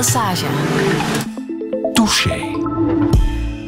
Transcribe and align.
massage. 0.00 0.46
Touché. 1.92 2.38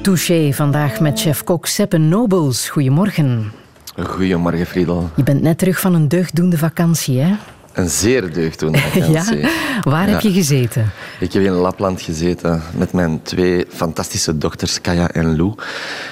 Touché 0.02 0.52
vandaag 0.52 1.00
met 1.00 1.20
chef-kok 1.20 1.66
Seppe 1.66 1.98
Nobles. 1.98 2.68
Goedemorgen. 2.68 3.52
Goedemorgen, 3.96 4.66
Friedel. 4.66 5.10
Je 5.16 5.22
bent 5.22 5.42
net 5.42 5.58
terug 5.58 5.80
van 5.80 5.94
een 5.94 6.08
deugddoende 6.08 6.58
vakantie, 6.58 7.20
hè? 7.20 7.34
Een 7.72 7.88
zeer 7.88 8.32
deugddoende 8.32 8.78
vakantie. 8.88 9.38
ja? 9.38 9.50
Waar 9.82 10.08
heb 10.08 10.20
je 10.20 10.32
gezeten? 10.32 10.90
Ik 11.20 11.32
heb 11.32 11.42
in 11.42 11.52
Lapland 11.52 12.00
gezeten 12.02 12.62
met 12.76 12.92
mijn 12.92 13.22
twee 13.22 13.66
fantastische 13.68 14.38
dochters, 14.38 14.80
Kaya 14.80 15.08
en 15.10 15.36
Lou. 15.36 15.54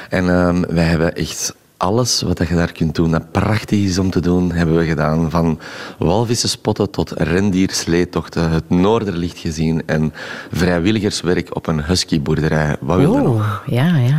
En 0.09 0.28
um, 0.28 0.64
wij 0.68 0.84
hebben 0.84 1.14
echt 1.14 1.55
alles 1.80 2.22
wat 2.22 2.38
je 2.48 2.54
daar 2.54 2.72
kunt 2.72 2.94
doen, 2.94 3.10
dat 3.10 3.30
prachtig 3.30 3.78
is 3.78 3.98
om 3.98 4.10
te 4.10 4.20
doen, 4.20 4.52
hebben 4.52 4.76
we 4.76 4.86
gedaan. 4.86 5.30
Van 5.30 5.58
walvissen 5.98 6.48
spotten 6.48 6.91
tot 6.91 7.10
rendiersleetochten, 7.16 8.50
het 8.50 8.70
Noorderlicht 8.70 9.38
gezien 9.38 9.82
en 9.86 10.12
vrijwilligerswerk 10.52 11.56
op 11.56 11.66
een 11.66 11.84
huskyboerderij. 11.84 12.77
Wat 12.80 12.96
wil 12.96 13.12
je 13.12 13.19
oh, 13.19 13.24
nog? 13.24 13.62
Ja, 13.66 13.96
ja. 13.96 14.19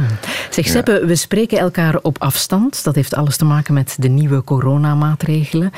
Zeg 0.49 0.67
Seppe, 0.67 1.05
we 1.05 1.15
spreken 1.15 1.57
elkaar 1.59 1.99
op 2.01 2.21
afstand. 2.21 2.83
Dat 2.83 2.95
heeft 2.95 3.15
alles 3.15 3.37
te 3.37 3.45
maken 3.45 3.73
met 3.73 3.95
de 3.99 4.09
nieuwe 4.09 4.43
coronamaatregelen. 4.43 5.71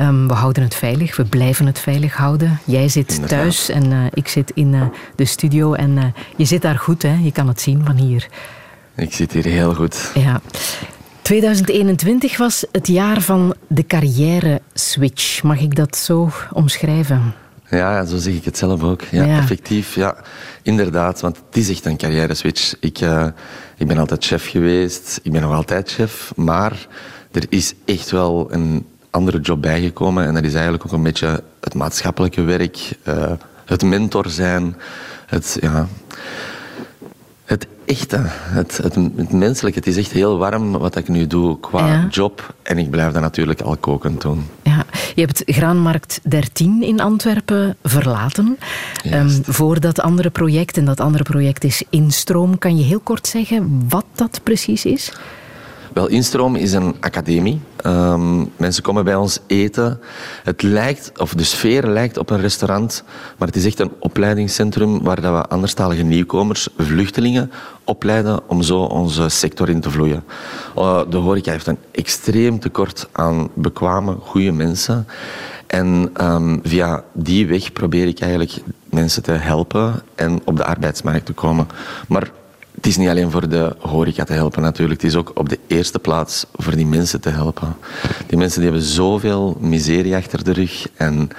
Um, 0.00 0.28
we 0.28 0.34
houden 0.34 0.62
het 0.62 0.74
veilig, 0.74 1.16
we 1.16 1.24
blijven 1.24 1.66
het 1.66 1.78
veilig 1.78 2.16
houden. 2.16 2.60
Jij 2.64 2.88
zit 2.88 3.28
thuis 3.28 3.68
en 3.68 3.90
uh, 3.90 3.98
ik 4.12 4.28
zit 4.28 4.50
in 4.54 4.72
uh, 4.72 4.82
de 5.16 5.24
studio 5.24 5.72
en 5.72 5.90
uh, 5.96 6.04
je 6.36 6.44
zit 6.44 6.62
daar 6.62 6.78
goed, 6.78 7.02
hè? 7.02 7.18
Je 7.22 7.32
kan 7.32 7.48
het 7.48 7.60
zien 7.60 7.82
van 7.84 7.96
hier. 7.96 8.28
Ik 8.94 9.12
zit 9.12 9.32
hier 9.32 9.44
heel 9.44 9.74
goed. 9.74 10.10
Ja. 10.14 10.40
2021 11.22 12.36
was 12.36 12.64
het 12.72 12.86
jaar 12.86 13.20
van 13.20 13.54
de 13.66 13.86
carrière-switch. 13.86 15.42
Mag 15.42 15.60
ik 15.60 15.76
dat 15.76 15.96
zo 15.96 16.30
omschrijven? 16.52 17.34
Ja, 17.68 18.04
zo 18.04 18.16
zeg 18.16 18.34
ik 18.34 18.44
het 18.44 18.58
zelf 18.58 18.82
ook. 18.82 19.02
Ja, 19.02 19.24
ja. 19.24 19.38
effectief. 19.38 19.94
Ja, 19.94 20.16
inderdaad, 20.62 21.20
want 21.20 21.36
het 21.46 21.56
is 21.56 21.70
echt 21.70 21.84
een 21.84 21.96
carrière-switch. 21.96 22.74
Ik, 22.80 23.00
uh, 23.00 23.26
ik 23.76 23.86
ben 23.86 23.98
altijd 23.98 24.24
chef 24.24 24.48
geweest. 24.48 25.20
Ik 25.22 25.32
ben 25.32 25.40
nog 25.40 25.52
altijd 25.54 25.90
chef. 25.90 26.32
Maar 26.36 26.86
er 27.32 27.44
is 27.48 27.74
echt 27.84 28.10
wel 28.10 28.52
een 28.52 28.86
andere 29.10 29.40
job 29.40 29.62
bijgekomen. 29.62 30.26
En 30.26 30.34
dat 30.34 30.44
is 30.44 30.54
eigenlijk 30.54 30.84
ook 30.86 30.92
een 30.92 31.02
beetje 31.02 31.42
het 31.60 31.74
maatschappelijke 31.74 32.42
werk. 32.42 32.96
Uh, 33.08 33.32
het 33.64 33.82
mentor 33.82 34.28
zijn. 34.28 34.76
Het, 35.26 35.56
ja, 35.60 35.88
het 37.52 37.66
echte, 37.84 38.16
het, 38.26 38.76
het, 38.76 38.94
het, 38.94 39.32
menselijke. 39.32 39.78
Het 39.78 39.88
is 39.88 39.96
echt 39.96 40.12
heel 40.12 40.38
warm 40.38 40.72
wat 40.72 40.96
ik 40.96 41.08
nu 41.08 41.26
doe 41.26 41.60
qua 41.60 41.86
ja. 41.86 42.06
job. 42.10 42.54
En 42.62 42.78
ik 42.78 42.90
blijf 42.90 43.12
dat 43.12 43.22
natuurlijk 43.22 43.60
al 43.60 43.76
kokend 43.76 44.20
doen. 44.20 44.46
Ja. 44.62 44.84
Je 45.14 45.20
hebt 45.20 45.42
Graanmarkt 45.46 46.20
13 46.22 46.82
in 46.82 47.00
Antwerpen 47.00 47.76
verlaten. 47.82 48.58
Um, 49.06 49.42
voor 49.44 49.80
dat 49.80 50.00
andere 50.00 50.30
project. 50.30 50.76
En 50.76 50.84
dat 50.84 51.00
andere 51.00 51.24
project 51.24 51.64
is 51.64 51.82
Instroom. 51.90 52.58
Kan 52.58 52.76
je 52.76 52.84
heel 52.84 53.00
kort 53.00 53.26
zeggen 53.26 53.84
wat 53.88 54.04
dat 54.14 54.40
precies 54.42 54.84
is? 54.84 55.12
Wel, 55.94 56.06
Instroom 56.06 56.56
is 56.56 56.72
een 56.72 56.96
academie. 57.00 57.60
Um, 57.86 58.50
mensen 58.56 58.82
komen 58.82 59.04
bij 59.04 59.14
ons 59.14 59.38
eten. 59.46 60.00
Het 60.42 60.62
lijkt, 60.62 61.12
of 61.18 61.34
de 61.34 61.44
sfeer 61.44 61.86
lijkt 61.86 62.18
op 62.18 62.30
een 62.30 62.40
restaurant, 62.40 63.04
maar 63.38 63.48
het 63.48 63.56
is 63.56 63.64
echt 63.64 63.80
een 63.80 63.92
opleidingscentrum 63.98 65.02
waar 65.02 65.20
dat 65.20 65.32
we 65.32 65.48
anderstalige 65.48 66.02
nieuwkomers, 66.02 66.68
vluchtelingen, 66.78 67.50
opleiden 67.84 68.48
om 68.48 68.62
zo 68.62 68.78
onze 68.78 69.28
sector 69.28 69.68
in 69.68 69.80
te 69.80 69.90
vloeien. 69.90 70.24
Uh, 70.78 71.00
de 71.10 71.16
horeca 71.16 71.50
heeft 71.50 71.66
een 71.66 71.78
extreem 71.90 72.60
tekort 72.60 73.08
aan 73.12 73.48
bekwame, 73.54 74.16
goede 74.20 74.52
mensen. 74.52 75.06
En 75.66 76.10
um, 76.20 76.60
via 76.62 77.04
die 77.12 77.46
weg 77.46 77.72
probeer 77.72 78.06
ik 78.06 78.20
eigenlijk 78.20 78.52
mensen 78.90 79.22
te 79.22 79.32
helpen 79.32 80.02
en 80.14 80.40
op 80.44 80.56
de 80.56 80.64
arbeidsmarkt 80.64 81.26
te 81.26 81.32
komen. 81.32 81.66
Maar 82.08 82.30
het 82.82 82.90
is 82.90 82.96
niet 82.96 83.08
alleen 83.08 83.30
voor 83.30 83.48
de 83.48 83.76
horeca 83.78 84.24
te 84.24 84.32
helpen 84.32 84.62
natuurlijk. 84.62 85.02
Het 85.02 85.10
is 85.10 85.16
ook 85.16 85.30
op 85.34 85.48
de 85.48 85.58
eerste 85.66 85.98
plaats 85.98 86.46
voor 86.52 86.76
die 86.76 86.86
mensen 86.86 87.20
te 87.20 87.28
helpen. 87.28 87.76
Die 88.26 88.38
mensen 88.38 88.60
die 88.60 88.70
hebben 88.70 88.88
zoveel 88.88 89.56
miserie 89.60 90.16
achter 90.16 90.44
de 90.44 90.52
rug. 90.52 90.88
En 90.96 91.30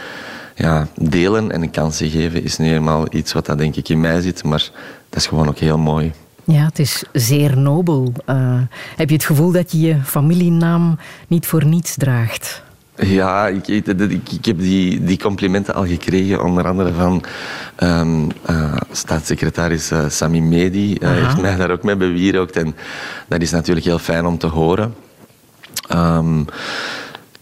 ja, 0.55 0.87
delen 0.95 1.51
en 1.51 1.61
een 1.61 1.71
kansen 1.71 2.09
geven 2.09 2.43
is 2.43 2.57
nu 2.57 2.73
eenmaal 2.73 3.05
iets 3.09 3.33
wat 3.33 3.45
dat 3.45 3.57
denk 3.57 3.75
ik 3.75 3.89
in 3.89 3.99
mij 3.99 4.21
zit. 4.21 4.43
Maar 4.43 4.69
dat 5.09 5.19
is 5.19 5.27
gewoon 5.27 5.47
ook 5.47 5.57
heel 5.57 5.77
mooi. 5.77 6.11
Ja, 6.43 6.65
het 6.65 6.79
is 6.79 7.03
zeer 7.13 7.57
nobel. 7.57 8.13
Uh, 8.29 8.61
heb 8.95 9.09
je 9.09 9.15
het 9.15 9.25
gevoel 9.25 9.51
dat 9.51 9.71
je 9.71 9.79
je 9.79 10.01
familienaam 10.03 10.97
niet 11.27 11.47
voor 11.47 11.65
niets 11.65 11.95
draagt? 11.97 12.63
Ja, 12.95 13.47
ik, 13.47 13.67
ik, 13.67 13.87
ik, 14.31 14.45
heb 14.45 14.59
die, 14.59 15.03
die 15.03 15.19
complimenten 15.19 15.73
al 15.73 15.85
gekregen, 15.85 16.43
onder 16.43 16.67
andere 16.67 16.93
van 16.93 17.23
um, 17.79 18.27
uh, 18.49 18.75
staatssecretaris 18.91 19.91
uh, 19.91 20.09
Sami 20.09 20.41
Medi. 20.41 20.97
Hij 20.99 21.17
uh, 21.17 21.25
heeft 21.25 21.41
mij 21.41 21.55
daar 21.55 21.71
ook 21.71 21.83
mee 21.83 21.95
bewierookt 21.95 22.55
en 22.55 22.75
dat 23.27 23.41
is 23.41 23.51
natuurlijk 23.51 23.85
heel 23.85 23.99
fijn 23.99 24.25
om 24.25 24.37
te 24.37 24.47
horen. 24.47 24.93
Um, 25.93 26.45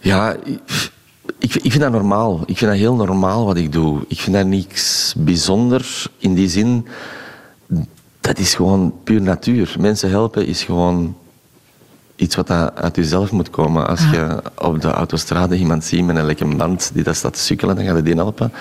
ja, 0.00 0.36
ik, 1.38 1.54
ik 1.54 1.70
vind 1.70 1.80
dat 1.80 1.92
normaal. 1.92 2.40
Ik 2.46 2.58
vind 2.58 2.70
dat 2.70 2.80
heel 2.80 2.94
normaal 2.94 3.46
wat 3.46 3.56
ik 3.56 3.72
doe. 3.72 4.00
Ik 4.08 4.20
vind 4.20 4.36
dat 4.36 4.46
niks 4.46 5.14
bijzonder 5.16 6.06
in 6.18 6.34
die 6.34 6.48
zin. 6.48 6.86
Dat 8.20 8.38
is 8.38 8.54
gewoon 8.54 8.94
puur 9.04 9.22
natuur. 9.22 9.74
Mensen 9.78 10.10
helpen 10.10 10.46
is 10.46 10.62
gewoon 10.62 11.16
iets 12.22 12.36
wat 12.36 12.50
uit 12.74 12.96
jezelf 12.96 13.30
moet 13.30 13.50
komen. 13.50 13.88
Als 13.88 14.00
je 14.10 14.42
op 14.58 14.80
de 14.80 14.90
autostrade 14.90 15.56
iemand 15.56 15.84
ziet 15.84 16.04
met 16.04 16.16
een 16.16 16.26
lekker 16.26 16.56
band 16.56 16.90
die 16.94 17.02
dat 17.02 17.16
staat 17.16 17.34
te 17.34 17.40
sukkelen, 17.40 17.76
dan 17.76 17.84
gaat 17.84 17.94
het 17.94 18.04
die 18.04 18.14
helpen. 18.14 18.52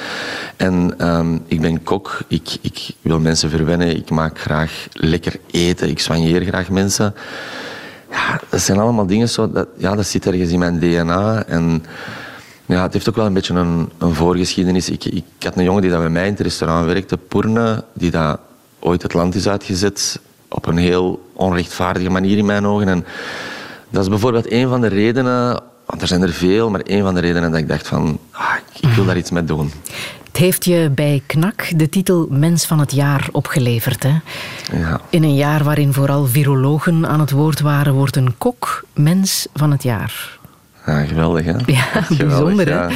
En 0.56 1.08
um, 1.08 1.42
ik 1.48 1.62
ben 1.62 1.84
kok, 1.84 2.20
ik, 2.28 2.58
ik 2.62 2.90
wil 3.02 3.20
mensen 3.20 3.50
verwennen, 3.50 3.96
ik 3.96 4.10
maak 4.10 4.40
graag 4.40 4.88
lekker 4.94 5.40
eten, 5.52 5.90
ik 5.90 6.00
soigneer 6.00 6.42
graag 6.42 6.70
mensen. 6.70 7.14
Ja, 8.12 8.40
dat 8.50 8.62
zijn 8.62 8.80
allemaal 8.80 9.06
dingen 9.06 9.30
zo, 9.30 9.52
dat, 9.52 9.68
ja, 9.78 9.96
dat 9.96 10.06
zit 10.06 10.26
ergens 10.26 10.52
in 10.52 10.60
mijn 10.60 10.80
DNA. 10.80 11.44
En 11.46 11.86
ja, 12.66 12.82
het 12.82 12.94
heeft 12.94 13.10
ook 13.10 13.16
wel 13.16 13.26
een 13.26 13.34
beetje 13.34 13.54
een, 13.54 13.90
een 13.98 14.14
voorgeschiedenis. 14.14 14.90
Ik, 14.90 15.06
ik 15.06 15.24
had 15.40 15.56
een 15.56 15.64
jongen 15.64 15.82
die 15.82 15.92
dat 15.92 16.00
bij 16.00 16.10
mij 16.10 16.26
in 16.26 16.32
het 16.32 16.42
restaurant 16.42 16.86
werkte, 16.86 17.18
Poerne, 17.18 17.84
die 17.94 18.12
dat 18.12 18.40
ooit 18.80 19.02
het 19.02 19.14
land 19.14 19.36
is 19.36 19.48
uitgezet 19.48 20.20
op 20.48 20.66
een 20.66 20.78
heel 20.78 21.31
onrechtvaardige 21.41 22.09
manier 22.09 22.38
in 22.38 22.46
mijn 22.46 22.68
ogen. 22.68 22.88
En 22.88 23.06
dat 23.90 24.03
is 24.03 24.09
bijvoorbeeld 24.09 24.52
een 24.52 24.68
van 24.68 24.81
de 24.81 24.88
redenen, 24.88 25.62
want 25.85 26.02
er 26.02 26.07
zijn 26.07 26.22
er 26.22 26.34
veel, 26.34 26.69
maar 26.69 26.81
een 26.84 27.03
van 27.03 27.13
de 27.13 27.22
redenen 27.22 27.52
dat 27.52 27.59
ik 27.59 27.68
dacht 27.68 27.88
van, 27.88 28.19
ah, 28.31 28.53
ik 28.79 28.90
wil 28.90 29.06
daar 29.06 29.18
iets 29.18 29.31
mee 29.31 29.44
doen. 29.44 29.72
Het 30.28 30.40
heeft 30.40 30.66
je 30.66 30.91
bij 30.96 31.22
KNAK 31.25 31.79
de 31.79 31.90
titel 31.90 32.28
Mens 32.29 32.66
van 32.66 32.79
het 32.79 32.91
Jaar 32.91 33.28
opgeleverd. 33.31 34.03
Hè? 34.03 34.16
Ja. 34.78 35.02
In 35.09 35.24
een 35.24 35.35
jaar 35.35 35.63
waarin 35.63 35.94
vooral 35.94 36.25
virologen 36.25 37.07
aan 37.07 37.19
het 37.19 37.31
woord 37.31 37.59
waren, 37.59 37.94
wordt 37.94 38.16
een 38.16 38.38
kok 38.38 38.84
Mens 38.94 39.47
van 39.53 39.72
het 39.72 39.84
Jaar. 39.84 40.40
Ja, 40.85 41.03
geweldig 41.03 41.46
hè? 41.46 41.52
Ja, 41.66 41.81
geweldig, 41.81 42.18
bijzonder 42.18 42.68
ja. 42.68 42.88
hè? 42.88 42.96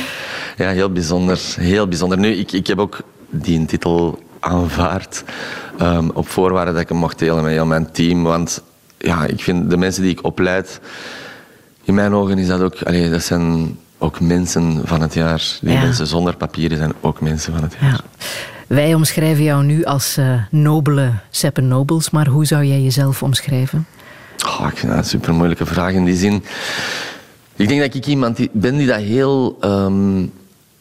Ja, 0.63 0.69
heel 0.72 0.91
bijzonder. 0.91 1.39
Heel 1.56 1.88
bijzonder. 1.88 2.17
Nu, 2.17 2.29
ik, 2.29 2.51
ik 2.51 2.67
heb 2.67 2.79
ook 2.79 3.00
die 3.29 3.66
titel 3.66 4.19
aanvaard 4.45 5.23
um, 5.81 6.09
op 6.13 6.28
voorwaarde 6.28 6.72
dat 6.72 6.81
ik 6.81 6.89
hem 6.89 6.97
mocht 6.97 7.19
delen 7.19 7.44
met 7.44 7.51
heel 7.51 7.66
mijn 7.66 7.91
team. 7.91 8.23
Want 8.23 8.61
ja, 8.97 9.25
ik 9.25 9.39
vind 9.44 9.69
de 9.69 9.78
mensen 9.78 10.01
die 10.01 10.11
ik 10.11 10.23
opleid, 10.23 10.79
in 11.83 11.94
mijn 11.94 12.13
ogen 12.13 12.38
is 12.38 12.47
dat 12.47 12.61
ook, 12.61 12.75
allee, 12.83 13.09
dat 13.09 13.23
zijn 13.23 13.78
ook 13.97 14.19
mensen 14.19 14.81
van 14.83 15.01
het 15.01 15.13
jaar. 15.13 15.57
Die 15.61 15.72
Ja. 15.73 15.81
mensen 15.81 16.07
zonder 16.07 16.35
papieren 16.35 16.78
zijn 16.78 16.94
ook 17.01 17.22
mensen 17.22 17.53
van 17.53 17.63
het 17.63 17.75
jaar. 17.79 17.89
Ja. 17.91 18.00
Wij 18.67 18.94
omschrijven 18.94 19.44
jou 19.44 19.63
nu 19.63 19.83
als 19.83 20.17
eh, 20.17 20.33
nobele 20.51 21.12
Seppe 21.29 21.62
Nobels, 21.62 22.09
maar 22.09 22.27
hoe 22.27 22.45
zou 22.45 22.63
jij 22.63 22.81
jezelf 22.81 23.23
omschrijven? 23.23 23.85
Oh, 24.45 24.67
ik 24.72 24.77
vind 24.77 24.91
dat 24.91 25.01
een 25.01 25.09
super 25.09 25.33
moeilijke 25.33 25.66
vraag 25.66 25.91
in 25.91 26.06
die 26.06 26.16
zin. 26.16 26.44
Ik 27.56 27.67
denk 27.67 27.81
dat 27.81 27.94
ik 27.94 28.06
iemand 28.06 28.38
die, 28.38 28.50
ben 28.53 28.77
die 28.77 28.88
dat 28.88 29.00
heel 29.00 29.57
ehm, 29.62 30.25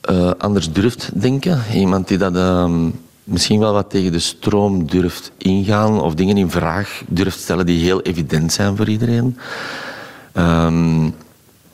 eh, 0.00 0.30
anders 0.38 0.72
durft 0.72 1.10
denken. 1.20 1.62
Iemand 1.72 2.08
die 2.08 2.18
dat 2.18 2.36
ehm, 2.36 2.88
misschien 3.24 3.60
wel 3.60 3.72
wat 3.72 3.90
tegen 3.90 4.12
de 4.12 4.18
stroom 4.18 4.86
durft 4.86 5.32
ingaan 5.38 6.00
of 6.00 6.14
dingen 6.14 6.36
in 6.36 6.50
vraag 6.50 7.02
durft 7.08 7.40
stellen 7.40 7.66
die 7.66 7.84
heel 7.84 8.00
evident 8.02 8.52
zijn 8.52 8.76
voor 8.76 8.88
iedereen. 8.88 9.38
Ehm, 10.32 11.06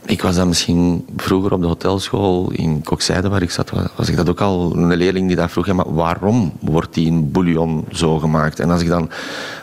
ik 0.04 0.22
was 0.22 0.36
dan 0.36 0.48
misschien 0.48 1.04
vroeger 1.16 1.52
op 1.52 1.60
de 1.60 1.66
hotelschool 1.66 2.50
in 2.50 2.82
Kokzijde, 2.82 3.28
waar 3.28 3.42
ik 3.42 3.50
zat, 3.50 3.70
was 3.96 4.08
ik 4.08 4.16
dat 4.16 4.28
ook 4.28 4.40
al 4.40 4.72
een 4.76 4.96
leerling 4.96 5.26
die 5.26 5.36
daar 5.36 5.50
vroeg, 5.50 5.66
ja, 5.66 5.72
maar 5.72 5.94
waarom 5.94 6.52
wordt 6.60 6.94
die 6.94 7.06
in 7.06 7.30
bouillon 7.30 7.84
zo 7.92 8.18
gemaakt? 8.18 8.60
En 8.60 8.70
als 8.70 8.82
ik 8.82 8.88
dan 8.88 9.10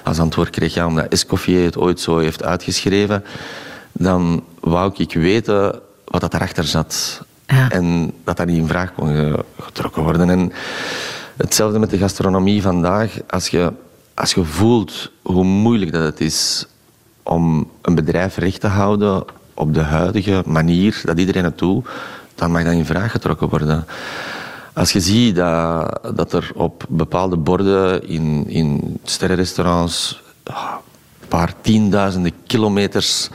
als 0.04 0.20
antwoord 0.20 0.50
kreeg, 0.50 0.74
ja, 0.74 0.86
omdat 0.88 1.08
Escoffier 1.08 1.64
het 1.64 1.78
ooit 1.78 2.00
zo 2.00 2.18
heeft 2.18 2.44
uitgeschreven, 2.44 3.24
dan 3.92 4.44
wou 4.60 4.94
ik 4.98 5.14
weten 5.14 5.80
wat 6.06 6.22
dat 6.22 6.32
daarachter 6.32 6.64
zat. 6.64 7.22
Ja. 7.48 7.70
En 7.70 8.14
dat 8.24 8.38
dat 8.38 8.46
niet 8.48 8.58
in 8.58 8.68
vraag 8.68 8.94
kon 8.94 9.08
ge- 9.08 9.46
getrokken 9.60 10.04
worden. 10.04 10.30
En 10.30 10.52
hetzelfde 11.38 11.80
met 11.80 11.90
de 11.90 11.98
gastronomie 11.98 12.62
vandaag. 12.62 13.20
Als 13.30 13.48
je, 13.48 13.74
als 14.14 14.34
je 14.34 14.44
voelt 14.44 15.12
hoe 15.22 15.44
moeilijk 15.44 15.92
dat 15.92 16.04
het 16.04 16.20
is 16.20 16.66
om 17.24 17.70
een 17.82 17.96
bedrijf 17.96 18.38
recht 18.38 18.62
te 18.62 18.68
houden 18.68 19.26
op 19.54 19.74
de 19.74 19.82
huidige 19.82 20.44
manier 20.46 21.02
dat 21.04 21.20
iedereen 21.20 21.44
het 21.44 21.58
doet, 21.58 21.88
dan 22.36 22.52
mag 22.52 22.64
dat 22.64 22.74
in 22.74 22.86
vraag 22.86 23.12
getrokken 23.12 23.50
worden. 23.50 23.86
als 24.74 24.92
je 24.92 25.00
ziet 25.00 25.36
dat, 25.36 26.00
dat 26.16 26.34
er 26.34 26.52
op 26.56 26.86
bepaalde 26.90 27.38
borden 27.38 28.08
in, 28.08 28.46
in 28.48 29.00
sterrenrestaurants 29.04 30.22
een 30.44 31.28
paar 31.28 31.54
tienduizenden 31.62 32.32
kilometers 32.48 33.30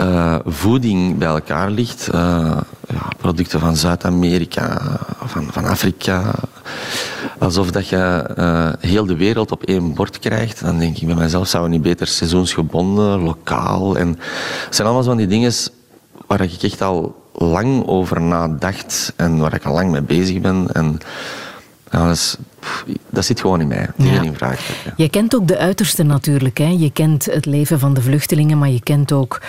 uh, 0.00 0.38
voeding 0.44 1.18
bij 1.18 1.28
elkaar 1.28 1.70
ligt. 1.70 2.08
Uh, 2.14 2.56
ja, 2.92 3.08
producten 3.16 3.60
van 3.60 3.76
Zuid-Amerika, 3.76 4.80
van, 5.24 5.48
van 5.52 5.64
Afrika. 5.64 6.34
Alsof 7.38 7.70
dat 7.70 7.88
je 7.88 8.30
uh, 8.38 8.90
heel 8.90 9.06
de 9.06 9.16
wereld 9.16 9.52
op 9.52 9.62
één 9.62 9.94
bord 9.94 10.18
krijgt. 10.18 10.60
Dan 10.60 10.78
denk 10.78 10.96
ik 10.96 11.06
bij 11.06 11.14
mezelf, 11.14 11.48
zouden 11.48 11.72
we 11.72 11.76
niet 11.78 11.86
beter 11.86 12.06
seizoensgebonden, 12.06 13.20
lokaal. 13.20 13.96
En 13.96 14.08
het 14.64 14.74
zijn 14.74 14.88
allemaal 14.88 15.06
van 15.06 15.16
die 15.16 15.26
dingen 15.26 15.52
waar 16.26 16.40
ik 16.40 16.62
echt 16.62 16.82
al 16.82 17.20
lang 17.32 17.86
over 17.86 18.20
nadacht 18.20 19.12
en 19.16 19.38
waar 19.38 19.54
ik 19.54 19.64
al 19.64 19.72
lang 19.72 19.90
mee 19.90 20.02
bezig 20.02 20.40
ben. 20.40 20.66
En 20.72 20.98
ja, 21.90 22.06
dat, 22.06 22.16
is, 22.16 22.36
dat, 23.10 23.24
zit 23.24 23.40
gewoon 23.40 23.60
in 23.60 23.68
mij, 23.68 23.88
die 23.96 24.12
ja. 24.12 24.22
in 24.22 24.34
vraag. 24.34 24.84
Je 24.96 25.08
kent 25.08 25.34
ook 25.34 25.48
de 25.48 25.58
uiterste 25.58 26.02
natuurlijk. 26.02 26.58
Hè? 26.58 26.74
Je 26.78 26.90
kent 26.92 27.24
het 27.24 27.46
leven 27.46 27.78
van 27.78 27.94
de 27.94 28.02
vluchtelingen, 28.02 28.58
maar 28.58 28.70
je 28.70 28.82
kent 28.82 29.12
ook 29.12 29.40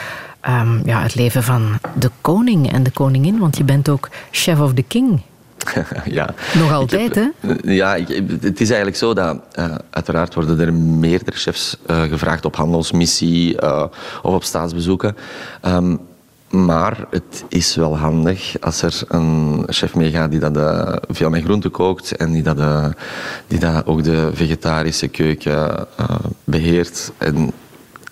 um, 0.49 0.81
ja, 0.85 1.01
het 1.01 1.15
leven 1.15 1.43
van 1.43 1.79
de 1.93 2.09
koning 2.21 2.71
en 2.71 2.83
de 2.83 2.91
koningin, 2.91 3.39
want 3.39 3.57
je 3.57 3.63
bent 3.63 3.89
ook 3.89 4.09
chef 4.31 4.59
of 4.59 4.73
the 4.73 4.83
king. 4.83 5.21
ja. 6.05 6.33
Nog 6.53 6.71
altijd, 6.71 7.15
hè? 7.15 7.27
Ja, 7.63 7.95
ik, 7.95 8.07
het 8.41 8.61
is 8.61 8.67
eigenlijk 8.67 8.97
zo 8.97 9.13
dat 9.13 9.37
uh, 9.59 9.75
uiteraard 9.89 10.33
worden 10.33 10.59
er 10.59 10.73
meerdere 10.73 11.37
chefs 11.37 11.77
uh, 11.87 12.01
gevraagd 12.01 12.45
op 12.45 12.55
handelsmissie 12.55 13.61
uh, 13.61 13.85
of 14.21 14.33
op 14.33 14.43
staatsbezoeken. 14.43 15.15
Um, 15.65 15.99
maar 16.49 17.05
het 17.09 17.43
is 17.47 17.75
wel 17.75 17.97
handig 17.97 18.55
als 18.59 18.81
er 18.81 19.01
een 19.07 19.63
chef 19.67 19.95
meegaat 19.95 20.31
die 20.31 20.39
dat 20.39 20.99
veel 21.09 21.29
met 21.29 21.43
groenten 21.43 21.71
kookt 21.71 22.15
en 22.15 22.31
die 22.31 22.43
dat, 22.43 22.57
die 23.47 23.59
dat 23.59 23.85
ook 23.85 24.03
de 24.03 24.29
vegetarische 24.33 25.07
keuken 25.07 25.87
uh, 25.99 26.15
beheert. 26.43 27.11
En 27.17 27.51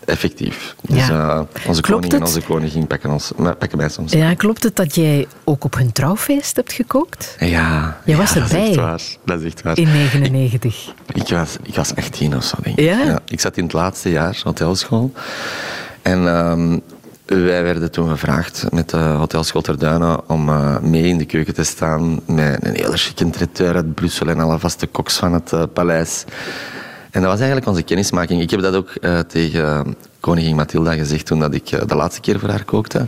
effectief. 0.09 0.75
Dus 0.81 1.07
ja. 1.07 1.45
onze 1.67 1.81
klopt 1.81 2.01
koning 2.01 2.13
en 2.13 2.27
onze 2.27 2.41
koningin 2.41 2.87
pakken, 2.87 3.11
ons, 3.11 3.31
pakken 3.35 3.77
mij 3.77 3.89
soms. 3.89 4.11
Ja, 4.11 4.33
klopt 4.33 4.63
het 4.63 4.75
dat 4.75 4.95
jij 4.95 5.27
ook 5.43 5.63
op 5.63 5.75
hun 5.75 5.91
trouwfeest 5.91 6.55
hebt 6.55 6.73
gekookt? 6.73 7.35
Ja. 7.39 7.97
Jij 8.05 8.17
was 8.17 8.35
erbij? 8.35 8.49
Dat 8.49 8.61
is 8.61 8.67
echt 8.67 8.75
waar. 8.75 9.01
Dat 9.25 9.39
is 9.39 9.45
echt 9.45 9.61
waar. 9.61 9.77
In 9.77 9.91
99? 9.91 10.93
Ik, 11.05 11.15
ik, 11.15 11.27
was, 11.27 11.57
ik 11.63 11.75
was 11.75 11.95
18 11.95 12.35
of 12.35 12.43
zo, 12.43 12.55
denk 12.63 12.77
ik. 12.77 12.85
Ja? 12.85 12.99
ja? 12.99 13.19
Ik 13.27 13.39
zat 13.39 13.57
in 13.57 13.63
het 13.63 13.73
laatste 13.73 14.09
jaar 14.09 14.41
hotelschool. 14.43 15.11
En... 16.01 16.27
Um, 16.27 16.81
wij 17.29 17.63
werden 17.63 17.91
toen 17.91 18.09
gevraagd 18.09 18.65
met 18.71 18.89
de 18.89 18.97
Hotel 18.97 19.43
Schotterduinen 19.43 20.29
om 20.29 20.49
uh, 20.49 20.79
mee 20.79 21.03
in 21.03 21.17
de 21.17 21.25
keuken 21.25 21.53
te 21.53 21.63
staan 21.63 22.19
met 22.25 22.65
een 22.65 22.75
hele 22.75 22.97
chique 22.97 23.29
traiteur 23.29 23.75
uit 23.75 23.93
Brussel 23.93 24.27
en 24.27 24.39
alle 24.39 24.59
vaste 24.59 24.87
koks 24.87 25.17
van 25.17 25.33
het 25.33 25.73
paleis. 25.73 26.25
En 27.11 27.21
dat 27.21 27.29
was 27.29 27.39
eigenlijk 27.39 27.67
onze 27.67 27.81
kennismaking. 27.81 28.41
Ik 28.41 28.49
heb 28.49 28.61
dat 28.61 28.75
ook 28.75 28.89
uh, 29.01 29.19
tegen 29.19 29.95
koningin 30.19 30.55
Mathilda 30.55 30.93
gezegd 30.93 31.25
toen 31.25 31.39
dat 31.39 31.53
ik 31.53 31.87
de 31.87 31.95
laatste 31.95 32.21
keer 32.21 32.39
voor 32.39 32.49
haar 32.49 32.63
kookte. 32.63 33.05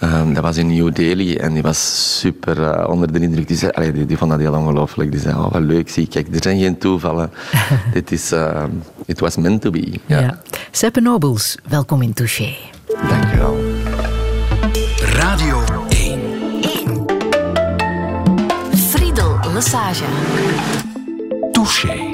Ehm, 0.00 0.32
dat 0.32 0.42
was 0.42 0.56
in 0.56 0.66
New 0.74 0.94
Delhi 0.94 1.36
en 1.36 1.52
die 1.52 1.62
was 1.62 2.18
super 2.18 2.86
onder 2.88 3.12
de 3.12 3.20
indruk. 3.20 3.48
Die, 3.48 3.56
zei, 3.56 3.72
allee, 3.72 3.92
die, 3.92 4.06
die, 4.06 4.16
vond 4.16 4.30
dat 4.30 4.40
heel 4.40 4.54
ongelooflijk. 4.54 5.10
Die 5.10 5.20
zei, 5.20 5.34
oh 5.34 5.52
wat 5.52 5.62
leuk, 5.62 5.88
zie 5.88 6.06
kijk, 6.06 6.34
er 6.34 6.42
zijn 6.42 6.58
geen 6.58 6.78
toevallen. 6.78 7.30
Dit 7.94 8.12
is, 8.12 8.32
it 9.04 9.20
was 9.20 9.36
meant 9.36 9.60
to 9.60 9.70
be. 9.70 10.00
Ja. 10.06 10.20
ja. 10.20 10.40
Seppe 10.70 11.00
Nobels, 11.00 11.58
welkom 11.68 12.02
in 12.02 12.12
Touché. 12.12 12.54
Dankjewel. 13.08 13.56
Radio 15.14 15.62
1. 15.88 16.20
1. 16.60 17.06
Friedel 18.76 19.38
Lassage. 19.52 20.04
Touché. 21.52 22.13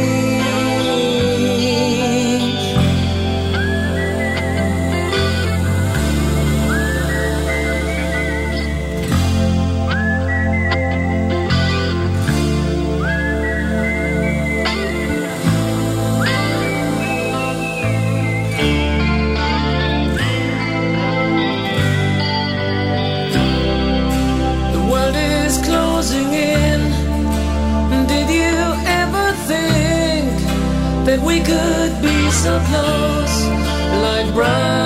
run. 34.33 34.80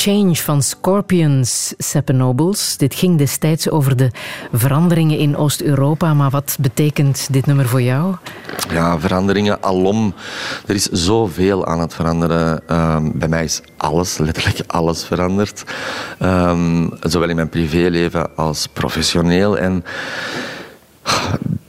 Change 0.00 0.34
van 0.34 0.62
Scorpions, 0.62 1.74
Seppe 1.78 2.12
Nobles. 2.12 2.76
Dit 2.76 2.94
ging 2.94 3.18
destijds 3.18 3.70
over 3.70 3.96
de 3.96 4.10
veranderingen 4.52 5.18
in 5.18 5.36
Oost-Europa, 5.36 6.14
maar 6.14 6.30
wat 6.30 6.56
betekent 6.60 7.28
dit 7.32 7.46
nummer 7.46 7.66
voor 7.66 7.82
jou? 7.82 8.14
Ja, 8.70 8.98
veranderingen 8.98 9.62
alom. 9.62 10.14
Er 10.66 10.74
is 10.74 10.86
zoveel 10.86 11.66
aan 11.66 11.80
het 11.80 11.94
veranderen. 11.94 12.68
Ehm, 12.68 13.10
bij 13.14 13.28
mij 13.28 13.44
is 13.44 13.62
alles, 13.76 14.18
letterlijk 14.18 14.60
alles 14.66 15.04
veranderd. 15.04 15.64
Ehm, 16.18 16.88
zowel 17.00 17.28
in 17.28 17.36
mijn 17.36 17.48
privéleven 17.48 18.36
als 18.36 18.66
professioneel. 18.66 19.58
En 19.58 19.84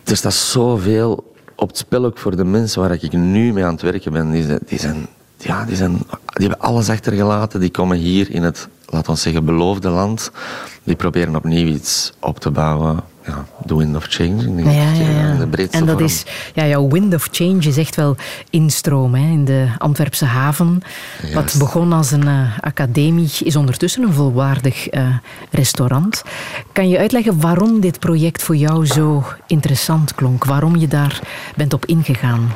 er 0.04 0.18
staat 0.18 0.34
zoveel 0.34 1.34
op 1.56 1.68
het 1.68 1.78
spel 1.78 2.06
ook 2.06 2.18
voor 2.18 2.36
de 2.36 2.46
mensen 2.46 2.82
waar 2.82 2.92
ik 2.92 3.12
nu 3.12 3.54
mee 3.54 3.66
aan 3.66 3.74
het 3.74 3.82
werken 3.82 4.12
ben. 4.12 4.32
Die 4.32 4.44
zijn, 4.44 4.60
die 4.66 4.80
zijn 4.80 5.08
ja, 5.44 5.66
die, 5.66 5.76
zijn, 5.76 5.98
die 6.42 6.50
hebben 6.50 6.68
alles 6.68 6.90
achtergelaten. 6.90 7.60
Die 7.60 7.70
komen 7.70 7.98
hier 7.98 8.32
in 8.32 8.44
het, 8.44 8.68
laten 8.86 9.14
we 9.14 9.20
zeggen, 9.20 9.46
beloofde 9.46 9.90
land. 9.90 10.32
Die 10.84 10.96
proberen 10.96 11.36
opnieuw 11.36 11.68
iets 11.68 12.14
op 12.20 12.40
te 12.40 12.52
bouwen. 12.52 13.00
Ja, 13.26 13.46
the 13.66 13.78
wind 13.78 13.96
of 13.96 14.06
change. 14.10 14.64
Ja, 14.64 14.72
ja, 14.72 14.92
ja. 14.92 15.68
en 15.72 15.86
dat 15.86 16.00
is, 16.00 16.26
ja, 16.54 16.68
jouw 16.68 16.88
wind 16.88 17.14
of 17.14 17.28
change 17.32 17.60
is 17.60 17.78
echt 17.78 17.96
wel 17.96 18.16
instroom 18.50 19.16
hè, 19.16 19.32
in 19.32 19.46
de 19.46 19.68
Antwerpse 19.78 20.26
haven. 20.26 20.82
Wat 21.34 21.56
begon 21.60 21.94
als 21.94 22.12
een 22.12 22.26
uh, 22.26 22.60
academie, 22.60 23.32
is 23.44 23.56
ondertussen 23.56 24.04
een 24.04 24.14
volwaardig 24.14 24.94
uh, 24.94 25.16
restaurant. 25.52 26.24
Kan 26.72 26.90
je 26.90 26.98
uitleggen 26.98 27.42
waarom 27.42 27.80
dit 27.80 28.00
project 28.00 28.44
voor 28.44 28.56
jou 28.56 28.86
zo 28.86 29.24
interessant 29.48 30.16
klonk? 30.16 30.46
Waarom 30.46 30.76
je 30.76 30.88
daar 30.88 31.20
bent 31.56 31.74
op 31.74 31.86
ingegaan? 31.86 32.52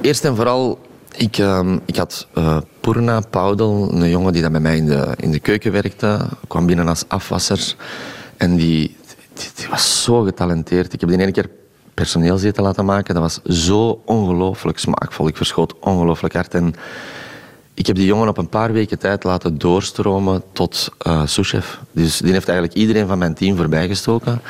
Eerst 0.00 0.24
en 0.24 0.36
vooral 0.36 0.78
ik, 1.16 1.38
uh, 1.38 1.72
ik 1.84 1.96
had 1.96 2.26
uh, 2.34 2.56
Purna 2.80 3.20
Paudel, 3.20 3.92
een 3.92 4.10
jongen 4.10 4.32
die 4.32 4.42
dat 4.42 4.50
bij 4.50 4.60
mij 4.60 4.76
in 4.76 4.86
de, 4.86 5.14
in 5.16 5.30
de 5.30 5.38
keuken 5.38 5.72
werkte, 5.72 6.18
kwam 6.48 6.66
binnen 6.66 6.88
als 6.88 7.04
afwasser. 7.08 7.74
En 8.36 8.56
die, 8.56 8.96
die, 9.54 9.68
was 9.70 10.02
zo 10.02 10.22
getalenteerd. 10.22 10.92
Ik 10.92 11.00
heb 11.00 11.08
die 11.08 11.18
ene 11.18 11.32
keer 11.32 11.50
personeel 11.94 12.38
zitten 12.38 12.62
laten 12.62 12.84
maken. 12.84 13.14
Dat 13.14 13.22
was 13.22 13.64
zo 13.64 14.02
ongelooflijk 14.04 14.78
smaakvol. 14.78 15.28
Ik 15.28 15.36
verschoot 15.36 15.78
ongelooflijk 15.78 16.34
hard. 16.34 16.54
En 16.54 16.74
ik 17.74 17.86
heb 17.86 17.96
die 17.96 18.06
jongen 18.06 18.28
op 18.28 18.38
een 18.38 18.48
paar 18.48 18.72
weken 18.72 18.98
tijd 18.98 19.24
laten 19.24 19.58
doorstromen 19.58 20.42
tot 20.52 20.88
uh, 21.06 21.26
souschef. 21.26 21.80
Dus 21.92 22.18
die 22.18 22.32
heeft 22.32 22.48
eigenlijk 22.48 22.78
iedereen 22.78 23.06
van 23.06 23.18
mijn 23.18 23.34
team 23.34 23.56
voorbijgestoken. 23.56 24.40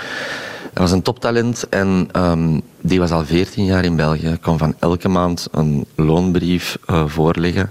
Hij 0.73 0.83
was 0.83 0.93
een 0.93 1.03
toptalent 1.03 1.69
en 1.69 2.09
um, 2.17 2.63
die 2.87 2.99
was 2.99 3.11
al 3.11 3.25
14 3.25 3.65
jaar 3.65 3.85
in 3.85 3.97
België. 3.97 4.39
Kon 4.41 4.59
van 4.59 4.75
elke 4.79 5.09
maand 5.09 5.49
een 5.53 5.87
loonbrief 5.95 6.79
uh, 6.87 7.07
voorleggen. 7.07 7.71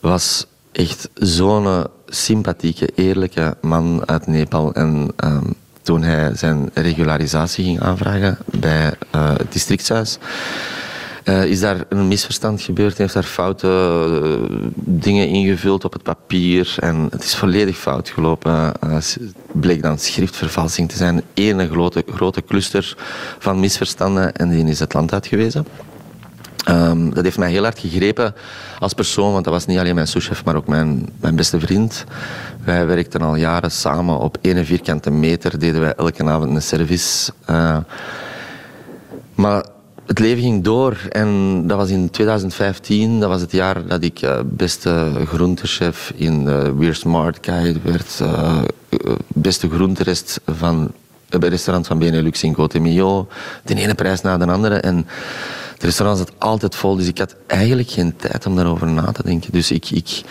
Was 0.00 0.46
echt 0.72 1.08
zo'n 1.14 1.86
sympathieke, 2.06 2.90
eerlijke 2.94 3.56
man 3.60 4.02
uit 4.06 4.26
Nepal. 4.26 4.72
En 4.74 5.12
um, 5.24 5.54
toen 5.82 6.02
hij 6.02 6.34
zijn 6.34 6.70
regularisatie 6.74 7.64
ging 7.64 7.80
aanvragen 7.80 8.38
bij 8.44 8.94
uh, 9.14 9.36
het 9.36 9.52
districtshuis 9.52 10.18
uh, 11.24 11.44
is 11.44 11.60
daar 11.60 11.84
een 11.88 12.08
misverstand 12.08 12.62
gebeurd? 12.62 12.98
Heeft 12.98 13.14
daar 13.14 13.22
foute 13.22 13.68
uh, 13.68 14.58
dingen 14.74 15.28
ingevuld 15.28 15.84
op 15.84 15.92
het 15.92 16.02
papier 16.02 16.74
en 16.78 17.08
het 17.10 17.22
is 17.22 17.34
volledig 17.34 17.76
fout 17.76 18.08
gelopen. 18.08 18.52
Uh, 18.52 18.94
het 18.94 19.18
bleek 19.52 19.82
dan 19.82 19.98
schriftvervalsing 19.98 20.88
te 20.88 20.96
zijn. 20.96 21.22
Eén 21.34 21.68
grote, 21.68 22.04
grote 22.14 22.44
cluster 22.44 22.96
van 23.38 23.60
misverstanden 23.60 24.34
en 24.34 24.48
die 24.48 24.64
is 24.64 24.78
het 24.78 24.94
land 24.94 25.12
uitgewezen. 25.12 25.66
Um, 26.68 27.14
dat 27.14 27.24
heeft 27.24 27.38
mij 27.38 27.50
heel 27.50 27.62
hard 27.62 27.78
gegrepen 27.78 28.34
als 28.78 28.92
persoon, 28.92 29.32
want 29.32 29.44
dat 29.44 29.52
was 29.52 29.66
niet 29.66 29.78
alleen 29.78 29.94
mijn 29.94 30.06
souschef, 30.06 30.44
maar 30.44 30.56
ook 30.56 30.66
mijn, 30.66 31.08
mijn 31.20 31.36
beste 31.36 31.60
vriend. 31.60 32.04
Wij 32.64 32.86
werkten 32.86 33.20
al 33.20 33.34
jaren 33.34 33.70
samen 33.70 34.18
op 34.18 34.38
één 34.40 34.64
vierkante 34.66 35.10
meter, 35.10 35.58
deden 35.58 35.80
wij 35.80 35.94
elke 35.94 36.24
avond 36.24 36.54
een 36.54 36.62
service. 36.62 37.32
Maar 39.34 39.64
het 40.06 40.18
leven 40.18 40.42
ging 40.42 40.64
door 40.64 41.06
en 41.08 41.62
dat 41.66 41.76
was 41.76 41.90
in 41.90 42.10
2015. 42.10 43.20
Dat 43.20 43.28
was 43.28 43.40
het 43.40 43.52
jaar 43.52 43.86
dat 43.86 44.02
ik 44.02 44.22
uh, 44.22 44.38
beste 44.44 45.12
groentechef 45.26 46.12
in 46.16 46.44
de 46.44 46.74
We're 46.76 46.94
Smart 46.94 47.38
Guide 47.40 47.78
werd. 47.82 48.18
Uh, 48.22 48.62
beste 49.28 49.70
groenterest 49.70 50.40
van 50.46 50.92
het 51.28 51.44
restaurant 51.44 51.86
van 51.86 51.98
Benelux 51.98 52.42
in 52.42 52.52
Cotemio. 52.52 53.28
De 53.64 53.74
ene 53.74 53.94
prijs 53.94 54.20
na 54.20 54.38
de 54.38 54.46
andere. 54.46 54.74
En 54.74 55.06
het 55.72 55.82
restaurant 55.82 56.18
zat 56.18 56.32
altijd 56.38 56.74
vol, 56.74 56.96
dus 56.96 57.06
ik 57.06 57.18
had 57.18 57.36
eigenlijk 57.46 57.90
geen 57.90 58.16
tijd 58.16 58.46
om 58.46 58.56
daarover 58.56 58.86
na 58.86 59.12
te 59.12 59.22
denken. 59.22 59.52
Dus 59.52 59.70
ik, 59.70 59.90
ik, 59.90 60.22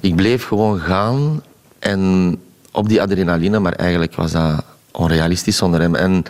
ik 0.00 0.16
bleef 0.16 0.44
gewoon 0.44 0.80
gaan 0.80 1.42
en 1.78 2.34
op 2.72 2.88
die 2.88 3.02
adrenaline, 3.02 3.58
maar 3.58 3.72
eigenlijk 3.72 4.14
was 4.14 4.32
dat 4.32 4.64
onrealistisch 4.90 5.56
zonder 5.56 5.80
hem. 5.80 5.94
En 5.94 6.24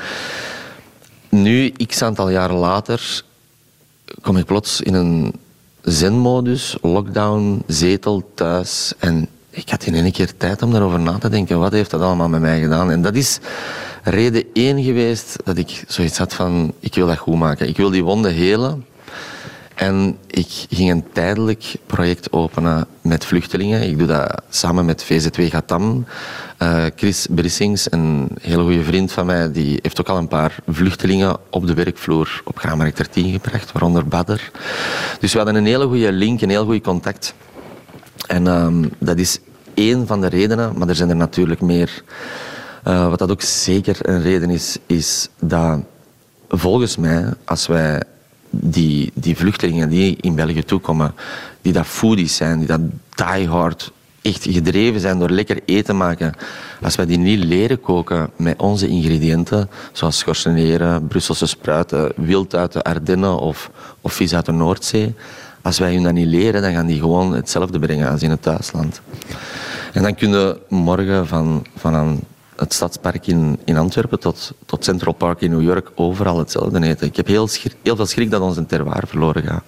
nu, 1.42 1.70
x 1.86 2.02
aantal 2.02 2.30
jaren 2.30 2.56
later, 2.56 3.22
kom 4.20 4.36
ik 4.36 4.44
plots 4.44 4.80
in 4.80 4.94
een 4.94 5.32
zenmodus, 5.82 6.76
lockdown, 6.82 7.62
zetel, 7.66 8.30
thuis. 8.34 8.92
En 8.98 9.28
ik 9.50 9.70
had 9.70 9.86
in 9.86 9.94
één 9.94 10.12
keer 10.12 10.36
tijd 10.36 10.62
om 10.62 10.72
daarover 10.72 11.00
na 11.00 11.18
te 11.18 11.28
denken. 11.28 11.58
Wat 11.58 11.72
heeft 11.72 11.90
dat 11.90 12.00
allemaal 12.00 12.28
met 12.28 12.40
mij 12.40 12.60
gedaan? 12.60 12.90
En 12.90 13.02
dat 13.02 13.14
is 13.14 13.38
reden 14.02 14.44
één 14.52 14.82
geweest 14.82 15.36
dat 15.44 15.56
ik 15.56 15.84
zoiets 15.88 16.18
had 16.18 16.34
van, 16.34 16.72
ik 16.80 16.94
wil 16.94 17.06
dat 17.06 17.18
goed 17.18 17.38
maken. 17.38 17.68
Ik 17.68 17.76
wil 17.76 17.90
die 17.90 18.04
wonden 18.04 18.34
helen. 18.34 18.86
En 19.76 20.18
ik 20.26 20.66
ging 20.70 20.90
een 20.90 21.04
tijdelijk 21.12 21.74
project 21.86 22.32
openen 22.32 22.86
met 23.00 23.24
vluchtelingen. 23.24 23.82
Ik 23.82 23.98
doe 23.98 24.06
dat 24.06 24.42
samen 24.48 24.84
met 24.84 25.04
VZ2 25.04 25.42
Gatam. 25.42 26.06
Uh, 26.62 26.84
Chris 26.96 27.26
Brissings, 27.30 27.92
een 27.92 28.28
hele 28.40 28.62
goede 28.62 28.82
vriend 28.82 29.12
van 29.12 29.26
mij, 29.26 29.52
die 29.52 29.78
heeft 29.82 30.00
ook 30.00 30.08
al 30.08 30.16
een 30.16 30.28
paar 30.28 30.54
vluchtelingen 30.68 31.36
op 31.50 31.66
de 31.66 31.74
werkvloer 31.74 32.42
op 32.44 32.58
Graanmarkt 32.58 33.12
10 33.12 33.32
gebracht, 33.32 33.72
waaronder 33.72 34.06
Badder. 34.06 34.50
Dus 35.20 35.32
we 35.32 35.38
hadden 35.38 35.56
een 35.56 35.66
hele 35.66 35.86
goede 35.86 36.12
link, 36.12 36.40
een 36.40 36.50
heel 36.50 36.64
goed 36.64 36.82
contact. 36.82 37.34
En 38.26 38.46
um, 38.46 38.90
dat 38.98 39.18
is 39.18 39.38
één 39.74 40.06
van 40.06 40.20
de 40.20 40.26
redenen, 40.26 40.78
maar 40.78 40.88
er 40.88 40.94
zijn 40.94 41.10
er 41.10 41.16
natuurlijk 41.16 41.60
meer. 41.60 42.02
Uh, 42.88 43.08
wat 43.08 43.18
dat 43.18 43.30
ook 43.30 43.42
zeker 43.42 43.96
een 44.00 44.22
reden 44.22 44.50
is, 44.50 44.78
is 44.86 45.28
dat 45.40 45.80
volgens 46.48 46.96
mij, 46.96 47.32
als 47.44 47.66
wij 47.66 48.02
die, 48.60 49.10
die 49.14 49.36
vluchtelingen 49.36 49.88
die 49.88 50.16
in 50.20 50.34
België 50.34 50.64
toekomen, 50.64 51.14
die 51.62 51.72
dat 51.72 51.86
foodies 51.86 52.36
zijn, 52.36 52.58
die 52.58 52.66
dat 52.66 52.80
diehard 53.14 53.92
echt 54.22 54.46
gedreven 54.50 55.00
zijn 55.00 55.18
door 55.18 55.30
lekker 55.30 55.60
eten 55.64 55.96
maken, 55.96 56.34
als 56.82 56.96
wij 56.96 57.06
die 57.06 57.18
niet 57.18 57.44
leren 57.44 57.80
koken 57.80 58.30
met 58.36 58.60
onze 58.60 58.88
ingrediënten, 58.88 59.70
zoals 59.92 60.18
schorseneren, 60.18 61.06
Brusselse 61.06 61.46
spruiten, 61.46 62.12
wild 62.16 62.54
uit 62.54 62.72
de 62.72 62.82
Ardennen 62.82 63.38
of, 63.38 63.70
of 64.00 64.12
vis 64.12 64.34
uit 64.34 64.46
de 64.46 64.52
Noordzee, 64.52 65.14
als 65.62 65.78
wij 65.78 65.94
hun 65.94 66.02
dat 66.02 66.12
niet 66.12 66.26
leren, 66.26 66.62
dan 66.62 66.72
gaan 66.72 66.86
die 66.86 67.00
gewoon 67.00 67.34
hetzelfde 67.34 67.78
brengen 67.78 68.10
als 68.10 68.22
in 68.22 68.30
het 68.30 68.42
thuisland. 68.42 69.00
En 69.92 70.02
dan 70.02 70.14
kunnen 70.14 70.58
morgen 70.68 71.26
van, 71.26 71.66
van 71.76 71.94
een 71.94 72.20
het 72.56 72.72
stadspark 72.72 73.26
in, 73.26 73.58
in 73.64 73.76
Antwerpen 73.76 74.20
tot, 74.20 74.52
tot 74.66 74.84
Central 74.84 75.12
Park 75.12 75.40
in 75.40 75.50
New 75.50 75.62
York 75.62 75.90
overal 75.94 76.38
hetzelfde 76.38 76.82
eten. 76.82 77.06
Ik 77.06 77.16
heb 77.16 77.26
heel, 77.26 77.48
heel 77.82 77.96
veel 77.96 78.06
schrik 78.06 78.30
dat 78.30 78.40
ons 78.40 78.56
een 78.56 78.66
terroir 78.66 79.02
verloren 79.06 79.42
gaat. 79.42 79.64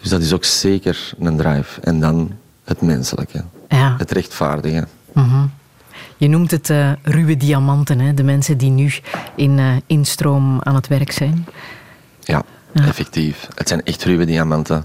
Dus 0.00 0.10
dat 0.10 0.20
is 0.20 0.32
ook 0.32 0.44
zeker 0.44 1.12
een 1.18 1.36
drive. 1.36 1.80
En 1.80 2.00
dan 2.00 2.32
het 2.64 2.80
menselijke. 2.80 3.44
Ja. 3.68 3.94
Het 3.98 4.10
rechtvaardige. 4.10 4.86
Mhm. 5.12 5.46
Je 6.16 6.28
noemt 6.28 6.50
het 6.50 6.68
uh, 6.68 6.92
ruwe 7.02 7.36
diamanten, 7.36 8.00
hè? 8.00 8.14
de 8.14 8.22
mensen 8.22 8.58
die 8.58 8.70
nu 8.70 8.92
in 9.34 9.58
uh, 9.58 9.76
instroom 9.86 10.60
aan 10.62 10.74
het 10.74 10.88
werk 10.88 11.12
zijn. 11.12 11.46
Ja, 12.20 12.42
ja, 12.72 12.86
effectief. 12.86 13.48
Het 13.54 13.68
zijn 13.68 13.82
echt 13.82 14.04
ruwe 14.04 14.24
diamanten. 14.24 14.84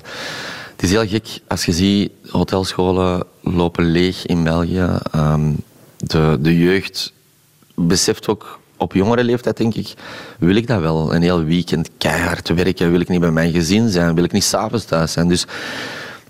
Het 0.72 0.84
is 0.84 0.90
heel 0.90 1.08
gek 1.08 1.40
als 1.48 1.66
je 1.66 1.72
ziet, 1.72 2.12
hotelscholen 2.30 3.24
lopen 3.42 3.86
leeg 3.86 4.26
in 4.26 4.44
België. 4.44 4.88
Um, 5.16 5.64
de, 6.06 6.38
de 6.39 6.58
jeugd 6.58 7.13
beseft 7.75 8.27
ook 8.27 8.60
op 8.77 8.94
jongere 8.94 9.24
leeftijd, 9.24 9.58
denk 9.58 9.75
ik, 9.75 9.94
wil 10.39 10.56
ik 10.56 10.68
dat 10.68 10.79
wel. 10.79 11.13
Een 11.13 11.22
heel 11.22 11.44
weekend 11.44 11.89
keihard 11.98 12.50
werken, 12.50 12.91
wil 12.91 13.00
ik 13.00 13.10
niet 13.10 13.20
bij 13.20 13.32
mijn 13.32 13.51
gezin 13.51 13.89
zijn, 13.89 14.15
wil 14.15 14.24
ik 14.24 14.32
niet 14.32 14.44
s'avonds 14.44 14.86
thuis 14.86 15.12
zijn. 15.12 15.27
Dus 15.27 15.46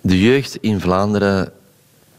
de 0.01 0.21
jeugd 0.21 0.57
in 0.61 0.79
Vlaanderen 0.79 1.51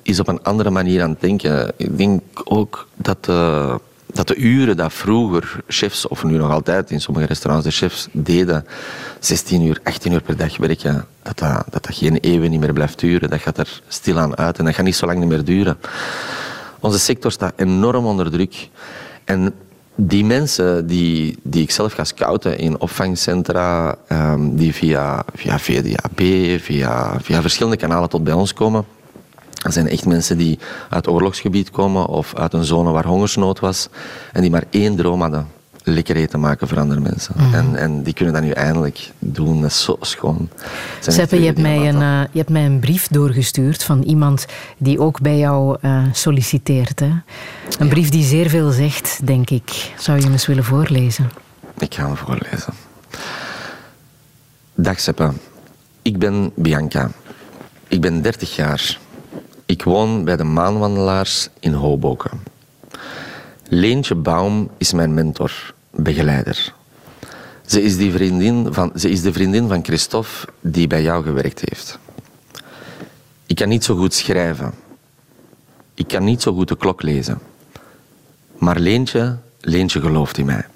is 0.03 0.21
op 0.21 0.29
een 0.29 0.43
andere 0.43 0.71
manier 0.71 1.03
aan 1.03 1.11
het 1.11 1.21
denken. 1.21 1.73
Ik 1.77 1.99
denk 1.99 2.23
ook 2.45 2.89
dat 2.97 3.25
de, 3.25 3.79
dat 4.13 4.29
de 4.29 4.37
uren 4.37 4.77
dat 4.77 4.93
vroeger 4.93 5.63
chefs, 5.67 6.09
of 6.09 6.25
nu 6.25 6.37
nog 6.37 6.51
altijd 6.51 6.91
in 6.91 7.01
sommige 7.01 7.27
restaurants 7.27 7.67
de 7.67 7.73
chefs 7.73 8.09
deden, 8.13 8.67
16 9.21 9.63
uur, 9.63 9.81
18 9.83 10.13
uur 10.13 10.23
per 10.23 10.37
dag 10.37 10.57
werken, 10.57 11.07
dat 11.23 11.39
dat, 11.39 11.65
dat, 11.71 11.89
geen 11.91 12.17
eeuwen 12.17 12.51
niet 12.51 12.61
meer 12.61 12.73
blijft 12.73 12.99
duren. 12.99 13.31
Dat 13.31 13.41
gaat 13.41 13.59
er 13.59 13.81
stilaan 13.89 14.37
uit 14.37 14.59
en 14.59 14.65
dat 14.65 14.75
gaat 14.75 14.85
niet 14.85 14.97
zo 14.97 15.07
lang 15.07 15.19
niet 15.19 15.29
meer 15.29 15.45
duren. 15.45 15.79
Onze 16.81 16.99
sector 16.99 17.33
staat 17.33 17.53
enorm 17.57 18.07
onder 18.07 18.31
druk. 18.31 18.69
En 19.25 19.55
die 19.95 20.25
mensen 20.25 20.87
die, 20.87 21.39
die 21.43 21.63
ik 21.63 21.71
zelf 21.71 21.93
ga 21.93 22.05
scouten 22.05 22.59
in 22.59 22.81
opvangcentra, 22.81 23.97
um, 24.09 24.57
die 24.57 24.75
via, 24.75 25.25
via 25.35 25.59
VDAB, 25.59 26.21
via, 26.61 27.21
via 27.21 27.41
verschillende 27.41 27.79
kanalen 27.79 28.09
tot 28.09 28.25
bij 28.25 28.33
ons 28.33 28.53
komen, 28.53 28.85
Dat 29.63 29.73
zijn 29.73 29.89
echt 29.89 30.07
mensen 30.07 30.39
die 30.39 30.59
uit 30.89 31.09
oorlogsgebied 31.09 31.71
komen 31.71 32.07
of 32.07 32.35
uit 32.35 32.53
een 32.53 32.65
zone 32.65 32.91
waar 32.91 33.07
hongersnood 33.07 33.61
was 33.61 33.89
en 34.33 34.41
die 34.41 34.51
maar 34.51 34.65
één 34.71 34.97
droom 34.97 35.21
hadden. 35.21 35.60
Lekker 35.85 36.17
eten 36.17 36.41
maken 36.41 36.69
voor 36.69 36.79
andere 36.79 37.01
mensen. 37.01 37.35
Mhm. 37.37 37.55
En, 37.55 37.77
en 37.77 38.03
die 38.03 38.15
kunnen 38.15 38.35
dat 38.35 38.43
nu 38.43 38.51
eindelijk 38.51 39.13
doen. 39.19 39.61
Dat 39.61 39.71
is 39.71 39.83
zo 39.83 39.97
schoon. 40.01 40.49
Seppe, 41.01 41.41
je 41.41 41.47
hebt, 41.47 41.59
mij 41.59 41.89
een, 41.89 42.03
eh, 42.03 42.21
je 42.33 42.39
hebt 42.39 42.51
mij 42.51 42.65
een 42.65 42.79
brief 42.79 43.09
doorgestuurd 43.09 43.83
van 43.85 44.03
iemand 44.03 44.47
die 44.79 45.01
ook 45.01 45.21
bij 45.21 45.39
jou 45.39 45.77
eh, 45.81 46.03
solliciteert. 46.13 47.01
Hè? 47.01 47.11
Een 47.79 47.89
brief 47.89 48.09
die 48.09 48.25
zeer 48.25 48.49
veel 48.49 48.71
zegt, 48.71 49.27
denk 49.27 49.51
ik. 49.51 49.93
Zou 49.99 50.17
je 50.17 50.23
hem 50.23 50.33
eens 50.33 50.47
willen 50.47 50.65
voorlezen? 50.65 51.31
Ik 51.79 51.95
ga 51.95 52.07
hem 52.07 52.17
voorlezen. 52.17 52.73
Dag 54.75 55.01
Seppe. 55.01 55.33
Ik 56.03 56.19
ben 56.19 56.53
Bianca. 56.55 57.11
Ik 57.89 58.01
ben 58.01 58.23
30 58.23 58.57
jaar. 58.57 58.99
Ik 59.67 59.85
woon 59.85 60.25
bij 60.25 60.37
de 60.37 60.45
maanwandelaars 60.45 61.49
in 61.61 61.73
Hoboken. 61.73 62.31
Leentje 63.73 64.15
Baum 64.15 64.71
is 64.79 64.93
mijn 64.93 65.15
mentor, 65.15 65.75
begeleider. 65.91 66.75
Ze 67.67 67.83
is, 67.83 67.97
die 67.97 68.13
vriendin 68.13 68.73
van, 68.73 68.93
ze 68.95 69.11
is 69.11 69.23
de 69.23 69.33
vriendin 69.33 69.69
van 69.69 69.85
Christophe 69.85 70.49
die 70.61 70.87
bij 70.87 71.03
jou 71.03 71.25
gewerkt 71.25 71.63
heeft. 71.69 71.99
Ik 73.47 73.57
kan 73.57 73.69
niet 73.69 73.85
zo 73.85 73.97
goed 73.97 74.15
schrijven. 74.15 74.75
Ik 75.95 76.07
kan 76.07 76.25
niet 76.25 76.43
zo 76.43 76.55
goed 76.55 76.69
de 76.69 76.77
klok 76.77 77.03
lezen. 77.03 77.39
Maar 78.59 78.79
Leentje, 78.79 79.39
Leentje 79.61 80.01
gelooft 80.01 80.39
in 80.39 80.47
mij. 80.47 80.67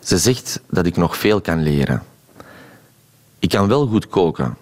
Ze 0.00 0.18
zegt 0.18 0.60
dat 0.70 0.86
ik 0.86 0.96
nog 0.96 1.16
veel 1.16 1.40
kan 1.40 1.62
leren. 1.62 2.02
Ik 3.38 3.48
kan 3.48 3.68
wel 3.68 3.86
goed 3.86 4.08
koken. 4.08 4.56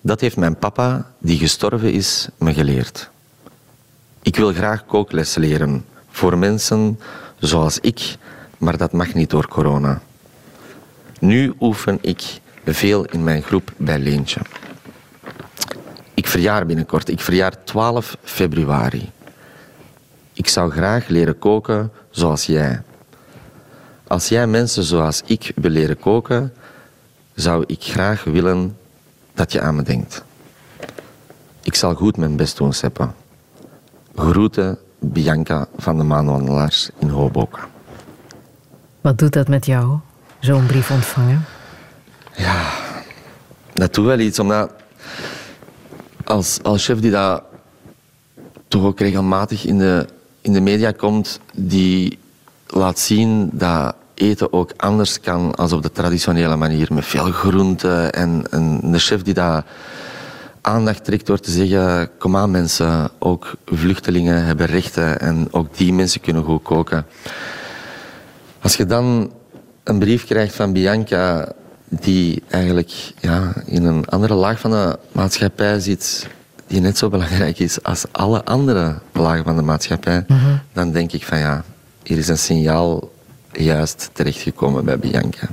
Dat 0.00 0.20
heeft 0.20 0.36
mijn 0.36 0.56
papa, 0.56 1.10
die 1.18 1.38
gestorven 1.38 1.92
is, 1.92 2.28
me 2.38 2.52
geleerd. 2.52 3.10
Ik 4.22 4.36
wil 4.36 4.52
graag 4.52 4.86
kookles 4.86 5.34
leren 5.34 5.84
voor 6.20 6.38
mensen 6.38 7.00
zoals 7.38 7.78
ik, 7.78 8.16
maar 8.58 8.76
dat 8.76 8.92
mag 8.92 9.14
niet 9.14 9.30
door 9.30 9.48
corona. 9.48 10.02
Nu 11.20 11.54
oefen 11.60 11.98
ik 12.00 12.22
veel 12.64 13.04
in 13.04 13.24
mijn 13.24 13.42
groep 13.42 13.72
bij 13.76 13.98
Leentje. 13.98 14.40
Ik 16.14 16.26
verjaar 16.26 16.66
binnenkort. 16.66 17.08
Ik 17.08 17.20
verjaar 17.20 17.64
12 17.64 18.16
februari. 18.22 19.10
Ik 20.32 20.48
zou 20.48 20.70
graag 20.70 21.08
leren 21.08 21.38
koken 21.38 21.92
zoals 22.10 22.46
jij. 22.46 22.82
Als 24.06 24.28
jij 24.28 24.46
mensen 24.46 24.82
zoals 24.82 25.22
ik 25.26 25.52
wil 25.54 25.70
leren 25.70 25.98
koken, 25.98 26.52
zou 27.34 27.64
ik 27.66 27.82
graag 27.82 28.24
willen 28.24 28.76
dat 29.34 29.52
je 29.52 29.60
aan 29.60 29.76
me 29.76 29.82
denkt. 29.82 30.24
Ik 31.62 31.74
zal 31.74 31.94
goed 31.94 32.16
mijn 32.16 32.36
best 32.36 32.56
doen, 32.56 32.72
Seppe. 32.72 33.08
Groeten, 34.14 34.78
Bianca 35.00 35.66
van 35.76 35.96
de 35.96 36.02
Maanwandelaars 36.02 36.90
in 36.98 37.08
Hoboken. 37.08 37.62
Wat 39.00 39.18
doet 39.18 39.32
dat 39.32 39.48
met 39.48 39.66
jou, 39.66 39.98
zo'n 40.38 40.66
brief 40.66 40.90
ontvangen? 40.90 41.44
Dat 43.74 43.94
doet 43.94 44.06
wel 44.06 44.18
iets, 44.18 44.38
omdat 44.38 44.72
als, 46.24 46.62
als 46.62 46.84
chef 46.84 47.00
die 47.00 47.10
dat 47.10 47.42
toch 48.68 48.84
ook 48.84 48.98
regelmatig 48.98 49.64
in 49.64 49.78
de, 49.78 50.06
in 50.40 50.52
de 50.52 50.60
media 50.60 50.90
komt, 50.90 51.40
die 51.54 52.18
laat 52.66 52.98
zien 52.98 53.50
dat 53.52 53.94
eten 54.14 54.52
ook 54.52 54.72
anders 54.76 55.20
kan 55.20 55.54
als 55.54 55.72
op 55.72 55.82
de 55.82 55.92
traditionele 55.92 56.56
manier, 56.56 56.88
met 56.92 57.04
veel 57.04 57.30
groenten. 57.30 58.12
En, 58.12 58.44
en 58.50 58.78
een 58.82 58.98
chef 58.98 59.22
die 59.22 59.34
dat 59.34 59.64
aandacht 60.60 61.04
trekt 61.04 61.26
door 61.26 61.40
te 61.40 61.50
zeggen, 61.50 62.10
kom 62.18 62.36
aan 62.36 62.50
mensen, 62.50 63.10
ook 63.18 63.54
vluchtelingen 63.66 64.44
hebben 64.44 64.66
rechten 64.66 65.20
en 65.20 65.48
ook 65.50 65.76
die 65.76 65.92
mensen 65.92 66.20
kunnen 66.20 66.44
goed 66.44 66.62
koken. 66.62 67.06
Als 68.60 68.76
je 68.76 68.86
dan 68.86 69.32
een 69.84 69.98
brief 69.98 70.24
krijgt 70.24 70.54
van 70.54 70.72
Bianca, 70.72 71.52
die 71.88 72.42
eigenlijk 72.48 72.90
ja, 73.20 73.52
in 73.66 73.84
een 73.84 74.06
andere 74.06 74.34
laag 74.34 74.60
van 74.60 74.70
de 74.70 74.98
maatschappij 75.12 75.80
zit, 75.80 76.28
die 76.66 76.80
net 76.80 76.98
zo 76.98 77.08
belangrijk 77.08 77.58
is 77.58 77.82
als 77.82 78.04
alle 78.12 78.44
andere 78.44 78.98
lagen 79.12 79.44
van 79.44 79.56
de 79.56 79.62
maatschappij, 79.62 80.26
dan 80.72 80.92
denk 80.92 81.12
ik 81.12 81.24
van 81.24 81.38
ja, 81.38 81.64
hier 82.02 82.18
is 82.18 82.28
een 82.28 82.38
signaal 82.38 83.12
juist 83.52 84.10
terechtgekomen 84.12 84.84
bij 84.84 84.98
Bianca. 84.98 85.48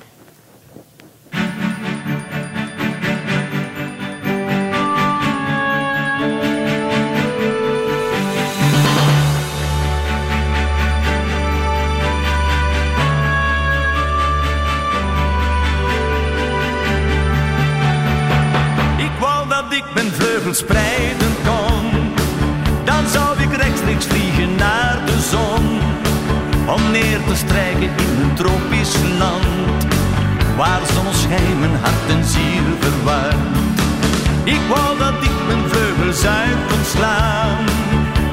Te 27.27 27.35
strijken 27.35 27.91
in 28.05 28.21
een 28.23 28.33
tropisch 28.35 28.95
land. 29.17 29.85
Waar 30.57 30.81
zonneschijn 30.93 31.59
mijn 31.59 31.75
hart 31.83 32.07
en 32.15 32.23
ziel 32.25 32.67
verwarmt. 32.79 33.57
Ik 34.43 34.61
wou 34.69 34.97
dat 34.97 35.17
ik 35.29 35.37
mijn 35.47 35.63
vleugels 35.71 36.25
uit 36.25 36.61
kon 36.69 36.83
slaan. 36.95 37.57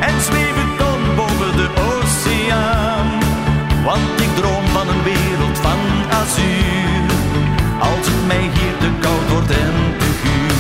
En 0.00 0.20
zweven 0.20 0.68
kon 0.80 1.00
boven 1.16 1.57
de 1.61 1.68
oceaan. 1.90 3.09
Want 3.85 4.20
ik 4.26 4.33
droom 4.37 4.66
van 4.76 4.88
een 4.88 5.02
wereld 5.02 5.59
van 5.66 5.80
azuur. 6.20 7.04
Als 7.78 8.07
het 8.11 8.26
mij 8.26 8.44
hier 8.57 8.76
te 8.80 8.90
koud 9.00 9.28
wordt 9.30 9.50
en 9.50 9.74
te 9.98 10.11
guur. 10.20 10.53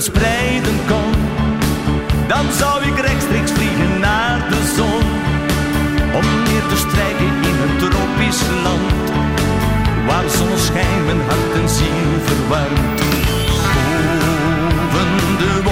Spreiden 0.00 0.78
kon. 0.88 1.12
Dan 2.28 2.52
zou 2.52 2.84
ik 2.84 2.98
rechtstreeks 3.00 3.52
vliegen 3.52 4.00
naar 4.00 4.48
de 4.48 4.72
zon. 4.76 5.06
Om 6.18 6.42
neer 6.42 6.66
te 6.68 6.76
strijken 6.76 7.32
in 7.50 7.56
een 7.64 7.76
tropisch 7.78 8.42
land. 8.62 9.10
Waar 10.06 10.30
zonneschijn 10.30 11.04
mijn 11.06 11.20
hart 11.20 11.52
en 11.62 11.68
ziel 11.68 12.12
verwarmt. 12.24 13.00
Boven 14.92 15.38
de 15.38 15.62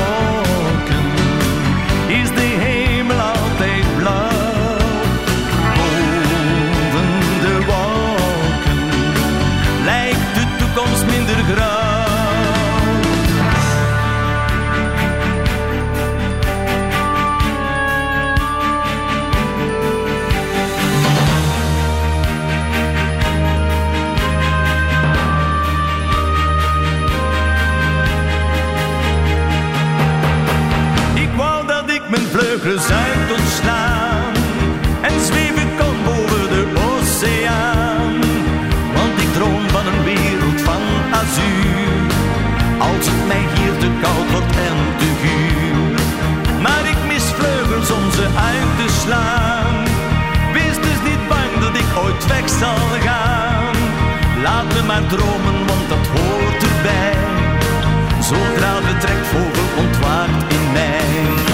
kon 32.69 33.47
slaan 33.61 34.35
en 35.01 35.21
zweven 35.21 35.69
kon 35.79 35.97
boven 36.05 36.49
de 36.49 36.65
oceaan. 36.89 38.21
Want 38.95 39.21
ik 39.21 39.33
droom 39.33 39.69
van 39.69 39.87
een 39.87 40.05
wereld 40.05 40.61
van 40.61 40.83
azuur, 41.13 42.07
als 42.79 43.07
het 43.11 43.27
mij 43.27 43.45
hier 43.55 43.79
te 43.79 43.91
koud 44.03 44.31
wordt 44.31 44.57
en 44.69 44.79
te 44.99 45.09
guur. 45.21 46.01
Maar 46.61 46.85
ik 46.93 47.01
mis 47.07 47.25
vleugels 47.39 47.91
om 47.91 48.11
ze 48.11 48.27
uit 48.51 48.71
te 48.81 48.89
slaan. 49.01 49.77
Wees 50.53 50.77
dus 50.87 51.01
niet 51.09 51.29
bang 51.29 51.53
dat 51.61 51.75
ik 51.83 51.91
ooit 52.05 52.27
weg 52.27 52.49
zal 52.49 52.85
gaan. 53.07 53.77
Laat 54.43 54.69
me 54.75 54.83
maar 54.87 55.07
dromen, 55.07 55.59
want 55.71 55.89
dat 55.89 56.07
hoort 56.15 56.63
erbij. 56.71 57.17
Zodra 58.21 58.75
de 58.89 58.97
trekvogel 59.05 59.69
ontwaakt 59.85 60.53
in 60.53 60.73
mij. 60.73 61.48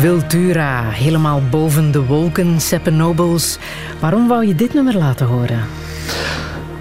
Wiltura, 0.00 0.90
helemaal 0.90 1.42
boven 1.50 1.90
de 1.92 2.04
wolken, 2.04 2.60
Seppe 2.60 2.90
Nobles. 2.90 3.58
Waarom 4.00 4.28
wou 4.28 4.46
je 4.46 4.54
dit 4.54 4.74
nummer 4.74 4.96
laten 4.96 5.26
horen? 5.26 5.60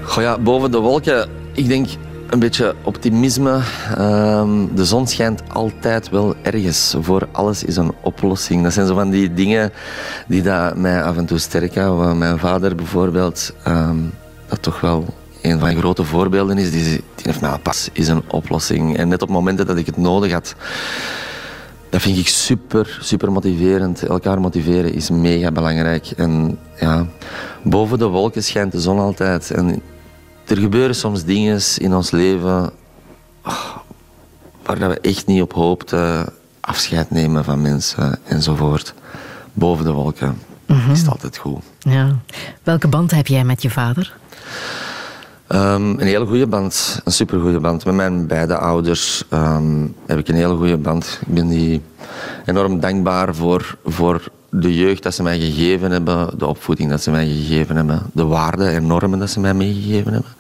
Goh 0.03 0.23
ja, 0.23 0.38
boven 0.38 0.71
de 0.71 0.77
wolken, 0.77 1.30
ik 1.53 1.67
denk 1.67 1.88
een 2.30 2.39
beetje 2.39 2.75
optimisme. 2.84 3.60
Ehm, 3.95 4.49
de 4.75 4.86
zon 4.86 5.08
schijnt 5.08 5.41
altijd 5.47 6.10
wel 6.10 6.36
ergens. 6.41 6.95
Voor 6.99 7.27
alles 7.32 7.63
is 7.63 7.75
een 7.77 7.93
oplossing. 8.01 8.63
Dat 8.63 8.73
zijn 8.73 8.88
zo 8.88 8.93
van 8.93 9.10
die 9.10 9.34
dingen 9.34 9.71
die 10.27 10.41
dat 10.41 10.75
mij 10.75 11.03
af 11.03 11.17
en 11.17 11.25
toe 11.25 11.38
sterken. 11.38 12.17
Mijn 12.17 12.39
vader 12.39 12.75
bijvoorbeeld, 12.75 13.53
ehm, 13.63 13.97
dat 14.47 14.62
toch 14.62 14.80
wel 14.80 15.06
een 15.41 15.51
van 15.51 15.62
mijn 15.62 15.77
grote 15.77 16.03
voorbeelden 16.03 16.58
is, 16.58 16.71
die, 16.71 17.03
die 17.15 17.34
mij 17.41 17.58
pas 17.62 17.89
is 17.93 18.08
een 18.08 18.23
oplossing. 18.27 18.97
En 18.97 19.08
net 19.08 19.21
op 19.21 19.30
momenten 19.30 19.65
dat 19.65 19.77
ik 19.77 19.86
het 19.86 19.97
nodig 19.97 20.32
had, 20.32 20.56
dat 21.89 22.02
vind 22.02 22.17
ik 22.17 22.28
super, 22.28 22.97
super 23.02 23.32
motiverend. 23.32 24.04
Elkaar 24.04 24.39
motiveren 24.39 24.93
is 24.93 25.10
mega 25.10 25.52
belangrijk. 25.52 26.08
En 26.08 26.60
ja, 26.80 27.06
boven 27.63 28.00
de 28.00 28.06
wolken 28.06 28.43
schijnt 28.43 28.71
de 28.71 28.82
zon 28.82 29.00
altijd. 29.00 29.52
En 29.52 29.82
er 30.47 30.58
gebeuren 30.58 30.95
soms 30.95 31.23
dingen 31.23 31.62
in 31.78 31.95
ons 31.95 32.12
leven 32.12 32.71
oh, 33.45 33.76
waar 34.63 34.89
we 34.89 35.00
echt 35.00 35.26
niet 35.28 35.41
op 35.41 35.54
hoopten. 35.54 36.30
Afscheid 36.60 37.12
nemen 37.12 37.43
van 37.43 37.62
mensen 37.62 38.19
enzovoort. 38.23 38.93
Boven 39.54 39.86
de 39.86 39.91
wolken 39.91 40.38
is 40.91 41.00
het 41.00 41.10
altijd 41.10 41.38
goed. 41.38 41.63
Ja. 41.80 42.15
Welke 42.63 42.88
band 42.88 43.12
heb 43.12 43.28
jij 43.28 43.43
met 43.43 43.62
je 43.62 43.69
vader? 43.69 44.15
Um, 45.51 45.89
een 45.99 46.07
hele 46.07 46.25
goede 46.25 46.47
band, 46.47 47.01
een 47.03 47.12
supergoeie 47.12 47.60
band. 47.60 47.86
Met 47.86 47.95
mijn 47.95 48.27
beide 48.27 48.57
ouders 48.57 49.23
um, 49.33 49.95
heb 50.05 50.17
ik 50.17 50.27
een 50.27 50.36
hele 50.36 50.55
goede 50.55 50.77
band. 50.77 51.19
Ik 51.21 51.33
ben 51.33 51.47
die 51.47 51.81
enorm 52.45 52.79
dankbaar 52.79 53.36
voor, 53.36 53.77
voor 53.86 54.23
de 54.49 54.75
jeugd 54.75 55.03
dat 55.03 55.13
ze 55.13 55.23
mij 55.23 55.39
gegeven 55.39 55.91
hebben, 55.91 56.38
de 56.38 56.45
opvoeding 56.45 56.89
dat 56.89 57.01
ze 57.01 57.12
mij 57.12 57.27
gegeven 57.27 57.75
hebben, 57.75 58.01
de 58.13 58.25
waarden 58.25 58.71
en 58.71 58.88
normen 58.88 59.19
dat 59.19 59.29
ze 59.29 59.39
mij 59.39 59.53
meegegeven 59.53 60.13
hebben. 60.13 60.31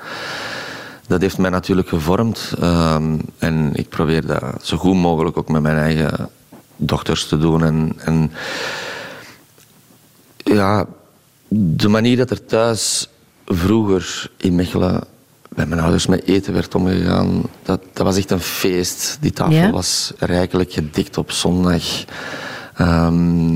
Dat 1.07 1.21
heeft 1.21 1.37
mij 1.37 1.49
natuurlijk 1.49 1.89
gevormd 1.89 2.53
um, 2.63 3.21
en 3.37 3.69
ik 3.73 3.89
probeer 3.89 4.25
dat 4.25 4.43
zo 4.61 4.77
goed 4.77 4.95
mogelijk 4.95 5.37
ook 5.37 5.49
met 5.49 5.61
mijn 5.61 5.77
eigen 5.77 6.29
dochters 6.75 7.27
te 7.27 7.37
doen. 7.37 7.63
En, 7.63 7.93
en 7.97 8.31
ja, 10.37 10.85
de 11.47 11.87
manier 11.87 12.17
dat 12.17 12.29
er 12.29 12.45
thuis 12.45 13.09
vroeger 13.47 14.29
in 14.37 14.55
Mechelen 14.55 15.03
met 15.49 15.69
mijn 15.69 15.81
ouders 15.81 16.05
met 16.07 16.23
eten 16.27 16.53
werd 16.53 16.75
omgegaan, 16.75 17.41
dat, 17.63 17.81
dat 17.93 18.05
was 18.05 18.17
echt 18.17 18.31
een 18.31 18.39
feest. 18.39 19.17
Die 19.21 19.31
tafel 19.31 19.53
Ja? 19.53 19.71
was 19.71 20.13
rijkelijk 20.17 20.71
gedikt 20.73 21.17
op 21.17 21.31
zondag. 21.31 21.83
Ehm, 22.75 23.49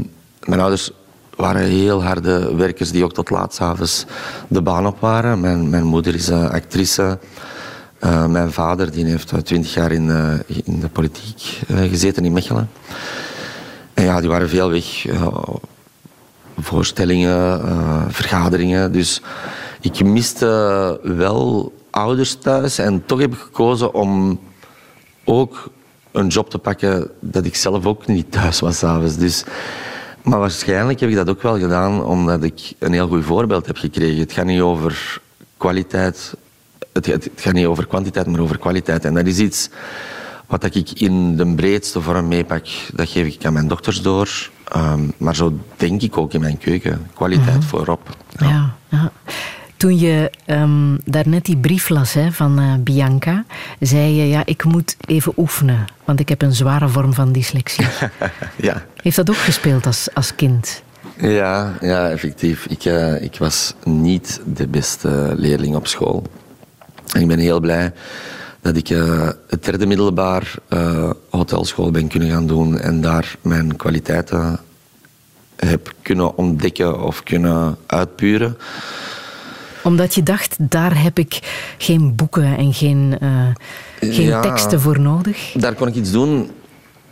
mijn 0.45 0.59
ouders 0.59 0.91
waren 1.35 1.61
heel 1.61 2.03
harde 2.03 2.55
werkers 2.55 2.91
die 2.91 3.03
ook 3.03 3.13
tot 3.13 3.29
laat 3.29 3.53
's 3.53 3.61
avonds 3.61 4.05
de 4.47 4.61
baan 4.61 4.85
op 4.87 4.99
waren. 4.99 5.39
Mijn, 5.39 5.69
mijn 5.69 5.83
moeder 5.83 6.15
is 6.15 6.29
eh, 6.29 6.49
actrice. 6.49 7.19
Eh, 7.99 8.25
mijn 8.25 8.51
vader 8.51 8.91
die 8.91 9.05
heeft 9.05 9.33
twintig 9.45 9.73
jaar 9.73 9.91
in, 9.91 10.09
eh, 10.09 10.33
in 10.65 10.79
de 10.79 10.87
politiek 10.89 11.59
eh, 11.67 11.77
gezeten 11.89 12.25
in 12.25 12.31
Mechelen. 12.33 12.69
En 13.93 14.03
ja, 14.03 14.19
die 14.19 14.29
waren 14.29 14.49
veel 14.49 14.69
weg. 14.69 15.05
eh, 15.05 15.27
voorstellingen, 16.59 17.61
eh, 17.65 18.01
vergaderingen. 18.07 18.91
Dus 18.91 19.21
ik 19.81 20.03
miste 20.03 20.99
wel 21.03 21.73
ouders 21.89 22.35
thuis. 22.35 22.77
En 22.77 23.05
toch 23.05 23.19
heb 23.19 23.33
ik 23.33 23.39
gekozen 23.39 23.93
om 23.93 24.39
ook 25.23 25.69
een 26.11 26.27
job 26.27 26.49
te 26.49 26.57
pakken 26.57 27.11
dat 27.19 27.45
ik 27.45 27.55
zelf 27.55 27.85
ook 27.85 28.07
niet 28.07 28.31
thuis 28.31 28.59
was 28.59 28.77
s'avonds. 28.77 29.17
Dus, 29.17 29.43
maar 30.21 30.39
waarschijnlijk 30.39 30.99
heb 30.99 31.09
ik 31.09 31.15
dat 31.15 31.29
ook 31.29 31.41
wel 31.41 31.59
gedaan 31.59 32.03
omdat 32.05 32.43
ik 32.43 32.73
een 32.79 32.93
heel 32.93 33.07
goed 33.07 33.25
voorbeeld 33.25 33.65
heb 33.65 33.77
gekregen. 33.77 34.19
Het 34.19 34.31
gaat 34.31 34.45
niet 34.45 34.61
over 34.61 35.21
kwaliteit, 35.57 36.33
het, 36.93 37.05
het, 37.05 37.23
het 37.23 37.41
gaat 37.41 37.53
niet 37.53 37.65
over 37.65 37.87
kwantiteit, 37.87 38.27
maar 38.27 38.39
over 38.39 38.57
kwaliteit. 38.57 39.05
En 39.05 39.13
dat 39.13 39.25
is 39.25 39.39
iets 39.39 39.69
wat 40.47 40.75
ik 40.75 40.91
in 40.91 41.37
de 41.37 41.53
breedste 41.55 42.01
vorm 42.01 42.27
meepak. 42.27 42.67
Dat 42.93 43.09
geef 43.09 43.27
ik 43.27 43.45
aan 43.45 43.53
mijn 43.53 43.67
dochters 43.67 44.01
door. 44.01 44.49
Ehm, 44.67 45.01
maar 45.17 45.35
zo 45.35 45.53
denk 45.77 46.01
ik 46.01 46.17
ook 46.17 46.33
in 46.33 46.41
mijn 46.41 46.57
keuken. 46.57 47.07
Kwaliteit 47.13 47.65
voorop. 47.65 48.17
Ja. 48.37 48.75
ja. 48.89 49.11
Toen 49.81 49.97
je 49.99 50.31
ehm, 50.45 50.97
daarnet 51.05 51.45
die 51.45 51.57
brief 51.57 51.89
las 51.89 52.13
hè, 52.13 52.31
van 52.31 52.59
eh, 52.59 52.73
Bianca, 52.79 53.45
zei 53.79 54.15
je, 54.15 54.27
ja, 54.27 54.45
ik 54.45 54.63
moet 54.63 54.95
even 55.07 55.33
oefenen, 55.37 55.85
want 56.05 56.19
ik 56.19 56.29
heb 56.29 56.41
een 56.41 56.53
zware 56.53 56.87
vorm 56.87 57.13
van 57.13 57.31
dyslexie. 57.31 57.85
ja. 58.57 58.85
Heeft 58.95 59.15
dat 59.15 59.29
ook 59.29 59.37
gespeeld 59.37 59.85
als, 59.85 60.07
als 60.13 60.35
kind? 60.35 60.83
Ja, 61.17 61.77
ja 61.79 62.09
effectief. 62.09 62.65
Ik, 62.65 62.85
eh, 62.85 63.21
ik 63.21 63.35
was 63.37 63.73
niet 63.83 64.41
de 64.45 64.67
beste 64.67 65.33
leerling 65.37 65.75
op 65.75 65.87
school. 65.87 66.23
En 67.13 67.21
ik 67.21 67.27
ben 67.27 67.39
heel 67.39 67.59
blij 67.59 67.93
dat 68.61 68.75
ik 68.75 68.89
eh, 68.89 69.29
het 69.47 69.63
derde 69.63 69.85
middelbaar 69.85 70.53
hotelschool 71.29 71.91
ben 71.91 72.07
kunnen 72.07 72.29
gaan 72.29 72.47
doen 72.47 72.79
en 72.79 73.01
daar 73.01 73.35
mijn 73.41 73.75
kwaliteiten 73.75 74.59
heb 75.55 75.93
kunnen 76.01 76.37
ontdekken 76.37 77.01
of 77.03 77.23
kunnen 77.23 77.77
uitpuren. 77.85 78.57
Omdat 79.83 80.15
je 80.15 80.23
dacht, 80.23 80.55
daar 80.59 81.01
heb 81.03 81.19
ik 81.19 81.39
geen 81.77 82.15
boeken 82.15 82.57
en 82.57 82.73
geen, 82.73 83.17
eh, 83.19 83.29
geen 83.99 84.25
Ja. 84.25 84.41
teksten 84.41 84.81
voor 84.81 84.99
nodig. 84.99 85.53
Daar 85.57 85.73
kon 85.73 85.87
ik 85.87 85.95
iets 85.95 86.11
doen 86.11 86.49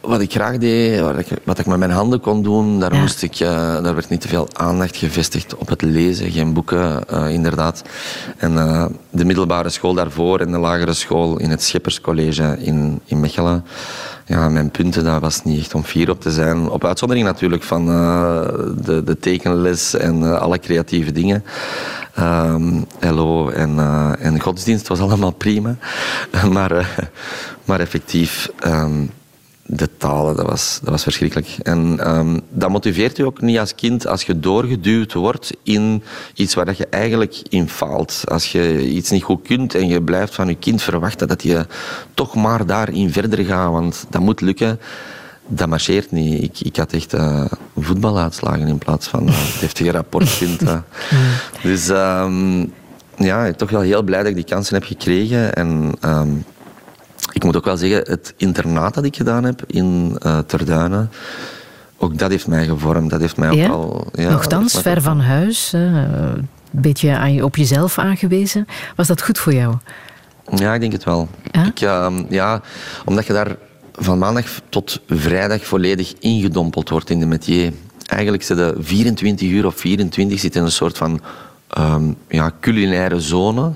wat 0.02 0.22
ik 0.22 0.32
graag 0.32 0.58
deed, 0.58 1.00
wat 1.00 1.20
ik, 1.20 1.28
wat 1.44 1.60
ik 1.60 1.66
met 1.66 1.80
mijn 1.80 1.92
handen 1.92 2.20
kon 2.20 2.44
doen. 2.44 2.80
Daar, 2.80 2.94
Ja. 2.94 3.00
moest 3.00 3.22
ik, 3.22 3.40
eh, 3.40 3.50
daar 3.84 3.94
werd 3.94 4.10
niet 4.10 4.22
te 4.22 4.28
veel 4.28 4.48
aandacht 4.54 4.96
gevestigd 4.98 5.56
op 5.56 5.68
het 5.68 5.82
lezen, 5.82 6.32
geen 6.32 6.54
boeken, 6.54 7.08
eh, 7.08 7.30
inderdaad. 7.30 7.82
En 8.38 8.54
de 9.12 9.26
middelbare 9.26 9.70
school 9.70 9.94
daarvoor 9.94 10.40
en 10.40 10.52
de 10.52 10.58
lagere 10.58 10.94
school 10.94 11.38
in 11.40 11.50
het 11.50 11.64
Schepperscollege 11.64 12.58
in, 12.60 13.00
in 13.06 13.20
Mechelen. 13.20 13.66
Ja, 14.30 14.50
mijn 14.50 14.72
punten, 14.72 15.04
dat 15.04 15.22
was 15.22 15.44
niet 15.44 15.60
echt 15.60 15.74
om 15.74 15.84
fier 15.84 16.10
op 16.10 16.22
te 16.22 16.32
zijn. 16.32 16.70
Op 16.70 16.86
uitzondering 16.86 17.26
natuurlijk 17.26 17.64
van 17.64 17.90
eh, 17.90 18.42
de, 18.84 19.04
de 19.04 19.20
tekenles 19.20 19.94
en 19.94 20.24
eh, 20.24 20.40
alle 20.40 20.60
creatieve 20.60 21.12
dingen. 21.12 21.44
LO 23.00 23.50
en, 23.50 23.80
eh, 23.80 24.12
en 24.20 24.40
godsdienst 24.40 24.88
was 24.88 25.00
allemaal 25.10 25.32
prima. 25.32 25.76
maar, 26.52 27.00
maar 27.66 27.80
effectief, 27.80 28.50
ehm, 28.60 29.06
de 29.72 29.90
talen, 29.98 30.36
dat 30.36 30.46
was, 30.46 30.80
dat 30.82 30.90
was 30.90 31.04
verschrikkelijk. 31.04 31.58
En 31.64 32.00
ehm, 32.00 32.40
dat 32.50 32.70
motiveert 32.70 33.18
je 33.18 33.26
ook 33.26 33.42
niet 33.42 33.60
als 33.60 33.76
kind 33.76 34.08
als 34.08 34.24
je 34.24 34.40
doorgeduwd 34.40 35.14
wordt 35.14 35.52
in 35.64 36.04
iets 36.34 36.54
waar 36.54 36.66
dat 36.66 36.78
je 36.78 36.88
eigenlijk 36.88 37.42
in 37.50 37.70
faalt. 37.70 38.22
Als 38.26 38.52
je 38.52 38.90
iets 38.90 39.10
niet 39.10 39.24
goed 39.24 39.42
kunt 39.42 39.76
en 39.76 39.88
je 39.88 40.02
blijft 40.02 40.36
van 40.36 40.48
je 40.48 40.56
kind 40.56 40.82
verwachten 40.82 41.28
dat 41.28 41.44
je 41.44 41.66
toch 42.14 42.36
maar 42.36 42.66
daarin 42.66 43.12
verder 43.12 43.46
gaat, 43.46 43.72
want 43.72 44.06
dat 44.10 44.22
moet 44.22 44.42
lukken. 44.42 44.80
Dat 45.48 45.68
marcheert 45.68 46.12
niet. 46.12 46.44
Ik, 46.44 46.60
ik 46.60 46.76
had 46.76 46.94
echt 46.94 47.14
eh, 47.14 47.46
voetbaluitslagen 47.78 48.68
in 48.68 48.78
plaats 48.78 49.08
van 49.08 49.28
uh, 49.28 49.36
deftige 49.60 49.92
rapportpunten. 49.92 50.86
Dus 51.64 51.90
ehm, 51.90 52.66
ja, 53.18 53.54
toch 53.54 53.70
wel 53.70 53.82
heel 53.82 54.04
blij 54.04 54.20
dat 54.20 54.28
ik 54.28 54.36
die 54.36 54.44
kansen 54.44 54.74
heb 54.76 54.84
gekregen. 54.84 55.54
En 55.54 55.92
ehm, 56.00 56.30
ik 57.40 57.46
moet 57.46 57.56
ook 57.58 57.66
wel 57.66 57.78
zeggen, 57.78 58.02
het 58.12 58.34
internaat 58.38 58.94
dat 58.94 59.04
ik 59.04 59.16
gedaan 59.16 59.44
heb 59.44 59.64
in 59.68 60.16
eh 60.20 60.38
Terduinen, 60.40 61.12
ook 61.98 62.18
dat 62.18 62.30
heeft 62.30 62.48
mij 62.48 62.66
gevormd. 62.66 63.10
Dat 63.10 63.20
heeft 63.20 63.38
mij 63.38 63.52
Ja? 63.52 63.66
ook 63.68 63.72
al... 63.72 64.08
Ja, 64.14 64.30
Nochtans, 64.30 64.82
ver 64.82 65.02
van 65.02 65.20
huis, 65.20 65.74
eh, 65.74 65.82
een 65.82 66.48
beetje 66.72 67.16
aan 67.18 67.34
je, 67.34 67.44
op 67.44 67.56
jezelf 67.56 67.98
aangewezen. 67.98 68.68
Was 68.96 69.08
dat 69.08 69.22
goed 69.22 69.38
voor 69.38 69.54
jou? 69.54 69.76
Ja, 70.56 70.74
ik 70.74 70.80
denk 70.80 70.92
het 70.92 71.04
wel. 71.04 71.28
Ik, 71.66 71.82
ehm, 71.82 72.24
ja, 72.30 72.62
omdat 73.06 73.26
je 73.26 73.34
daar 73.34 73.56
van 73.94 74.18
maandag 74.18 74.46
tot 74.70 75.02
vrijdag 75.08 75.66
volledig 75.66 76.14
ingedompeld 76.20 76.90
wordt 76.90 77.10
in 77.10 77.20
de 77.20 77.26
métier. 77.26 77.74
Eigenlijk 78.06 78.44
zit 78.44 78.58
je 78.58 78.76
24 78.80 79.50
uur 79.50 79.66
of 79.66 79.76
24 79.76 80.40
zit 80.40 80.56
in 80.56 80.64
een 80.64 80.72
soort 80.72 80.98
van 80.98 81.22
ehm, 81.70 82.12
ja, 82.28 82.52
culinaire 82.60 83.20
zone. 83.20 83.72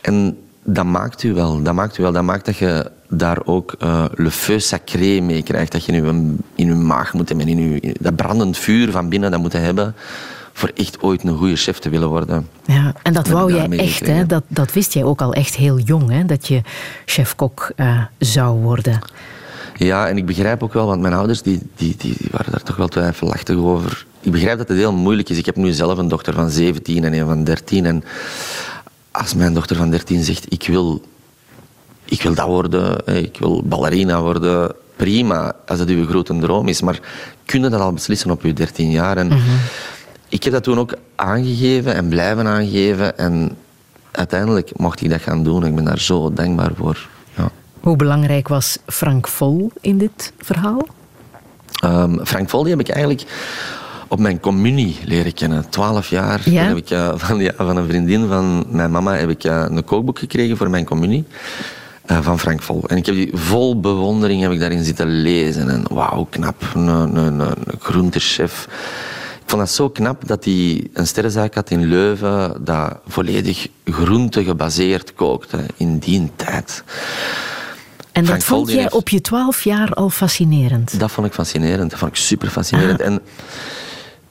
En 0.00 0.38
dat 0.64 0.84
maakt 0.84 1.22
u 1.22 1.34
wel. 1.34 1.62
Dat 1.62 1.74
maakt 1.74 1.98
u 1.98 2.02
wel. 2.02 2.12
Dat 2.12 2.22
maakt 2.22 2.44
dat 2.44 2.56
je 2.56 2.90
daar 3.08 3.38
ook 3.44 3.74
eh, 3.78 4.04
le 4.14 4.30
feu 4.30 4.60
sacré 4.60 5.20
mee 5.20 5.42
krijgt. 5.42 5.72
Dat 5.72 5.84
je 5.84 5.92
in 5.92 6.04
je, 6.04 6.34
in 6.54 6.66
je 6.66 6.74
maag 6.74 7.12
moet 7.12 7.28
hebben. 7.28 7.48
In 7.48 7.94
dat 8.00 8.16
brandend 8.16 8.58
vuur 8.58 8.90
van 8.90 9.08
binnen 9.08 9.30
dat 9.30 9.40
moet 9.40 9.52
hebben. 9.52 9.94
Voor 10.52 10.70
echt 10.74 11.02
ooit 11.02 11.24
een 11.24 11.36
goede 11.36 11.56
chef 11.56 11.78
te 11.78 11.88
willen 11.88 12.08
worden. 12.08 12.48
Ja, 12.64 12.94
en 13.02 13.12
dat 13.12 13.28
wou 13.28 13.54
jij 13.54 13.68
echt, 13.68 14.06
hè? 14.06 14.26
Dat, 14.26 14.42
dat 14.48 14.72
wist 14.72 14.92
jij 14.92 15.04
ook 15.04 15.20
al 15.20 15.32
echt 15.32 15.56
heel 15.56 15.78
jong, 15.78 16.10
hè? 16.10 16.24
dat 16.24 16.46
je 16.46 16.60
chef-kok 17.04 17.72
eh, 17.76 18.02
zou 18.18 18.60
worden. 18.60 18.98
Ja, 19.76 20.08
en 20.08 20.16
ik 20.16 20.26
begrijp 20.26 20.62
ook 20.62 20.72
wel, 20.72 20.86
want 20.86 21.00
mijn 21.00 21.14
ouders 21.14 21.42
die, 21.42 21.60
die, 21.76 21.94
die, 21.98 22.14
die 22.18 22.28
waren 22.30 22.52
daar 22.52 22.62
toch 22.62 22.76
wel 22.76 22.88
twijfelachtig 22.88 23.56
over. 23.56 24.06
Ik 24.20 24.32
begrijp 24.32 24.58
dat 24.58 24.68
het 24.68 24.76
heel 24.76 24.92
moeilijk 24.92 25.28
is. 25.28 25.38
Ik 25.38 25.46
heb 25.46 25.56
nu 25.56 25.72
zelf 25.72 25.98
een 25.98 26.08
dochter 26.08 26.34
van 26.34 26.50
17 26.50 27.04
en 27.04 27.12
een 27.12 27.26
van 27.26 27.44
13. 27.44 27.86
En 27.86 28.04
als 29.14 29.34
mijn 29.34 29.54
dochter 29.54 29.76
van 29.76 29.90
13 29.90 30.24
zegt, 30.24 30.52
ik 30.52 30.66
wil, 30.66 31.02
ik 32.04 32.22
wil 32.22 32.34
dat 32.34 32.46
worden, 32.46 33.02
hè, 33.04 33.16
ik 33.16 33.36
wil 33.38 33.62
ballerina 33.62 34.20
worden, 34.22 34.74
prima 34.96 35.56
als 35.66 35.78
het 35.78 35.88
uw 35.88 36.06
grote 36.06 36.38
droom 36.38 36.68
is, 36.68 36.80
maar 36.80 37.00
kun 37.44 37.62
je 37.62 37.68
dat 37.68 37.80
al 37.80 37.92
beslissen 37.92 38.30
op 38.30 38.42
je 38.42 38.52
13 38.52 38.90
jaar? 38.90 39.16
En 39.16 39.30
Ik 40.28 40.42
heb 40.42 40.52
dat 40.52 40.62
toen 40.62 40.78
ook 40.78 40.94
aangegeven 41.14 41.94
en 41.94 42.08
blijven 42.08 42.46
aangeven. 42.46 43.18
En 43.18 43.56
uiteindelijk 44.10 44.78
mocht 44.78 45.00
ik 45.00 45.10
dat 45.10 45.20
gaan 45.20 45.44
doen. 45.44 45.66
Ik 45.66 45.74
ben 45.74 45.84
daar 45.84 45.98
zo 45.98 46.32
dankbaar 46.32 46.70
voor. 46.76 47.08
Ja. 47.36 47.50
Hoe 47.80 47.96
belangrijk 47.96 48.48
was 48.48 48.78
Frank 48.86 49.28
Vol 49.28 49.70
in 49.80 49.98
dit 49.98 50.32
verhaal? 50.38 50.86
Um, 51.84 52.26
Frank 52.26 52.50
Vol 52.50 52.62
die 52.62 52.70
heb 52.70 52.80
ik 52.80 52.88
eigenlijk 52.88 53.24
op 54.14 54.20
mijn 54.20 54.40
communie 54.40 54.96
leren 55.04 55.34
kennen. 55.34 55.68
Twaalf 55.68 56.08
jaar. 56.08 56.40
Ja? 56.50 56.62
Heb 56.62 56.76
ik, 56.76 56.90
uh, 56.90 57.12
van, 57.14 57.38
ja, 57.38 57.52
van 57.56 57.76
een 57.76 57.88
vriendin 57.88 58.28
van 58.28 58.64
mijn 58.68 58.90
mama 58.90 59.14
heb 59.14 59.28
ik 59.28 59.44
uh, 59.44 59.64
een 59.68 59.84
kookboek 59.84 60.18
gekregen 60.18 60.56
voor 60.56 60.70
mijn 60.70 60.84
communie. 60.84 61.24
Uh, 62.06 62.18
van 62.22 62.38
Frank 62.38 62.62
Vol. 62.62 62.82
En 62.86 62.96
ik 62.96 63.06
heb 63.06 63.14
die 63.14 63.30
vol 63.32 63.80
bewondering 63.80 64.42
heb 64.42 64.52
ik 64.52 64.60
daarin 64.60 64.84
zitten 64.84 65.20
lezen. 65.20 65.68
En 65.68 65.84
wauw, 65.90 66.26
knap. 66.30 66.62
Een, 66.74 66.86
een, 66.86 67.16
een, 67.16 67.54
groentechef. 67.78 68.68
Ik 69.42 69.50
vond 69.50 69.62
dat 69.62 69.70
zo 69.70 69.88
knap 69.90 70.28
dat 70.28 70.44
hij 70.44 70.86
een 70.92 71.06
sterrenzaak 71.06 71.54
had 71.54 71.70
in 71.70 71.84
Leuven 71.84 72.64
dat 72.64 72.98
volledig 73.06 73.68
groente 73.84 74.44
gebaseerd 74.44 75.14
kookte 75.14 75.58
in 75.76 75.98
die 75.98 76.30
tijd. 76.36 76.84
En 78.12 78.24
Frank 78.24 78.40
dat 78.40 78.48
vond 78.48 78.70
jij 78.70 78.90
op 78.90 79.08
je 79.08 79.20
twaalf 79.20 79.64
jaar 79.64 79.94
al 79.94 80.10
fascinerend? 80.10 81.00
Dat 81.00 81.10
vond 81.10 81.26
ik 81.26 81.32
fascinerend. 81.32 81.90
Dat 81.90 81.98
vond 81.98 82.10
ik 82.10 82.16
super 82.16 82.48
fascinerend. 82.48 83.00
En 83.00 83.20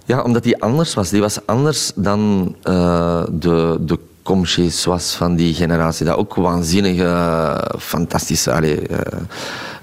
ja, 0.06 0.22
omdat 0.22 0.44
die 0.44 0.62
anders 0.62 0.94
was. 0.94 1.10
Die 1.10 1.22
was 1.22 1.46
anders 1.46 1.92
dan 1.96 2.56
eh, 2.64 3.24
de, 3.32 3.78
de 3.80 4.00
Comchessois 4.24 5.14
van 5.14 5.36
die 5.36 5.54
generatie. 5.54 6.06
Dat 6.06 6.18
ook 6.18 6.36
waanzinnige, 6.36 7.72
fantastische... 7.80 8.52
allee, 8.52 8.88
eh, 8.88 8.98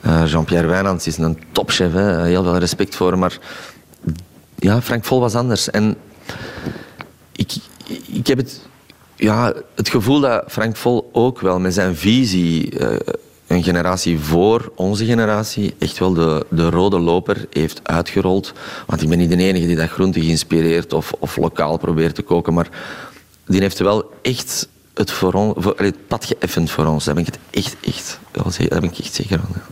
eh, 0.00 0.26
Jean-Pierre 0.26 0.66
Wijnands 0.66 1.06
is 1.06 1.18
een 1.18 1.38
topchef. 1.52 1.92
Heel 1.92 2.42
veel 2.42 2.56
respect 2.58 2.96
voor. 2.96 3.18
Maar 3.18 3.38
ja, 4.54 4.82
Frank 4.82 5.04
Vol 5.04 5.20
was 5.20 5.34
anders. 5.34 5.70
En 5.70 5.96
ik, 7.32 7.52
ik 8.06 8.26
heb 8.26 8.38
het, 8.38 8.60
ja, 9.16 9.52
het 9.74 9.88
gevoel 9.88 10.20
dat 10.20 10.44
Frank 10.48 10.76
Vol 10.76 11.10
ook 11.12 11.40
wel 11.40 11.58
met 11.58 11.74
zijn 11.74 11.96
visie 11.96 12.72
een 13.50 13.62
generatie 13.62 14.18
voor 14.18 14.72
onze 14.74 15.04
generatie 15.04 15.74
echt 15.78 15.98
wel 15.98 16.12
de, 16.12 16.46
de 16.48 16.70
rode 16.70 16.98
loper 16.98 17.46
heeft 17.50 17.80
uitgerold. 17.82 18.52
Want 18.86 19.02
ik 19.02 19.08
ben 19.08 19.18
niet 19.18 19.30
de 19.30 19.36
enige 19.36 19.66
die 19.66 19.76
dat 19.76 19.88
groente 19.88 20.20
geïnspireerd 20.20 20.92
of, 20.92 21.12
of 21.18 21.36
lokaal 21.36 21.78
probeert 21.78 22.14
te 22.14 22.22
koken, 22.22 22.54
maar 22.54 22.68
die 23.46 23.60
heeft 23.60 23.78
wel 23.78 24.10
echt 24.22 24.68
het, 24.94 25.10
voor 25.10 25.54
voor, 25.56 25.74
het 25.76 26.06
pad 26.06 26.24
geëffend 26.24 26.70
voor 26.70 26.86
ons. 26.86 27.04
Daar 27.04 27.14
ben 27.14 27.26
ik 27.26 27.32
het 27.32 27.64
echt, 27.64 27.76
echt, 27.80 28.18
daar 28.32 28.80
ben 28.80 28.90
ik 28.90 28.98
echt 28.98 29.14
zeker 29.14 29.40
van. 29.40 29.62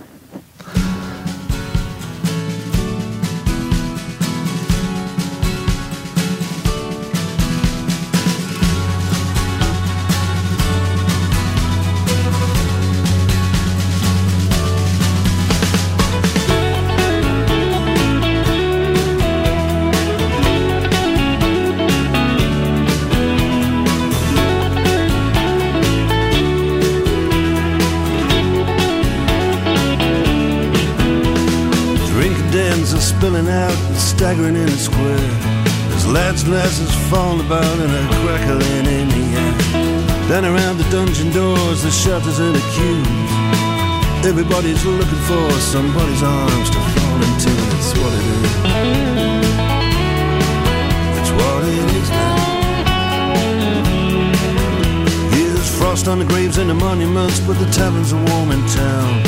Staggering 34.19 34.57
in 34.57 34.67
the 34.67 34.73
square. 34.77 35.31
There's 35.89 36.07
lads' 36.09 36.43
glasses 36.43 36.91
falling 37.09 37.47
about 37.47 37.79
and 37.79 37.93
a 38.01 38.03
crackling 38.19 38.87
in 38.99 39.07
the 39.15 39.25
air. 39.39 39.55
Down 40.29 40.45
around 40.45 40.79
the 40.79 40.89
dungeon 40.91 41.31
doors, 41.31 41.83
the 41.85 41.91
shutters 41.93 42.41
and 42.41 42.53
the 42.53 42.65
queues. 42.75 43.31
Everybody's 44.27 44.85
looking 44.85 45.23
for 45.31 45.49
somebody's 45.75 46.23
arms 46.25 46.69
to 46.75 46.81
fall 46.95 47.19
into. 47.29 47.53
That's 47.71 47.93
what 48.01 48.13
it 48.19 48.25
is. 48.35 48.53
That's 51.15 51.33
what 51.39 51.63
it 51.63 51.89
is 52.01 52.09
now. 52.11 52.37
There's 55.31 55.71
frost 55.79 56.09
on 56.09 56.19
the 56.19 56.25
graves 56.25 56.59
and 56.59 56.69
the 56.69 56.75
monuments, 56.75 57.39
but 57.47 57.57
the 57.61 57.71
taverns 57.71 58.13
are 58.13 58.25
warm 58.33 58.51
in 58.51 58.67
town. 58.67 59.23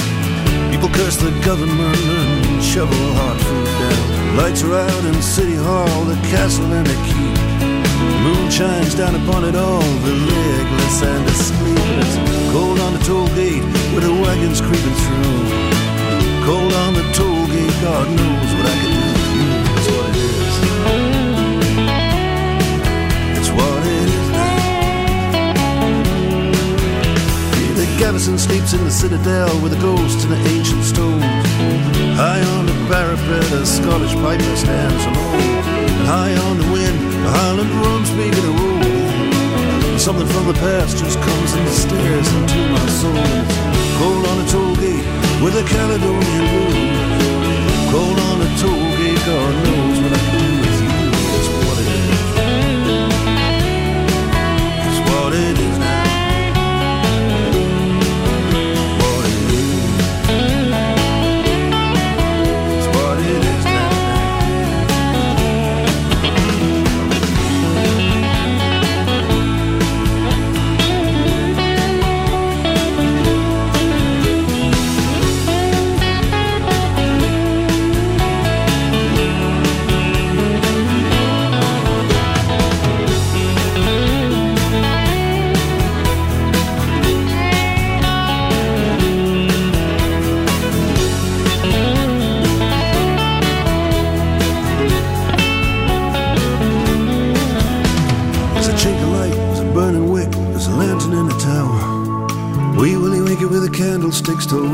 People 0.73 0.89
curse 0.89 1.17
the 1.17 1.31
government 1.47 1.97
and 1.97 2.61
shovel 2.61 2.99
hard 3.15 3.39
food 3.41 3.67
down. 3.79 4.10
Lights 4.37 4.63
are 4.63 4.75
out 4.75 5.05
in 5.05 5.21
City 5.23 5.55
Hall, 5.55 6.05
the 6.05 6.15
castle 6.31 6.65
and 6.73 6.87
the 6.87 6.95
keep. 7.09 7.37
Moon 8.23 8.51
shines 8.51 8.95
down 8.95 9.15
upon 9.15 9.45
it 9.45 9.57
all, 9.57 9.81
the 9.81 10.13
legless 10.13 11.03
and 11.03 11.27
the 11.27 11.35
sleepless. 11.35 12.13
Cold 12.53 12.79
on 12.81 12.93
the 12.95 13.03
toll 13.05 13.27
gate 13.35 13.65
with 13.95 14.05
the 14.05 14.13
wagons 14.13 14.61
creeping 14.61 14.97
through. 15.03 15.45
Cold 16.47 16.73
on 16.73 16.95
the 16.95 17.07
toll 17.13 17.47
gate, 17.49 17.77
God 17.83 18.07
knows 18.09 18.51
what 18.55 18.67
I 18.67 18.77
can 18.81 18.90
Garrison 28.11 28.39
sleeps 28.39 28.73
in 28.73 28.83
the 28.83 28.91
citadel 28.91 29.47
with 29.63 29.71
the 29.71 29.79
ghosts 29.79 30.25
and 30.25 30.33
the 30.33 30.43
ancient 30.51 30.83
stones. 30.83 31.23
High 32.19 32.43
on 32.59 32.67
the 32.67 32.75
parapet, 32.91 33.53
a 33.53 33.65
Scottish 33.65 34.15
piper 34.15 34.57
stands 34.57 35.05
alone. 35.05 35.63
High 36.11 36.35
on 36.51 36.59
the 36.59 36.67
wind, 36.73 36.99
the 37.23 37.31
Highland 37.31 37.71
drums 37.71 38.11
making 38.19 38.43
a 38.43 38.55
roll. 38.59 39.97
Something 39.97 40.27
from 40.27 40.49
the 40.49 40.59
past 40.59 40.99
just 40.99 41.21
comes 41.21 41.53
and 41.55 41.69
stares 41.71 42.29
into 42.35 42.61
my 42.75 42.87
soul. 42.99 43.31
Cold 44.03 44.27
on 44.27 44.43
a 44.43 44.47
toll 44.51 44.75
gate 44.75 45.07
with 45.39 45.55
a 45.55 45.65
Caledonian 45.71 46.45
blues. 46.51 46.91
Cold 47.95 48.19
on 48.19 48.43
a 48.43 48.51
toll 48.59 48.91
gate, 48.99 49.23
God 49.23 49.55
knows 49.63 50.01
what 50.03 50.13
I 50.19 50.23
do 50.35 50.50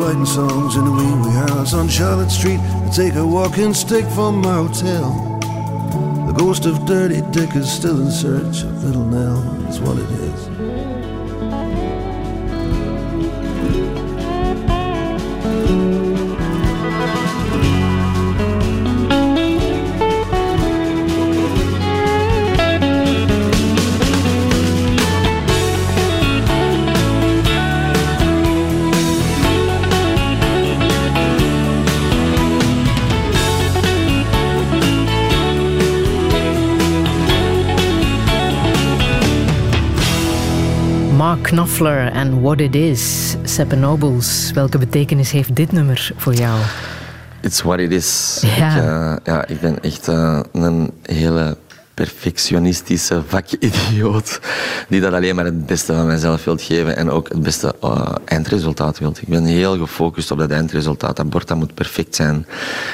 writing 0.07 0.25
songs 0.25 0.77
in 0.77 0.85
the 0.85 0.91
wee 0.93 1.15
wee 1.25 1.35
house 1.35 1.75
on 1.75 1.89
Charlotte 1.89 2.31
Street. 2.31 2.61
I 2.61 2.91
take 2.95 3.15
a 3.17 3.27
walking 3.27 3.75
stick 3.75 4.05
from 4.11 4.41
my 4.41 4.55
hotel. 4.55 5.11
The 6.29 6.33
ghost 6.33 6.65
of 6.65 6.87
Dirty 6.87 7.23
Dick 7.33 7.57
is 7.57 7.69
still 7.69 8.01
in 8.01 8.13
search 8.13 8.63
of 8.63 8.85
Little 8.85 9.05
Nell. 9.05 9.41
That's 9.63 9.81
what 9.81 9.99
it 9.99 10.09
is. 10.11 10.16
Knopfler 41.57 42.13
en 42.13 42.41
What 42.43 42.61
It 42.61 42.75
Is. 42.75 43.35
Seppe 43.45 43.77
Nobles, 43.77 44.51
welke 44.55 44.79
betekenis 44.79 45.31
heeft 45.31 45.57
dit 45.57 45.73
nummer 45.73 46.13
voor 46.17 46.35
jou? 46.35 46.61
It's 47.41 47.63
what 47.63 47.79
it 47.79 47.91
is. 47.91 48.43
Ja. 48.57 48.77
Ik, 48.77 48.83
eh, 48.83 49.17
ja, 49.35 49.47
ik 49.47 49.61
ben 49.61 49.83
echt 49.83 50.09
eh, 50.09 50.41
een 50.53 50.93
hele 51.03 51.57
perfectionistische 51.95 53.23
vakidioot 53.27 54.41
die 54.89 55.01
dat 55.01 55.13
alleen 55.13 55.35
maar 55.35 55.45
het 55.45 55.67
beste 55.67 55.93
van 55.93 56.07
mezelf 56.07 56.45
wilt 56.45 56.63
geven 56.63 56.97
en 56.97 57.11
ook 57.11 57.29
het 57.29 57.43
beste 57.43 57.75
eh, 57.81 58.15
eindresultaat 58.25 58.99
wilt. 58.99 59.23
Ik 59.23 59.29
ben 59.29 59.45
heel 59.45 59.79
gefocust 59.79 60.31
op 60.31 60.39
dat 60.39 60.51
eindresultaat. 60.51 61.17
Dat 61.17 61.31
bord 61.31 61.49
dat 61.49 61.57
moet 61.57 61.75
perfect 61.75 62.15
zijn. 62.15 62.47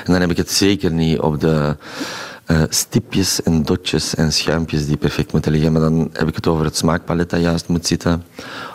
En 0.05 0.13
dan 0.13 0.21
heb 0.21 0.31
ik 0.31 0.37
het 0.37 0.51
zeker 0.51 0.93
niet 0.93 1.21
op 1.21 1.41
de 1.41 1.77
eh, 2.53 2.63
stipjes 2.69 3.43
en 3.43 3.63
dotjes 3.63 4.15
en 4.15 4.33
schuimpjes 4.33 4.87
die 4.87 4.97
perfect 4.97 5.33
moeten 5.33 5.53
liggen. 5.53 5.73
Maar 5.73 5.81
dan 5.81 6.11
heb 6.13 6.29
ik 6.29 6.35
het 6.35 6.47
over 6.47 6.65
het 6.65 6.77
smaakpalet 6.77 7.31
dat 7.31 7.41
juist 7.41 7.69
moet 7.69 7.87
zitten, 7.87 8.25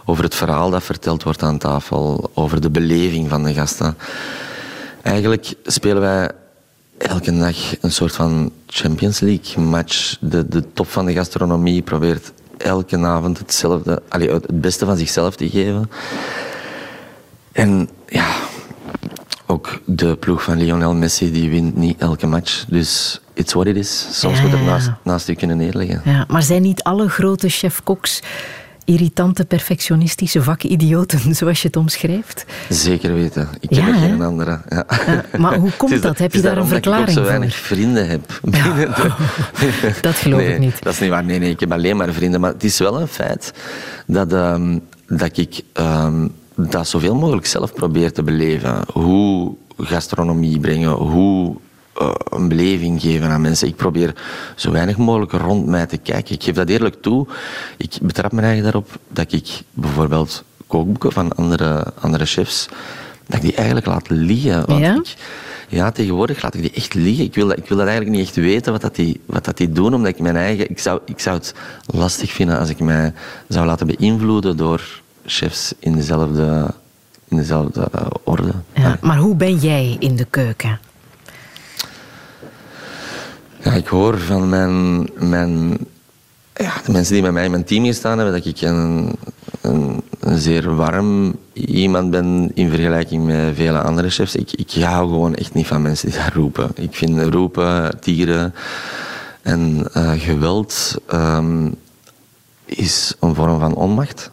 over 0.06 0.24
het 0.24 0.36
verhaal 0.36 0.70
dat 0.70 0.84
verteld 0.84 1.24
wordt 1.24 1.44
aan 1.44 1.58
tafel, 1.58 2.32
over 2.34 2.62
de 2.62 2.70
beleving 2.70 3.30
van 3.30 3.44
de 3.44 3.54
gasten. 3.54 3.98
Eigenlijk 5.02 5.54
spelen 5.64 6.02
wij 6.02 6.32
elke 6.98 7.38
dag 7.38 7.82
een 7.82 7.92
soort 7.92 8.16
van 8.16 8.52
Champions 8.66 9.20
League 9.20 9.64
match. 9.64 10.18
De, 10.20 10.48
de 10.48 10.74
top 10.74 10.88
van 10.88 11.06
de 11.06 11.14
gastronomie 11.14 11.82
probeert 11.82 12.32
elke 12.58 12.98
avond 12.98 13.38
hetzelfde, 13.38 14.02
allee, 14.10 14.32
het 14.32 14.62
beste 14.62 14.86
van 14.86 14.98
zichzelf 14.98 15.36
te 15.36 15.50
geven. 15.50 15.90
En 17.52 17.90
ja, 18.08 18.36
ook 19.46 19.82
de 19.86 20.16
ploeg 20.16 20.44
van 20.44 20.58
Lionel 20.58 20.94
Messi 20.94 21.32
die 21.32 21.50
wint 21.50 21.76
niet 21.76 22.02
elke 22.02 22.28
match. 22.28 22.66
Dus 22.68 23.22
it's 23.38 23.54
what 23.54 23.68
it 23.68 23.76
is. 23.76 24.08
Soms 24.12 24.38
Ja, 24.38 24.44
moet 24.44 24.54
er 24.54 24.62
naast, 24.64 24.90
naast 25.04 25.30
u 25.30 25.34
kunnen 25.34 25.58
neerleggen. 25.58 26.02
Ja, 26.06 26.26
maar 26.28 26.44
zijn 26.44 26.62
niet 26.62 26.84
alle 26.84 27.10
grote 27.10 27.50
chef-koks 27.50 28.22
irritante, 28.86 29.46
perfectionistische 29.46 30.42
vakidioten, 30.44 31.36
zoals 31.36 31.62
je 31.62 31.68
het 31.68 31.78
omschrijft? 31.78 32.46
Zeker 32.70 33.14
weten. 33.14 33.50
Ik 33.60 33.74
Ja, 33.74 33.82
heb 33.86 33.94
er 33.94 34.00
geen 34.00 34.22
andere. 34.22 34.62
Ja. 34.70 34.86
maar 35.38 35.56
hoe 35.56 35.72
komt 35.78 36.02
dat? 36.02 36.18
Heb 36.18 36.34
je 36.34 36.42
daar 36.42 36.58
een 36.58 36.68
verklaring 36.68 37.04
ik 37.04 37.10
ook 37.10 37.14
zo 37.16 37.22
voor? 37.22 37.30
weinig 37.30 37.56
vrienden 37.56 38.08
heb. 38.08 38.40
Dat 40.02 40.16
geloof 40.16 40.40
nee, 40.40 40.54
ik 40.54 40.60
niet. 40.60 40.84
Dat 40.84 40.94
is 40.94 41.00
niet 41.00 41.10
waar. 41.10 41.24
Nee, 41.24 41.40
nee, 41.40 41.50
ik 41.50 41.60
heb 41.60 41.72
alleen 41.72 41.98
maar 41.98 42.14
vrienden. 42.14 42.40
Maar 42.42 42.52
het 42.54 42.64
is 42.64 42.80
wel 42.80 43.02
een 43.02 43.08
feit 43.08 43.54
dat, 44.06 44.34
ehm, 44.34 44.78
dat 45.08 45.38
ik 45.38 45.62
ehm, 45.74 46.28
dat 46.56 46.88
zoveel 46.88 47.16
mogelijk 47.16 47.46
zelf 47.46 47.74
probeer 47.74 48.12
te 48.12 48.24
beleven. 48.24 48.82
Hoe 48.94 49.56
gastronomie 49.78 50.60
brengen, 50.60 50.90
hoe 50.92 51.56
eh, 51.98 52.12
een 52.30 52.48
beleving 52.48 53.02
geven 53.02 53.30
aan 53.30 53.42
mensen. 53.42 53.68
Ik 53.68 53.76
probeer 53.76 54.14
zo 54.56 54.72
weinig 54.72 54.98
mogelijk 54.98 55.32
rond 55.32 55.66
mij 55.66 55.86
te 55.86 55.98
kijken. 55.98 56.36
Ik 56.36 56.44
geef 56.44 56.56
dat 56.56 56.70
eerlijk 56.70 57.02
toe. 57.02 57.28
Ik 57.78 57.98
betrap 58.02 58.32
me 58.32 58.42
eigen 58.42 58.64
daarop 58.64 59.00
dat 59.08 59.32
ik 59.32 59.62
bijvoorbeeld 59.74 60.44
kookboeken 60.68 61.12
van 61.12 61.36
andere, 61.36 61.94
andere 62.00 62.26
chefs, 62.26 62.68
dat 63.26 63.36
ik 63.36 63.42
die 63.42 63.56
eigenlijk 63.56 63.86
laat 63.86 64.10
liggen. 64.10 64.66
Want 64.66 64.80
Ja? 64.80 64.96
ik, 64.96 65.16
ja, 65.70 65.92
tegenwoordig 65.92 66.42
laat 66.42 66.54
ik 66.54 66.62
die 66.62 66.72
echt 66.72 66.94
liggen. 66.94 67.26
Ik 67.26 67.36
wil 67.36 67.48
dat, 67.48 67.58
ik 67.58 67.68
wil 67.68 67.78
dat 67.78 67.88
eigenlijk 67.88 68.18
niet 68.18 68.28
echt 68.28 68.36
weten 68.36 68.72
wat, 68.72 68.82
dat 68.82 68.96
die, 68.96 69.22
wat 69.26 69.46
dat 69.46 69.58
die 69.58 69.72
doen, 69.72 69.94
omdat 69.94 70.12
ik 70.14 70.20
mijn 70.20 70.36
eigen... 70.36 70.70
Ik 70.70 70.80
zou, 70.80 71.00
ik 71.06 71.20
zou 71.20 71.38
het 71.38 71.54
lastig 71.86 72.32
vinden 72.32 72.60
als 72.60 72.70
ik 72.70 72.80
mij 72.80 73.14
zou 73.48 73.66
laten 73.66 73.88
beïnvloeden 73.88 74.58
door 74.58 75.02
chefs 75.26 75.74
in 75.80 75.96
dezelfde, 75.96 76.74
in 77.28 77.38
dezelfde 77.38 77.88
eh, 77.92 78.06
orde. 78.24 78.52
Ja, 78.74 78.98
maar 79.02 79.18
hoe 79.18 79.36
ben 79.36 79.56
jij 79.56 79.96
in 80.00 80.16
de 80.16 80.26
keuken? 80.30 80.80
Ja, 83.68 83.74
ik 83.74 83.88
hoor 83.88 84.20
van 84.20 84.50
mijn, 84.50 85.10
mijn, 85.30 85.78
ja, 86.54 86.74
de 86.86 86.92
mensen 86.92 87.14
die 87.14 87.24
met 87.24 87.32
mij 87.32 87.44
in 87.46 87.52
mijn 87.52 87.64
team 87.64 87.86
gestaan 87.86 88.18
hebben 88.18 88.36
dat 88.36 88.46
ik 88.46 88.62
een, 88.62 89.16
een, 89.62 90.02
een 90.20 90.38
zeer 90.38 90.76
warm 90.76 91.36
iemand 91.54 92.12
ben 92.12 92.52
in 92.54 92.70
vergelijking 92.70 93.26
met 93.26 93.56
vele 93.56 93.82
andere 93.82 94.10
chefs. 94.10 94.36
Ik, 94.36 94.52
ik 94.52 94.84
hou 94.84 95.10
gewoon 95.10 95.36
echt 95.36 95.54
niet 95.54 95.68
van 95.68 95.82
mensen 95.82 96.10
die 96.10 96.18
daar 96.18 96.34
roepen. 96.34 96.72
Ik 96.76 96.96
vind 96.96 97.34
roepen, 97.34 98.00
tieren 98.00 98.54
en 99.42 99.88
eh, 99.94 100.12
geweld 100.18 100.96
ehm, 101.08 101.72
is 102.66 103.16
een 103.20 103.36
vorm 103.36 103.60
van 103.60 103.76
onmacht. 103.76 104.32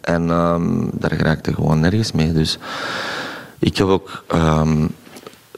En 0.00 0.30
ehm, 0.30 0.86
daar 0.92 1.16
raakte 1.16 1.54
gewoon 1.54 1.80
nergens 1.80 2.12
mee. 2.12 2.32
Dus 2.32 2.58
ik 3.58 3.76
heb 3.76 3.86
ook 3.86 4.24
ehm, 4.26 4.86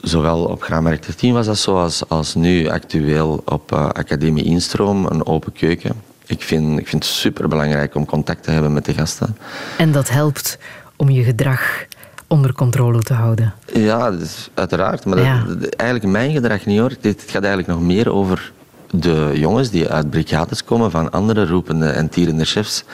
zowel 0.02 0.44
op 0.44 0.62
Graanmarkt 0.62 1.06
13 1.06 1.32
was 1.32 1.46
dat 1.46 1.58
zo, 1.58 1.76
als, 1.80 2.08
als 2.08 2.34
nu 2.34 2.68
actueel 2.68 3.42
op 3.44 3.72
eh, 3.72 3.88
Academie 3.88 4.44
Instroom, 4.44 5.06
een 5.06 5.26
open 5.26 5.52
keuken. 5.52 5.92
Ik 6.26 6.42
vind, 6.42 6.78
ik 6.78 6.88
vind 6.88 7.04
het 7.04 7.12
super 7.12 7.48
belangrijk 7.48 7.94
om 7.94 8.06
contact 8.06 8.42
te 8.42 8.50
hebben 8.50 8.72
met 8.72 8.84
de 8.84 8.92
gasten. 8.94 9.36
En 9.78 9.92
dat 9.92 10.08
helpt 10.08 10.58
om 10.96 11.10
je 11.10 11.22
gedrag 11.22 11.84
onder 12.26 12.52
controle 12.54 13.02
te 13.02 13.14
houden. 13.14 13.54
Ja, 13.72 14.10
dus 14.10 14.50
uiteraard. 14.54 15.04
Maar 15.04 15.16
dat- 15.16 15.24
Ja. 15.26 15.44
dat- 15.48 15.74
eigenlijk 15.74 16.12
mijn 16.12 16.32
gedrag 16.32 16.66
niet 16.66 16.78
hoor. 16.78 16.92
Dit, 17.00 17.20
het 17.20 17.30
gaat 17.30 17.42
eigenlijk 17.44 17.72
nog 17.78 17.80
meer 17.86 18.12
over 18.12 18.52
de 18.94 19.30
jongens 19.34 19.70
die 19.70 19.88
uit 19.88 20.10
brigades 20.10 20.64
komen 20.64 20.90
van 20.90 21.10
andere 21.10 21.46
roepende 21.46 21.86
en 21.86 22.08
tierende 22.08 22.44
chefs. 22.44 22.84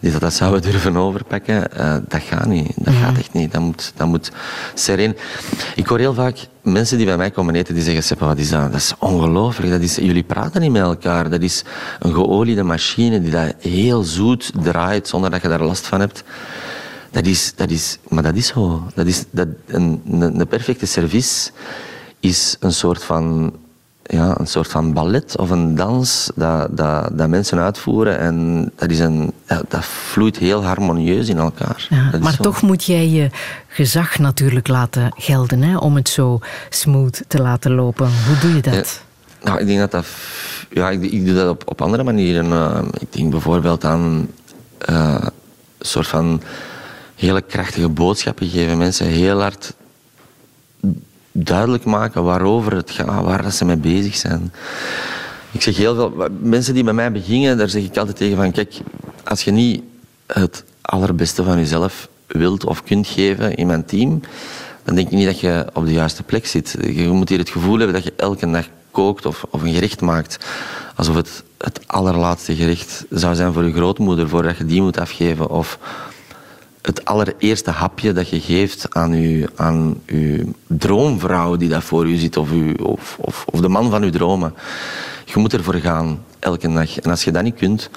Die 0.00 0.12
dat, 0.12 0.20
dat 0.20 0.32
zouden 0.32 0.62
durven 0.70 0.96
overpakken. 0.96 1.72
Eh, 1.72 1.96
dat 2.08 2.22
gaat 2.22 2.46
niet. 2.46 2.72
Dat 2.76 2.94
gaat 2.94 3.18
echt 3.18 3.32
niet. 3.32 3.52
Dat 3.52 3.60
moet, 3.60 3.92
dat 3.96 4.06
moet 4.06 4.32
sereen. 4.74 5.16
Ik 5.74 5.86
hoor 5.86 5.98
heel 5.98 6.14
vaak 6.14 6.36
mensen 6.62 6.96
die 6.96 7.06
bij 7.06 7.16
mij 7.16 7.30
komen 7.30 7.54
eten 7.54 7.74
die 7.74 7.82
zeggen: 7.82 8.02
Seppe, 8.02 8.24
wat 8.24 8.38
is 8.38 8.50
dat? 8.50 8.72
Dat 8.72 8.80
is 8.80 8.94
ongelooflijk. 8.98 9.72
Dat 9.72 9.80
is, 9.80 9.96
jullie 9.96 10.22
praten 10.22 10.60
niet 10.60 10.72
met 10.72 10.82
elkaar. 10.82 11.30
Dat 11.30 11.42
is 11.42 11.64
een 11.98 12.12
geoliede 12.12 12.62
machine 12.62 13.20
die 13.20 13.30
dat 13.30 13.54
heel 13.58 14.02
zoet 14.02 14.50
draait 14.62 15.08
zonder 15.08 15.30
dat 15.30 15.42
je 15.42 15.48
daar 15.48 15.64
last 15.64 15.86
van 15.86 16.00
hebt. 16.00 16.24
Dat 17.10 17.26
is, 17.26 17.52
dat 17.56 17.70
is, 17.70 17.98
maar 18.08 18.22
dat 18.22 18.34
is 18.34 18.46
zo. 18.46 18.86
Dat 18.94 19.06
is, 19.06 19.24
dat, 19.30 19.48
een, 19.66 20.02
een, 20.10 20.40
een 20.40 20.46
perfecte 20.46 20.86
service 20.86 21.50
is 22.20 22.56
een 22.60 22.72
soort 22.72 23.04
van, 23.04 23.52
ja, 24.08 24.38
een 24.38 24.46
soort 24.46 24.68
van 24.68 24.92
ballet 24.92 25.36
of 25.36 25.50
een 25.50 25.74
dans 25.74 26.30
dat, 26.34 26.76
dat, 26.76 27.10
dat 27.12 27.28
mensen 27.28 27.58
uitvoeren. 27.58 28.18
En 28.18 28.70
dat, 28.76 28.90
is 28.90 28.98
een, 28.98 29.32
dat, 29.68 29.84
vloeit 29.84 30.36
heel 30.36 30.64
harmonieus 30.64 31.28
in 31.28 31.38
elkaar. 31.38 31.86
Ja, 31.90 32.18
maar 32.18 32.36
toch 32.36 32.62
moet 32.62 32.84
jij 32.84 33.08
je 33.08 33.30
gezag 33.68 34.18
natuurlijk 34.18 34.68
laten 34.68 35.12
gelden 35.16 35.62
hè, 35.62 35.76
om 35.76 35.96
het 35.96 36.08
zo 36.08 36.38
smooth 36.68 37.22
te 37.28 37.42
laten 37.42 37.74
lopen. 37.74 38.06
Hoe 38.26 38.38
doe 38.40 38.54
je 38.54 38.62
dat? 38.62 39.02
Nou, 39.42 39.58
ik 39.58 39.66
denk 39.66 39.78
dat 39.78 39.90
dat... 39.90 40.06
Ja, 40.70 40.90
ik, 40.90 41.02
ik 41.02 41.26
doe 41.26 41.34
dat 41.34 41.48
op, 41.48 41.62
op 41.66 41.82
andere 41.82 42.02
manieren. 42.02 42.52
Eh, 42.52 42.80
ik 42.98 43.12
denk 43.12 43.30
bijvoorbeeld 43.30 43.84
aan 43.84 44.30
eh, 44.78 45.16
een 45.78 45.86
soort 45.86 46.06
van 46.06 46.42
hele 47.14 47.42
krachtige 47.42 47.88
boodschappen 47.88 48.48
geven. 48.48 48.78
Mensen 48.78 49.06
heel 49.06 49.40
hard 49.40 49.74
duidelijk 51.44 51.84
maken 51.84 52.22
waarover 52.22 52.74
het 52.74 52.90
gaat, 52.90 53.24
waar 53.24 53.42
dat 53.42 53.54
ze 53.54 53.64
mee 53.64 53.76
bezig 53.76 54.16
zijn. 54.16 54.52
Ik 55.50 55.62
zeg 55.62 55.76
heel 55.76 55.94
veel... 55.94 56.28
Mensen 56.40 56.74
die 56.74 56.84
bij 56.84 56.92
mij 56.92 57.12
beginnen, 57.12 57.58
daar 57.58 57.68
zeg 57.68 57.82
ik 57.82 57.96
altijd 57.96 58.16
tegen 58.16 58.36
van... 58.36 58.52
Kijk, 58.52 58.74
als 59.24 59.44
je 59.44 59.50
niet 59.50 59.82
het 60.26 60.64
allerbeste 60.80 61.44
van 61.44 61.58
jezelf 61.58 62.08
wilt 62.26 62.64
of 62.64 62.84
kunt 62.84 63.06
geven 63.06 63.54
in 63.54 63.66
mijn 63.66 63.84
team, 63.84 64.20
dan 64.84 64.94
denk 64.94 65.06
ik 65.06 65.12
niet 65.12 65.26
dat 65.26 65.40
je 65.40 65.66
op 65.72 65.84
de 65.84 65.92
juiste 65.92 66.22
plek 66.22 66.46
zit. 66.46 66.76
Je 66.80 67.08
moet 67.08 67.28
hier 67.28 67.38
het 67.38 67.50
gevoel 67.50 67.76
hebben 67.76 67.94
dat 67.94 68.04
je 68.04 68.12
elke 68.16 68.50
dag 68.50 68.66
kookt 68.90 69.26
of, 69.26 69.44
of 69.50 69.62
een 69.62 69.74
gerecht 69.74 70.00
maakt. 70.00 70.46
Alsof 70.94 71.14
het 71.14 71.42
het 71.58 71.80
allerlaatste 71.86 72.56
gerecht 72.56 73.04
zou 73.10 73.34
zijn 73.34 73.52
voor 73.52 73.64
je 73.64 73.72
grootmoeder, 73.72 74.28
voordat 74.28 74.56
je 74.56 74.64
die 74.64 74.82
moet 74.82 74.98
afgeven. 74.98 75.50
Of 75.50 75.78
het 76.88 77.04
allereerste 77.04 77.70
hapje 77.70 78.12
dat 78.12 78.28
je 78.28 78.40
geeft 78.40 78.94
aan 78.94 79.20
je, 79.20 79.50
aan 79.56 80.00
uw 80.06 80.52
droomvrouw 80.66 81.56
die 81.56 81.68
daar 81.68 81.82
voor 81.82 82.08
je 82.08 82.18
zit, 82.18 82.36
of, 82.36 82.50
uw, 82.50 82.74
of, 82.74 83.16
of, 83.20 83.44
of 83.50 83.60
de 83.60 83.68
man 83.68 83.90
van 83.90 84.02
je 84.02 84.10
dromen. 84.10 84.54
Je 85.24 85.38
moet 85.38 85.52
ervoor 85.52 85.74
gaan, 85.74 86.24
elke 86.38 86.72
dag. 86.72 86.98
En 86.98 87.10
als 87.10 87.24
je 87.24 87.30
dat 87.30 87.42
niet 87.42 87.54
kunt, 87.54 87.90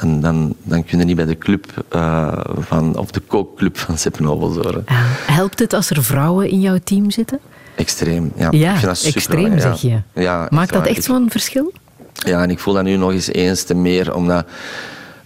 dan, 0.00 0.20
dan, 0.20 0.54
dan 0.62 0.84
kun 0.84 0.98
je 0.98 1.04
niet 1.04 1.16
bij 1.16 1.24
de 1.24 1.38
club 1.38 1.84
eh, 1.88 2.32
van, 2.58 2.96
of 2.96 3.10
de 3.10 3.20
kookclub 3.20 3.78
van 3.78 3.98
Seppenobels 3.98 4.54
horen. 4.54 4.84
Ja. 4.86 5.02
Helpt 5.32 5.58
het 5.58 5.72
als 5.72 5.90
er 5.90 6.04
vrouwen 6.04 6.48
in 6.48 6.60
jouw 6.60 6.78
team 6.84 7.10
zitten? 7.10 7.40
Extreem, 7.76 8.32
ja. 8.36 8.48
Ja, 8.50 8.70
ik 8.70 8.76
vind 8.76 8.86
dat 8.86 8.96
super 8.96 9.16
extreem 9.16 9.58
zeg 9.58 9.80
je. 9.80 10.00
ja. 10.14 10.46
Maakt 10.50 10.72
dat 10.72 10.82
waar. 10.82 10.88
echt 10.90 11.04
zo'n 11.04 11.30
verschil? 11.30 11.72
Ja, 12.12 12.42
en 12.42 12.50
ik 12.50 12.58
voel 12.58 12.74
dat 12.74 12.84
nu 12.84 12.96
nog 12.96 13.12
eens 13.12 13.32
eens 13.32 13.62
te 13.62 13.74
meer, 13.74 14.14
omdat 14.14 14.46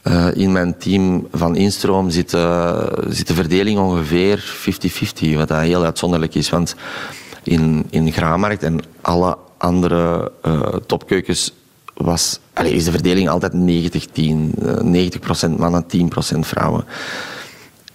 eh, 0.09 0.27
in 0.35 0.53
mijn 0.53 0.77
team 0.79 1.29
van 1.33 1.57
Instroom 1.57 2.11
zit, 2.11 2.35
eh, 2.35 2.87
zit 3.09 3.27
de 3.27 3.35
verdeling 3.35 3.79
ongeveer 3.79 4.39
50-50, 4.39 5.37
wat 5.37 5.49
heel 5.49 5.85
uitzonderlijk 5.85 6.35
is. 6.35 6.51
Want 6.51 6.75
in, 7.43 7.87
in 7.91 8.13
Graanmarkt 8.13 8.63
en 8.63 8.81
alle 9.01 9.37
andere 9.59 10.33
eh, 10.43 10.63
topkeukens 10.87 11.55
was, 11.95 12.39
allee, 12.53 12.73
is 12.73 12.85
de 12.85 12.91
verdeling 12.91 13.29
altijd 13.29 13.53
90-10. 13.53 14.55
eh, 14.63 15.49
90% 15.49 15.57
mannen, 15.57 15.85
10% 15.87 16.39
vrouwen. 16.39 16.85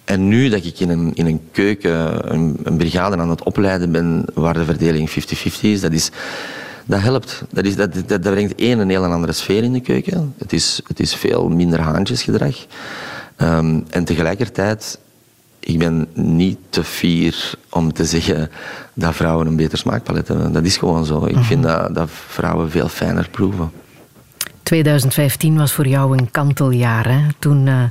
En 0.04 0.28
nu 0.28 0.48
dat 0.48 0.64
ik 0.64 0.80
in 0.80 0.88
een, 0.88 1.10
in 1.14 1.26
een 1.26 1.40
keuken, 1.52 2.32
een, 2.32 2.56
een 2.62 2.76
brigade 2.76 3.16
aan 3.16 3.30
het 3.30 3.42
opleiden 3.42 3.92
ben 3.92 4.24
waar 4.34 4.54
de 4.54 4.64
verdeling 4.64 5.10
50-50 5.10 5.14
is, 5.60 5.80
dat, 5.80 5.92
is, 5.92 6.10
dat 6.84 7.00
helpt. 7.00 7.42
Dat, 7.50 7.64
is, 7.64 7.76
dat, 7.76 7.94
dat, 7.94 8.08
dat 8.08 8.20
brengt 8.20 8.54
één 8.54 8.78
een 8.78 8.88
heel 8.90 9.04
andere 9.04 9.32
sfeer 9.32 9.62
in 9.62 9.72
de 9.72 9.80
keuken. 9.80 10.34
Het 10.38 10.52
is, 10.52 10.80
het 10.86 11.00
is 11.00 11.14
veel 11.14 11.48
minder 11.48 11.80
haantjesgedrag. 11.80 12.66
Ehm, 13.36 13.80
en 13.90 14.04
tegelijkertijd 14.04 14.98
ik 15.64 15.78
ben 15.78 16.08
niet 16.12 16.58
te 16.68 16.84
fier 16.84 17.54
om 17.70 17.92
te 17.92 18.04
zeggen 18.04 18.50
dat 18.94 19.14
vrouwen 19.14 19.46
een 19.46 19.56
beter 19.56 19.78
smaakpalet 19.78 20.28
hebben. 20.28 20.52
Dat 20.52 20.64
is 20.64 20.76
gewoon 20.76 21.04
zo. 21.04 21.24
Ik 21.24 21.38
vind 21.38 21.62
dat, 21.62 21.94
dat 21.94 22.08
vrouwen 22.10 22.70
veel 22.70 22.88
fijner 22.88 23.28
proeven. 23.30 23.72
2015 24.62 25.56
was 25.56 25.72
voor 25.72 25.86
jou 25.86 26.18
een 26.18 26.30
kanteljaar. 26.30 27.08
Hè? 27.08 27.20
Toen 27.38 27.66
uh, 27.66 27.82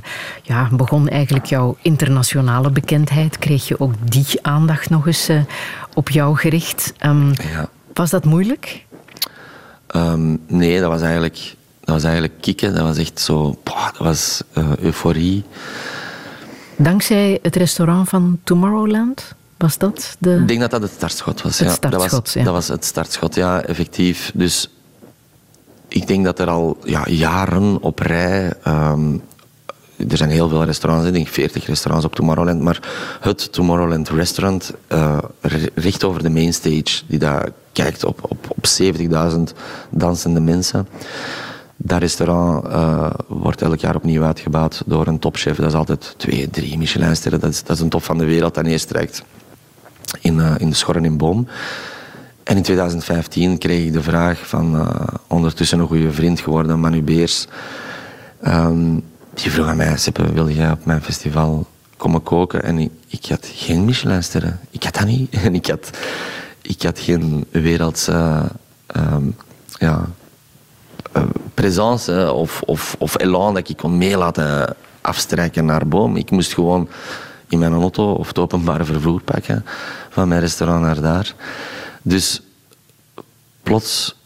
ja, 0.42 0.68
begon 0.72 1.08
eigenlijk 1.08 1.46
jouw 1.46 1.76
internationale 1.82 2.70
bekendheid. 2.70 3.38
Kreeg 3.38 3.68
je 3.68 3.80
ook 3.80 3.92
die 4.04 4.26
aandacht 4.42 4.90
nog 4.90 5.06
eens 5.06 5.30
uh, 5.30 5.40
op 5.94 6.10
jou 6.10 6.36
gericht. 6.36 6.92
Um, 7.06 7.32
Ja. 7.52 7.68
Was 7.94 8.10
dat 8.10 8.24
moeilijk? 8.24 8.83
Ehm, 9.94 10.36
nee, 10.46 10.80
dat 10.80 10.90
was 10.90 11.00
eigenlijk, 11.02 11.54
dat 11.80 11.94
was 11.94 12.04
eigenlijk 12.04 12.34
kicken. 12.40 12.74
Dat 12.74 12.82
was 12.82 12.98
echt 12.98 13.20
zo, 13.20 13.58
boah, 13.62 13.84
dat 13.84 13.98
was 13.98 14.42
eh, 14.52 14.76
euforie. 14.76 15.44
Dankzij 16.76 17.38
het 17.42 17.56
restaurant 17.56 18.08
van 18.08 18.38
Tomorrowland? 18.44 19.34
Was 19.56 19.78
dat 19.78 20.16
de... 20.18 20.36
Ik 20.40 20.48
denk 20.48 20.60
dat 20.60 20.70
dat 20.70 20.82
het 20.82 20.90
startschot 20.90 21.42
was. 21.42 21.58
Het 21.58 21.68
ja. 21.68 21.74
startschot, 21.74 22.10
dat 22.10 22.20
was, 22.24 22.32
ja. 22.32 22.42
Dat 22.44 22.52
was 22.52 22.68
het 22.68 22.84
startschot, 22.84 23.34
ja, 23.34 23.62
effectief. 23.62 24.30
Dus 24.34 24.70
ik 25.88 26.06
denk 26.06 26.24
dat 26.24 26.38
er 26.38 26.48
al 26.48 26.78
ja, 26.84 27.02
jaren 27.08 27.82
op 27.82 27.98
rij... 27.98 28.52
ehm, 28.62 29.14
er 30.08 30.16
zijn 30.16 30.30
heel 30.30 30.48
veel 30.48 30.64
restaurants, 30.64 31.06
ik 31.06 31.12
denk 31.12 31.28
40 31.28 31.66
restaurants 31.66 32.06
op 32.06 32.14
Tomorrowland, 32.14 32.60
maar 32.60 32.80
het 33.20 33.52
Tomorrowland 33.52 34.08
Restaurant, 34.08 34.72
re- 35.40 35.70
recht 35.74 36.04
over 36.04 36.22
de 36.22 36.30
mainstage, 36.30 37.02
die 37.06 37.18
daar 37.18 37.48
kijkt 37.74 38.04
op, 38.04 38.18
op, 38.22 38.46
op 38.48 38.64
70.000 38.82 39.56
dansende 39.90 40.40
mensen. 40.40 40.88
Dat 41.76 42.00
restaurant 42.00 42.66
eh, 42.66 43.10
wordt 43.28 43.62
elk 43.62 43.78
jaar 43.78 43.96
opnieuw 43.96 44.22
uitgebouwd 44.22 44.82
door 44.86 45.06
een 45.06 45.18
topchef. 45.18 45.56
Dat 45.56 45.66
is 45.66 45.74
altijd 45.74 46.14
twee, 46.16 46.50
drie 46.50 46.78
Michelinsterren. 46.78 47.40
Dat 47.40 47.50
is, 47.50 47.62
dat 47.62 47.76
is 47.76 47.82
een 47.82 47.88
top 47.88 48.02
van 48.02 48.18
de 48.18 48.24
wereld 48.24 48.54
dat 48.54 48.64
neerstrijkt 48.64 49.22
in, 50.20 50.40
eh, 50.40 50.54
in 50.58 50.68
de 50.68 50.76
Schorren 50.76 51.04
in 51.04 51.16
Boom. 51.16 51.46
En 52.42 52.56
in 52.56 52.62
2015 52.62 53.58
kreeg 53.58 53.86
ik 53.86 53.92
de 53.92 54.02
vraag 54.02 54.48
van 54.48 54.76
eh, 54.78 55.06
ondertussen 55.26 55.78
een 55.78 55.86
goede 55.86 56.12
vriend 56.12 56.40
geworden, 56.40 56.80
Manu 56.80 57.02
Beers. 57.02 57.46
Ehm, 58.40 58.98
die 59.34 59.50
vroeg 59.50 59.66
aan 59.66 59.76
mij, 59.76 59.96
Seppe, 59.96 60.32
wil 60.32 60.50
jij 60.50 60.70
op 60.70 60.84
mijn 60.84 61.02
festival 61.02 61.66
komen 61.96 62.22
koken? 62.22 62.62
En 62.62 62.78
ik, 62.78 62.90
ik 63.08 63.26
had 63.26 63.50
geen 63.54 63.84
Michelinsterren. 63.84 64.60
Ik 64.70 64.82
had 64.82 64.94
dat 64.94 65.06
niet. 65.06 65.34
En 65.44 65.54
ik 65.54 65.66
had, 65.66 65.90
ik 66.66 66.82
had 66.82 66.98
geen 66.98 67.44
wereldse 67.50 68.42
ehm, 68.86 69.24
ja, 69.78 70.08
eh, 71.12 71.22
presence 71.54 72.32
of, 72.32 72.62
of, 72.62 72.96
of 72.98 73.18
elan 73.18 73.54
dat 73.54 73.68
ik 73.68 73.76
kon 73.76 73.98
mee 73.98 74.16
laten 74.16 74.76
afstrijken 75.00 75.64
naar 75.64 75.88
boom. 75.88 76.16
Ik 76.16 76.30
moest 76.30 76.54
gewoon 76.54 76.88
in 77.48 77.58
mijn 77.58 77.72
auto 77.72 78.12
of 78.12 78.28
het 78.28 78.38
openbare 78.38 78.84
vervoer 78.84 79.22
pakken 79.22 79.64
van 80.10 80.28
mijn 80.28 80.40
restaurant 80.40 80.82
naar 80.82 81.00
daar. 81.00 81.34
Dus 82.02 82.42
plots 83.62 84.16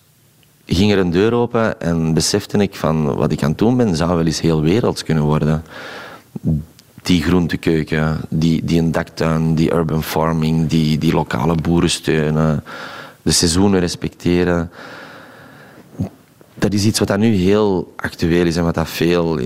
ging 0.67 0.93
er 0.93 0.99
een 0.99 1.11
deur 1.11 1.33
open 1.33 1.81
en 1.81 2.15
besefte 2.15 2.59
ik 2.59 2.75
van 2.75 3.15
wat 3.15 3.33
ik 3.33 3.43
aan 3.43 3.49
het 3.49 3.59
doen 3.59 3.77
ben, 3.77 3.97
zou 3.97 4.17
wel 4.17 4.27
eens 4.27 4.41
heel 4.41 4.63
werelds 4.63 5.05
kunnen 5.05 5.25
worden. 5.25 5.65
Die 7.03 7.23
groentekeuken, 7.23 8.21
die, 8.29 8.65
die 8.65 8.81
een 8.81 8.93
daktuin, 8.93 9.55
die 9.55 9.73
urban 9.73 10.03
farming, 10.03 10.69
die, 10.69 10.99
die 10.99 11.13
lokale 11.13 11.55
boeren 11.55 11.91
steunen, 11.91 12.65
de 13.23 13.31
seizoenen 13.31 13.81
respecteren. 13.81 14.71
Dat 16.55 16.73
is 16.73 16.85
iets 16.85 16.99
wat 16.99 17.09
dat 17.09 17.19
nu 17.19 17.35
heel 17.35 17.93
actueel 17.97 18.47
is 18.47 18.57
en 18.57 18.65
wat 18.65 18.75
dat 18.75 18.89
veel, 18.89 19.41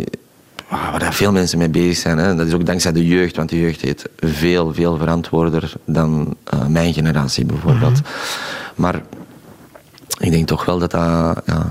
waar 0.69 0.99
dat 0.99 1.15
veel 1.15 1.33
mensen 1.33 1.59
mee 1.59 1.69
bezig 1.69 1.97
zijn. 1.97 2.19
Hè. 2.19 2.35
Dat 2.35 2.47
is 2.47 2.53
ook 2.53 2.67
dankzij 2.67 2.93
de 2.93 3.07
jeugd, 3.07 3.37
want 3.37 3.49
de 3.49 3.61
jeugd 3.61 3.81
heeft 3.81 4.09
veel, 4.17 4.75
veel 4.75 4.97
verantwoorder 4.97 5.73
dan 5.85 6.37
eh, 6.45 6.67
mijn 6.67 6.93
generatie 6.93 7.45
bijvoorbeeld. 7.45 8.01
Maar 8.75 9.03
ik 10.19 10.31
denk 10.31 10.47
toch 10.47 10.65
wel 10.65 10.79
dat 10.79 10.91
dat 10.91 11.43
ja, 11.47 11.71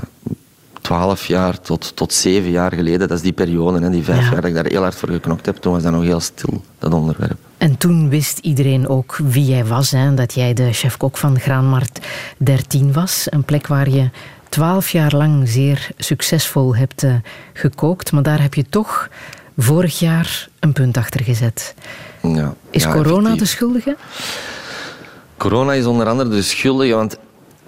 12 0.97 1.25
jaar 1.27 1.59
tot, 1.61 1.95
tot 1.95 2.13
7 2.13 2.49
jaar 2.51 2.73
geleden, 2.73 2.99
dat 2.99 3.11
is 3.17 3.21
die 3.23 3.31
periode, 3.33 3.79
hè, 3.81 3.89
die 3.89 4.03
vijf 4.03 4.17
Ja. 4.17 4.23
jaar 4.31 4.35
dat 4.41 4.45
ik 4.45 4.53
daar 4.53 4.65
heel 4.65 4.81
hard 4.81 4.95
voor 4.95 5.09
geknokt 5.09 5.45
heb, 5.45 5.55
toen 5.55 5.73
was 5.73 5.83
dat 5.83 5.91
nog 5.91 6.03
heel 6.03 6.19
stil, 6.19 6.61
dat 6.79 6.93
onderwerp. 6.93 7.37
En 7.57 7.77
toen 7.77 8.09
wist 8.09 8.37
iedereen 8.37 8.87
ook 8.87 9.17
wie 9.23 9.45
jij 9.45 9.65
was. 9.65 9.91
Hè? 9.91 10.13
Dat 10.13 10.33
jij 10.33 10.53
de 10.53 10.73
chef-kok 10.73 11.17
van 11.17 11.39
Graanmarkt 11.39 12.07
13 12.37 12.93
was. 12.93 13.27
Een 13.29 13.43
plek 13.43 13.67
waar 13.67 13.89
je 13.89 14.09
twaalf 14.49 14.89
jaar 14.89 15.15
lang 15.15 15.49
zeer 15.49 15.89
succesvol 15.97 16.75
hebt 16.75 17.03
eh, 17.03 17.13
gekookt. 17.53 18.11
Maar 18.11 18.23
daar 18.23 18.41
heb 18.41 18.53
je 18.53 18.65
toch 18.69 19.09
vorig 19.57 19.99
jaar 19.99 20.49
een 20.59 20.73
punt 20.73 20.97
achter 20.97 21.23
gezet. 21.23 21.75
Ja, 22.21 22.53
Is 22.69 22.83
ja, 22.83 22.91
corona 22.91 23.17
effectief. 23.17 23.39
de 23.39 23.45
schuldige? 23.45 23.95
Corona 25.37 25.73
is 25.73 25.85
onder 25.85 26.07
andere 26.07 26.29
de 26.29 26.41
schuldige, 26.41 26.93
want 26.95 27.17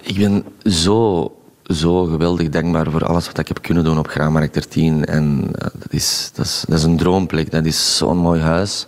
ik 0.02 0.16
ben 0.18 0.44
zo, 0.64 1.32
zo 1.66 2.04
geweldig 2.04 2.48
dankbaar 2.48 2.90
voor 2.90 3.04
alles 3.04 3.26
wat 3.26 3.38
ik 3.38 3.48
heb 3.48 3.62
kunnen 3.62 3.84
doen 3.84 3.98
op 3.98 4.08
Graanmarkt 4.08 4.54
13. 4.54 5.04
En 5.04 5.48
eh, 5.52 5.68
dat, 5.72 5.92
is, 5.92 6.30
dat, 6.34 6.44
is, 6.44 6.64
dat 6.68 6.78
is 6.78 6.84
een 6.84 6.96
droomplek, 6.96 7.50
dat 7.50 7.64
is 7.64 7.96
zo'n 7.96 8.16
mooi 8.16 8.40
huis. 8.40 8.86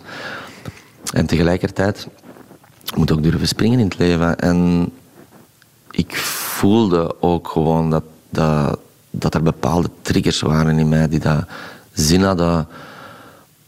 En 1.13 1.25
tegelijkertijd 1.25 2.07
moet 2.95 3.11
ook 3.11 3.23
durven 3.23 3.47
springen 3.47 3.79
in 3.79 3.85
het 3.85 3.97
leven. 3.97 4.39
En 4.39 4.89
ik 5.91 6.15
voelde 6.17 7.21
ook 7.21 7.47
gewoon 7.47 7.89
dat, 7.89 8.03
dat, 8.29 8.79
dat 9.09 9.33
er 9.33 9.43
bepaalde 9.43 9.89
triggers 10.01 10.41
waren 10.41 10.79
in 10.79 10.89
mij 10.89 11.07
die 11.07 11.19
dat 11.19 11.45
zin 11.93 12.23
hadden 12.23 12.67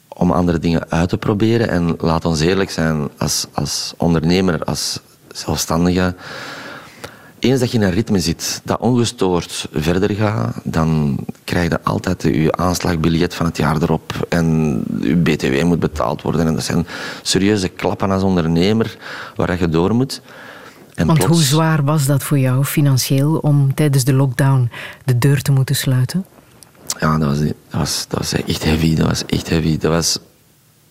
om 0.07 0.31
andere 0.31 0.59
dingen 0.59 0.89
uit 0.89 1.09
te 1.09 1.17
proberen. 1.17 1.69
En 1.69 1.95
laat 1.97 2.25
ons 2.25 2.39
eerlijk 2.39 2.69
zijn, 2.69 3.09
als, 3.17 3.45
als 3.53 3.93
ondernemer, 3.97 4.63
als 4.63 4.99
zelfstandige. 5.31 6.15
Eens 7.39 7.59
dat 7.59 7.71
je 7.71 7.77
in 7.77 7.83
een 7.83 7.91
ritme 7.91 8.19
zit 8.19 8.61
dat 8.63 8.79
ongestoord 8.79 9.67
verder 9.73 10.09
gaat, 10.15 10.55
dan 10.63 11.17
krijg 11.43 11.69
je 11.69 11.83
altijd 11.83 12.23
je 12.23 12.55
aanslagbiljet 12.55 13.35
van 13.35 13.45
het 13.45 13.57
jaar 13.57 13.81
erop. 13.81 14.25
En 14.29 14.83
je 15.01 15.15
BTW 15.15 15.63
moet 15.63 15.79
betaald 15.79 16.21
worden. 16.21 16.47
En 16.47 16.53
dat 16.53 16.63
zijn 16.63 16.87
serieuze 17.21 17.67
klappen 17.67 18.11
als 18.11 18.23
ondernemer 18.23 18.97
waar 19.35 19.59
je 19.59 19.69
door 19.69 19.95
moet. 19.95 20.21
En 20.95 21.05
Want 21.05 21.17
plots- 21.19 21.33
hoe 21.33 21.43
zwaar 21.43 21.83
was 21.83 22.05
dat 22.05 22.23
voor 22.23 22.39
jou 22.39 22.63
financieel 22.65 23.37
om 23.37 23.73
tijdens 23.73 24.03
de 24.03 24.13
lockdown 24.13 24.69
de 25.05 25.17
deur 25.17 25.41
te 25.41 25.51
moeten 25.51 25.75
sluiten? 25.75 26.25
Ja, 26.99 27.17
dat 27.17 27.27
was, 27.27 27.39
dat, 27.39 27.53
was, 27.69 28.05
dat 28.09 28.19
was 28.19 28.33
echt 28.33 28.63
heavy. 28.63 28.95
Dat 28.95 29.07
was 29.07 29.25
echt 29.25 29.49
heavy. 29.49 29.77
Dat 29.77 29.91
was 29.91 30.19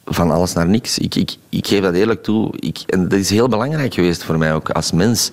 van 0.04 0.30
alles 0.30 0.52
naar 0.52 0.68
niks. 0.68 0.98
Ik, 0.98 1.14
ik, 1.14 1.36
ik 1.48 1.66
geef 1.66 1.80
dat 1.82 1.94
eerlijk 1.94 2.22
toe. 2.22 2.52
Ik, 2.58 2.78
en 2.86 3.02
dat 3.08 3.18
is 3.18 3.30
heel 3.30 3.48
belangrijk 3.48 3.94
geweest 3.94 4.24
voor 4.24 4.38
mij 4.38 4.54
ook 4.54 4.70
als 4.70 4.92
mens. 4.92 5.30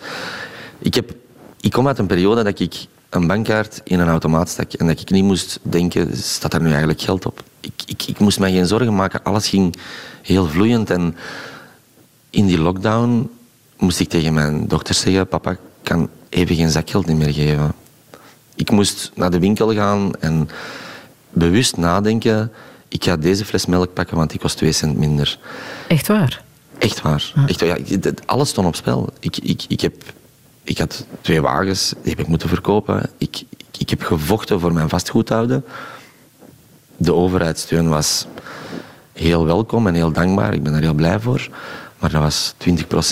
Ik, 0.78 0.94
heb, 0.94 1.16
ik 1.62 1.72
kom 1.72 1.88
uit 1.88 1.98
een 1.98 2.06
periode 2.06 2.44
dat 2.44 2.60
ik 2.60 2.86
een 3.10 3.28
bankkaart 3.28 3.82
in 3.84 4.00
een 4.00 4.08
automaat 4.08 4.50
stak 4.50 4.74
en 4.74 4.88
dat 4.88 5.00
ik 5.00 5.10
niet 5.10 5.24
moest 5.24 5.60
denken, 5.62 6.18
staat 6.18 6.54
er 6.54 6.62
nu 6.62 6.70
eigenlijk 6.70 7.02
geld 7.02 7.26
op? 7.26 7.44
Ik, 7.60 7.74
ik, 7.86 8.04
ik 8.08 8.20
moest 8.20 8.40
mij 8.40 8.52
geen 8.52 8.68
zorgen 8.68 8.96
maken. 8.96 9.24
Alles 9.24 9.48
ging 9.48 9.76
heel 10.22 10.48
vloeiend 10.48 10.90
en 10.90 11.16
in 12.30 12.46
die 12.46 12.60
lockdown 12.60 13.30
moest 13.78 14.00
ik 14.00 14.10
tegen 14.10 14.34
mijn 14.34 14.68
dochter 14.68 14.96
zeggen, 14.96 15.28
papa, 15.28 15.52
ik 15.52 15.60
kan 15.84 16.10
even 16.30 16.56
geen 16.56 16.72
zakgeld 16.72 17.08
meer 17.08 17.34
geven. 17.34 17.74
Ik 18.56 18.72
moest 18.72 19.12
naar 19.16 19.32
de 19.32 19.40
winkel 19.40 19.74
gaan 19.74 20.12
en 20.20 20.50
bewust 21.30 21.78
nadenken, 21.78 22.52
ik 22.88 23.04
ga 23.04 23.18
deze 23.18 23.46
fles 23.46 23.66
melk 23.66 23.94
pakken, 23.94 24.18
want 24.18 24.30
die 24.30 24.40
kost 24.40 24.58
2 24.58 24.72
cent 24.72 24.98
minder. 24.98 25.40
Echt 25.88 26.08
waar? 26.08 26.44
Echt 26.78 27.02
waar. 27.02 27.34
Echt, 27.48 27.60
ja, 27.60 27.78
alles 28.26 28.50
stond 28.50 28.68
op 28.68 28.76
spel. 28.76 29.10
Ik, 29.20 29.38
ik, 29.38 29.66
ik, 29.68 29.82
heb, 29.82 29.94
ik 30.66 30.78
had 30.78 31.06
twee 31.22 31.42
wagens, 31.42 31.94
die 32.02 32.10
heb 32.12 32.20
ik 32.20 32.28
moeten 32.28 32.50
verkopen. 32.50 33.10
Ik, 33.18 33.44
ik, 33.78 33.90
heb 33.90 34.02
gevochten 34.02 34.60
voor 34.60 34.74
mijn 34.74 34.90
vastgoedhouden. 34.90 35.66
De 36.98 37.14
overheidssteun 37.14 37.90
was 37.90 38.26
heel 39.14 39.46
welkom 39.46 39.88
en 39.88 39.94
heel 39.94 40.12
dankbaar. 40.12 40.54
Ik 40.54 40.64
ben 40.64 40.72
daar 40.72 40.82
heel 40.82 40.94
blij 40.94 41.20
voor. 41.20 41.50
Maar 42.00 42.12
dat 42.12 42.22
was 42.22 42.54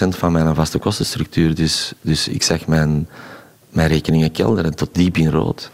20% 0.05 0.07
van 0.09 0.31
mijn 0.31 0.55
vaste 0.55 0.77
kostenstructuur. 0.77 1.55
Dus, 1.55 1.93
dus 2.01 2.27
ik 2.27 2.43
zag 2.43 2.67
mijn, 2.67 3.09
mijn 3.69 3.87
rekeningen 3.87 4.31
kelderen 4.31 4.75
tot 4.75 4.89
diep 4.91 5.17
in 5.17 5.31
rood. 5.31 5.71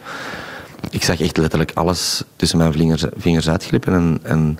Ik 0.90 1.04
zag 1.04 1.22
echt 1.22 1.38
letterlijk 1.38 1.72
alles 1.74 2.24
tussen 2.36 2.58
mijn 2.58 2.74
vingers, 2.74 3.04
vingers 3.18 3.50
uitglippen. 3.50 3.94
En, 3.94 4.20
en 4.24 4.60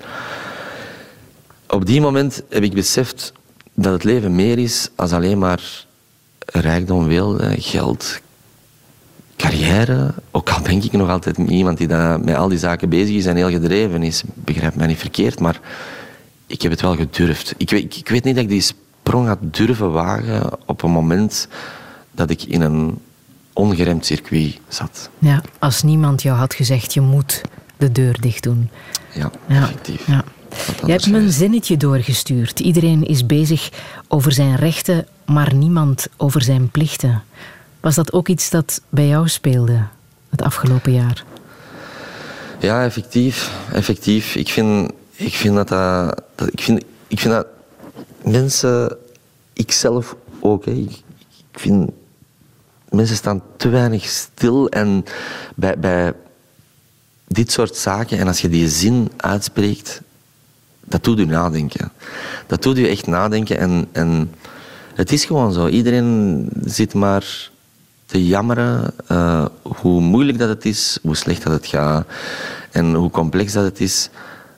op 1.68 1.86
die 1.86 2.02
moment 2.02 2.42
heb 2.50 2.64
ik 2.64 2.74
beseft 2.74 3.34
dat 3.74 3.94
het 3.94 4.04
leven 4.04 4.36
meer 4.36 4.58
is 4.58 4.90
dan 4.96 5.12
alleen 5.12 5.38
maar 5.40 5.88
rijkdom, 6.52 7.08
weelde, 7.08 7.56
geld, 7.60 8.20
carrière. 9.38 10.14
Ook 10.32 10.50
al 10.50 10.64
denk 10.64 10.84
ik 10.84 10.92
nog 10.92 11.10
altijd 11.10 11.38
iemand 11.38 11.78
die 11.78 11.88
daar 11.88 12.20
met 12.20 12.36
al 12.36 12.48
die 12.48 12.58
zaken 12.58 12.90
bezig 12.90 13.16
is 13.16 13.26
en 13.26 13.36
heel 13.36 13.50
gedreven 13.50 14.04
is. 14.04 14.24
Begrijp 14.34 14.76
mij 14.76 14.88
niet 14.88 14.98
verkeerd, 14.98 15.40
maar 15.40 15.60
ik 16.48 16.62
heb 16.62 16.72
het 16.72 16.82
wel 16.82 16.96
gedurfd. 16.96 17.54
Ik 17.58 17.70
weet, 17.70 17.98
ik 17.98 18.10
weet 18.10 18.24
niet 18.24 18.36
dat 18.36 18.44
ik 18.44 18.50
die 18.50 18.62
sprong 18.62 19.28
had 19.28 19.38
durven 19.42 19.92
wagen 19.92 20.50
op 20.66 20.84
een 20.84 20.92
moment 20.92 21.48
dat 22.12 22.30
ik 22.30 22.44
in 22.44 22.62
een 22.62 22.98
ongeremd 23.54 24.06
circuit 24.06 24.60
zat. 24.68 25.10
Ja, 25.20 25.42
als 25.60 25.84
niemand 25.84 26.22
jou 26.22 26.38
had 26.38 26.54
gezegd, 26.54 26.94
je 26.94 27.02
moet 27.02 27.42
de 27.78 27.92
deur 27.92 28.22
dicht 28.22 28.44
doen. 28.44 28.70
Ja, 29.14 29.32
Ja, 29.48 29.62
effectief. 29.62 30.08
ja. 30.08 30.24
Je 30.86 30.92
hebt 30.92 31.08
me 31.08 31.18
een 31.18 31.32
zinnetje 31.32 31.78
doorgestuurd. 31.78 32.60
Iedereen 32.60 33.04
is 33.08 33.26
bezig 33.26 33.70
over 34.08 34.32
zijn 34.32 34.56
rechten, 34.56 35.08
maar 35.30 35.54
niemand 35.54 36.08
over 36.18 36.42
zijn 36.42 36.70
plichten. 36.70 37.24
Was 37.80 37.96
dat 37.96 38.14
ook 38.14 38.28
iets 38.28 38.50
dat 38.50 38.82
bij 38.90 39.08
jou 39.08 39.28
speelde 39.28 39.84
het 40.30 40.42
afgelopen 40.42 40.94
jaar? 40.94 41.24
Ja, 42.60 42.84
effectief. 42.84 43.52
effectief. 43.74 44.36
Ik, 44.36 44.50
vind, 44.50 44.92
ik, 45.12 45.34
vind 45.34 45.56
dat, 45.56 45.68
dat, 46.36 46.48
ik, 46.52 46.62
vind, 46.62 46.84
ik 47.08 47.20
vind 47.20 47.34
dat 47.34 47.48
mensen, 48.24 48.98
ikzelf 49.54 50.16
ook, 50.40 50.66
hè, 50.66 50.72
ik, 50.72 50.92
ik 51.52 51.60
vind 51.60 51.92
mensen 52.90 53.16
staan 53.16 53.42
te 53.58 53.70
weinig 53.70 54.06
stil 54.06 54.70
en 54.70 55.06
bij, 55.56 55.80
bij 55.80 56.14
dit 57.28 57.52
soort 57.52 57.76
zaken. 57.76 58.18
En 58.18 58.28
als 58.28 58.42
je 58.42 58.50
die 58.50 58.70
zin 58.70 59.12
uitspreekt, 59.18 60.02
dat 60.86 61.04
doet 61.04 61.20
u 61.20 61.26
nadenken. 61.26 61.92
Dat 62.48 62.64
doet 62.64 62.78
u 62.78 62.88
echt 62.88 63.08
nadenken. 63.08 63.58
En, 63.58 63.88
en 63.92 64.34
het 65.00 65.12
is 65.12 65.26
gewoon 65.26 65.54
zo. 65.54 65.68
Iedereen 65.68 66.50
zit 66.66 66.94
maar 66.94 67.50
te 68.06 68.26
jammeren 68.26 68.94
uh, 69.12 69.46
hoe 69.62 70.02
moeilijk 70.02 70.38
dat 70.38 70.50
het 70.50 70.66
is, 70.66 71.00
hoe 71.02 71.16
slecht 71.16 71.44
dat 71.44 71.54
het 71.54 71.68
gaat 71.68 72.08
en 72.72 72.94
hoe 72.94 73.10
complex 73.10 73.54
dat 73.54 73.64
het 73.64 73.80
is. 73.80 74.10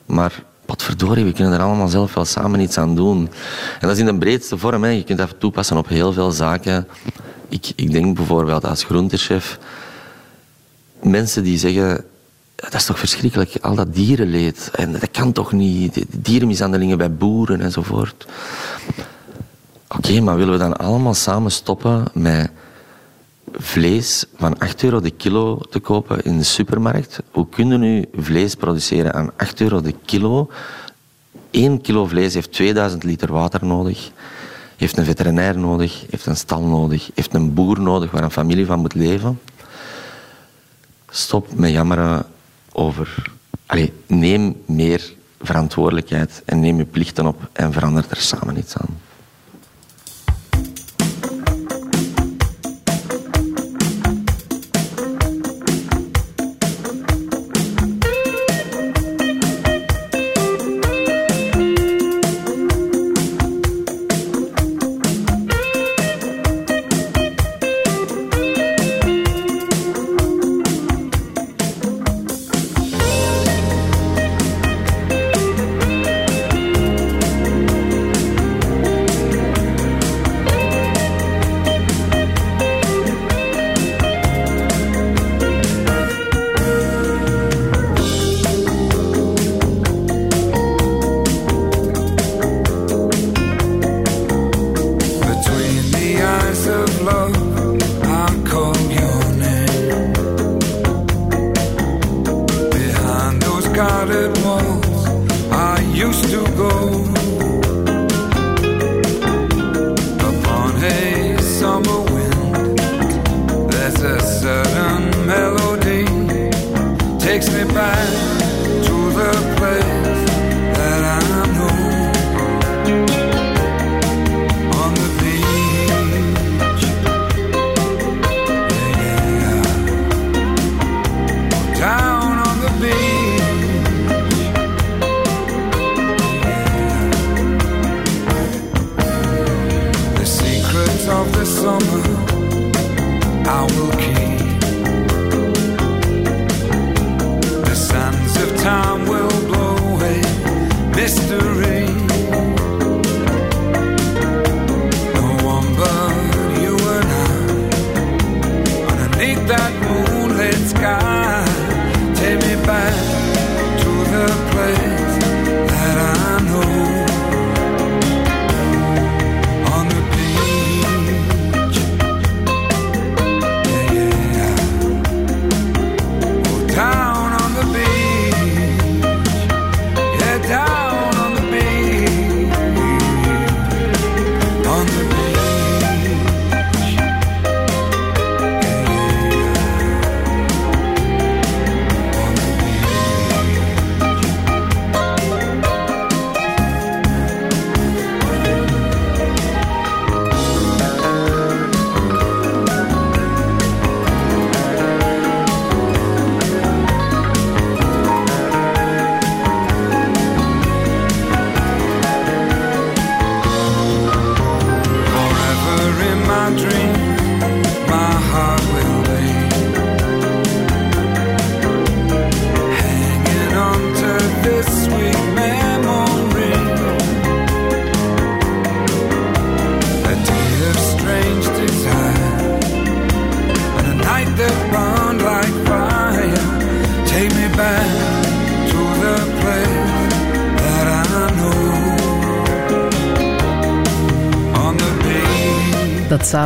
Maar 0.06 0.42
wat 0.66 0.82
verdorie, 0.82 1.24
we 1.24 1.32
kunnen 1.32 1.52
er 1.52 1.60
allemaal 1.60 1.88
zelf 1.88 2.14
wel 2.14 2.24
samen 2.24 2.60
iets 2.60 2.78
aan 2.78 2.94
doen. 2.94 3.18
En 3.80 3.88
dat 3.88 3.90
is 3.90 3.98
in 3.98 4.06
de 4.06 4.18
breedste 4.18 4.58
vorm. 4.58 4.84
Hè. 4.84 4.90
Je 4.90 5.04
kunt 5.04 5.18
dat 5.18 5.34
toepassen 5.38 5.76
op 5.76 5.88
heel 5.88 6.12
veel 6.12 6.30
zaken. 6.30 6.88
Ik, 7.48 7.72
ik 7.76 7.92
denk 7.92 8.16
bijvoorbeeld 8.16 8.64
als 8.64 8.84
groentechef, 8.84 9.58
mensen 11.02 11.42
die 11.42 11.58
zeggen, 11.58 12.04
dat 12.54 12.74
is 12.74 12.84
toch 12.84 12.98
verschrikkelijk, 12.98 13.56
al 13.60 13.74
dat 13.74 13.94
dierenleed. 13.94 14.70
En 14.72 14.92
dat 14.92 15.10
kan 15.10 15.32
toch 15.32 15.52
niet, 15.52 16.04
dierenmishandelingen 16.08 16.98
bij 16.98 17.12
boeren 17.12 17.60
enzovoort. 17.60 18.26
Oké, 19.96 20.20
maar 20.20 20.36
willen 20.36 20.52
we 20.52 20.58
dan 20.58 20.76
allemaal 20.76 21.14
samen 21.14 21.50
stoppen 21.50 22.04
met 22.12 22.50
vlees 23.52 24.24
van 24.36 24.58
8 24.58 24.82
euro 24.82 25.00
de 25.00 25.10
kilo 25.10 25.60
te 25.70 25.80
kopen 25.80 26.24
in 26.24 26.38
de 26.38 26.44
supermarkt? 26.44 27.18
Hoe 27.30 27.48
kunnen 27.48 27.80
nu 27.80 28.04
vlees 28.14 28.54
produceren 28.54 29.14
aan 29.14 29.30
8 29.36 29.60
euro 29.60 29.80
de 29.80 29.94
kilo? 30.04 30.50
1 31.50 31.80
kilo 31.80 32.06
vlees 32.06 32.34
heeft 32.34 32.52
2000 32.52 33.02
liter 33.02 33.32
water 33.32 33.64
nodig 33.64 34.10
heeft 34.82 34.96
een 34.96 35.04
veterinair 35.04 35.58
nodig, 35.58 36.04
heeft 36.10 36.26
een 36.26 36.36
stal 36.36 36.62
nodig, 36.62 37.10
heeft 37.14 37.34
een 37.34 37.54
boer 37.54 37.80
nodig 37.80 38.10
waar 38.10 38.22
een 38.22 38.30
familie 38.30 38.66
van 38.66 38.78
moet 38.78 38.94
leven. 38.94 39.40
Stop 41.08 41.54
met 41.54 41.70
jammeren 41.70 42.26
over. 42.72 43.32
Allee, 43.66 43.92
neem 44.06 44.56
meer 44.66 45.14
verantwoordelijkheid 45.40 46.42
en 46.44 46.60
neem 46.60 46.76
je 46.76 46.84
plichten 46.84 47.26
op 47.26 47.48
en 47.52 47.72
verander 47.72 48.04
er 48.08 48.16
samen 48.16 48.58
iets 48.58 48.76
aan. 48.76 48.98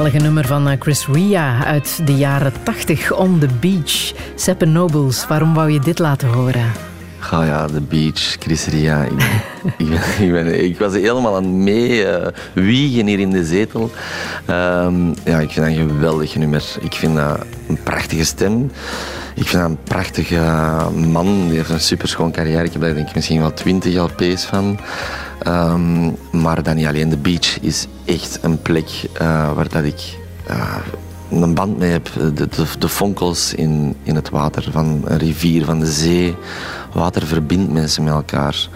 Zalige 0.07 0.25
nummer 0.25 0.47
van 0.47 0.69
eh, 0.69 0.77
Chris 0.79 1.07
Ria 1.07 1.65
uit 1.65 2.01
de 2.07 2.17
jaren 2.17 2.53
80, 2.63 3.13
On 3.13 3.39
the 3.39 3.49
Beach. 3.61 4.13
Seppe 4.35 4.65
Nobles, 4.65 5.27
waarom 5.27 5.55
wou 5.55 5.71
je 5.71 5.81
dit 5.81 5.99
laten 5.99 6.29
horen? 6.29 6.73
Oh 7.33 7.47
ja, 7.47 7.67
de 7.67 7.81
beach, 7.81 8.37
Chris 8.39 8.67
Ria. 8.67 9.03
Ik, 9.03 9.13
ik, 9.87 9.89
ik, 10.19 10.33
ben, 10.33 10.65
ik, 10.65 10.79
was 10.79 10.93
helemaal 10.93 11.37
aan 11.37 11.63
mee 11.63 12.05
uh, 12.05 12.27
wiegen 12.53 13.07
hier 13.07 13.19
in 13.19 13.31
de 13.31 13.45
zetel. 13.45 13.91
Um, 14.51 15.15
ja, 15.25 15.39
ik 15.39 15.51
vind 15.51 15.67
dat 15.67 15.77
een 15.77 15.89
geweldig 15.89 16.37
nummer. 16.37 16.65
Ik 16.81 16.95
vind 16.95 17.17
dat 17.17 17.39
een 17.69 17.79
prachtige 17.83 18.25
stem. 18.25 18.71
Ik 19.35 19.47
vind 19.47 19.63
dat 19.63 19.71
een 19.71 19.79
prachtige 19.83 20.41
man. 20.95 21.49
Die 21.49 21.57
heeft 21.57 21.71
een 21.71 21.81
super 21.81 22.09
schoon 22.09 22.33
carrière. 22.33 22.65
Ik 22.65 22.73
heb 22.73 22.83
daar 22.83 22.95
denk 22.95 23.09
ik 23.09 23.15
misschien 23.15 23.41
wel 23.41 23.53
twintig 23.53 23.95
LP's 23.95 24.45
van. 24.45 24.79
Um, 25.47 26.17
maar 26.33 26.63
dan 26.63 26.77
niet 26.77 26.87
alleen. 26.87 27.09
De 27.09 27.17
beach 27.17 27.61
is 27.61 27.87
echt 28.05 28.39
een 28.43 28.63
plek 28.63 28.89
uh, 29.23 29.53
waar 29.53 29.69
dat 29.69 29.85
ik 29.85 30.17
uh, 30.51 30.77
een 31.31 31.55
band 31.55 31.79
mee 31.79 31.91
heb. 31.91 32.09
De, 32.15 32.49
de, 32.49 32.65
de 32.79 32.89
fonkels 32.89 33.55
in, 33.55 33.97
in 34.03 34.15
het 34.15 34.31
water 34.31 34.69
van 34.71 35.03
een 35.05 35.19
rivier, 35.19 35.65
van 35.65 35.81
de 35.81 35.93
zee. 35.93 36.35
Water 36.93 37.27
verbindt 37.27 37.73
mensen 37.73 38.05
met 38.05 38.13
elkaar. 38.13 38.69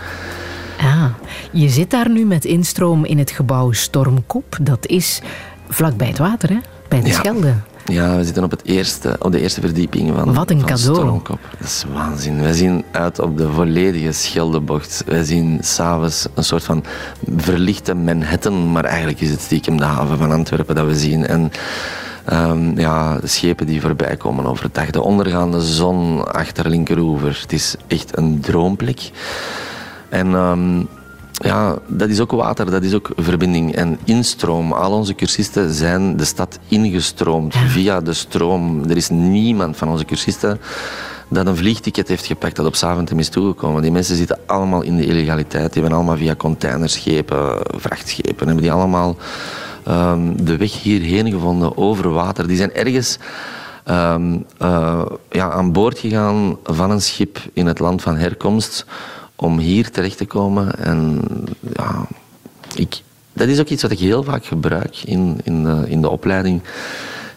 Ah, 0.81 1.05
je 1.53 1.69
zit 1.69 1.91
daar 1.91 2.11
nu 2.11 2.25
met 2.25 2.45
instroom 2.45 3.05
in 3.05 3.19
het 3.19 3.31
gebouw 3.31 3.73
Stormkop. 3.73 4.57
Dat 4.63 4.87
is 4.87 5.21
vlakbij 5.69 6.09
het 6.09 6.19
water, 6.19 6.49
hè? 6.49 6.59
bij 6.89 7.01
de 7.01 7.09
ja. 7.09 7.15
Schelde. 7.15 7.55
Ja, 7.91 8.17
we 8.17 8.25
zitten 8.25 8.45
op, 8.45 8.51
het 8.51 8.65
eerste, 8.65 9.17
op 9.19 9.33
de 9.33 9.41
eerste 9.41 9.61
verdieping 9.61 10.13
van, 10.15 10.35
Wat 10.35 10.51
een 10.51 10.61
van 10.61 10.69
cadeau. 10.69 10.95
Stormkop. 10.95 11.39
Dat 11.59 11.69
is 11.69 11.85
waanzin. 11.93 12.41
Wij 12.41 12.53
zien 12.53 12.85
uit 12.91 13.19
op 13.19 13.37
de 13.37 13.49
volledige 13.49 14.13
Scheldebocht. 14.13 15.05
Wij 15.07 15.25
zien 15.25 15.59
s'avonds 15.63 16.27
een 16.35 16.45
soort 16.45 16.65
van 16.65 16.85
verlichte 17.37 17.95
Manhattan, 17.95 18.73
maar 18.73 18.85
eigenlijk 18.85 19.21
is 19.21 19.31
het 19.31 19.41
stiekem 19.41 19.77
de 19.77 19.85
haven 19.85 20.19
van 20.19 20.33
Antwerpen 20.33 20.75
dat 20.75 20.87
we 20.87 20.95
zien. 20.95 21.27
En 21.27 21.51
um, 22.33 22.79
ja, 22.79 23.19
de 23.19 23.27
schepen 23.27 23.67
die 23.67 23.81
voorbij 23.81 24.17
komen 24.17 24.47
overdag, 24.47 24.91
de 24.91 25.03
ondergaande 25.03 25.61
zon 25.61 26.33
achter 26.33 26.69
linkeroever. 26.69 27.39
Het 27.41 27.53
is 27.53 27.75
echt 27.87 28.19
een 28.19 28.41
droomplek. 28.41 29.11
En... 30.09 30.35
Um, 30.35 30.89
ja, 31.41 31.79
dat 31.87 32.09
is 32.09 32.21
ook 32.21 32.31
water, 32.31 32.71
dat 32.71 32.83
is 32.83 32.95
ook 32.95 33.11
verbinding 33.17 33.75
en 33.75 33.99
instroom. 34.05 34.73
Al 34.73 34.93
onze 34.93 35.15
cursisten 35.15 35.73
zijn 35.73 36.17
de 36.17 36.25
stad 36.25 36.59
ingestroomd 36.69 37.57
via 37.57 38.01
de 38.01 38.13
stroom. 38.13 38.85
Er 38.89 38.97
is 38.97 39.09
niemand 39.09 39.77
van 39.77 39.89
onze 39.89 40.05
cursisten 40.05 40.61
dat 41.29 41.47
een 41.47 41.57
vliegticket 41.57 42.09
heeft 42.09 42.27
gepakt 42.27 42.57
dat 42.57 42.67
op 42.67 42.75
Zaventem 42.75 43.19
is 43.19 43.29
toegekomen. 43.29 43.83
Die 43.83 43.91
mensen 43.91 44.17
zitten 44.17 44.39
allemaal 44.47 44.83
in 44.83 44.97
de 44.97 45.07
illegaliteit. 45.07 45.73
Die 45.73 45.83
hebben 45.83 45.99
allemaal 45.99 46.17
via 46.17 46.35
containerschepen, 46.35 47.59
vrachtschepen, 47.63 48.47
hebben 48.47 48.63
die 48.63 48.73
allemaal 48.73 49.17
um, 49.89 50.45
de 50.45 50.57
weg 50.57 50.83
hierheen 50.83 51.31
gevonden 51.31 51.77
over 51.77 52.13
water. 52.13 52.47
Die 52.47 52.57
zijn 52.57 52.75
ergens 52.75 53.19
um, 53.89 54.45
uh, 54.63 55.03
ja, 55.31 55.51
aan 55.51 55.73
boord 55.73 55.99
gegaan 55.99 56.57
van 56.65 56.91
een 56.91 57.03
schip 57.03 57.39
in 57.53 57.67
het 57.67 57.79
land 57.79 58.03
van 58.03 58.17
herkomst 58.17 58.87
om 59.41 59.59
hier 59.59 59.91
terecht 59.91 60.17
te 60.17 60.27
komen. 60.27 60.79
En 60.79 61.21
ja, 61.73 62.07
ik, 62.75 63.03
dat 63.33 63.49
is 63.49 63.61
ook 63.61 63.69
iets 63.69 63.83
wat 63.83 63.91
ik 63.91 63.99
heel 63.99 64.23
vaak 64.23 64.45
gebruik 64.45 64.97
in, 65.05 65.41
in, 65.45 65.65
de, 65.65 65.85
in 65.87 66.01
de 66.01 66.09
opleiding. 66.09 66.63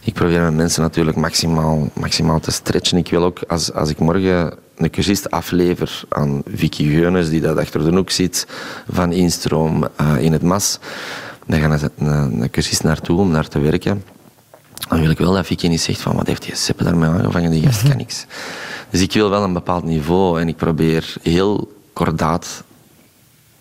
Ik 0.04 0.14
probeer 0.14 0.42
mijn 0.42 0.56
mensen 0.56 0.82
natuurlijk 0.82 1.18
maximaal, 1.18 1.90
maximaal 1.94 2.40
te 2.40 2.52
stretchen. 2.52 2.98
Ik 2.98 3.10
wil 3.10 3.24
ook, 3.24 3.40
als, 3.48 3.74
als 3.74 3.90
ik 3.90 4.00
morgen 4.00 4.54
een 4.76 4.90
cursist 4.90 5.32
aflever 5.32 6.04
aan 6.10 6.42
Vicky 6.56 6.90
Geunes, 6.90 7.30
die 7.30 7.42
dat 7.42 7.58
achter 7.58 7.84
de 7.84 7.96
hoek 7.96 8.10
zit, 8.10 8.48
van 8.90 9.12
Instroom 9.12 9.88
uh, 10.02 10.22
in 10.22 10.32
het 10.32 10.42
MAS, 10.42 10.80
dan 11.48 11.60
gaat 11.60 11.82
een, 11.82 12.08
een, 12.08 12.42
een 12.42 12.50
cursist 12.50 12.84
naartoe 12.84 13.20
om 13.20 13.32
daar 13.32 13.48
te 13.48 13.60
werken. 13.60 14.04
Dan 14.90 15.00
wil 15.00 15.10
ik 15.10 15.18
wel 15.18 15.34
dat 15.34 15.46
Vicky 15.46 15.68
niet 15.68 15.82
zegt 15.82 16.02
van 16.02 16.16
wat 16.16 16.28
heeft 16.28 16.44
die 16.44 16.56
Seppe 16.56 16.84
daarmee 16.84 17.10
aangevangen, 17.10 17.52
die 17.52 17.64
gast 17.64 17.88
kan 17.88 17.98
niks. 17.98 18.26
Dus 18.90 19.02
ik 19.02 19.14
wil 19.14 19.30
wel 19.30 19.44
een 19.44 19.54
bepaald 19.54 19.84
niveau 19.84 20.42
en 20.42 20.48
ik 20.48 20.56
probeer 20.56 21.16
heel 21.22 21.72
kordaat 21.94 22.64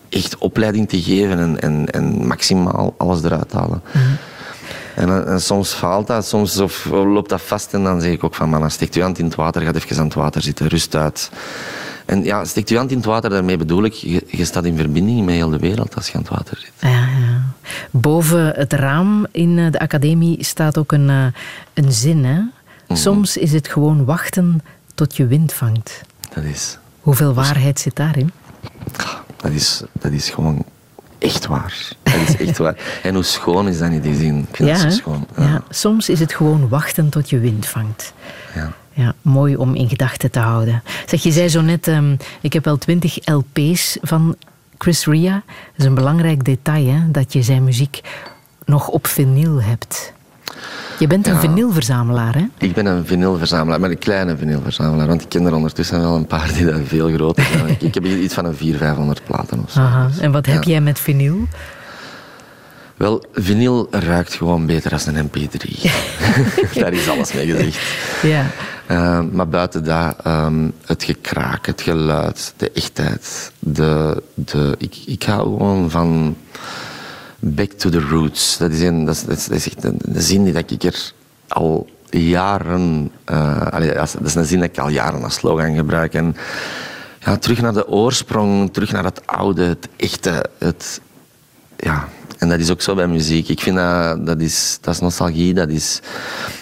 echt 0.08 0.38
opleiding 0.38 0.88
te 0.88 1.02
geven 1.02 1.38
en, 1.38 1.60
en, 1.60 1.90
en 1.90 2.26
maximaal 2.26 2.94
alles 2.98 3.22
eruit 3.22 3.48
te 3.48 3.56
halen. 3.56 3.82
Mm 3.92 4.00
-hmm. 4.00 4.16
en, 4.94 5.26
en, 5.26 5.40
soms 5.40 5.72
faalt 5.72 6.06
dat, 6.06 6.26
soms 6.26 6.58
of 6.58 6.84
loopt 6.84 7.28
dat 7.28 7.42
vast 7.42 7.74
en 7.74 7.84
dan 7.84 8.00
zeg 8.00 8.12
ik 8.12 8.24
ook 8.24 8.34
van 8.34 8.48
man, 8.48 8.70
steekt 8.70 8.94
je 8.94 9.02
hand 9.02 9.18
in 9.18 9.24
het 9.24 9.34
water, 9.34 9.62
gaat 9.62 9.76
even 9.76 9.98
aan 9.98 10.04
het 10.04 10.14
water 10.14 10.42
zitten, 10.42 10.68
rust 10.68 10.96
uit. 10.96 11.30
En 12.04 12.24
ja, 12.24 12.44
steekt 12.44 12.68
je 12.68 12.76
hand 12.76 12.90
in 12.90 12.96
het 12.96 13.06
water, 13.06 13.30
daarmee 13.30 13.56
bedoel 13.56 13.84
ik, 13.84 13.92
je, 13.92 14.24
je 14.26 14.44
staat 14.44 14.64
in 14.64 14.76
verbinding 14.76 15.24
met 15.24 15.34
heel 15.34 15.50
de 15.50 15.58
wereld 15.58 15.94
als 15.94 16.06
je 16.06 16.14
aan 16.14 16.20
het 16.20 16.30
water 16.30 16.58
zit. 16.58 16.72
Ja, 16.78 16.90
ja. 16.90 17.42
Boven 17.90 18.46
het 18.46 18.72
raam 18.72 19.26
in 19.30 19.70
de 19.70 19.78
academie 19.78 20.44
staat 20.44 20.78
ook 20.78 20.92
een, 20.92 21.08
een 21.74 21.92
zin. 21.92 22.24
Hè? 22.24 22.40
Soms 22.96 23.36
is 23.36 23.52
het 23.52 23.68
gewoon 23.68 24.04
wachten 24.04 24.62
tot 24.94 25.16
je 25.16 25.26
wind 25.26 25.52
vangt. 25.52 26.00
Dat 26.34 26.44
is... 26.44 26.78
Hoeveel 27.02 27.34
waarheid 27.34 27.80
zit 27.80 27.96
daarin? 27.96 28.32
Dat 29.36 29.50
is, 29.50 29.82
dat 29.92 30.12
is 30.12 30.30
gewoon 30.30 30.64
echt 31.18 31.46
waar. 31.46 31.88
Dat 32.02 32.14
is 32.28 32.36
echt 32.36 32.58
waar. 32.58 32.76
En 33.02 33.14
hoe 33.14 33.22
schoon 33.22 33.68
is 33.68 33.78
dat 33.78 33.90
niet, 33.90 34.02
die 34.02 34.16
zin? 34.16 34.38
Ik 34.38 34.56
vind 34.56 34.68
ja, 34.68 34.82
dat 34.82 34.92
zo 34.92 34.98
schoon. 34.98 35.26
Ja. 35.36 35.42
ja. 35.42 35.62
Soms 35.70 36.08
is 36.08 36.20
het 36.20 36.34
gewoon 36.34 36.68
wachten 36.68 37.08
tot 37.08 37.30
je 37.30 37.38
wind 37.38 37.66
vangt. 37.66 38.12
Ja. 38.54 38.72
Ja, 38.94 39.14
mooi 39.22 39.56
om 39.56 39.74
in 39.74 39.88
gedachten 39.88 40.30
te 40.30 40.38
houden. 40.38 40.82
Zeg, 41.06 41.22
je 41.22 41.32
zei 41.32 41.48
zo 41.48 41.60
net, 41.60 41.86
um, 41.86 42.16
ik 42.40 42.52
heb 42.52 42.64
wel 42.64 42.78
twintig 42.78 43.18
LP's 43.24 43.98
van 44.02 44.36
Chris 44.78 45.06
Ria. 45.06 45.42
Dat 45.46 45.76
is 45.76 45.84
een 45.84 45.94
belangrijk 45.94 46.44
detail, 46.44 46.86
hè, 46.86 47.10
dat 47.10 47.32
je 47.32 47.42
zijn 47.42 47.64
muziek 47.64 48.00
nog 48.64 48.88
op 48.88 49.06
vinyl 49.06 49.62
hebt. 49.62 50.12
Je 50.98 51.06
bent 51.06 51.26
een 51.26 51.32
ja. 51.32 51.40
vinylverzamelaar, 51.40 52.34
hè? 52.34 52.44
Ik 52.58 52.74
ben 52.74 52.86
een 52.86 53.06
vinylverzamelaar, 53.06 53.80
maar 53.80 53.90
een 53.90 53.98
kleine 53.98 54.36
vinylverzamelaar. 54.36 55.06
Want 55.06 55.22
ik 55.22 55.28
ken 55.28 55.46
er 55.46 55.54
ondertussen 55.54 56.00
wel 56.00 56.16
een 56.16 56.26
paar 56.26 56.52
die 56.52 56.64
dat 56.64 56.80
veel 56.84 57.12
groter 57.12 57.44
zijn. 57.44 57.68
ik, 57.68 57.82
ik 57.82 57.94
heb 57.94 58.04
iets 58.04 58.34
van 58.34 58.44
een 58.44 58.56
400, 58.56 58.84
500 58.84 59.24
platen 59.24 59.62
of 59.64 59.70
zo. 59.70 59.80
Aha. 59.80 60.08
En 60.20 60.32
wat 60.32 60.46
heb 60.46 60.62
ja. 60.62 60.70
jij 60.70 60.80
met 60.80 60.98
vinyl? 60.98 61.48
Wel, 62.96 63.24
vinyl 63.34 63.86
ruikt 63.90 64.34
gewoon 64.34 64.66
beter 64.66 64.92
als 64.92 65.06
een 65.06 65.30
mp3. 65.30 65.90
Daar 66.80 66.92
is 66.92 67.08
alles 67.08 67.32
mee 67.32 67.46
gezegd. 67.46 67.78
Ja. 68.22 68.46
Uh, 68.90 69.20
maar 69.32 69.48
buiten 69.48 69.84
dat, 69.84 70.16
um, 70.26 70.72
het 70.86 71.04
gekraak, 71.04 71.66
het 71.66 71.82
geluid, 71.82 72.54
de 72.56 72.70
echtheid. 72.70 73.52
De, 73.58 74.22
de, 74.34 74.74
ik, 74.78 74.96
ik 75.06 75.22
hou 75.22 75.42
gewoon 75.42 75.90
van 75.90 76.36
back 77.44 77.70
to 77.72 77.90
the 77.90 78.00
roots. 78.00 78.58
Dat 78.58 78.70
is, 78.70 78.80
een, 78.80 79.04
dat 79.04 79.14
is, 79.14 79.24
dat 79.24 79.50
is, 79.50 79.66
echt 79.66 79.84
een, 79.84 79.98
een 79.98 80.22
zin 80.22 80.44
die 80.44 80.52
dat 80.52 80.70
ik 80.70 80.82
er 80.82 81.12
al 81.48 81.88
jaren... 82.10 83.10
Uh, 83.30 83.66
allee, 83.66 83.94
dat 83.94 84.18
is 84.24 84.34
een 84.34 84.44
zin 84.44 84.60
dat 84.60 84.68
ik 84.68 84.78
al 84.78 84.88
jaren 84.88 85.22
als 85.22 85.34
slogan 85.34 85.74
gebruik. 85.74 86.14
En, 86.14 86.36
ja, 87.18 87.36
terug 87.36 87.60
naar 87.60 87.72
de 87.72 87.88
oorsprong, 87.88 88.72
terug 88.72 88.92
naar 88.92 89.04
het 89.04 89.26
oude, 89.26 89.62
het 89.62 89.88
echte. 89.96 90.44
Het, 90.58 91.00
ja, 91.76 92.08
en 92.38 92.48
dat 92.48 92.58
is 92.58 92.70
ook 92.70 92.80
zo 92.80 92.94
bij 92.94 93.06
muziek. 93.06 93.48
Ik 93.48 93.60
vind 93.60 93.76
dat, 93.76 94.26
dat, 94.26 94.40
is, 94.40 94.78
dat 94.80 94.94
is 94.94 95.00
nostalgie. 95.00 95.54
Dat 95.54 95.68
is... 95.68 96.00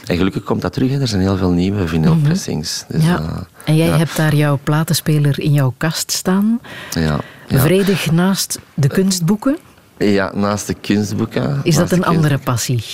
En 0.07 0.17
gelukkig 0.17 0.43
komt 0.43 0.63
dat 0.63 0.73
terug. 0.73 0.91
Hè. 0.91 1.01
Er 1.01 1.09
zijn 1.09 1.21
heel 1.21 1.37
veel 1.37 1.51
nieuwe 1.51 1.89
vinylpressings. 1.89 2.85
Mm 2.89 3.01
-hmm. 3.01 3.09
dus, 3.09 3.19
ja. 3.19 3.21
uh, 3.21 3.37
en 3.65 3.77
jij 3.77 3.87
ja. 3.87 3.97
hebt 3.97 4.17
daar 4.17 4.35
jouw 4.35 4.59
platenspeler 4.63 5.41
in 5.41 5.53
jouw 5.53 5.75
kast 5.77 6.13
staan. 6.13 6.61
Ja. 6.91 7.19
ja. 7.47 7.59
Vredig 7.59 8.11
naast 8.11 8.59
de 8.75 8.89
kunstboeken. 8.89 9.59
Ja, 10.05 10.33
naast 10.35 10.67
de 10.67 10.75
kunstboeken. 10.75 11.61
Is 11.63 11.77
dat 11.77 11.91
een 11.91 12.05
andere 12.05 12.39
passie? 12.39 12.85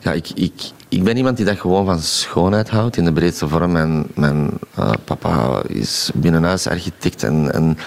Ja, 0.00 0.12
ik, 0.12 0.30
ik, 0.34 0.52
ik 0.88 1.04
ben 1.04 1.16
iemand 1.16 1.36
die 1.36 1.46
dat 1.46 1.58
gewoon 1.58 1.84
van 1.84 2.00
schoonheid 2.00 2.70
houdt 2.70 2.96
in 2.96 3.04
de 3.04 3.12
breedste 3.12 3.48
vorm. 3.48 3.72
Mijn, 3.72 4.06
mijn 4.14 4.50
uh, 4.78 4.90
papa 5.04 5.62
is 5.66 6.10
binnenhuisarchitect 6.14 7.22
en, 7.22 7.52
en 7.52 7.78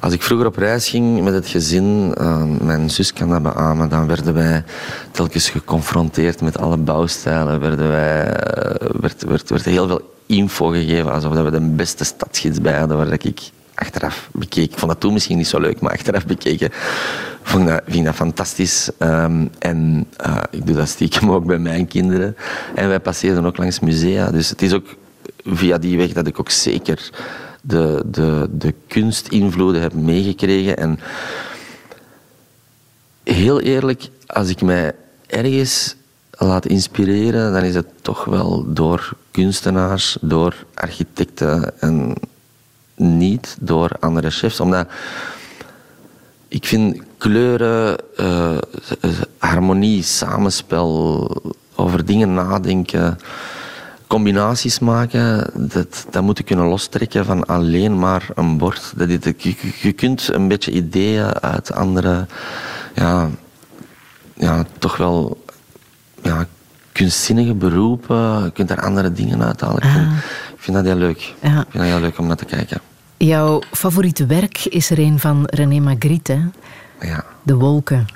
als 0.00 0.12
ik 0.12 0.22
vroeger 0.22 0.46
op 0.46 0.56
reis 0.56 0.88
ging 0.88 1.22
met 1.22 1.34
het 1.34 1.46
gezin, 1.46 2.14
uh, 2.20 2.42
mijn 2.60 2.90
zus 2.90 3.12
kan 3.12 3.28
dat 3.28 3.42
beamen, 3.42 3.88
dan 3.88 4.06
werden 4.06 4.34
wij 4.34 4.64
telkens 5.10 5.50
geconfronteerd 5.50 6.40
met 6.40 6.58
alle 6.58 6.76
bouwstijlen. 6.76 7.60
Werden 7.60 7.88
wij, 7.88 8.26
uh, 8.26 8.90
werd, 9.00 9.24
werd, 9.24 9.50
werd 9.50 9.64
heel 9.64 9.86
veel 9.86 10.14
info 10.26 10.66
gegeven, 10.66 11.12
alsof 11.12 11.32
we 11.32 11.50
de 11.50 11.60
beste 11.60 12.04
stadsgids 12.04 12.60
bij 12.60 12.78
hadden, 12.78 12.96
waar 12.96 13.12
ik 13.12 13.50
achteraf 13.78 14.28
bekeek. 14.32 14.70
Ik 14.70 14.78
vond 14.78 14.92
dat 14.92 15.00
toen 15.00 15.12
misschien 15.12 15.36
niet 15.36 15.48
zo 15.48 15.60
leuk, 15.60 15.80
maar 15.80 15.92
achteraf 15.92 16.26
bekeken 16.26 16.70
vond 17.48 17.66
dat, 17.66 17.80
vind 17.84 17.96
ik 17.96 18.04
dat 18.04 18.14
fantastisch. 18.14 18.90
Um, 18.98 19.50
en 19.58 20.06
uh, 20.26 20.42
ik 20.50 20.66
doe 20.66 20.76
dat 20.76 20.88
stiekem 20.88 21.30
ook 21.30 21.44
bij 21.44 21.58
mijn 21.58 21.86
kinderen. 21.86 22.36
En 22.74 22.88
wij 22.88 23.00
passeerden 23.00 23.44
ook 23.44 23.56
langs 23.56 23.80
musea. 23.80 24.30
Dus 24.30 24.48
het 24.48 24.62
is 24.62 24.72
ook 24.72 24.96
via 25.44 25.78
die 25.78 25.96
weg 25.96 26.12
dat 26.12 26.26
ik 26.26 26.40
ook 26.40 26.50
zeker 26.50 27.10
de, 27.60 28.02
de, 28.06 28.48
de 28.50 28.74
kunstinvloeden 28.86 29.82
heb 29.82 29.92
meegekregen. 29.92 30.76
En 30.76 30.98
heel 33.24 33.60
eerlijk, 33.60 34.08
als 34.26 34.48
ik 34.48 34.62
mij 34.62 34.92
ergens 35.26 35.96
laat 36.30 36.66
inspireren, 36.66 37.52
dan 37.52 37.62
is 37.62 37.74
het 37.74 37.86
toch 38.02 38.24
wel 38.24 38.72
door 38.72 39.12
kunstenaars, 39.30 40.16
door 40.20 40.54
architecten 40.74 41.80
en 41.80 42.14
niet 42.98 43.56
door 43.60 43.90
andere 44.00 44.30
chefs. 44.30 44.60
Omdat 44.60 44.88
ik 46.48 46.66
vind 46.66 47.02
kleuren, 47.18 47.96
uh, 48.20 48.58
harmonie, 49.38 50.02
samenspel, 50.02 51.30
over 51.74 52.04
dingen 52.04 52.34
nadenken 52.34 53.18
combinaties 54.06 54.78
maken, 54.78 55.50
dat, 55.54 56.06
dat 56.10 56.22
moet 56.22 56.38
je 56.38 56.44
kunnen 56.44 56.66
lostrekken 56.66 57.24
van 57.24 57.46
alleen 57.46 57.98
maar 57.98 58.28
een 58.34 58.58
bord. 58.58 58.92
Dat 58.96 59.08
je, 59.24 59.54
je 59.80 59.92
kunt 59.92 60.28
een 60.32 60.48
beetje 60.48 60.70
ideeën 60.70 61.40
uit 61.40 61.72
andere, 61.72 62.26
ja, 62.94 63.28
ja 64.34 64.64
toch 64.78 64.96
wel 64.96 65.44
ja, 66.22 66.46
kunstzinnige 66.92 67.54
beroepen. 67.54 68.44
Je 68.44 68.50
kunt 68.50 68.68
daar 68.68 68.82
andere 68.82 69.12
dingen 69.12 69.42
uithalen. 69.42 69.82
Ik, 69.82 69.90
vind, 69.90 70.06
ik 70.54 70.62
vind 70.62 70.76
dat 70.76 70.86
heel 70.86 70.96
leuk. 70.96 71.34
Ja. 71.42 71.60
Ik 71.60 71.66
vind 71.70 71.82
dat 71.82 71.92
heel 71.92 72.00
leuk 72.00 72.18
om 72.18 72.26
naar 72.26 72.36
te 72.36 72.44
kijken. 72.44 72.80
Jouw 73.18 73.60
favoriete 73.72 74.26
werk 74.26 74.64
is 74.64 74.90
er 74.90 74.98
een 74.98 75.18
van 75.18 75.44
René 75.44 75.78
Magritte, 75.80 76.32
hè? 76.32 77.06
Ja, 77.08 77.24
De 77.42 77.54
Wolken. 77.54 78.06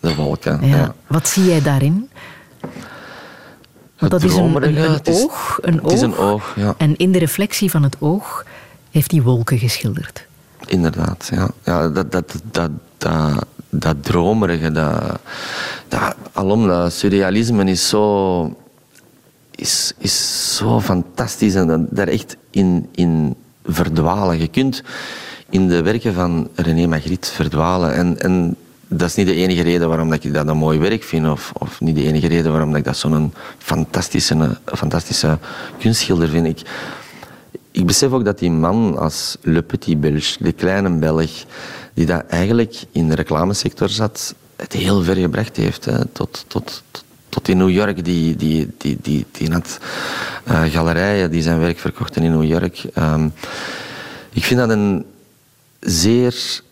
de 0.00 0.14
wolken. 0.14 0.58
Ja. 0.66 0.76
ja. 0.76 0.94
Wat 1.06 1.28
zie 1.28 1.44
jij 1.44 1.62
daarin? 1.62 2.10
Want 3.98 4.12
dat 4.12 4.22
is 4.22 4.34
een, 4.34 4.62
een, 4.62 5.00
is- 5.02 5.22
oog. 5.22 5.58
Een 5.60 5.74
het 5.82 5.92
is 5.92 6.00
een 6.00 6.16
oog. 6.16 6.52
ja. 6.56 6.74
En 6.78 6.96
in 6.96 7.12
de 7.12 7.18
reflectie 7.18 7.70
van 7.70 7.82
het 7.82 7.96
oog 7.98 8.44
heeft 8.90 9.10
hij 9.10 9.22
wolken 9.22 9.58
geschilderd. 9.58 10.26
Inderdaad, 10.66 11.28
ja. 11.32 11.48
ja 11.64 11.88
dat, 11.88 12.12
dat, 12.12 12.34
dat, 12.50 12.70
dat, 12.98 13.46
dat 13.68 13.96
dromerige, 14.04 14.72
dat, 14.72 15.18
dat, 15.88 16.14
alom, 16.32 16.66
dat 16.66 16.92
surrealisme 16.92 17.64
is 17.64 17.88
zo, 17.88 18.56
is, 19.54 19.92
is 19.98 20.56
zo 20.56 20.80
fantastisch 20.80 21.54
en 21.54 21.66
dat, 21.66 21.80
daar 21.90 22.08
echt 22.08 22.36
in, 22.50 22.88
in 22.94 23.34
verdwalen. 23.72 24.38
Je 24.38 24.48
kunt 24.48 24.82
in 25.50 25.68
de 25.68 25.82
werken 25.82 26.14
van 26.14 26.48
René 26.54 26.86
Magritte 26.86 27.30
verdwalen 27.30 27.94
en, 27.94 28.20
en 28.20 28.56
dat 28.88 29.08
is 29.08 29.14
niet 29.14 29.26
de 29.26 29.34
enige 29.34 29.62
reden 29.62 29.88
waarom 29.88 30.10
dat 30.10 30.24
ik 30.24 30.34
dat 30.34 30.48
een 30.48 30.56
mooi 30.56 30.78
werk 30.78 31.02
vind 31.02 31.28
of, 31.28 31.52
of 31.58 31.80
niet 31.80 31.94
de 31.94 32.02
enige 32.02 32.26
reden 32.26 32.50
waarom 32.50 32.68
dat 32.68 32.78
ik 32.78 32.84
dat 32.84 32.96
zo'n 32.96 33.32
fantastische, 33.58 34.58
fantastische 34.64 35.38
kunstschilder 35.78 36.28
vind. 36.28 36.46
Ik, 36.46 36.60
ik 37.70 37.86
besef 37.86 38.12
ook 38.12 38.24
dat 38.24 38.38
die 38.38 38.50
man 38.50 38.98
als 38.98 39.36
Le 39.40 39.62
Petit 39.62 40.00
Belge, 40.00 40.36
de 40.40 40.52
kleine 40.52 40.90
Belg, 40.90 41.30
die 41.94 42.06
dat 42.06 42.24
eigenlijk 42.26 42.74
in 42.92 43.08
de 43.08 43.14
reclamesector 43.14 43.88
zat, 43.88 44.34
het 44.56 44.72
heel 44.72 45.02
ver 45.02 45.16
gebracht 45.16 45.56
heeft. 45.56 45.84
Hè, 45.84 46.04
tot, 46.04 46.44
tot, 46.46 46.82
tot, 46.90 47.04
tot 47.30 47.48
in 47.48 47.56
New 47.56 47.70
York. 47.70 48.04
Die, 48.04 48.36
die, 48.36 48.68
die, 48.78 48.98
die, 49.02 49.26
die 49.32 49.52
had 49.52 49.78
eh, 50.44 50.62
galerijen 50.62 51.30
die 51.30 51.42
zijn 51.42 51.60
werk 51.60 51.78
verkochten 51.78 52.22
in 52.22 52.30
New 52.30 52.44
York. 52.44 52.84
Ehm, 52.94 53.28
ik 54.32 54.44
vind 54.44 54.60
dat 54.60 54.70
een 54.70 55.04
zeer 55.80 56.62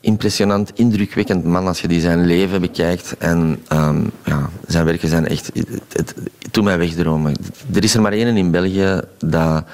impressionant, 0.00 0.70
indrukwekkend 0.74 1.44
man 1.44 1.66
als 1.66 1.80
je 1.80 1.88
die 1.88 2.00
zijn 2.00 2.26
leven 2.26 2.60
bekijkt. 2.60 3.16
En 3.18 3.62
ehm, 3.68 4.00
ja, 4.24 4.50
zijn 4.66 4.84
werken 4.84 5.08
zijn 5.08 5.28
echt... 5.28 5.50
Het, 5.54 5.68
het, 5.92 6.14
het 6.42 6.54
doet 6.54 6.64
mij 6.64 6.78
wegdromen. 6.78 7.34
Er 7.74 7.84
is 7.84 7.94
er 7.94 8.00
maar 8.00 8.12
één 8.12 8.36
in 8.36 8.50
België 8.50 9.00
dat 9.18 9.64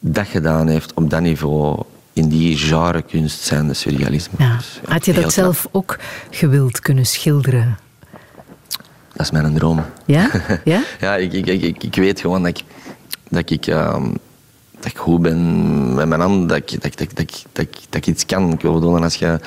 dat 0.00 0.26
gedaan 0.26 0.68
heeft 0.68 0.94
op 0.94 1.10
dat 1.10 1.20
niveau. 1.20 1.82
In 2.12 2.28
die 2.28 2.56
genre 2.56 3.02
kunst 3.02 3.40
zijn 3.40 3.66
de 3.66 3.74
surrealisme. 3.74 4.34
Ja. 4.38 4.56
Dus, 4.56 4.80
ja, 4.86 4.92
Had 4.92 5.04
je 5.04 5.12
dat 5.12 5.32
zelf 5.32 5.68
ook 5.70 5.98
gewild 6.30 6.80
kunnen 6.80 7.06
schilderen? 7.06 7.78
Dat 9.20 9.32
is 9.32 9.40
mijn 9.40 9.54
droom. 9.54 9.84
Ja? 10.06 10.30
Ja? 10.64 10.82
ja, 11.00 11.16
ik, 11.16 11.32
ik, 11.32 11.46
ik, 11.46 11.62
ik, 11.62 11.82
ik 11.84 11.94
weet 11.94 12.20
gewoon 12.20 12.42
dat 12.42 12.58
ik, 12.58 12.64
dat 13.28 13.50
ik, 13.50 13.66
ehm, 13.66 14.02
dat 14.80 14.84
ik 14.90 14.96
goed 14.96 15.22
ben 15.22 15.94
met 15.94 16.08
mijn 16.08 16.20
hand, 16.20 16.48
dat 16.48 16.58
ik, 16.58 16.70
dat, 16.82 16.84
ik- 16.84 16.98
dat, 16.98 17.00
ik- 17.00 17.16
dat, 17.16 17.18
ik- 17.20 17.42
dat, 17.52 17.64
ik- 17.64 17.74
dat 17.88 17.96
ik 17.96 18.06
iets 18.06 18.26
kan. 18.26 18.52
Ik 18.52 18.60
wil 18.60 19.02
als 19.02 19.14
je... 19.14 19.38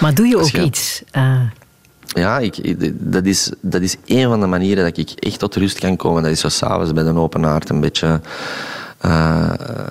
Maar 0.00 0.14
doe 0.14 0.26
je 0.26 0.36
ook 0.38 0.48
je- 0.48 0.62
iets? 0.62 1.02
eh, 1.10 1.40
Ja, 2.06 2.38
ik, 2.38 2.74
dat, 3.12 3.24
is, 3.24 3.52
dat 3.60 3.80
is 3.82 3.96
een 4.06 4.28
van 4.28 4.40
de 4.40 4.46
manieren 4.46 4.84
dat 4.84 4.96
ik 4.96 5.10
echt 5.10 5.38
tot 5.38 5.54
rust 5.56 5.78
kan 5.78 5.96
komen. 5.96 6.22
Dat 6.22 6.32
is 6.32 6.40
zo 6.40 6.48
s'avonds 6.48 6.92
bij 6.92 7.04
een 7.04 7.16
open 7.16 7.42
haard 7.42 7.68
een 7.68 7.80
beetje 7.80 8.20
eh, 9.00 9.50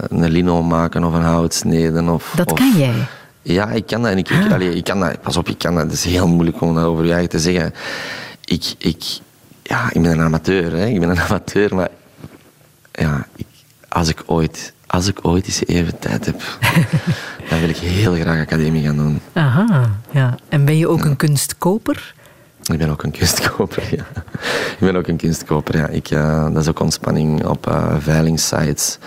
een 0.10 0.30
lino 0.32 0.64
maken 0.64 1.04
of 1.04 1.14
een 1.14 1.22
hout 1.22 1.54
sneden. 1.54 2.10
Of, 2.10 2.34
dat 2.36 2.52
of- 2.52 2.58
kan 2.58 2.72
jij. 2.78 2.94
Ja, 3.42 3.70
ik 3.70 3.86
kan 3.86 4.02
dat. 4.02 4.12
En 4.12 4.18
ik, 4.18 4.30
ik, 4.30 4.52
allee, 4.52 4.76
ik 4.76 4.84
kan 4.84 5.00
dat. 5.00 5.22
Pas 5.22 5.38
op, 5.38 5.50
ik 5.50 5.58
kan 5.58 5.74
dat. 5.76 5.84
Het 5.84 5.94
is 5.94 6.04
heel 6.06 6.28
moeilijk 6.28 6.62
om 6.62 6.76
dat 6.76 6.84
over 6.84 7.06
je 7.06 7.12
eigen 7.12 7.30
te 7.30 7.40
zeggen. 7.40 7.74
Ik, 8.48 8.74
ik, 8.78 9.04
ja, 9.68 9.89
ik 9.91 10.01
ben 10.01 10.11
een 10.11 10.22
amateur. 10.22 10.72
Hè. 10.72 10.86
Ik 10.86 10.99
ben 10.99 11.09
een 11.09 11.20
amateur, 11.30 11.76
maar 11.76 11.89
ja, 12.91 13.28
ik, 13.36 13.45
als, 13.89 14.09
ik 14.09 14.24
ooit, 14.26 14.74
als 14.88 15.07
ik 15.07 15.20
ooit 15.22 15.45
eens 15.45 15.66
even 15.66 15.99
tijd 15.99 16.26
heb, 16.26 16.41
dan 17.49 17.59
wil 17.59 17.70
ik 17.70 17.78
heel 17.78 18.13
graag 18.13 18.39
academie 18.39 18.84
gaan 18.84 18.95
doen. 18.95 19.20
Aha, 19.34 19.89
ja. 20.11 20.36
En 20.49 20.66
ben 20.66 20.78
je 20.78 20.88
ook 20.88 21.05
een 21.05 21.16
kunstkoper? 21.16 22.13
Ik 22.72 22.78
ben 22.78 22.89
ook 22.89 23.03
een 23.03 23.11
kunstkoper, 23.11 23.84
ja. 23.97 24.05
Ik 24.72 24.80
ben 24.80 24.95
ook 24.95 25.07
een 25.07 25.18
kunstkoper, 25.18 25.78
ja. 25.78 25.88
Ik, 25.88 26.09
eh, 26.09 26.43
dat 26.53 26.61
is 26.61 26.70
ook 26.70 26.80
ontspanning 26.80 27.45
op 27.45 27.68
eh 27.68 27.95
veilingsites. 27.99 28.97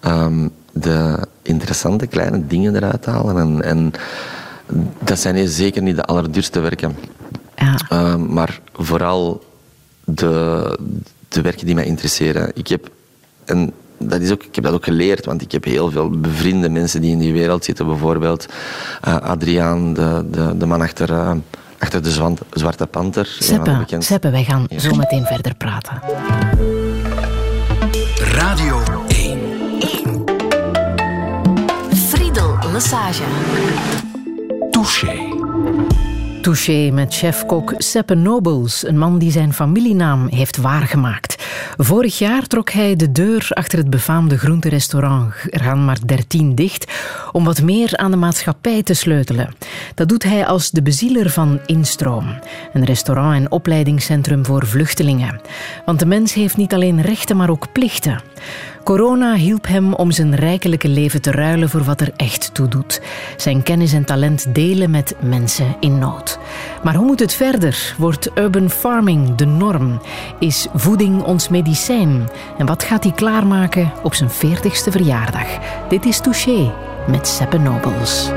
Ehm, 0.00 0.48
de 0.72 1.26
interessante 1.42 2.06
kleine 2.06 2.46
dingen 2.46 2.76
eruit 2.76 3.06
halen. 3.06 3.38
En, 3.38 3.62
en 3.62 3.92
dat 4.98 5.18
zijn 5.18 5.48
zeker 5.48 5.82
niet 5.82 5.96
de 5.96 6.04
allerduurste 6.04 6.60
werken. 6.60 6.96
Ja. 7.56 7.76
Ehm, 7.88 8.32
maar 8.32 8.60
vooral 8.72 9.42
de, 10.04 10.78
de 11.28 11.40
werken 11.40 11.66
die 11.66 11.74
mij 11.74 11.84
interesseren. 11.84 12.50
Ik 12.54 12.68
heb, 12.68 12.88
en 13.44 13.72
dat 13.98 14.20
is 14.20 14.30
ook, 14.30 14.42
ik 14.42 14.54
heb 14.54 14.64
dat 14.64 14.72
ook 14.72 14.84
geleerd, 14.84 15.24
want 15.24 15.42
ik 15.42 15.52
heb 15.52 15.64
heel 15.64 15.90
veel 15.90 16.10
bevriende 16.10 16.68
mensen 16.68 17.00
die 17.00 17.10
in 17.12 17.18
die 17.18 17.32
wereld 17.32 17.64
zitten. 17.64 17.86
Bijvoorbeeld 17.86 18.46
eh, 19.02 19.16
Adriaan, 19.16 19.94
de, 19.94 20.24
de, 20.30 20.56
de 20.56 20.66
man 20.66 20.80
achter, 20.80 21.10
eh, 21.12 21.32
achter 21.78 22.02
de 22.02 22.10
Zwan- 22.10 22.38
Zwarte 22.52 22.86
Panter. 22.86 23.26
Seppe, 23.38 23.84
Seppe, 23.98 24.30
wij 24.30 24.44
gaan 24.44 24.64
Ja. 24.68 24.78
zo 24.78 24.94
meteen 24.94 25.24
verder 25.24 25.54
praten. 25.54 26.00
Radio 28.32 28.82
1. 29.08 29.38
Friedel 32.08 32.58
Lesage. 32.72 33.22
Touché. 34.70 35.18
Touché 36.40 36.90
met 36.92 37.14
chefkok 37.14 37.74
Seppe 37.76 38.14
Nobles, 38.14 38.86
een 38.86 38.98
man 38.98 39.18
die 39.18 39.30
zijn 39.30 39.52
familienaam 39.52 40.28
heeft 40.28 40.56
waargemaakt. 40.56 41.36
Vorig 41.76 42.18
jaar 42.18 42.46
trok 42.46 42.70
hij 42.70 42.96
de 42.96 43.12
deur 43.12 43.46
achter 43.50 43.78
het 43.78 43.90
befaamde 43.90 44.38
groenterestaurant. 44.38 45.34
Er 45.50 45.60
gaan 45.60 45.84
maar 45.84 45.98
13 46.06 46.54
dicht 46.54 46.92
om 47.32 47.44
wat 47.44 47.62
meer 47.62 47.96
aan 47.96 48.10
de 48.10 48.16
maatschappij 48.16 48.82
te 48.82 48.94
sleutelen. 48.94 49.54
Dat 49.94 50.08
doet 50.08 50.22
hij 50.22 50.46
als 50.46 50.70
de 50.70 50.82
bezieler 50.82 51.30
van 51.30 51.60
Instroom, 51.66 52.38
een 52.72 52.84
restaurant 52.84 53.34
en 53.34 53.50
opleidingscentrum 53.50 54.44
voor 54.44 54.66
vluchtelingen. 54.66 55.40
Want 55.84 55.98
de 55.98 56.06
mens 56.06 56.34
heeft 56.34 56.56
niet 56.56 56.74
alleen 56.74 57.02
rechten, 57.02 57.36
maar 57.36 57.50
ook 57.50 57.72
plichten. 57.72 58.20
Corona 58.84 59.34
hielp 59.34 59.66
hem 59.66 59.94
om 59.94 60.10
zijn 60.10 60.34
rijkelijke 60.34 60.88
leven 60.88 61.22
te 61.22 61.30
ruilen 61.30 61.68
voor 61.68 61.84
wat 61.84 62.00
er 62.00 62.12
echt 62.16 62.54
toe 62.54 62.68
doet. 62.68 63.00
Zijn 63.36 63.62
kennis 63.62 63.92
en 63.92 64.04
talent 64.04 64.54
delen 64.54 64.90
met 64.90 65.14
mensen 65.20 65.76
in 65.80 65.98
nood. 65.98 66.38
Maar 66.82 66.94
hoe 66.94 67.06
moet 67.06 67.20
het 67.20 67.34
verder? 67.34 67.94
Wordt 67.98 68.30
urban 68.34 68.70
farming 68.70 69.34
de 69.34 69.46
norm? 69.46 70.00
Is 70.38 70.66
voeding 70.74 71.22
ons 71.22 71.48
medicijn? 71.48 72.28
En 72.58 72.66
wat 72.66 72.82
gaat 72.82 73.04
hij 73.04 73.12
klaarmaken 73.12 73.92
op 74.02 74.14
zijn 74.14 74.30
40ste 74.30 74.90
verjaardag? 74.90 75.58
Dit 75.88 76.04
is 76.04 76.20
Touché 76.20 76.72
met 77.08 77.26
Seppe 77.26 77.58
Nobles. 77.58 78.30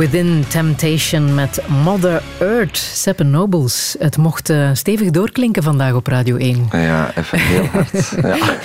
Within 0.00 0.44
Temptation 0.48 1.34
met 1.34 1.60
Mother 1.84 2.22
Earth, 2.38 2.76
Seppe 2.76 3.22
Nobles. 3.24 3.96
Het 3.98 4.16
mocht 4.16 4.50
uh, 4.50 4.70
stevig 4.72 5.10
doorklinken 5.10 5.62
vandaag 5.62 5.94
op 5.94 6.06
Radio 6.06 6.36
1. 6.36 6.68
Ja, 6.72 7.16
even 7.16 7.38
heel 7.38 7.64
hard. 7.72 8.14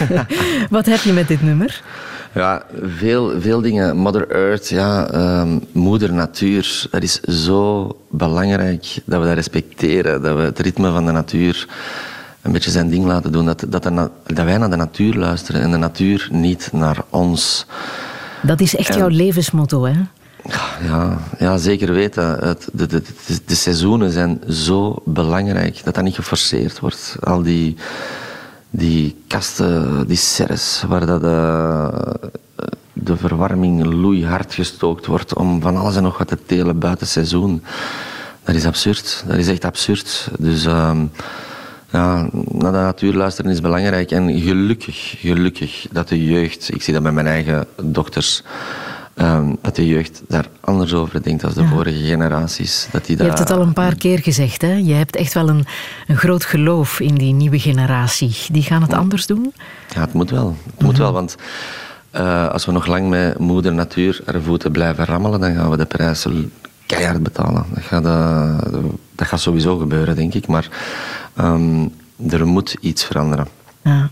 ja. 0.10 0.26
Wat 0.70 0.86
heb 0.86 1.00
je 1.00 1.14
met 1.14 1.28
dit 1.28 1.42
nummer? 1.42 1.82
Ja, 2.34 2.64
veel, 2.84 3.42
veel 3.42 3.62
dingen. 3.62 3.98
Mother 3.98 4.30
Earth, 4.30 4.70
ja, 4.70 5.14
um, 5.42 5.64
moeder 5.72 6.14
natuur, 6.14 6.88
dat 6.92 7.04
is 7.04 7.20
zo 7.20 7.92
belangrijk 8.10 9.02
dat 9.06 9.20
we 9.22 9.26
dat 9.26 9.36
respecteren. 9.36 10.22
Dat 10.22 10.36
we 10.36 10.42
het 10.42 10.60
ritme 10.60 10.92
van 10.92 11.06
de 11.06 11.12
natuur 11.12 11.68
een 12.42 12.52
beetje 12.52 12.72
zijn 12.72 12.90
ding 12.90 13.06
laten 13.06 13.32
doen. 13.32 13.46
Dat, 13.46 13.66
dat, 13.68 13.84
de, 13.84 14.10
dat 14.26 14.46
wij 14.46 14.58
naar 14.58 14.70
de 14.70 14.76
natuur 14.76 15.14
luisteren 15.14 15.62
en 15.62 15.72
de 15.72 15.78
natuur 15.78 16.28
niet 16.32 16.70
naar 16.72 16.98
ons. 17.10 17.66
Dat 18.42 18.62
is 18.62 18.76
echt 18.76 18.94
jouw 18.94 19.08
levensmotto, 19.08 19.86
hè? 19.86 19.94
Ja, 20.84 21.18
ja 21.40 21.58
zeker 21.58 21.94
weten. 21.94 22.48
Het, 22.48 22.70
de, 22.74 22.88
de, 22.88 23.02
de, 23.46 23.56
seizoenen 23.56 24.12
zijn 24.12 24.42
zo 24.50 25.02
belangrijk 25.06 25.84
dat 25.84 25.96
dat 25.96 26.04
niet 26.04 26.16
geforceerd 26.16 26.80
wordt. 26.80 27.16
Al 27.20 27.42
die, 27.42 27.76
die 28.70 29.16
kasten, 29.28 30.08
die 30.08 30.18
serres, 30.18 30.84
waar 30.88 31.06
dat 31.06 31.22
de, 31.22 31.90
de 32.94 33.18
verwarming 33.18 33.84
loeihard 33.86 34.54
gestookt 34.54 35.06
wordt 35.06 35.34
om 35.34 35.62
van 35.62 35.78
alles 35.78 35.96
en 35.96 36.04
nog 36.04 36.18
wat 36.18 36.28
te 36.28 36.38
telen 36.46 36.80
buiten 36.80 37.08
seizoen. 37.08 37.64
Dat 38.44 38.56
is 38.56 38.66
absurd. 38.66 39.24
Dat 39.28 39.38
is 39.38 39.48
echt 39.48 39.66
absurd. 39.66 40.30
Dus 40.40 40.66
um, 40.66 41.12
ja, 41.90 42.30
naar 42.52 42.72
de 42.72 42.78
natuur 42.78 43.14
luisteren 43.14 43.52
is 43.52 43.62
belangrijk. 43.62 44.12
En 44.12 44.40
gelukkig, 44.40 45.16
gelukkig 45.18 45.88
dat 45.92 46.08
de 46.08 46.26
jeugd, 46.26 46.74
ik 46.74 46.82
zie 46.84 46.94
dat 46.94 47.04
bij 47.04 47.12
mijn 47.12 47.28
eigen 47.28 47.68
dochters, 47.82 48.44
Um, 49.18 49.58
dat 49.62 49.76
de 49.76 49.88
jeugd 49.88 50.22
daar 50.28 50.46
anders 50.60 50.94
over 50.94 51.24
denkt 51.24 51.42
dan 51.42 51.52
de 51.54 51.68
vorige 51.68 52.06
generaties. 52.06 52.88
Dat 52.92 53.06
die 53.06 53.18
Je 53.18 53.24
hebt 53.24 53.40
het 53.40 53.52
al 53.52 53.62
een 53.62 53.74
paar 53.74 53.96
keer 53.96 54.20
gezegd, 54.20 54.62
hè? 54.62 54.74
Je 54.74 54.94
hebt 54.94 55.16
echt 55.16 55.34
wel 55.34 55.50
een, 55.50 55.66
een 56.08 56.18
groot 56.18 56.46
geloof 56.46 57.00
in 57.00 57.16
die 57.16 57.34
nieuwe 57.34 57.60
generatie. 57.60 58.36
Die 58.52 58.64
gaan 58.64 58.82
het 58.82 58.94
anders 58.94 59.26
doen? 59.26 59.54
Ja, 59.94 60.02
het 60.02 60.14
moet 60.14 60.30
wel. 60.30 60.56
Het 60.74 60.84
moet 60.84 60.98
wel, 60.98 61.12
want 61.12 61.36
uh, 62.16 62.48
als 62.48 62.66
we 62.66 62.72
nog 62.72 62.86
lang 62.86 63.10
met 63.10 63.40
moeder 63.40 63.74
natuur 63.74 64.22
haar 64.26 64.42
voeten 64.42 64.72
blijven 64.72 65.06
rammelen, 65.06 65.40
dan 65.40 65.56
gaan 65.56 65.70
we 65.70 65.78
de 65.78 65.86
prijzen 65.86 66.52
keihard 66.86 67.24
betalen. 67.24 67.66
Dat 67.74 67.84
gaat, 67.84 68.06
uh, 68.06 68.58
dat 69.16 69.28
gaat 69.28 69.40
sowieso 69.40 69.78
gebeuren, 69.78 70.16
denk 70.16 70.34
ik. 70.34 70.48
Maar 70.48 70.68
um, 71.40 71.94
er 72.30 72.48
moet 72.48 72.76
iets 72.80 73.04
veranderen. 73.04 73.48
Ja. 73.82 74.10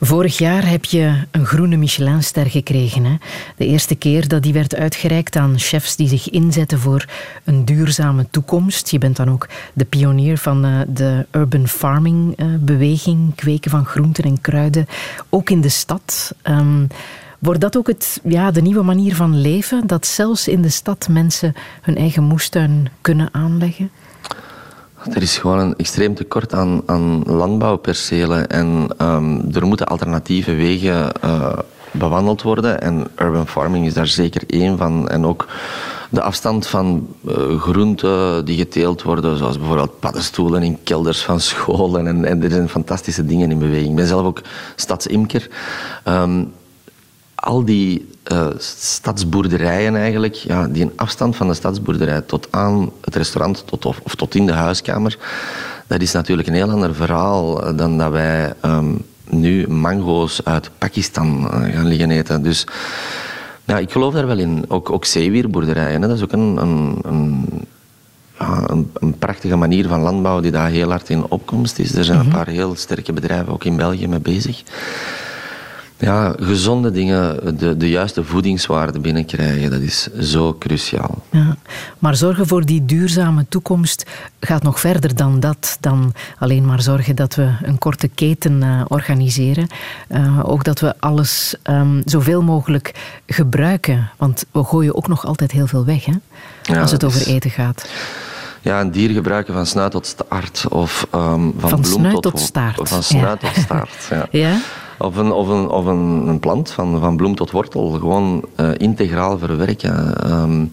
Vorig 0.00 0.38
jaar 0.38 0.68
heb 0.68 0.84
je 0.84 1.14
een 1.30 1.46
groene 1.46 1.76
Michelinster 1.76 2.46
gekregen. 2.46 3.04
Hè? 3.04 3.16
De 3.56 3.66
eerste 3.66 3.94
keer 3.94 4.28
dat 4.28 4.42
die 4.42 4.52
werd 4.52 4.74
uitgereikt 4.74 5.36
aan 5.36 5.58
chefs 5.58 5.96
die 5.96 6.08
zich 6.08 6.30
inzetten 6.30 6.78
voor 6.78 7.04
een 7.44 7.64
duurzame 7.64 8.26
toekomst. 8.30 8.90
Je 8.90 8.98
bent 8.98 9.16
dan 9.16 9.30
ook 9.30 9.48
de 9.72 9.84
pionier 9.84 10.38
van 10.38 10.66
uh, 10.66 10.80
de 10.88 11.26
urban 11.30 11.68
farming 11.68 12.40
uh, 12.40 12.46
beweging, 12.60 13.34
kweken 13.34 13.70
van 13.70 13.84
groenten 13.84 14.24
en 14.24 14.40
kruiden, 14.40 14.86
ook 15.28 15.50
in 15.50 15.60
de 15.60 15.68
stad. 15.68 16.34
Um, 16.42 16.86
Wordt 17.40 17.60
dat 17.60 17.76
ook 17.76 17.86
het, 17.86 18.20
ja, 18.24 18.50
de 18.50 18.62
nieuwe 18.62 18.82
manier 18.82 19.14
van 19.14 19.40
leven? 19.40 19.86
Dat 19.86 20.06
zelfs 20.06 20.48
in 20.48 20.62
de 20.62 20.68
stad 20.68 21.08
mensen 21.10 21.54
hun 21.80 21.96
eigen 21.96 22.22
moestuin 22.22 22.88
kunnen 23.00 23.28
aanleggen? 23.32 23.90
Er 25.08 25.22
is 25.22 25.38
gewoon 25.38 25.58
een 25.58 25.76
extreem 25.76 26.14
tekort 26.14 26.54
aan, 26.54 26.82
aan 26.86 27.22
landbouwpercelen 27.26 28.48
en 28.48 28.88
um, 28.98 29.54
er 29.54 29.66
moeten 29.66 29.86
alternatieve 29.86 30.54
wegen 30.54 31.12
uh, 31.24 31.58
bewandeld 31.90 32.42
worden. 32.42 32.80
En 32.80 33.06
urban 33.16 33.48
farming 33.48 33.86
is 33.86 33.94
daar 33.94 34.06
zeker 34.06 34.42
één 34.46 34.78
van. 34.78 35.08
En 35.08 35.26
ook 35.26 35.46
de 36.10 36.22
afstand 36.22 36.66
van 36.66 37.08
uh, 37.28 37.60
groenten 37.60 38.44
die 38.44 38.56
geteeld 38.56 39.02
worden, 39.02 39.38
zoals 39.38 39.58
bijvoorbeeld 39.58 40.00
paddenstoelen 40.00 40.62
in 40.62 40.78
kelders 40.84 41.22
van 41.22 41.40
scholen. 41.40 42.06
En, 42.06 42.24
en 42.24 42.42
er 42.42 42.50
zijn 42.50 42.68
fantastische 42.68 43.24
dingen 43.24 43.50
in 43.50 43.58
beweging. 43.58 43.90
Ik 43.90 43.96
ben 43.96 44.06
zelf 44.06 44.26
ook 44.26 44.42
stadsimker. 44.76 45.48
Um, 46.04 46.52
al 47.40 47.64
die 47.64 48.08
uh, 48.32 48.46
stadsboerderijen 48.58 49.96
eigenlijk, 49.96 50.34
ja, 50.34 50.68
die 50.68 50.82
een 50.82 50.92
afstand 50.96 51.36
van 51.36 51.48
de 51.48 51.54
stadsboerderij 51.54 52.20
tot 52.20 52.48
aan 52.50 52.90
het 53.00 53.16
restaurant 53.16 53.62
tot, 53.66 53.84
of, 53.84 54.00
of, 54.02 54.14
tot 54.14 54.34
in 54.34 54.46
de 54.46 54.52
huiskamer, 54.52 55.18
dat 55.86 56.00
is 56.00 56.12
natuurlijk 56.12 56.48
een 56.48 56.54
heel 56.54 56.70
ander 56.70 56.94
verhaal 56.94 57.64
eh, 57.64 57.76
dan 57.76 57.98
dat 57.98 58.10
wij 58.10 58.52
um, 58.64 59.04
nu 59.28 59.68
mango's 59.68 60.40
uit 60.44 60.70
Pakistan 60.78 61.40
uh, 61.44 61.74
gaan 61.74 61.86
liggen 61.86 62.10
eten. 62.10 62.42
Dus 62.42 62.66
ja, 63.64 63.78
ik 63.78 63.92
geloof 63.92 64.14
daar 64.14 64.26
wel 64.26 64.38
in. 64.38 64.64
Ook, 64.68 64.90
ook 64.90 65.04
zeewierboerderijen, 65.04 66.02
hè. 66.02 66.08
dat 66.08 66.16
is 66.16 66.22
ook 66.22 66.32
een, 66.32 66.56
een, 66.56 66.98
een 67.02 67.46
ja, 68.38 68.62
een, 68.66 68.90
een, 68.94 69.18
prachtige 69.18 69.56
manier 69.56 69.88
van 69.88 70.00
landbouw 70.00 70.40
die 70.40 70.50
daar 70.50 70.68
heel 70.68 70.90
hard 70.90 71.08
in 71.08 71.24
opkomst 71.28 71.78
is. 71.78 71.94
Er 71.94 72.04
zijn 72.04 72.18
een 72.18 72.26
mhm. 72.26 72.36
paar 72.36 72.48
heel 72.48 72.76
sterke 72.76 73.12
bedrijven 73.12 73.52
ook 73.52 73.64
in 73.64 73.76
België 73.76 74.08
mee 74.08 74.20
bezig 74.20 74.62
ja, 76.00 76.34
gezonde 76.40 76.90
dingen, 76.90 77.58
de, 77.58 77.76
de 77.76 77.88
juiste 77.88 78.24
voedingswaarde 78.24 79.00
binnenkrijgen, 79.00 79.70
dat 79.70 79.80
is 79.80 80.08
zo 80.20 80.56
cruciaal. 80.58 81.22
Ja, 81.30 81.56
maar 81.98 82.16
zorgen 82.16 82.46
voor 82.46 82.64
die 82.64 82.84
duurzame 82.84 83.46
toekomst 83.48 84.06
gaat 84.40 84.62
nog 84.62 84.80
verder 84.80 85.16
dan 85.16 85.40
dat. 85.40 85.76
Dan 85.80 86.14
alleen 86.38 86.64
maar 86.64 86.82
zorgen 86.82 87.16
dat 87.16 87.34
we 87.34 87.52
een 87.62 87.78
korte 87.78 88.08
keten 88.08 88.62
uh, 88.62 88.82
organiseren. 88.88 89.66
Uh, 90.08 90.40
ook 90.50 90.64
dat 90.64 90.80
we 90.80 90.94
alles 90.98 91.54
um, 91.64 92.02
zoveel 92.04 92.42
mogelijk 92.42 92.94
gebruiken. 93.26 94.10
Want 94.16 94.44
we 94.52 94.64
gooien 94.64 94.94
ook 94.94 95.08
nog 95.08 95.26
altijd 95.26 95.50
heel 95.50 95.66
veel 95.66 95.84
weg, 95.84 96.04
hè? 96.04 96.14
Ja, 96.62 96.80
als 96.80 96.90
het 96.92 97.04
over 97.04 97.26
eten 97.26 97.50
gaat. 97.50 97.88
Ja, 98.62 98.80
een 98.80 98.90
dier 98.90 99.10
gebruiken 99.10 99.54
van 99.54 99.66
snuit 99.66 99.90
tot 99.90 100.06
staart. 100.06 100.64
Of 100.68 101.06
um, 101.14 101.54
van, 101.58 101.70
van 101.70 101.80
bloem 101.80 102.00
snuit 102.00 102.12
tot, 102.12 102.22
tot 102.22 102.40
staart. 102.40 102.88
Van 102.88 103.02
snuit 103.02 103.40
tot 103.40 103.54
staart, 103.54 104.06
ja. 104.10 104.26
ja? 104.48 104.60
Of 105.00 105.16
een, 105.16 105.32
of 105.32 105.48
een, 105.48 105.68
of 105.68 105.86
een, 105.86 106.28
een 106.28 106.40
plant 106.40 106.70
van, 106.70 107.00
van 107.00 107.16
bloem 107.16 107.34
tot 107.34 107.50
wortel. 107.50 107.90
Gewoon 107.90 108.44
uh, 108.56 108.70
integraal 108.76 109.38
verwerken. 109.38 110.14
Um, 110.32 110.72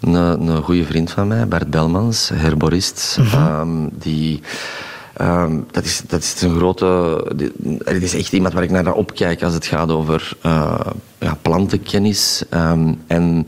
een, 0.00 0.14
een 0.14 0.62
goede 0.62 0.84
vriend 0.84 1.10
van 1.10 1.28
mij, 1.28 1.48
Bert 1.48 1.70
Belmans, 1.70 2.30
herborist, 2.34 3.18
-hmm. 3.20 3.60
um, 3.60 3.90
die... 3.92 4.40
Um, 5.20 5.66
dat, 5.70 5.84
is, 5.84 6.02
dat 6.06 6.20
is 6.22 6.42
een 6.42 6.56
grote. 6.56 6.86
Het 7.84 8.02
is 8.02 8.14
echt 8.14 8.32
iemand 8.32 8.54
waar 8.54 8.62
ik 8.62 8.70
naar 8.70 8.92
opkijk 8.92 9.42
als 9.42 9.54
het 9.54 9.66
gaat 9.66 9.90
over 9.90 10.32
uh, 10.46 10.80
ja, 11.18 11.38
plantenkennis. 11.42 12.44
Um, 12.54 13.00
en 13.06 13.46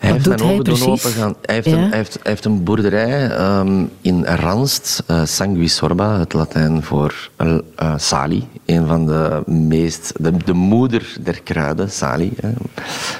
hij 0.00 0.12
heeft 0.12 0.28
mijn 0.28 0.42
ogen 0.42 0.64
doen 0.64 0.78
Hij 0.78 1.54
heeft, 1.54 1.66
een, 1.66 1.78
hij, 1.78 1.96
heeft, 1.96 2.12
hij 2.12 2.22
heeft 2.22 2.44
een 2.44 2.64
boerderij 2.64 3.38
um, 3.58 3.90
in 4.00 4.24
Ranst, 4.24 5.02
uh, 5.10 5.24
Sanguisorba, 5.24 6.18
het 6.18 6.32
Latijn 6.32 6.82
voor 6.82 7.30
uh, 7.38 7.58
sali. 7.96 8.48
Een 8.66 8.86
van 8.86 9.06
de 9.06 9.42
meest... 9.46 10.12
De, 10.16 10.32
de 10.44 10.52
moeder 10.52 11.16
der 11.20 11.42
kruiden, 11.42 11.90
sali. 11.90 12.32
Hè. 12.40 12.50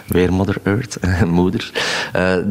Weer 0.06 0.32
Mother 0.32 0.56
Earth, 0.62 0.98
moeder. 1.26 1.72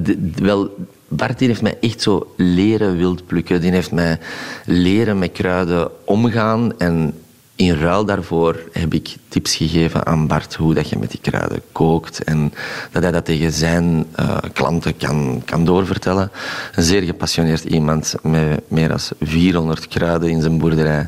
De, 0.03 0.32
wel, 0.36 0.75
Bart 1.07 1.39
heeft 1.39 1.61
mij 1.61 1.77
echt 1.82 2.01
zo 2.01 2.34
leren 2.38 2.97
wild 2.97 3.27
plukken. 3.27 3.61
Die 3.61 3.71
heeft 3.71 3.91
mij 3.91 4.19
leren 4.65 5.19
met 5.19 5.32
kruiden 5.32 5.89
omgaan 6.05 6.80
en 6.80 7.13
in 7.60 7.76
ruil 7.76 8.05
daarvoor 8.05 8.60
heb 8.72 8.93
ik 8.93 9.16
tips 9.28 9.55
gegeven 9.55 10.05
aan 10.05 10.28
Bart 10.28 10.55
hoe 10.55 10.74
dat 10.74 10.89
je 10.89 10.97
met 10.97 11.12
die 11.12 11.20
kruiden 11.22 11.62
kookt 11.72 12.24
en 12.24 12.53
dat 12.91 13.03
hij 13.03 13.12
dat 13.12 13.26
tegen 13.26 13.51
zijn 13.51 14.05
uh, 14.20 14.38
klanten 14.53 14.97
kan, 14.97 15.41
kan 15.45 15.66
doorvertellen. 15.66 16.32
Een 16.76 16.84
zeer 16.84 17.01
gepassioneerd 17.01 17.64
iemand 17.64 18.16
met 18.22 18.62
meer 18.68 18.88
dan 18.88 18.99
400 19.20 19.88
kruiden 19.88 20.30
in 20.30 20.41
zijn 20.41 20.57
boerderij. 20.57 21.07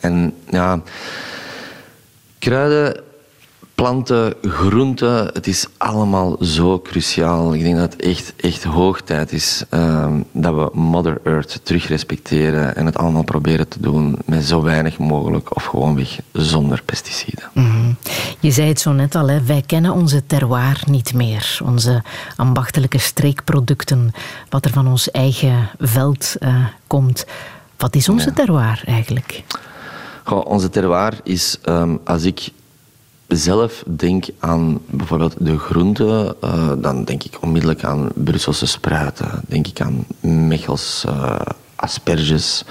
En 0.00 0.34
ja, 0.50 0.82
kruiden 2.38 3.02
planten, 3.78 4.34
groenten, 4.42 5.30
het 5.32 5.46
is 5.46 5.66
allemaal 5.76 6.36
zo 6.40 6.80
cruciaal. 6.80 7.54
Ik 7.54 7.62
denk 7.62 7.76
dat 7.76 7.92
het 7.92 8.02
echt, 8.02 8.32
echt 8.36 8.64
hoog 8.64 9.00
tijd 9.00 9.32
is 9.32 9.64
um, 9.70 10.24
dat 10.32 10.54
we 10.54 10.70
Mother 10.72 11.20
Earth 11.24 11.60
terug 11.62 11.88
respecteren 11.88 12.76
en 12.76 12.86
het 12.86 12.96
allemaal 12.96 13.22
proberen 13.22 13.68
te 13.68 13.80
doen 13.80 14.18
met 14.24 14.44
zo 14.44 14.62
weinig 14.62 14.98
mogelijk 14.98 15.56
of 15.56 15.64
gewoonweg 15.64 16.18
zonder 16.32 16.82
pesticiden. 16.84 17.44
Mm 17.52 17.70
-hmm. 17.70 17.96
Je 18.40 18.50
zei 18.50 18.68
het 18.68 18.80
zo 18.80 18.92
net 18.92 19.14
al, 19.14 19.28
hè? 19.28 19.42
wij 19.42 19.62
kennen 19.66 19.92
onze 19.92 20.26
terroir 20.26 20.82
niet 20.86 21.14
meer. 21.14 21.58
Onze 21.64 22.02
ambachtelijke 22.36 22.98
streekproducten, 22.98 24.12
wat 24.48 24.64
er 24.64 24.70
van 24.70 24.88
ons 24.88 25.10
eigen 25.10 25.70
veld 25.78 26.36
uh, 26.40 26.66
komt. 26.86 27.26
Wat 27.76 27.94
is 27.94 28.08
onze 28.08 28.28
ja. 28.28 28.34
terroir 28.34 28.82
eigenlijk? 28.84 29.42
Goh, 30.24 30.46
onze 30.46 30.70
terroir 30.70 31.12
is, 31.22 31.58
um, 31.68 32.00
als 32.04 32.24
ik 32.24 32.50
zelf 33.28 33.82
denk 33.86 34.24
aan 34.38 34.78
bijvoorbeeld 34.86 35.34
de 35.38 35.58
groenten, 35.58 36.34
uh, 36.44 36.72
dan 36.78 37.04
denk 37.04 37.24
ik 37.24 37.36
onmiddellijk 37.40 37.84
aan 37.84 38.08
Brusselse 38.14 38.66
spruiten. 38.66 39.42
Denk 39.48 39.66
ik 39.66 39.80
aan 39.80 40.06
Mechels 40.20 41.04
uh, 41.08 41.36
asperges, 41.74 42.64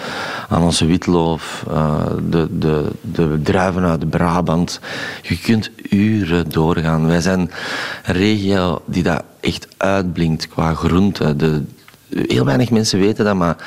aan 0.50 0.62
onze 0.62 0.86
witloof, 0.86 1.66
uh, 1.70 2.06
de, 2.30 2.48
de, 2.60 2.92
de 3.02 3.40
druiven 3.44 3.84
uit 3.84 4.10
Brabant. 4.10 4.80
Je 5.22 5.40
kunt 5.40 5.72
uren 5.90 6.50
doorgaan. 6.50 7.08
Wij 7.08 7.22
zijn 7.22 7.40
een 7.40 8.14
regio 8.14 8.82
die 8.86 9.04
dat 9.04 9.24
echt 9.40 9.68
uitblinkt 9.78 10.48
qua 10.48 10.74
groente. 10.74 11.36
De, 11.36 11.64
heel 12.10 12.46
weinig 12.46 12.72
mensen 12.72 13.00
weten 13.00 13.26
dat, 13.26 13.36
maar 13.36 13.58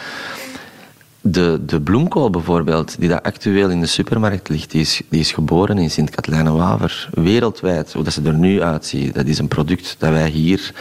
de, 1.21 1.61
de 1.67 1.81
bloemkool 1.81 2.31
bijvoorbeeld, 2.31 2.97
die 2.99 3.09
dat 3.09 3.23
actueel 3.23 3.71
in 3.71 3.81
de 3.81 3.87
supermarkt 3.87 4.49
ligt, 4.49 4.71
die 4.71 4.81
is, 4.81 5.01
die 5.09 5.21
is 5.21 5.33
geboren 5.33 5.79
in 5.79 5.91
Sint-Katelijne-Waver. 5.91 7.09
Wereldwijd, 7.13 7.93
hoe 7.93 8.05
dat 8.05 8.13
ze 8.13 8.23
er 8.25 8.35
nu 8.35 8.63
uitziet, 8.63 9.15
dat 9.15 9.27
is 9.27 9.39
een 9.39 9.49
product 9.49 9.97
dat 9.99 10.11
wij 10.11 10.29
hier 10.29 10.73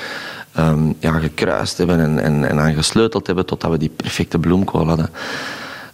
um, 0.58 0.96
ja, 1.00 1.20
gekruist 1.20 1.78
hebben 1.78 2.00
en, 2.00 2.20
en, 2.20 2.50
en 2.50 2.60
aan 2.60 2.74
gesleuteld 2.74 3.28
hebben 3.28 3.46
totdat 3.46 3.72
we 3.72 3.78
die 3.78 3.92
perfecte 3.96 4.40
bloemkool 4.40 4.88
hadden. 4.88 5.10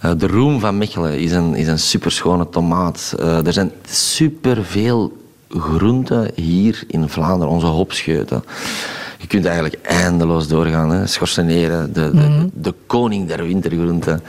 Uh, 0.06 0.12
de 0.18 0.28
roem 0.28 0.60
van 0.60 0.78
Mechelen 0.78 1.20
is 1.20 1.32
een, 1.32 1.56
is 1.56 1.68
een 1.68 1.80
superschone 1.80 2.50
tomaat. 2.50 3.16
Uh, 3.20 3.46
er 3.46 3.54
zijn 3.54 3.72
superveel 3.90 5.18
groenten 5.50 6.32
hier 6.36 6.84
in 6.88 7.10
Vlaanderen, 7.10 7.54
onze 7.54 7.66
hopscheuten. 7.66 8.44
Je 9.26 9.32
kunt 9.32 9.46
eigenlijk 9.46 9.78
eindeloos 9.82 10.48
doorgaan. 10.48 10.92
Hè. 10.92 11.08
Schorseneren, 11.08 11.94
de, 11.94 12.12
de, 12.12 12.18
Mhm. 12.18 12.48
de 12.54 12.74
koning 12.86 13.28
der 13.28 13.44
wintergroenten. 13.46 14.22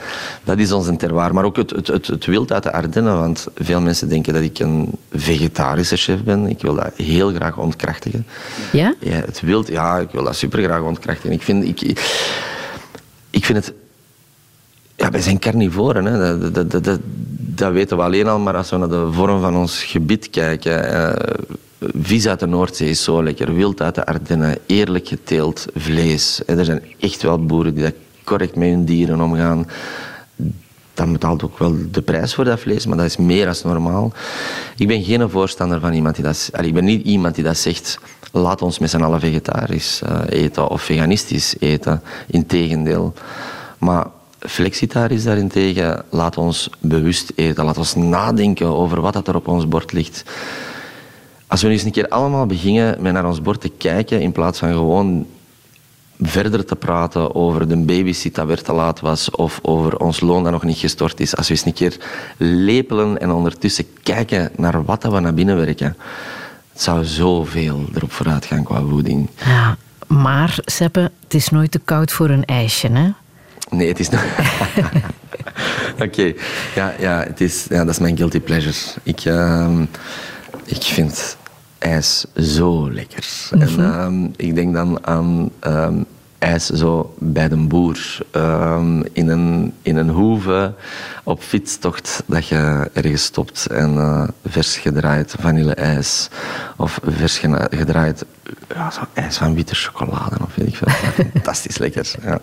Dat 0.43 0.57
is 0.57 0.71
ons 0.71 0.89
terroir. 0.97 1.33
Maar 1.33 1.43
ook 1.43 1.55
het, 1.55 1.69
het, 1.69 1.87
het, 1.87 2.07
het 2.07 2.25
wild 2.25 2.51
uit 2.51 2.63
de 2.63 2.71
Ardennen. 2.71 3.19
Want 3.19 3.47
veel 3.55 3.81
mensen 3.81 4.09
denken 4.09 4.33
dat 4.33 4.41
ik 4.43 4.59
een 4.59 4.91
vegetarische 5.13 5.95
chef 5.95 6.23
ben. 6.23 6.47
Ik 6.47 6.61
wil 6.61 6.75
dat 6.75 6.91
heel 6.95 7.33
graag 7.33 7.57
ontkrachtigen. 7.57 8.25
Ja? 8.71 8.95
Ja, 8.99 9.11
het 9.15 9.41
wild, 9.41 9.67
ja, 9.67 9.97
ik 9.97 10.09
wil 10.11 10.23
dat 10.23 10.35
super 10.35 10.63
graag 10.63 10.81
ontkrachtigen. 10.81 11.31
Ik 11.31 11.41
vind, 11.41 11.63
ik, 11.63 11.81
ik 13.29 13.45
vind 13.45 13.65
het... 13.65 13.73
Ja, 14.95 15.09
wij 15.11 15.21
zijn 15.21 15.39
carnivoren. 15.39 16.05
Hè. 16.05 16.39
Dat, 16.39 16.53
dat, 16.53 16.71
dat, 16.71 16.83
dat, 16.83 16.99
dat 17.37 17.71
weten 17.71 17.97
we 17.97 18.03
alleen 18.03 18.27
al, 18.27 18.39
maar 18.39 18.55
als 18.55 18.69
we 18.69 18.77
naar 18.77 18.89
de 18.89 19.07
vorm 19.11 19.41
van 19.41 19.55
ons 19.55 19.83
gebied 19.83 20.29
kijken... 20.29 20.93
eh, 20.93 21.33
vis 21.79 22.27
uit 22.27 22.39
de 22.39 22.45
Noordzee 22.45 22.89
is 22.89 23.03
zo 23.03 23.23
lekker, 23.23 23.55
wild 23.55 23.81
uit 23.81 23.95
de 23.95 24.05
Ardennen, 24.05 24.57
eerlijk 24.65 25.07
geteeld 25.07 25.65
vlees. 25.75 26.41
Er 26.45 26.65
zijn 26.65 26.81
echt 26.99 27.21
wel 27.21 27.45
boeren 27.45 27.73
die 27.73 27.83
dat 27.83 27.93
correct 28.23 28.55
met 28.55 28.69
hun 28.69 28.85
dieren 28.85 29.21
omgaan. 29.21 29.67
Dan 30.93 31.11
betaalt 31.11 31.43
ook 31.43 31.57
wel 31.57 31.75
de 31.91 32.01
prijs 32.01 32.33
voor 32.33 32.43
dat 32.43 32.59
vlees, 32.59 32.85
maar 32.85 32.97
dat 32.97 33.05
is 33.05 33.17
meer 33.17 33.45
dan 33.45 33.55
normaal. 33.63 34.11
Ik 34.77 34.87
ben 34.87 35.03
geen 35.03 35.29
voorstander 35.29 35.79
van 35.79 35.93
iemand 35.93 36.15
die 36.15 36.23
dat... 36.23 36.49
ik 36.61 36.73
ben 36.73 36.85
niet 36.85 37.05
iemand 37.05 37.35
die 37.35 37.43
dat 37.43 37.57
zegt... 37.57 37.99
Laat 38.31 38.61
ons 38.61 38.79
met 38.79 38.89
z'n 38.89 39.01
allen 39.01 39.19
vegetarisch 39.19 40.01
eh, 40.01 40.19
eten 40.29 40.67
of 40.69 40.81
veganistisch 40.81 41.55
eten. 41.59 42.01
Integendeel. 42.27 43.13
Maar 43.77 44.07
flexitarisch 44.39 45.23
daarentegen, 45.23 46.03
laat 46.09 46.37
ons 46.37 46.69
bewust 46.79 47.31
eten. 47.35 47.65
Laat 47.65 47.77
ons 47.77 47.95
nadenken 47.95 48.67
over 48.67 49.01
wat 49.01 49.13
dat 49.13 49.27
er 49.27 49.35
op 49.35 49.47
ons 49.47 49.67
bord 49.67 49.91
ligt. 49.91 50.23
Als 51.47 51.61
we 51.61 51.67
nu 51.67 51.73
eens 51.73 51.83
een 51.83 51.91
keer 51.91 52.07
allemaal 52.07 52.45
beginnen 52.45 53.01
met 53.01 53.13
naar 53.13 53.27
ons 53.27 53.41
bord 53.41 53.61
te 53.61 53.71
kijken, 53.77 54.21
in 54.21 54.31
plaats 54.31 54.59
van 54.59 54.71
gewoon 54.71 55.25
verder 56.21 56.65
te 56.65 56.75
praten 56.75 57.35
over 57.35 57.67
de 57.67 57.77
babysit 57.77 58.35
dat 58.35 58.47
weer 58.47 58.61
te 58.61 58.73
laat 58.73 58.99
was 58.99 59.31
of 59.31 59.59
over 59.61 59.97
ons 59.97 60.19
loon 60.19 60.43
dat 60.43 60.51
nog 60.51 60.63
niet 60.63 60.77
gestort 60.77 61.19
is. 61.19 61.35
Als 61.35 61.47
we 61.47 61.53
eens 61.53 61.65
een 61.65 61.73
keer 61.73 61.97
lepelen 62.37 63.21
en 63.21 63.31
ondertussen 63.31 63.85
kijken 64.03 64.51
naar 64.55 64.83
wat 64.83 65.01
dat 65.01 65.11
we 65.11 65.19
naar 65.19 65.33
binnen 65.33 65.55
werken. 65.55 65.97
Het 66.73 66.81
zou 66.81 67.05
zoveel 67.05 67.85
erop 67.93 68.11
vooruit 68.11 68.45
gaan 68.45 68.63
qua 68.63 68.81
voeding. 68.81 69.29
Ja, 69.45 69.77
maar 70.07 70.59
Seppe, 70.65 71.11
het 71.23 71.33
is 71.33 71.49
nooit 71.49 71.71
te 71.71 71.79
koud 71.79 72.11
voor 72.11 72.29
een 72.29 72.45
ijsje, 72.45 72.87
hè? 72.87 73.09
Nee, 73.69 73.87
het 73.87 73.99
is 73.99 74.09
nog... 74.09 74.23
Oké, 76.05 76.33
ja, 76.75 76.93
ja, 76.99 77.23
het 77.23 77.41
is, 77.41 77.65
ja, 77.69 77.77
dat 77.77 77.93
is 77.93 77.99
mijn 77.99 78.17
guilty 78.17 78.39
pleasure. 78.39 78.75
Ik, 79.03 79.19
ehm, 79.19 79.85
ik 80.67 80.83
vind 80.83 81.37
ijs 81.77 82.25
zo 82.35 82.91
lekker. 82.91 83.49
En 83.51 83.79
ehm, 83.79 84.23
ik 84.35 84.55
denk 84.55 84.73
dan 84.73 85.05
aan 85.05 85.49
ehm, 85.59 86.01
ijs 86.39 86.65
zo 86.65 87.13
bij 87.19 87.47
de 87.47 87.55
boer. 87.55 88.17
ehm, 88.31 89.01
in, 89.13 89.29
een, 89.29 89.73
in 89.81 89.95
een 89.95 90.09
hoeve 90.09 90.73
op 91.23 91.41
fietstocht 91.41 92.23
dat 92.25 92.47
je 92.47 92.89
ergens 92.93 93.23
stopt 93.23 93.65
en 93.65 93.97
eh, 93.97 94.23
vers 94.45 94.77
gedraaid 94.77 95.35
vanille-ijs. 95.39 96.29
Of 96.75 96.99
vers 97.03 97.37
gedraaid 97.69 98.25
ja, 98.73 98.91
zo 98.91 99.01
ijs 99.13 99.37
van 99.37 99.55
witte 99.55 99.75
chocolade 99.75 100.35
of 100.41 100.55
weet 100.55 100.67
ik 100.67 100.75
veel. 100.75 100.87
Fantastisch 101.33 101.77
lekker. 101.77 102.11
Ja. 102.23 102.39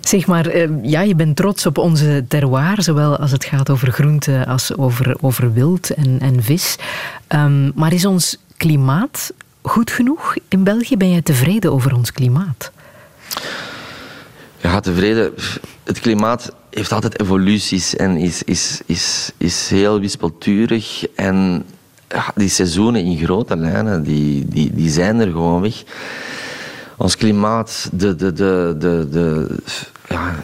Zeg 0.00 0.26
maar, 0.26 0.46
eh, 0.46 0.68
ja, 0.82 1.00
je 1.00 1.14
bent 1.14 1.36
trots 1.36 1.66
op 1.66 1.78
onze 1.78 2.24
terroir, 2.28 2.82
zowel 2.82 3.16
als 3.16 3.30
het 3.30 3.44
gaat 3.44 3.70
over 3.70 3.92
groente 3.92 4.44
als 4.46 4.76
over, 4.76 5.16
over 5.20 5.52
wild 5.52 5.90
en, 5.90 6.20
en 6.20 6.42
vis. 6.42 6.76
Ehm, 7.26 7.70
maar 7.74 7.92
is 7.92 8.04
ons 8.04 8.38
klimaat 8.56 9.32
goed 9.62 9.90
genoeg 9.90 10.34
in 10.48 10.64
België? 10.64 10.96
Ben 10.96 11.10
jij 11.10 11.22
tevreden 11.22 11.72
over 11.72 11.94
ons 11.94 12.12
klimaat? 12.12 12.70
Ja, 14.60 14.80
tevreden. 14.80 15.32
Het 15.84 16.00
klimaat 16.00 16.52
heeft 16.70 16.92
altijd 16.92 17.20
evoluties 17.20 17.96
en 17.96 18.16
is, 18.16 18.42
is, 18.42 18.80
is, 18.86 19.32
is 19.36 19.68
heel 19.70 20.00
wispelturig. 20.00 21.06
En 21.14 21.64
ja, 22.08 22.24
die 22.34 22.48
seizoenen 22.48 23.04
in 23.04 23.18
grote 23.18 23.56
lijnen, 23.56 24.02
die, 24.02 24.48
die, 24.48 24.72
die 24.74 24.90
zijn 24.90 25.20
er 25.20 25.30
gewoon 25.30 25.60
weg. 25.60 25.82
Ons 26.96 27.16
klimaat, 27.16 27.88
de, 27.92 28.16
de, 28.16 28.32
de, 28.32 28.76
de, 28.78 29.08
de, 29.10 29.56
ja, 30.08 30.34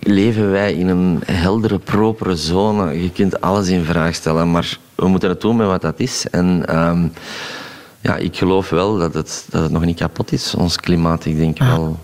leven 0.00 0.50
wij 0.50 0.74
in 0.74 0.88
een 0.88 1.22
heldere, 1.24 1.78
propere 1.78 2.36
zone. 2.36 3.02
Je 3.02 3.10
kunt 3.10 3.40
alles 3.40 3.68
in 3.68 3.84
vraag 3.84 4.14
stellen, 4.14 4.50
maar 4.50 4.78
we 4.94 5.08
moeten 5.08 5.28
het 5.28 5.40
doen 5.40 5.56
met 5.56 5.66
wat 5.66 5.82
dat 5.82 6.00
is. 6.00 6.26
En 6.30 6.66
ehm, 6.66 7.06
ja, 8.00 8.16
ik 8.16 8.36
geloof 8.36 8.70
wel 8.70 8.98
dat 8.98 9.14
het, 9.14 9.46
dat 9.50 9.62
het 9.62 9.72
nog 9.72 9.84
niet 9.84 9.98
kapot 9.98 10.32
is, 10.32 10.54
ons 10.54 10.76
klimaat. 10.76 11.24
Ik 11.24 11.36
denk 11.36 11.58
wel... 11.58 11.98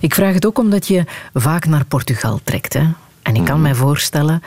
Ik 0.00 0.14
vraag 0.14 0.34
het 0.34 0.46
ook 0.46 0.58
omdat 0.58 0.86
je 0.86 1.04
vaak 1.34 1.66
naar 1.66 1.84
Portugal 1.84 2.40
trekt. 2.44 2.72
Hè? 2.72 2.84
En 3.22 3.34
ik 3.36 3.44
kan 3.44 3.60
mij 3.62 3.74
voorstellen 3.74 4.42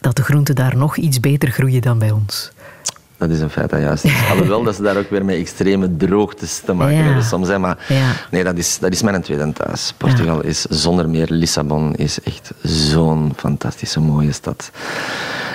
dat 0.00 0.16
de 0.16 0.22
groenten 0.22 0.54
daar 0.54 0.76
nog 0.76 0.96
iets 0.96 1.20
beter 1.20 1.50
groeien 1.50 1.82
dan 1.82 1.98
bij 1.98 2.10
ons. 2.10 2.50
Dat 3.18 3.30
is 3.30 3.40
een 3.40 3.50
feit, 3.50 3.70
dat 3.70 3.80
juist 3.80 4.04
is. 4.04 4.12
Alhoewel 4.30 4.62
dat 4.62 4.74
ze 4.76 4.82
daar 4.82 4.96
ook 4.96 5.10
weer 5.10 5.24
met 5.24 5.36
extreme 5.36 5.96
droogtes 5.96 6.60
te 6.64 6.72
maken 6.72 6.96
Ja. 6.96 7.02
hebben 7.02 7.24
soms. 7.24 7.48
Hè. 7.48 7.58
Maar 7.58 7.78
Ja. 7.88 8.12
nee, 8.30 8.44
dat 8.44 8.56
is, 8.56 8.78
dat 8.78 8.92
is 8.92 9.02
mijn 9.02 9.22
tweede 9.22 9.52
thuis. 9.52 9.94
Portugal 9.96 10.42
is 10.42 10.62
zonder 10.62 11.08
meer. 11.08 11.26
Lissabon 11.30 11.94
is 11.94 12.20
echt 12.22 12.50
zo'n 12.62 13.32
fantastische 13.36 14.00
mooie 14.00 14.32
stad. 14.32 14.70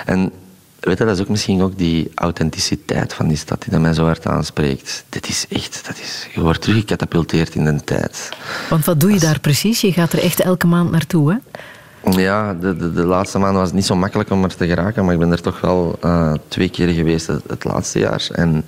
En 0.06 0.32
weet 0.82 0.98
je, 0.98 1.04
dat 1.04 1.14
is 1.14 1.20
ook 1.20 1.28
misschien 1.28 1.62
ook 1.62 1.78
die 1.78 2.10
authenticiteit 2.14 3.14
van 3.14 3.28
die 3.28 3.36
stad 3.36 3.62
die 3.62 3.70
dat 3.72 3.80
mij 3.80 3.94
zo 3.94 4.04
hard 4.04 4.26
aanspreekt. 4.26 5.04
Dit 5.08 5.28
is 5.28 5.46
echt, 5.48 5.82
dat 5.86 5.98
is, 5.98 6.28
je 6.34 6.40
wordt 6.40 6.62
teruggecatapulteerd 6.62 7.54
in 7.54 7.64
de 7.64 7.84
tijd. 7.84 8.28
Want 8.70 8.84
wat 8.84 9.00
doe 9.00 9.12
je 9.12 9.20
daar 9.20 9.40
precies? 9.40 9.80
Je 9.80 9.92
gaat 9.92 10.12
er 10.12 10.22
echt 10.22 10.40
elke 10.40 10.66
maand 10.66 10.90
naartoe, 10.90 11.30
hè? 11.30 11.36
Ja, 12.10 12.54
de, 12.54 12.76
de, 12.76 12.92
de 12.92 13.04
laatste 13.04 13.38
maanden 13.38 13.58
was 13.58 13.66
het 13.66 13.76
niet 13.76 13.86
zo 13.86 13.96
makkelijk 13.96 14.30
om 14.30 14.44
er 14.44 14.56
te 14.56 14.66
geraken, 14.66 15.04
maar 15.04 15.14
ik 15.14 15.20
ben 15.20 15.32
er 15.32 15.40
toch 15.40 15.60
wel 15.60 15.98
eh, 16.00 16.32
twee 16.48 16.68
keer 16.68 16.88
geweest 16.88 17.26
het, 17.26 17.42
het 17.46 17.64
laatste 17.64 17.98
jaar. 17.98 18.26
En 18.32 18.64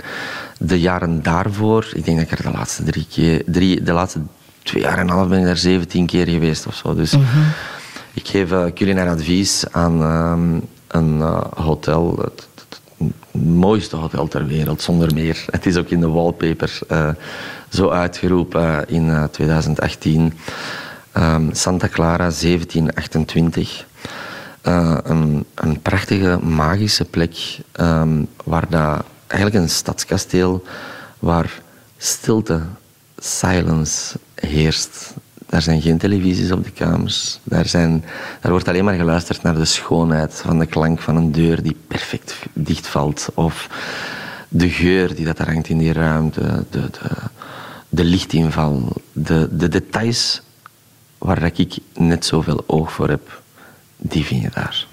de 0.58 0.80
jaren 0.80 1.22
daarvoor, 1.22 1.88
ik 1.94 2.04
denk 2.04 2.18
dat 2.18 2.30
ik 2.30 2.38
er 2.38 2.44
de 2.44 2.58
laatste 2.58 2.82
drie 2.82 3.06
keer, 3.10 3.42
drie, 3.46 3.82
de 3.82 3.92
laatste 3.92 4.20
twee 4.62 4.82
jaar 4.82 4.98
en 4.98 5.08
een 5.08 5.14
half 5.14 5.28
ben 5.28 5.38
ik 5.38 5.44
daar 5.44 5.56
17 5.56 6.06
keer 6.06 6.28
geweest 6.28 6.66
of 6.66 6.74
zo. 6.74 6.94
Dus 6.94 7.16
ik 8.12 8.28
geef 8.28 8.52
eh, 8.52 8.64
culinair 8.74 9.08
advies 9.08 9.64
aan 9.70 10.02
ehm, 10.02 10.60
een 10.88 11.20
eh, 11.20 11.40
hotel, 11.54 12.18
het, 12.18 12.48
mooiste 13.42 13.96
hotel 13.96 14.28
ter 14.28 14.46
wereld, 14.46 14.82
zonder 14.82 15.14
meer. 15.14 15.44
Het 15.50 15.66
is 15.66 15.76
ook 15.76 15.88
in 15.88 16.00
de 16.00 16.08
wallpaper 16.08 16.78
eh, 16.88 17.08
zo 17.68 17.88
uitgeroepen 17.88 18.88
in 18.88 19.10
eh, 19.10 19.24
2018. 19.24 20.32
Ehm, 21.12 21.52
Santa 21.52 21.88
Clara 21.88 22.30
1728. 22.30 23.86
Eh, 24.60 24.96
een, 25.02 25.44
een 25.54 25.80
prachtige, 25.80 26.38
magische 26.42 27.04
plek 27.04 27.58
ehm, 27.72 28.24
waar 28.44 28.66
dat, 28.68 29.04
eigenlijk 29.26 29.62
een 29.62 29.70
stadskasteel 29.70 30.64
waar 31.18 31.60
stilte, 31.96 32.62
silence 33.18 34.18
heerst. 34.34 35.14
Daar 35.54 35.62
zijn 35.62 35.82
geen 35.82 35.98
televisies 35.98 36.52
op 36.52 36.64
de 36.64 36.70
kamers. 36.70 37.40
Daar, 37.42 37.66
zijn, 37.66 38.04
daar 38.40 38.50
wordt 38.50 38.68
alleen 38.68 38.84
maar 38.84 38.94
geluisterd 38.94 39.42
naar 39.42 39.54
de 39.54 39.64
schoonheid 39.64 40.34
van 40.34 40.58
de 40.58 40.66
klank 40.66 41.00
van 41.00 41.16
een 41.16 41.32
deur 41.32 41.62
die 41.62 41.76
perfect 41.88 42.36
dichtvalt. 42.52 43.28
Of 43.34 43.68
de 44.48 44.68
geur 44.68 45.14
die 45.14 45.24
dat 45.24 45.38
hangt 45.38 45.68
in 45.68 45.78
die 45.78 45.92
ruimte. 45.92 46.40
De, 46.70 46.90
de, 46.90 46.90
de 47.88 48.04
lichtinval. 48.04 48.92
De, 49.12 49.48
de 49.52 49.68
details 49.68 50.42
waar 51.18 51.50
ik 51.54 51.76
net 51.92 52.24
zoveel 52.24 52.64
oog 52.66 52.92
voor 52.92 53.08
heb, 53.08 53.42
die 53.96 54.24
vind 54.24 54.42
je 54.42 54.50
daar. 54.50 54.86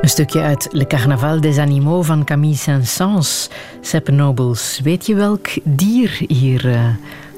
Een 0.00 0.12
stukje 0.12 0.40
uit 0.40 0.68
Le 0.70 0.86
Carnaval 0.86 1.40
des 1.40 1.58
Animaux 1.58 2.06
van 2.06 2.24
Camille 2.24 2.56
Saint-Saëns. 2.56 3.48
Sepp 3.80 4.10
Nobles, 4.10 4.80
weet 4.82 5.06
je 5.06 5.14
welk 5.14 5.48
dier 5.64 6.20
hier 6.28 6.72
eh, 6.72 6.88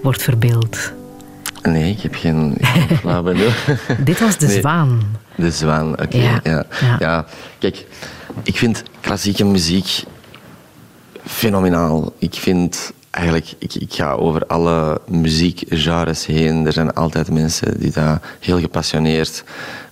wordt 0.02 0.22
verbeeld? 0.22 0.92
Nee, 1.62 1.90
ik 1.90 2.00
heb 2.00 2.14
geen, 2.14 2.56
flauw 2.98 3.22
flauw 3.24 3.34
Dit 4.04 4.20
was 4.20 4.38
de 4.38 4.48
zwaan. 4.48 5.16
De 5.34 5.50
zwaan, 5.50 5.92
oké. 5.92 6.16
Ja. 6.16 6.66
ja. 6.98 7.26
Kijk, 7.58 7.86
ik 8.42 8.56
vind 8.56 8.82
klassieke 9.00 9.44
muziek 9.44 10.02
fenomenaal. 11.24 12.12
Ik 12.18 12.34
vind 12.34 12.92
eigenlijk, 13.18 13.54
ik, 13.58 13.74
ik 13.74 13.94
ga 13.94 14.12
over 14.12 14.46
alle 14.46 15.00
muziekgenres 15.06 16.26
heen. 16.26 16.66
Er 16.66 16.72
zijn 16.72 16.94
altijd 16.94 17.30
mensen 17.30 17.80
die 17.80 17.90
daar 17.90 18.20
heel 18.40 18.60
gepassioneerd 18.60 19.44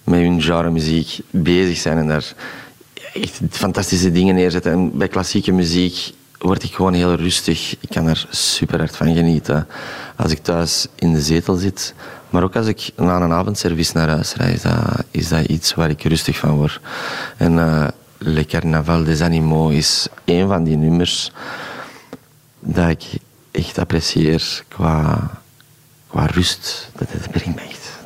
met 0.05 0.21
hun 0.21 0.43
genre 0.43 0.71
muziek 0.71 1.19
bezig 1.31 1.77
zijn 1.77 1.99
en 1.99 2.07
daar 2.07 2.35
echt 3.13 3.41
fantastische 3.51 4.13
dingen 4.13 4.35
neerzetten. 4.35 4.73
En 4.73 4.99
bij 4.99 5.09
klassieke 5.09 5.53
muziek 5.53 6.13
word 6.39 6.63
ik 6.63 6.75
gewoon 6.75 6.95
heel 6.95 7.15
rustig. 7.15 7.77
Ik 7.81 7.89
kan 7.89 8.07
er 8.07 8.27
super 8.31 8.79
hard 8.79 8.97
van 8.97 9.15
genieten. 9.15 9.67
Als 10.17 10.33
ik 10.33 10.43
thuis 10.43 10.87
in 10.95 11.13
de 11.13 11.21
zetel 11.21 11.55
zit, 11.55 11.95
maar 12.31 12.43
ook 12.43 12.57
als 12.57 12.67
ik 12.67 12.91
na 12.97 13.21
een 13.21 13.33
avondservice 13.33 13.93
naar 13.95 14.09
huis 14.09 14.35
rijd, 14.35 14.55
is 14.55 14.63
dat, 14.63 15.05
is 15.11 15.29
dat 15.29 15.45
iets 15.45 15.75
waar 15.75 15.91
ik 15.91 16.03
rustig 16.03 16.39
van 16.39 16.51
word. 16.51 16.81
En 17.37 17.59
eh, 17.59 17.87
Le 18.19 18.45
Carnaval 18.45 19.05
des 19.05 19.21
Animaux 19.21 19.75
is 19.75 20.09
een 20.25 20.49
van 20.49 20.65
die 20.65 20.77
nummers 20.77 21.33
dat 22.67 22.89
ik 22.89 23.05
echt 23.51 23.79
apprecieer 23.79 24.65
qua, 24.69 25.31
qua 26.07 26.27
rust. 26.27 26.91
Dat, 26.99 27.09
dat 27.13 27.31
brengt 27.31 27.55
me 27.55 27.61
echt 27.61 27.97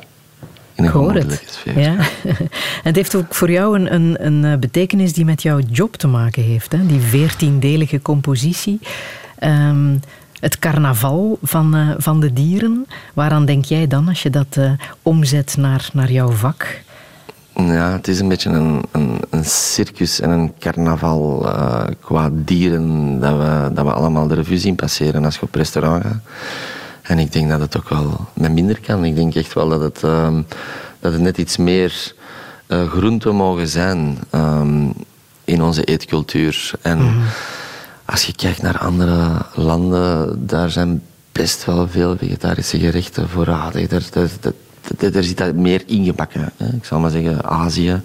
in 0.73 0.83
een 0.83 0.91
hoor 0.91 1.13
het. 1.13 1.43
sfeer. 1.49 1.79
Ja. 1.79 1.95
En 2.23 2.49
het 2.83 2.95
heeft 2.95 3.15
ook 3.15 3.35
voor 3.35 3.51
jou 3.51 3.79
een, 3.79 3.93
een, 3.93 4.25
een 4.25 4.45
eh, 4.45 4.59
betekenis 4.59 5.13
die 5.13 5.25
met 5.25 5.41
jouw 5.41 5.59
job 5.59 5.95
te 5.95 6.07
maken 6.07 6.43
heeft. 6.43 6.71
Hè? 6.71 6.85
Die 6.85 6.99
veertiendelige 6.99 8.01
compositie. 8.01 8.79
Ehm, 9.39 9.95
het 10.39 10.59
carnaval 10.59 11.39
van, 11.41 11.75
eh, 11.75 11.89
van 11.97 12.19
de 12.19 12.33
dieren. 12.33 12.87
Waaraan 13.13 13.45
denk 13.45 13.65
jij 13.65 13.87
dan 13.87 14.07
als 14.07 14.23
je 14.23 14.29
dat 14.29 14.57
eh, 14.57 14.71
omzet 15.01 15.55
naar, 15.57 15.89
naar 15.93 16.11
jouw 16.11 16.31
vak? 16.31 16.81
Ja, 17.55 17.91
het 17.91 18.07
is 18.07 18.19
een 18.19 18.27
beetje 18.27 18.49
een, 18.49 18.81
een, 18.91 19.19
een 19.29 19.45
circus 19.45 20.19
en 20.19 20.29
een 20.29 20.53
carnaval 20.59 21.47
eh, 21.47 21.83
qua 21.99 22.29
dieren 22.33 23.19
dat 23.19 23.37
we, 23.37 23.69
dat 23.73 23.85
we 23.85 23.91
allemaal 23.91 24.27
de 24.27 24.33
revue 24.33 24.57
zien 24.57 24.75
passeren 24.75 25.25
als 25.25 25.35
je 25.35 25.41
op 25.41 25.55
restaurant 25.55 26.03
gaat. 26.03 26.19
En 27.01 27.19
ik 27.19 27.31
denk 27.31 27.49
dat 27.49 27.59
het 27.59 27.77
ook 27.77 27.89
wel 27.89 28.27
met 28.33 28.51
minder 28.51 28.79
kan. 28.79 29.05
Ik 29.05 29.15
denk 29.15 29.35
echt 29.35 29.53
wel 29.53 29.69
dat 29.69 29.81
het, 29.81 30.03
ehm, 30.03 30.41
dat 30.99 31.11
het 31.11 31.21
net 31.21 31.37
iets 31.37 31.57
meer 31.57 32.13
eh 32.67 32.89
groenten 32.89 33.35
mogen 33.35 33.67
zijn 33.67 34.17
ehm, 34.29 34.89
in 35.43 35.61
onze 35.61 35.83
eetcultuur. 35.83 36.71
En 36.81 37.13
als 38.05 38.25
je 38.25 38.33
kijkt 38.33 38.61
naar 38.61 38.77
andere 38.77 39.45
landen, 39.55 40.45
daar 40.47 40.69
zijn 40.69 41.03
best 41.31 41.65
wel 41.65 41.87
veel 41.87 42.17
vegetarische 42.17 42.79
gerechten 42.79 43.29
voorradig. 43.29 43.87
Daar, 43.87 44.03
daar, 44.11 44.29
daar, 44.39 44.53
daar 44.97 45.23
zit 45.23 45.37
dat 45.37 45.55
meer 45.55 45.83
ingebakken. 45.85 46.51
Hè. 46.57 46.67
Ik 46.75 46.85
zal 46.85 46.99
maar 46.99 47.09
zeggen, 47.09 47.43
Azië, 47.43 48.01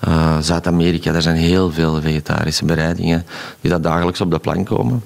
eh, 0.00 0.38
Zuid-Amerika, 0.40 1.12
daar 1.12 1.22
zijn 1.22 1.36
heel 1.36 1.72
veel 1.72 2.00
vegetarische 2.00 2.64
bereidingen 2.64 3.26
die 3.60 3.70
dat 3.70 3.82
dagelijks 3.82 4.20
op 4.20 4.30
de 4.30 4.38
plank 4.38 4.66
komen. 4.66 5.04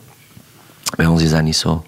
Bij 0.97 1.07
ons 1.07 1.23
is 1.23 1.31
dat 1.31 1.43
niet 1.43 1.57
zo. 1.57 1.85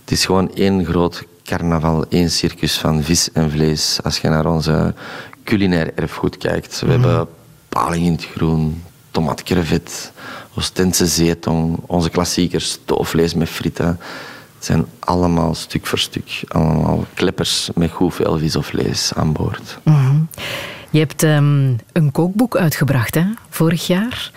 Het 0.00 0.10
is 0.10 0.24
gewoon 0.24 0.54
één 0.54 0.84
groot 0.84 1.24
carnaval, 1.44 2.04
één 2.08 2.30
circus 2.30 2.78
van 2.78 3.02
vis 3.02 3.32
en 3.32 3.50
vlees. 3.50 3.98
Als 4.02 4.18
je 4.18 4.28
naar 4.28 4.46
onze 4.46 4.94
culinair 5.44 5.94
erfgoed 5.94 6.36
kijkt. 6.36 6.80
We 6.80 6.90
hebben 6.90 7.28
paling 7.68 8.04
in 8.04 8.12
het 8.12 8.24
groen, 8.24 8.82
crevet, 9.44 10.12
Oostense 10.58 11.06
zeetong, 11.06 11.78
onze 11.86 12.10
klassiekers, 12.10 12.70
stoofvlees 12.70 13.34
met 13.34 13.48
frieten. 13.48 13.98
Het 14.66 14.74
zijn 14.74 14.86
allemaal 14.98 15.54
stuk 15.54 15.86
voor 15.86 15.98
stuk, 15.98 16.42
allemaal 16.48 17.04
kleppers 17.14 17.70
met 17.74 17.90
goed 17.90 18.14
veel 18.14 18.38
vis 18.38 18.56
of 18.56 18.66
vlees 18.66 19.12
aan 19.14 19.32
boord. 19.32 19.78
Je 20.90 20.98
hebt 20.98 21.22
ehm, 21.22 21.72
een 21.92 22.12
kookboek 22.12 22.56
uitgebracht 22.56 23.14
hè, 23.14 23.24
vorig 23.48 23.86
jaar. 23.86 24.30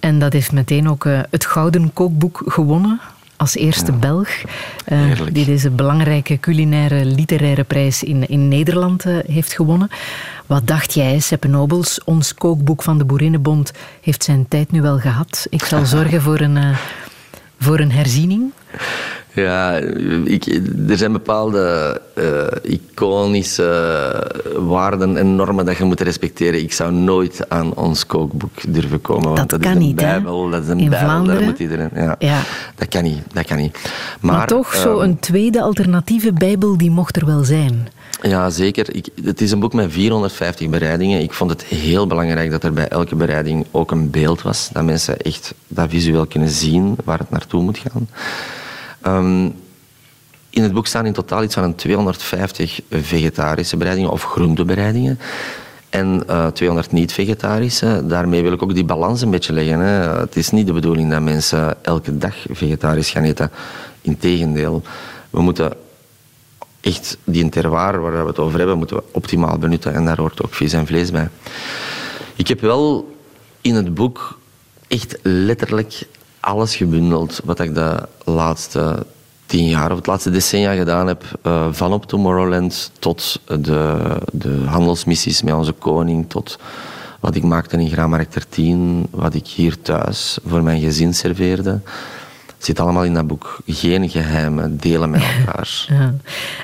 En 0.00 0.18
dat 0.18 0.32
heeft 0.32 0.52
meteen 0.52 0.88
ook 0.88 1.04
eh, 1.04 1.20
het 1.30 1.46
Gouden 1.46 1.92
Kookboek 1.92 2.42
gewonnen. 2.46 3.00
Als 3.36 3.54
eerste 3.54 3.92
Belg. 3.92 4.28
eh, 4.84 5.00
die 5.32 5.44
deze 5.44 5.70
belangrijke 5.70 6.40
culinaire 6.40 7.04
literaire 7.04 7.64
prijs 7.64 8.02
in, 8.02 8.28
in 8.28 8.48
Nederland 8.48 9.04
eh, 9.04 9.16
heeft 9.26 9.52
gewonnen. 9.52 9.90
Wat 10.46 10.66
dacht 10.66 10.94
jij, 10.94 11.18
Seppe 11.18 11.48
Nobels? 11.48 12.04
Ons 12.04 12.34
kookboek 12.34 12.82
van 12.82 12.98
de 12.98 13.04
Boerinnenbond 13.04 13.72
heeft 14.00 14.24
zijn 14.24 14.48
tijd 14.48 14.70
nu 14.70 14.82
wel 14.82 14.98
gehad. 14.98 15.46
Ik 15.50 15.64
zal 15.64 15.86
zorgen 15.96 16.22
voor 16.22 16.40
een, 16.40 16.74
voor 17.58 17.78
een 17.78 17.92
herziening. 17.92 18.52
Ja, 19.38 19.76
ik, 20.24 20.46
er 20.88 20.96
zijn 20.96 21.12
bepaalde 21.12 22.00
eh, 22.14 22.72
iconische 22.72 23.68
waarden 24.56 25.16
en 25.16 25.36
normen 25.36 25.64
dat 25.66 25.76
je 25.76 25.84
moet 25.84 26.00
respecteren. 26.00 26.60
Ik 26.60 26.72
zou 26.72 26.92
nooit 26.92 27.48
aan 27.48 27.74
ons 27.74 28.06
kookboek 28.06 28.50
durven 28.68 29.00
komen. 29.00 29.24
Want 29.24 29.36
Dat 29.36 29.48
dat, 29.50 29.60
kan 29.60 29.70
is 29.70 29.76
een 29.76 29.82
niet, 29.82 30.00
hè? 30.00 30.06
bijbel, 30.06 30.50
dat 30.50 30.62
is 30.62 30.68
een 30.68 30.78
In 30.78 30.90
bijbel, 30.90 31.08
Vlaanderen? 31.08 31.38
daar 31.40 31.48
moet 31.48 31.58
iedereen... 31.58 31.90
Ja, 31.94 32.16
Ja. 32.18 32.40
Dat 32.74 32.88
kan 32.88 33.02
niet, 33.02 33.22
dat 33.32 33.46
kan 33.46 33.56
niet. 33.56 33.78
Maar, 34.20 34.36
Maar, 34.36 34.46
toch, 34.46 34.74
zo 34.74 34.98
ehm, 34.98 35.08
een 35.08 35.18
tweede 35.18 35.62
alternatieve 35.62 36.32
Bijbel, 36.32 36.76
die 36.78 36.90
mocht 36.90 37.16
er 37.16 37.26
wel 37.26 37.44
zijn. 37.44 37.88
Ja, 38.22 38.50
zeker. 38.50 38.94
Ik, 38.94 39.06
het 39.24 39.40
is 39.40 39.50
een 39.50 39.60
boek 39.60 39.72
met 39.72 39.92
450 39.92 40.68
bereidingen. 40.68 41.20
Ik 41.22 41.32
vond 41.32 41.50
het 41.50 41.64
heel 41.64 42.06
belangrijk 42.06 42.50
dat 42.50 42.62
er 42.64 42.72
bij 42.72 42.88
elke 42.88 43.14
bereiding 43.16 43.66
ook 43.70 43.90
een 43.90 44.10
beeld 44.10 44.42
was. 44.42 44.70
Dat 44.72 44.84
mensen 44.84 45.18
echt 45.20 45.54
dat 45.68 45.90
visueel 45.90 46.26
kunnen 46.26 46.48
zien 46.48 46.96
waar 47.04 47.18
het 47.18 47.30
naartoe 47.30 47.62
moet 47.62 47.78
gaan. 47.78 48.08
Ehm, 49.00 49.44
in 50.50 50.62
het 50.62 50.72
boek 50.72 50.86
staan 50.86 51.06
in 51.06 51.12
totaal 51.12 51.42
iets 51.42 51.54
van 51.54 51.64
een 51.64 51.74
250 51.74 52.80
vegetarische 52.90 53.76
bereidingen 53.76 54.10
of 54.10 54.24
groentebereidingen. 54.24 55.18
En 55.88 56.22
eh, 56.26 56.46
200 56.46 56.92
niet-vegetarische. 56.92 58.02
Daarmee 58.06 58.42
wil 58.42 58.52
ik 58.52 58.62
ook 58.62 58.74
die 58.74 58.84
balans 58.84 59.22
een 59.22 59.30
beetje 59.30 59.52
leggen. 59.52 59.80
Hè. 59.80 60.18
Het 60.18 60.36
is 60.36 60.50
niet 60.50 60.66
de 60.66 60.72
bedoeling 60.72 61.10
dat 61.10 61.22
mensen 61.22 61.84
elke 61.84 62.18
dag 62.18 62.34
vegetarisch 62.50 63.10
gaan 63.10 63.22
eten. 63.22 63.50
Integendeel, 64.00 64.82
we 65.30 65.40
moeten 65.40 65.72
echt 66.80 67.16
die 67.24 67.48
terroir 67.48 68.00
waar 68.00 68.22
we 68.22 68.28
het 68.28 68.38
over 68.38 68.58
hebben, 68.58 68.78
moeten 68.78 68.96
we 68.96 69.02
optimaal 69.12 69.58
benutten. 69.58 69.94
En 69.94 70.04
daar 70.04 70.16
hoort 70.16 70.42
ook 70.42 70.54
vis 70.54 70.72
en 70.72 70.86
vlees 70.86 71.10
bij. 71.10 71.28
Ik 72.36 72.48
heb 72.48 72.60
wel 72.60 73.16
in 73.60 73.74
het 73.74 73.94
boek 73.94 74.38
echt 74.88 75.18
letterlijk 75.22 76.06
alles 76.48 76.76
gebundeld 76.76 77.40
wat 77.44 77.60
ik 77.60 77.74
de 77.74 78.08
laatste 78.24 79.06
tien 79.46 79.68
jaar 79.68 79.90
of 79.90 79.96
het 79.96 80.06
laatste 80.06 80.30
decennia 80.30 80.74
gedaan 80.74 81.06
heb. 81.06 81.22
eh, 81.42 81.66
van 81.70 81.92
op 81.92 82.06
Tomorrowland 82.06 82.90
tot 82.98 83.40
de, 83.46 83.96
de 84.32 84.62
handelsmissies 84.66 85.42
met 85.42 85.54
onze 85.54 85.72
koning, 85.72 86.28
tot 86.28 86.58
wat 87.20 87.34
ik 87.34 87.42
maakte 87.42 87.76
in 87.76 87.90
Graanmarkt 87.90 88.32
13, 88.32 89.06
wat 89.10 89.34
ik 89.34 89.46
hier 89.46 89.82
thuis 89.82 90.38
voor 90.46 90.62
mijn 90.62 90.80
gezin 90.80 91.14
serveerde. 91.14 91.80
Zit 92.58 92.80
allemaal 92.80 93.04
in 93.04 93.14
dat 93.14 93.26
boek. 93.26 93.58
Geen 93.66 94.10
geheimen, 94.10 94.76
delen 94.76 95.10
met 95.10 95.22
elkaar. 95.38 95.86
Ja. 95.88 96.14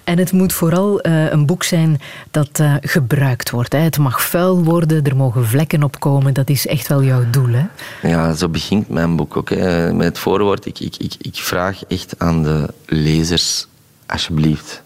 En 0.04 0.18
het 0.18 0.32
moet 0.32 0.52
vooral 0.52 1.00
eh, 1.00 1.30
een 1.30 1.46
boek 1.46 1.62
zijn 1.62 2.00
dat 2.30 2.48
eh, 2.52 2.74
gebruikt 2.80 3.50
wordt. 3.50 3.72
Hè. 3.72 3.78
Het 3.78 3.98
mag 3.98 4.22
vuil 4.22 4.64
worden, 4.64 5.04
er 5.04 5.16
mogen 5.16 5.46
vlekken 5.46 5.82
op 5.82 6.00
komen. 6.00 6.34
Dat 6.34 6.48
is 6.48 6.66
echt 6.66 6.86
wel 6.86 7.02
jouw 7.02 7.22
doel. 7.30 7.48
Hè? 7.48 7.66
Ja, 8.08 8.34
zo 8.34 8.48
begint 8.48 8.88
mijn 8.88 9.16
boek 9.16 9.36
ook. 9.36 9.50
Hè. 9.50 9.92
Met 9.92 10.06
het 10.06 10.18
voorwoord, 10.18 10.66
ik, 10.66 10.78
ik, 10.78 10.96
ik, 10.96 11.14
ik 11.18 11.36
vraag 11.36 11.84
echt 11.84 12.14
aan 12.18 12.42
de 12.42 12.68
lezers, 12.86 13.66
alsjeblieft, 14.06 14.82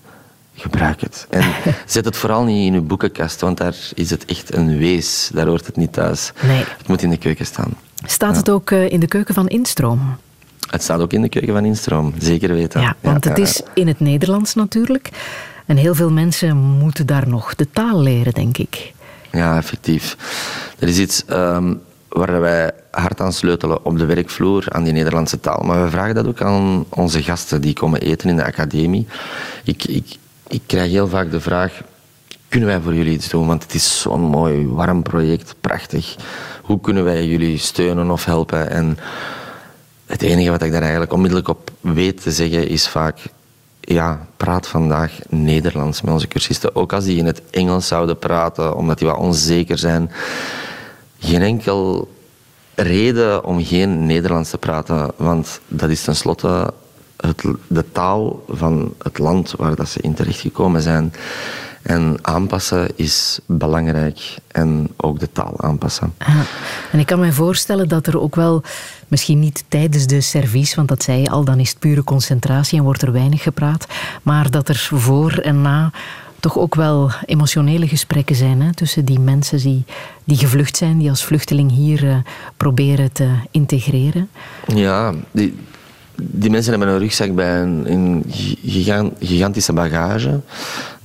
gebruik 0.55 1.01
het. 1.01 1.27
En 1.31 1.51
zet 1.87 2.05
het 2.05 2.17
vooral 2.17 2.45
niet 2.45 2.67
in 2.67 2.75
uw 2.75 2.87
boekenkast, 2.87 3.41
want 3.41 3.57
daar 3.57 3.77
is 3.95 4.11
het 4.11 4.25
echt 4.25 4.55
een 4.55 4.79
wees. 4.79 5.31
Daar 5.33 5.47
hoort 5.47 5.67
het 5.67 5.77
niet 5.77 5.93
thuis. 5.93 6.33
Nee. 6.47 6.65
Het 6.79 6.89
moet 6.89 7.03
in 7.03 7.11
de 7.11 7.19
keuken 7.19 7.47
staan. 7.47 7.77
Staat 8.07 8.37
het 8.37 8.51
ook 8.51 8.71
eh, 8.71 8.91
in 8.91 9.01
de 9.01 9.09
keuken 9.09 9.35
van 9.35 9.49
Instroom? 9.49 10.17
Het 10.71 10.83
staat 10.83 11.01
ook 11.01 11.13
in 11.13 11.23
de 11.23 11.29
keuken 11.29 11.53
van 11.55 11.65
Instroom, 11.65 12.15
zeker 12.19 12.55
weten. 12.55 12.81
Ja, 12.81 12.97
want 13.01 13.25
het 13.25 13.39
is 13.39 13.63
in 13.75 13.87
het 13.87 14.01
Nederlands 14.01 14.55
natuurlijk. 14.55 15.11
En 15.67 15.77
heel 15.77 15.95
veel 15.95 16.11
mensen 16.11 16.57
moeten 16.57 17.07
daar 17.07 17.29
nog 17.29 17.55
de 17.55 17.71
taal 17.71 18.01
leren, 18.01 18.33
denk 18.33 18.59
ik. 18.59 18.93
Ja, 19.33 19.57
effectief. 19.57 20.17
Er 20.79 20.89
is 20.89 20.99
iets 20.99 21.25
ehm, 21.25 21.75
waar 22.09 22.41
wij 22.41 22.71
hard 22.91 23.21
aan 23.21 23.33
sleutelen 23.33 23.85
op 23.85 23.99
de 23.99 24.05
werkvloer, 24.05 24.65
aan 24.69 24.85
die 24.85 24.93
Nederlandse 24.93 25.41
taal. 25.41 25.63
Maar 25.63 25.85
we 25.85 25.91
vragen 25.91 26.15
dat 26.15 26.27
ook 26.27 26.41
aan 26.41 26.85
onze 26.89 27.23
gasten 27.23 27.61
die 27.61 27.73
komen 27.73 28.01
eten 28.01 28.29
in 28.29 28.37
de 28.37 28.45
academie. 28.45 29.07
Ik, 29.65 29.85
ik, 29.85 30.17
ik 30.49 30.63
krijg 30.67 30.91
heel 30.91 31.09
vaak 31.09 31.31
de 31.31 31.41
vraag, 31.41 31.81
kunnen 32.49 32.69
wij 32.69 32.81
voor 32.81 32.95
jullie 32.95 33.13
iets 33.13 33.29
doen? 33.29 33.47
Want 33.47 33.63
het 33.63 33.75
is 33.75 34.01
zo'n 34.01 34.21
mooi, 34.21 34.67
warm 34.67 35.03
project, 35.03 35.55
prachtig. 35.61 36.17
Hoe 36.63 36.81
kunnen 36.81 37.05
wij 37.05 37.27
jullie 37.27 37.59
steunen 37.59 38.11
of 38.11 38.25
helpen? 38.25 38.71
En 38.71 38.99
het 40.09 40.23
enige 40.23 40.51
wat 40.51 40.63
ik 40.63 40.73
daar 40.73 40.83
eigenlijk 40.83 41.13
onmiddellijk 41.13 41.49
op 41.49 41.71
weet 41.81 42.23
te 42.23 42.33
zeggen 42.33 42.69
is 42.69 42.89
vaak... 42.89 43.19
Ja, 43.81 44.27
praat 44.37 44.67
vandaag 44.67 45.13
Nederlands 45.29 46.03
met 46.03 46.13
onze 46.13 46.29
cursisten. 46.29 46.77
Ook 46.77 46.93
als 46.93 47.05
die 47.05 47.17
in 47.17 47.27
het 47.27 47.43
Engels 47.51 47.87
zouden 47.87 48.19
praten, 48.19 48.77
omdat 48.77 48.99
die 48.99 49.09
wat 49.09 49.17
onzeker 49.17 49.79
zijn. 49.79 50.11
geen 51.19 51.43
enkel 51.43 52.09
reden 52.75 53.45
om 53.45 53.65
geen 53.65 54.07
Nederlands 54.07 54.51
te 54.51 54.59
praten, 54.59 55.11
want 55.17 55.61
dat 55.69 55.91
is 55.91 56.03
tenslotte 56.03 56.73
het, 57.17 57.43
de 57.67 57.85
taal 57.93 58.45
van 58.49 58.95
het 59.03 59.19
land 59.19 59.55
waar 59.57 59.75
dat 59.75 59.89
ze 59.89 60.01
in 60.01 60.15
terechtgekomen 60.15 60.83
zijn. 60.83 61.13
En 61.83 62.19
aanpassen 62.23 62.89
is 62.95 63.39
belangrijk. 63.47 64.37
En 64.47 64.89
ook 64.97 65.19
de 65.19 65.33
taal 65.33 65.55
aanpassen. 65.57 66.15
Ah, 66.19 66.37
en 66.93 66.99
ik 66.99 67.07
kan 67.07 67.21
me 67.21 67.33
voorstellen 67.33 67.89
dat 67.89 68.07
er 68.07 68.21
ook 68.21 68.35
wel, 68.35 68.63
misschien 69.09 69.39
niet 69.39 69.65
tijdens 69.69 70.07
de 70.07 70.21
service, 70.21 70.77
want 70.77 70.89
dat 70.89 71.03
zei 71.03 71.21
je 71.21 71.31
al, 71.31 71.45
dan 71.45 71.59
is 71.59 71.69
het 71.69 71.79
pure 71.79 72.05
concentratie 72.05 72.79
en 72.79 72.85
wordt 72.85 73.03
er 73.03 73.13
weinig 73.13 73.43
gepraat. 73.43 73.87
Maar 74.23 74.51
dat 74.51 74.69
er 74.69 74.89
voor 74.95 75.33
en 75.33 75.63
na 75.63 75.91
toch 76.41 76.59
ook 76.59 76.75
wel 76.75 77.11
emotionele 77.27 77.89
gesprekken 77.89 78.37
zijn 78.37 78.63
hè, 78.63 78.75
tussen 78.75 79.05
die 79.05 79.19
mensen 79.19 79.59
die, 79.59 79.85
die 80.25 80.37
gevlucht 80.37 80.77
zijn, 80.77 80.99
die 80.99 81.11
als 81.11 81.25
vluchteling 81.25 81.71
hier 81.71 82.05
uh, 82.05 82.17
proberen 82.57 83.13
te 83.13 83.29
integreren. 83.51 84.29
Ja, 84.67 85.15
die, 85.31 85.55
die 86.23 86.51
mensen 86.51 86.71
hebben 86.71 86.89
een 86.89 86.99
rugzak 86.99 87.35
bij 87.35 87.61
een, 87.61 87.93
een 87.93 88.25
gigantische 89.21 89.73
bagage. 89.73 90.41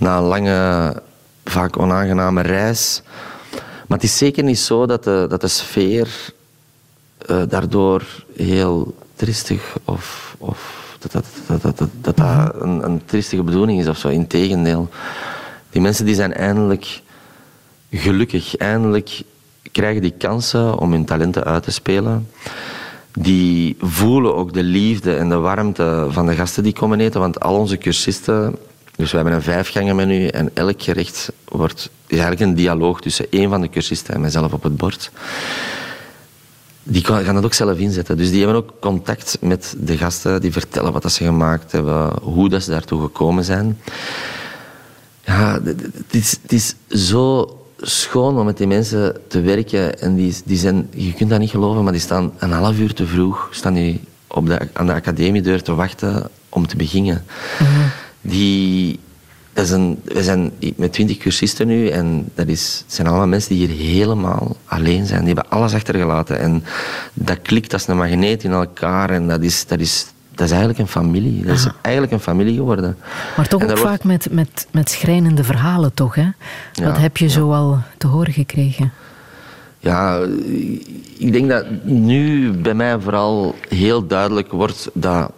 Na 0.04 0.18
een 0.18 0.24
lange, 0.24 1.02
vaak 1.46 1.78
onaangename 1.80 2.42
reis. 2.42 3.02
Maar 3.88 3.98
het 3.98 4.04
is 4.04 4.18
zeker 4.18 4.44
niet 4.44 4.60
zo 4.60 4.86
dat 4.86 5.04
de, 5.04 5.26
dat 5.30 5.42
de 5.42 5.48
sfeer 5.48 6.34
uh, 7.30 7.42
daardoor 7.48 8.04
heel 8.36 8.96
tristig 9.16 9.78
of, 9.86 10.36
of 10.38 10.96
dat 11.00 11.12
dat, 11.12 11.26
dat, 11.48 11.78
dat, 11.78 11.90
dat, 12.02 12.18
dat 12.18 12.56
een, 12.62 12.84
een 12.84 13.02
tristige 13.06 13.44
bedoeling 13.44 13.80
is 13.80 13.88
of 13.88 13.98
zo. 13.98 14.08
Integendeel. 14.08 14.90
Die 15.70 15.82
mensen 15.82 16.06
die 16.06 16.16
zijn 16.16 16.34
eindelijk 16.34 17.02
gelukkig. 17.92 18.58
Eindelijk 18.58 19.22
krijgen 19.72 20.02
die 20.02 20.14
kansen 20.18 20.78
om 20.78 20.92
hun 20.92 21.06
talenten 21.06 21.44
uit 21.44 21.64
te 21.64 21.72
spelen 21.72 22.28
die 23.20 23.76
voelen 23.80 24.36
ook 24.36 24.54
de 24.54 24.64
liefde 24.64 25.16
en 25.16 25.30
de 25.30 25.36
warmte 25.36 26.08
van 26.10 26.26
de 26.26 26.36
gasten 26.36 26.64
die 26.64 26.74
komen 26.74 27.00
eten. 27.00 27.20
Want 27.20 27.40
al 27.40 27.56
onze 27.56 27.78
cursisten, 27.78 28.56
dus 28.96 29.10
we 29.12 29.16
hebben 29.16 29.36
een 29.36 29.42
vijfgangen 29.42 29.96
menu 29.96 30.28
en 30.28 30.50
elk 30.54 30.82
gerecht 30.82 31.32
wordt 31.48 31.90
is 32.14 32.20
eigenlijk 32.20 32.50
een 32.50 32.56
dialoog 32.56 33.02
tussen 33.02 33.26
één 33.30 33.50
van 33.50 33.62
de 33.62 33.70
cursisten 33.70 34.14
en 34.14 34.22
mijzelf 34.22 34.54
op 34.54 34.64
het 34.64 34.78
bord. 34.78 35.12
Die 36.84 37.06
gaan 37.06 37.36
dat 37.36 37.46
ook 37.46 37.54
zelf 37.54 37.78
inzetten. 37.78 38.18
Dus 38.18 38.30
die 38.30 38.44
hebben 38.44 38.58
ook 38.58 38.74
contact 38.80 39.38
met 39.42 39.76
de 39.78 39.98
gasten, 39.98 40.42
die 40.42 40.52
vertellen 40.52 40.92
wat 40.92 41.12
ze 41.12 41.24
gemaakt 41.24 41.72
hebben, 41.72 42.12
hoe 42.22 42.50
dat 42.50 42.64
ze 42.64 42.70
daartoe 42.70 43.02
gekomen 43.02 43.44
zijn. 43.44 43.80
Ja, 45.26 45.60
het 45.64 46.14
is, 46.14 46.38
het 46.42 46.52
is 46.52 46.76
zo 46.88 47.58
schoon 47.78 48.38
om 48.38 48.46
met 48.46 48.58
die 48.58 48.68
mensen 48.68 49.18
te 49.28 49.42
werken. 49.42 50.00
En 50.00 50.16
die, 50.16 50.36
die 50.46 50.58
zijn, 50.58 50.88
je 50.92 51.14
kunt 51.14 51.30
dat 51.30 51.40
niet 51.40 51.50
geloven, 51.50 51.84
maar 51.84 51.92
die 51.92 52.02
staan 52.02 52.34
een 52.38 52.52
half 52.52 52.80
uur 52.80 52.94
te 52.94 53.08
vroeg 53.08 53.48
staan 53.52 53.74
die 53.74 54.02
op 54.28 54.48
de, 54.48 54.68
aan 54.74 54.86
de 54.86 54.94
academiedeur 54.94 55.62
te 55.62 55.76
wachten 55.76 56.30
om 56.50 56.68
te 56.68 56.76
beginnen. 56.76 57.26
Mhm. 57.60 57.70
Die, 58.26 59.00
dat 59.54 59.66
is 59.66 59.72
een, 59.72 60.00
we 60.04 60.24
zijn 60.24 60.52
met 60.76 60.94
twintig 60.94 61.18
cursisten 61.18 61.68
nu 61.68 61.88
en 61.88 62.30
dat 62.36 62.48
is, 62.48 62.82
het 62.86 62.94
zijn 62.94 63.08
allemaal 63.08 63.28
mensen 63.28 63.56
die 63.56 63.68
hier 63.68 63.78
helemaal 63.78 64.56
alleen 64.66 65.06
zijn. 65.06 65.26
Die 65.26 65.34
hebben 65.34 65.52
alles 65.52 65.74
achtergelaten 65.74 66.40
en 66.40 66.64
dat 67.14 67.42
klikt 67.42 67.74
als 67.74 67.88
een 67.88 67.98
magneet 67.98 68.44
in 68.44 68.52
elkaar 68.52 69.10
en 69.10 69.28
dat 69.28 69.42
is, 69.42 69.68
dat 69.68 69.80
is 69.80 70.06
dat 70.36 70.46
is 70.46 70.52
eigenlijk 70.52 70.80
een 70.80 70.88
familie. 70.88 71.46
Dat 71.46 71.56
is 71.56 71.68
eigenlijk 71.82 72.14
een 72.14 72.20
familie 72.20 72.56
geworden. 72.56 72.98
Maar 73.38 73.48
toch 73.48 73.64
ook 73.64 73.78
vaak 73.78 74.04
met, 74.04 74.28
met, 74.32 74.68
met 74.72 74.90
schrijnende 74.90 75.44
verhalen, 75.44 75.94
toch? 75.94 76.16
Hè? 76.16 76.30
Wat 76.84 76.98
heb 76.98 77.18
je 77.18 77.30
zo 77.30 77.52
al 77.54 77.80
te 77.98 78.08
horen 78.08 78.34
gekregen? 78.34 78.92
Ja, 79.80 80.20
ik 81.18 81.34
denk 81.34 81.50
dat 81.50 81.66
nu 81.84 82.52
bij 82.52 82.74
mij 82.74 83.00
vooral 83.00 83.56
heel 83.70 84.08
duidelijk 84.08 84.52
wordt 84.52 84.90
dat 84.94 85.32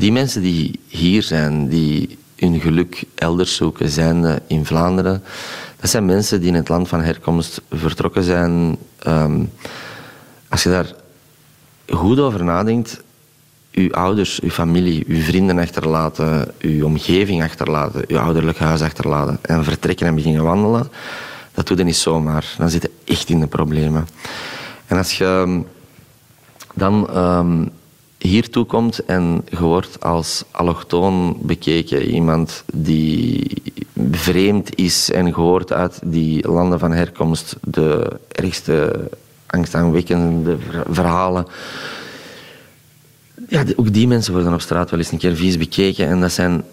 die 0.00 0.12
mensen 0.12 0.42
die 0.42 0.80
hier 0.86 1.22
zijn, 1.22 1.68
die 1.68 2.18
hun 2.36 2.60
geluk 2.60 3.04
elders 3.14 3.54
zoeken, 3.54 3.88
zijn 3.88 4.40
in 4.46 4.66
Vlaanderen, 4.66 5.22
dat 5.80 5.90
zijn 5.90 6.04
mensen 6.04 6.40
die 6.40 6.48
in 6.48 6.54
het 6.54 6.68
land 6.68 6.88
van 6.88 7.02
herkomst 7.02 7.60
vertrokken 7.70 8.22
zijn. 8.22 8.76
Ehm, 8.98 9.44
als 10.48 10.62
je 10.62 10.68
daar 10.68 10.94
goed 11.88 12.18
over 12.18 12.44
nadenkt, 12.44 13.02
uw 13.72 13.92
ouders, 13.92 14.40
uw 14.40 14.50
familie, 14.50 15.04
uw 15.06 15.20
vrienden 15.20 15.58
achterlaten, 15.58 16.54
uw 16.60 16.84
omgeving 16.84 17.42
achterlaten, 17.42 18.04
uw 18.06 18.18
ouderlijk 18.18 18.58
huis 18.58 18.80
achterlaten 18.80 19.38
en 19.42 19.64
vertrekken 19.64 20.06
en 20.06 20.14
beginnen 20.14 20.44
wandelen, 20.44 20.88
dat 21.54 21.66
doe 21.66 21.76
je 21.76 21.84
niet 21.84 21.96
zomaar. 21.96 22.54
Dan 22.58 22.70
zit 22.70 22.82
je 22.82 22.90
echt 23.04 23.28
in 23.28 23.40
de 23.40 23.46
problemen. 23.46 24.08
En 24.86 24.96
als 24.96 25.18
je 25.18 25.24
ehm, 25.24 25.60
dan 26.74 27.16
um, 27.18 27.70
hier 28.20 28.66
komt 28.66 29.04
en 29.04 29.44
je 29.48 29.60
wordt 29.60 30.00
als 30.00 30.44
allochtoon 30.50 31.36
bekeken, 31.40 32.02
iemand 32.10 32.64
die 32.72 33.62
vreemd 34.10 34.76
is 34.76 35.10
en 35.10 35.34
gehoord 35.34 35.72
uit 35.72 36.00
die 36.04 36.48
landen 36.48 36.78
van 36.78 36.92
herkomst 36.92 37.56
de 37.62 38.18
ergste 38.28 39.08
angstaanwekkende 39.46 40.56
verhalen 40.90 41.46
ja, 43.48 43.64
ook 43.76 43.92
die 43.92 44.08
mensen 44.08 44.32
worden 44.32 44.52
op 44.52 44.60
straat 44.60 44.90
wel 44.90 44.98
eens 44.98 45.12
een 45.12 45.18
keer 45.18 45.36
vies 45.36 45.58
bekeken. 45.58 46.06
En 46.06 46.20
dat 46.20 46.32
zijn 46.32 46.64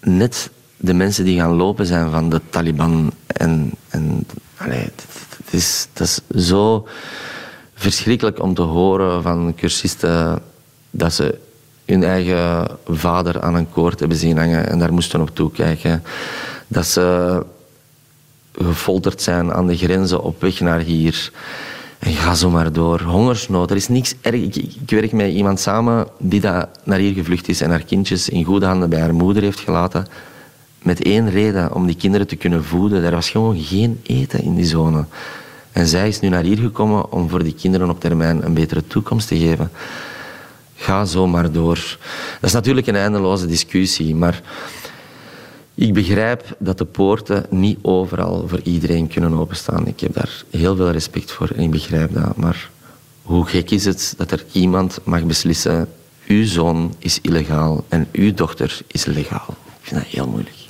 net 0.00 0.50
de 0.76 0.94
mensen 0.94 1.24
die 1.24 1.38
gaan 1.38 1.54
lopen 1.54 1.86
zijn 1.86 2.10
van 2.10 2.30
de 2.30 2.40
Taliban. 2.50 3.12
En, 3.26 3.72
en 3.88 4.26
allee, 4.56 4.78
het, 4.78 5.04
is, 5.50 5.88
dat 5.92 6.06
is 6.06 6.46
zo 6.46 6.88
verschrikkelijk 7.74 8.42
om 8.42 8.54
te 8.54 8.62
horen 8.62 9.22
van 9.22 9.54
cursisten 9.56 10.42
dat 10.90 11.12
ze 11.12 11.38
hun 11.84 12.02
eigen 12.02 12.66
vader 12.86 13.40
aan 13.40 13.54
een 13.54 13.70
koord 13.70 13.98
hebben 13.98 14.18
zien 14.18 14.38
hangen 14.38 14.68
en 14.68 14.78
daar 14.78 14.92
moesten 14.92 15.20
op 15.20 15.34
toekijken. 15.34 16.02
Dat 16.66 16.86
ze 16.86 17.42
gefolterd 18.52 19.22
zijn 19.22 19.52
aan 19.52 19.66
de 19.66 19.76
grenzen 19.76 20.22
op 20.22 20.40
weg 20.40 20.60
naar 20.60 20.80
hier. 20.80 21.32
En 21.98 22.12
ga 22.12 22.34
zo 22.34 22.50
maar 22.50 22.72
door. 22.72 23.00
Hongersnood, 23.00 23.70
er 23.70 23.76
is 23.76 23.88
niks 23.88 24.14
erg. 24.20 24.40
Ik, 24.40 24.76
werk 24.86 25.12
met 25.12 25.32
iemand 25.32 25.60
samen 25.60 26.06
die 26.18 26.40
dat 26.40 26.68
naar 26.84 26.98
hier 26.98 27.14
gevlucht 27.14 27.48
is 27.48 27.60
en 27.60 27.70
haar 27.70 27.84
kindjes 27.84 28.28
in 28.28 28.44
goede 28.44 28.66
handen 28.66 28.90
bij 28.90 29.00
haar 29.00 29.14
moeder 29.14 29.42
heeft 29.42 29.60
gelaten. 29.60 30.06
Met 30.82 31.02
één 31.02 31.30
reden, 31.30 31.74
om 31.74 31.86
die 31.86 31.96
kinderen 31.96 32.26
te 32.26 32.36
kunnen 32.36 32.64
voeden. 32.64 33.04
Er 33.04 33.10
was 33.10 33.30
gewoon 33.30 33.58
geen 33.58 34.00
eten 34.02 34.42
in 34.42 34.54
die 34.54 34.66
zone. 34.66 35.04
En 35.74 35.86
zij 35.86 36.08
is 36.08 36.20
nu 36.20 36.28
naar 36.28 36.42
hier 36.42 36.58
gekomen 36.58 37.12
om 37.12 37.28
voor 37.28 37.42
die 37.42 37.54
kinderen 37.54 37.90
op 37.90 38.00
termijn 38.00 38.44
een 38.44 38.54
betere 38.54 38.86
toekomst 38.86 39.28
te 39.28 39.38
geven. 39.38 39.70
Ga 40.76 41.04
zo 41.04 41.26
maar 41.26 41.52
door. 41.52 41.98
Dat 42.40 42.50
is 42.50 42.52
natuurlijk 42.52 42.86
een 42.86 42.96
eindeloze 42.96 43.46
discussie, 43.46 44.14
maar 44.14 44.42
ik 45.74 45.92
begrijp 45.92 46.56
dat 46.58 46.78
de 46.78 46.84
poorten 46.84 47.46
niet 47.50 47.78
overal 47.82 48.48
voor 48.48 48.60
iedereen 48.62 49.08
kunnen 49.08 49.32
openstaan. 49.34 49.86
Ik 49.86 50.00
heb 50.00 50.14
daar 50.14 50.44
heel 50.50 50.76
veel 50.76 50.90
respect 50.90 51.32
voor 51.32 51.50
en 51.56 51.62
ik 51.62 51.70
begrijp 51.70 52.14
dat. 52.14 52.36
Maar 52.36 52.70
hoe 53.22 53.46
gek 53.46 53.70
is 53.70 53.84
het 53.84 54.14
dat 54.16 54.30
er 54.30 54.44
iemand 54.52 54.98
mag 55.04 55.24
beslissen: 55.24 55.88
uw 56.26 56.44
zoon 56.46 56.94
is 56.98 57.18
illegaal 57.20 57.84
en 57.88 58.08
uw 58.12 58.34
dochter 58.34 58.80
is 58.86 59.04
legaal? 59.04 59.56
Ik 59.80 59.88
vind 59.88 60.00
dat 60.00 60.10
heel 60.10 60.28
moeilijk. 60.28 60.63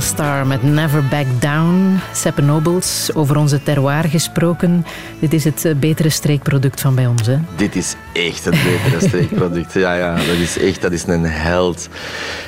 Star 0.00 0.46
met 0.46 0.62
Never 0.62 1.04
Back 1.04 1.26
Down. 1.38 2.00
Seppe 2.12 2.42
Nobles, 2.42 3.10
over 3.14 3.36
onze 3.36 3.62
terroir 3.62 4.04
gesproken. 4.04 4.86
Dit 5.18 5.32
is 5.32 5.44
het 5.44 5.64
eh, 5.64 5.74
betere 5.74 6.08
streekproduct 6.08 6.80
van 6.80 6.94
bij 6.94 7.06
ons, 7.06 7.26
hè? 7.26 7.38
Dit 7.56 7.76
is 7.76 7.94
echt 8.12 8.44
het 8.44 8.54
betere 8.62 9.00
streekproduct. 9.08 9.72
Ja, 9.72 9.94
ja, 9.94 10.14
dat 10.14 10.26
is 10.26 10.58
echt 10.58 10.82
dat 10.82 10.92
is 10.92 11.06
een 11.06 11.24
held. 11.24 11.88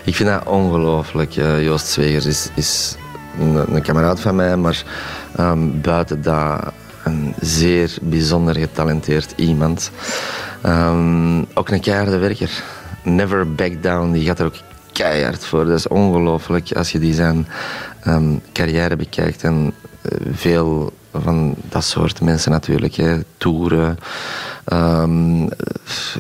Ik 0.05 0.15
vind 0.15 0.29
dat 0.29 0.47
ongelooflijk. 0.47 1.37
Eh, 1.37 1.63
Joost 1.63 1.87
Zwegers 1.87 2.27
is, 2.27 2.51
is 2.55 2.97
een, 3.41 3.75
een 3.75 3.83
kameraad 3.83 4.21
van 4.21 4.37
mij, 4.37 4.57
maar 4.57 4.85
ehm, 5.37 5.81
buiten 5.81 6.23
dat 6.23 6.73
een 7.05 7.35
zeer 7.41 7.97
bijzonder 8.03 8.57
getalenteerd 8.57 9.33
iemand. 9.37 9.91
Ehm, 10.63 11.39
ook 11.55 11.69
een 11.69 11.81
keiharde 11.81 12.19
werker. 12.19 12.63
Never 13.03 13.55
Back 13.55 13.83
Down, 13.83 14.13
die 14.13 14.27
gaat 14.27 14.39
er 14.39 14.47
ook 14.47 14.57
keihard 14.97 15.45
voor. 15.45 15.65
Dat 15.65 15.79
is 15.79 15.89
ongelooflijk 15.89 16.73
als 16.73 16.93
je 16.93 16.99
die 16.99 17.15
zijn 17.15 17.47
ehm, 18.03 18.35
carrière 18.53 18.97
bekijkt. 18.97 19.43
En 19.43 19.73
eh, 20.03 20.11
veel 20.33 20.93
van 21.13 21.55
dat 21.69 21.85
soort 21.85 22.21
mensen 22.21 22.51
natuurlijk. 22.51 22.95
Hè. 22.95 23.21
Toeren. 23.37 23.99
ehm, 24.65 25.43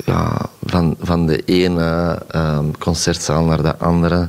ja, 0.04 0.48
van, 0.64 0.96
van 1.00 1.26
de 1.26 1.42
ene 1.44 2.18
um, 2.34 2.78
concertzaal 2.78 3.44
naar 3.44 3.62
de 3.62 3.76
andere. 3.76 4.28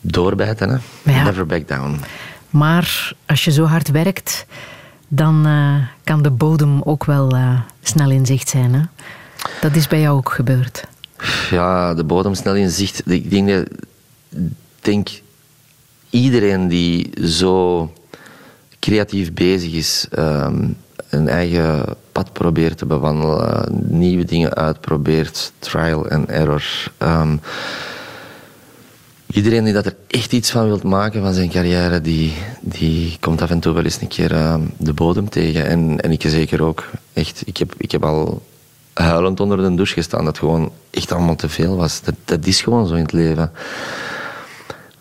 Doorbijten, 0.00 0.68
hè. 0.68 0.76
Ja. 1.12 1.22
Never 1.22 1.46
back 1.46 1.68
down. 1.68 2.00
Maar 2.50 3.12
als 3.26 3.44
je 3.44 3.50
zo 3.50 3.64
hard 3.64 3.90
werkt, 3.90 4.46
dan 5.08 5.46
eh, 5.46 5.88
kan 6.04 6.22
de 6.22 6.30
bodem 6.30 6.82
ook 6.82 7.04
wel 7.04 7.30
eh, 7.30 7.60
snel 7.82 8.10
in 8.10 8.26
zicht 8.26 8.48
zijn, 8.48 8.74
hè? 8.74 8.80
Dat 9.60 9.74
is 9.74 9.88
bij 9.88 10.00
jou 10.00 10.16
ook 10.16 10.32
gebeurd. 10.32 10.85
Ja, 11.50 11.94
de 11.94 12.04
bodem 12.04 12.34
snel 12.34 12.54
in 12.54 12.70
zicht. 12.70 13.02
Ik 13.10 13.30
denk, 13.30 13.66
denk 14.80 15.08
iedereen 16.10 16.68
die 16.68 17.10
zo 17.24 17.92
creatief 18.78 19.32
bezig 19.32 19.72
is, 19.72 20.06
ehm, 20.10 20.68
een 21.08 21.28
eigen 21.28 21.84
pad 22.12 22.32
probeert 22.32 22.78
te 22.78 22.86
bewandelen, 22.86 23.68
nieuwe 23.88 24.24
dingen 24.24 24.54
uitprobeert, 24.54 25.52
trial 25.58 26.08
and 26.08 26.28
error. 26.28 26.64
ehm, 26.98 27.36
iedereen 29.26 29.64
die 29.64 29.72
dat 29.72 29.86
er 29.86 29.96
echt 30.06 30.32
iets 30.32 30.50
van 30.50 30.66
wilt 30.66 30.82
maken 30.82 31.22
van 31.22 31.34
zijn 31.34 31.50
carrière, 31.50 32.00
die, 32.00 32.32
die 32.60 33.16
komt 33.20 33.42
af 33.42 33.50
en 33.50 33.60
toe 33.60 33.74
wel 33.74 33.84
eens 33.84 34.00
een 34.00 34.08
keer 34.08 34.32
ehm, 34.32 34.60
de 34.78 34.92
bodem 34.92 35.28
tegen. 35.28 35.66
En, 35.66 36.00
en 36.00 36.10
ik 36.10 36.22
zeker 36.26 36.62
ook. 36.62 36.84
Echt, 37.12 37.42
ik 37.44 37.56
heb, 37.56 37.74
ik 37.78 37.90
heb 37.90 38.04
al 38.04 38.42
huilend 39.04 39.40
onder 39.40 39.56
de 39.56 39.74
douche 39.74 39.94
gestaan. 39.94 40.24
Dat 40.24 40.38
gewoon 40.38 40.72
echt 40.90 41.12
allemaal 41.12 41.36
te 41.36 41.48
veel 41.48 41.76
was. 41.76 42.02
Dat, 42.02 42.14
dat 42.24 42.46
is 42.46 42.62
gewoon 42.62 42.86
zo 42.86 42.94
in 42.94 43.02
het 43.02 43.12
leven. 43.12 43.52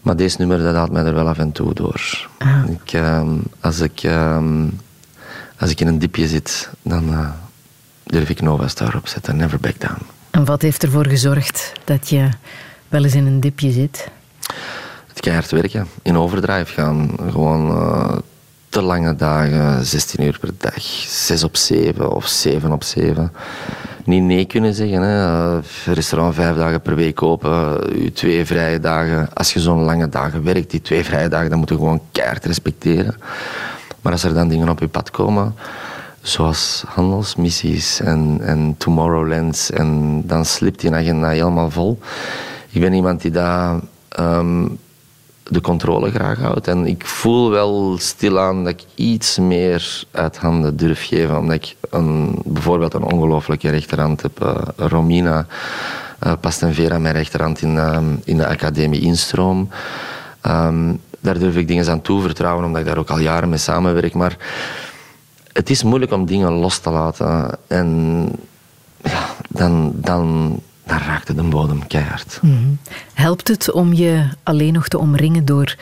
Maar 0.01 0.15
deze 0.15 0.35
nummer 0.39 0.63
dat 0.63 0.75
haalt 0.75 0.91
mij 0.91 1.03
er 1.03 1.13
wel 1.13 1.27
af 1.27 1.37
en 1.37 1.51
toe 1.51 1.73
door. 1.73 2.27
Ik, 2.67 2.93
ehm, 2.93 3.29
als, 3.59 3.79
ik, 3.79 4.03
ehm, 4.03 4.67
als 5.59 5.69
ik 5.69 5.79
in 5.79 5.87
een 5.87 5.99
diepje 5.99 6.27
zit, 6.27 6.69
dan 6.81 7.13
eh, 7.13 7.29
durf 8.03 8.29
ik 8.29 8.41
Nova 8.41 8.67
Star 8.67 8.95
opzetten. 8.95 9.35
Never 9.35 9.59
back 9.59 9.79
down. 9.79 10.01
En 10.31 10.45
wat 10.45 10.61
heeft 10.61 10.83
ervoor 10.83 11.07
gezorgd 11.07 11.71
dat 11.83 12.09
je 12.09 12.29
wel 12.87 13.03
eens 13.03 13.15
in 13.15 13.25
een 13.25 13.39
dipje 13.39 13.71
zit? 13.71 14.09
Het 15.07 15.19
keihard 15.19 15.51
werken, 15.51 15.87
in 16.01 16.17
overdrive 16.17 16.73
gaan. 16.73 17.11
Gewoon 17.29 17.69
eh, 17.69 18.17
te 18.75 18.81
lange 18.81 19.15
dagen, 19.15 19.85
16 19.85 20.23
uur 20.23 20.37
per 20.39 20.49
dag, 20.57 20.83
6 21.07 21.43
op 21.43 21.55
7 21.55 22.11
of 22.11 22.27
7 22.27 22.71
op 22.71 22.83
7. 22.83 23.31
Niet 24.05 24.23
nee 24.23 24.45
kunnen 24.45 24.73
zeggen. 24.73 25.01
Hè. 25.01 25.23
Eh, 25.23 25.63
restaurant 25.85 26.35
vijf 26.35 26.55
dagen 26.55 26.81
per 26.81 26.95
week 26.95 27.21
open, 27.21 27.79
je 28.03 28.11
twee 28.11 28.45
vrije 28.45 28.79
dagen. 28.79 29.29
Als 29.33 29.53
je 29.53 29.59
zo'n 29.59 29.83
lange 29.83 30.09
dagen 30.09 30.43
werkt, 30.43 30.71
die 30.71 30.81
twee 30.81 31.03
vrije 31.03 31.27
dagen, 31.27 31.49
dan 31.49 31.59
moet 31.59 31.69
je 31.69 31.75
gewoon 31.75 32.01
keihard 32.11 32.45
respecteren. 32.45 33.15
Maar 34.01 34.11
als 34.11 34.23
er 34.23 34.33
dan 34.33 34.47
dingen 34.47 34.69
op 34.69 34.79
je 34.79 34.87
pad 34.87 35.11
komen, 35.11 35.55
zoals 36.21 36.83
handelsmissies 36.87 37.99
en, 37.99 38.39
en 38.41 38.75
Tomorrowlands, 38.77 39.71
en 39.71 40.21
dan 40.25 40.45
slipt 40.45 40.79
die 40.79 40.93
agenda 40.93 41.29
helemaal 41.29 41.71
vol. 41.71 41.99
Ik 42.69 42.81
ben 42.81 42.93
iemand 42.93 43.21
die 43.21 43.31
daar 43.31 43.79
ehm, 44.09 44.65
de 45.49 45.61
controle 45.61 46.11
graag 46.11 46.39
houdt. 46.39 46.67
En 46.67 46.85
ik 46.85 47.05
voel 47.05 47.49
wel 47.49 47.97
stilaan 47.99 48.63
dat 48.63 48.73
ik 48.73 48.83
iets 48.95 49.37
meer 49.37 50.03
uit 50.11 50.37
handen 50.37 50.77
durf 50.77 51.07
geven. 51.07 51.37
Omdat 51.37 51.55
ik 51.55 51.75
een, 51.89 52.41
bijvoorbeeld 52.45 52.93
een 52.93 53.03
ongelooflijke 53.03 53.69
rechterhand 53.69 54.21
heb. 54.21 54.41
eh, 54.43 54.55
Romina 54.75 55.45
uh, 56.25 56.33
Pastenvera, 56.39 56.99
mijn 56.99 57.13
rechterhand 57.13 57.61
in, 57.61 57.77
ehm, 57.77 58.05
in 58.23 58.37
de 58.37 58.47
academie 58.47 59.01
Instroom. 59.01 59.69
Ehm, 60.41 60.93
daar 61.19 61.39
durf 61.39 61.55
ik 61.55 61.67
dingen 61.67 61.89
aan 61.89 62.01
toevertrouwen, 62.01 62.65
omdat 62.65 62.81
ik 62.81 62.87
daar 62.87 62.97
ook 62.97 63.09
al 63.09 63.19
jaren 63.19 63.49
mee 63.49 63.57
samenwerk. 63.57 64.13
Maar 64.13 64.37
het 65.53 65.69
is 65.69 65.83
moeilijk 65.83 66.11
om 66.11 66.25
dingen 66.25 66.51
los 66.51 66.77
te 66.77 66.89
laten. 66.89 67.57
En 67.67 68.29
ja, 69.03 69.25
dan, 69.49 69.91
dan, 69.95 70.59
dan 70.85 70.97
raakt 70.97 71.27
het 71.27 71.37
de 71.37 71.43
bodem 71.43 71.87
keihard. 71.87 72.41
Helpt 73.13 73.47
het 73.47 73.71
om 73.71 73.93
je 73.93 74.27
alleen 74.43 74.73
nog 74.73 74.87
te 74.87 74.97
omringen 74.97 75.45
door 75.45 75.75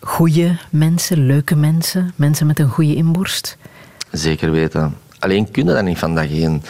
goede 0.00 0.56
mensen, 0.70 1.26
leuke 1.26 1.56
mensen, 1.56 2.12
mensen 2.16 2.46
met 2.46 2.58
een 2.58 2.68
goede 2.68 2.94
inborst? 2.94 3.56
Zeker 4.10 4.50
weten. 4.50 4.96
Alleen 5.18 5.50
kun 5.50 5.66
je 5.66 5.72
dat 5.72 5.84
niet 5.84 5.98
van 5.98 6.14
dag 6.14 6.30
één. 6.30 6.62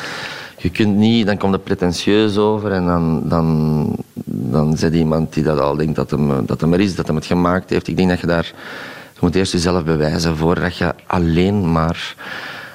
Je 0.56 0.70
kunt 0.70 0.96
niet, 0.96 1.26
dan 1.26 1.36
komt 1.36 1.52
het 1.52 1.64
pretentieus 1.64 2.36
over 2.36 2.72
en 2.72 2.86
dan, 2.86 3.28
dan, 3.28 3.96
dan 4.24 4.76
zit 4.76 4.94
iemand 4.94 5.32
die 5.32 5.42
dat 5.42 5.58
al 5.58 5.76
denkt 5.76 5.96
dat 5.96 6.10
hem, 6.10 6.46
dat 6.46 6.60
hem 6.60 6.72
er 6.72 6.80
is, 6.80 6.94
dat 6.94 7.06
hem 7.06 7.16
het 7.16 7.26
gemaakt 7.26 7.70
heeft. 7.70 7.88
Ik 7.88 7.96
denk 7.96 8.08
dat 8.08 8.20
je 8.20 8.26
daar, 8.26 8.52
je 9.12 9.18
moet 9.20 9.34
eerst 9.34 9.52
jezelf 9.52 9.84
bewijzen 9.84 10.36
voordat 10.36 10.76
je 10.76 10.94
alleen 11.06 11.72
maar 11.72 12.14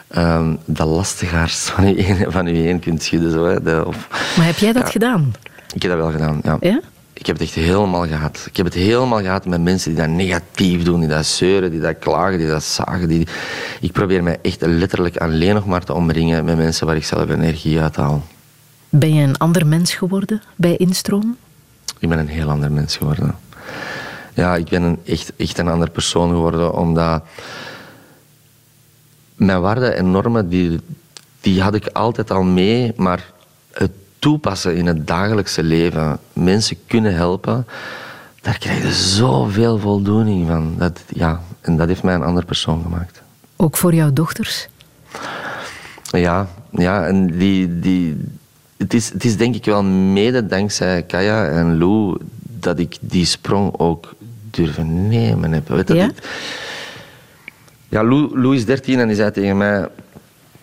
ehm, 0.08 0.56
de 0.66 0.86
lastigaars 0.86 1.56
van 1.70 1.88
je, 1.96 2.10
een, 2.10 2.32
van 2.32 2.46
je 2.48 2.54
heen 2.62 2.80
kunt 2.80 3.04
schudden. 3.04 3.32
Zo, 3.32 3.46
hè. 3.46 3.62
De, 3.62 3.84
of, 3.86 4.08
Maar 4.38 4.46
heb 4.46 4.58
jij 4.58 4.74
dat 4.74 4.84
Ja. 4.84 4.90
gedaan? 4.90 5.34
ik 5.74 5.82
heb 5.82 5.92
dat 5.92 6.00
wel 6.02 6.12
gedaan, 6.12 6.40
ja. 6.44 6.58
Ja? 6.60 6.80
Ik 7.14 7.26
heb 7.26 7.40
het 7.40 7.46
echt 7.48 7.56
helemaal 7.56 8.08
gehad. 8.08 8.44
Ik 8.50 8.58
heb 8.58 8.66
het 8.66 8.76
helemaal 8.76 9.20
gehad 9.22 9.46
met 9.46 9.62
mensen 9.62 9.92
die 9.96 10.00
dat 10.06 10.10
negatief 10.10 10.84
doen, 10.84 11.00
die 11.00 11.10
dat 11.10 11.26
zeuren, 11.26 11.72
die 11.72 11.80
dat 11.80 12.00
klagen, 12.00 12.38
die 12.38 12.48
dat 12.48 12.64
zagen. 12.64 13.08
Die... 13.08 13.28
Ik 13.82 13.92
probeer 13.92 14.24
mij 14.24 14.38
echt 14.42 14.62
letterlijk 14.62 15.18
alleen 15.18 15.54
nog 15.54 15.66
maar 15.66 15.84
te 15.84 15.94
omringen 15.94 16.46
met 16.46 16.58
mensen 16.58 16.88
waar 16.88 16.96
ik 16.96 17.06
zelf 17.06 17.30
energie 17.30 17.82
uit 17.82 17.96
haal. 17.96 18.24
Ben 18.90 19.14
je 19.14 19.24
een 19.24 19.38
ander 19.38 19.68
mens 19.68 19.94
geworden 19.94 20.42
bij 20.56 20.76
instroom? 20.76 21.38
Ik 22.00 22.10
ben 22.10 22.20
een 22.20 22.28
heel 22.28 22.50
ander 22.50 22.72
mens 22.72 22.98
geworden. 22.98 23.36
Ja, 24.34 24.56
ik 24.56 24.70
ben 24.70 24.82
een, 24.84 25.00
echt, 25.06 25.32
echt 25.38 25.58
een 25.58 25.68
ander 25.68 25.90
persoon 25.90 26.30
geworden, 26.30 26.74
omdat 26.74 27.24
mijn 29.36 29.62
waarden 29.62 29.96
en 29.96 30.12
normen, 30.12 30.50
die, 30.50 30.80
die 31.42 31.62
had 31.62 31.76
ik 31.76 31.88
altijd 31.88 32.32
al 32.32 32.44
mee, 32.44 32.94
maar 32.96 33.32
het 33.74 33.92
toepassen 34.20 34.76
in 34.76 34.86
het 34.86 35.08
dagelijkse 35.08 35.64
leven, 35.64 36.20
mensen 36.34 36.78
kunnen 36.88 37.16
helpen, 37.16 37.66
daar 38.42 38.58
krijg 38.58 38.82
je 38.82 38.92
zoveel 38.94 39.80
voldoening 39.80 40.48
van. 40.48 40.76
Dat, 40.78 41.02
ja, 41.14 41.42
en 41.62 41.78
dat 41.78 41.88
heeft 41.88 42.04
mij 42.04 42.14
een 42.16 42.24
ander 42.24 42.46
persoon 42.46 42.82
gemaakt. 42.82 43.22
Ook 43.56 43.78
voor 43.78 43.94
jouw 43.94 44.14
dochters? 44.14 44.68
Ja, 46.12 46.48
ja 46.72 47.06
en 47.06 47.38
die, 47.38 47.80
die, 47.80 48.18
het, 48.78 48.94
is, 48.94 49.10
het 49.10 49.26
is 49.26 49.38
denk 49.38 49.56
ik 49.56 49.66
wel 49.66 49.84
mede 49.84 50.46
dankzij 50.46 51.04
Kaya 51.04 51.48
en 51.48 51.78
Lou 51.78 52.18
dat 52.40 52.80
ik 52.80 52.98
die 53.02 53.26
sprong 53.26 53.78
ook 53.78 54.14
durven 54.52 55.08
nemen 55.08 55.52
heb. 55.52 55.68
Weet 55.68 55.88
Ja? 55.88 56.06
dit- 56.06 56.28
ja, 57.90 58.04
Lou, 58.04 58.40
Lou 58.40 58.56
is 58.56 58.66
13 58.66 59.00
en 59.00 59.08
die 59.08 59.16
zei 59.16 59.32
tegen 59.32 59.58
mij 59.58 59.88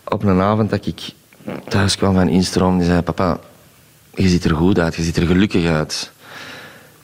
op 0.04 0.22
een 0.22 0.40
avond 0.40 0.70
dat 0.70 0.86
ik 0.86 1.00
thuis 1.68 1.96
kwam 1.96 2.14
van 2.14 2.28
instroom, 2.28 2.78
die 2.78 2.86
zei, 2.86 3.02
papa, 3.02 3.38
je 4.14 4.28
ziet 4.28 4.44
er 4.44 4.56
goed 4.56 4.78
uit, 4.78 4.94
je 4.94 5.02
ziet 5.02 5.16
er 5.16 5.26
gelukkig 5.26 5.66
uit. 5.66 6.12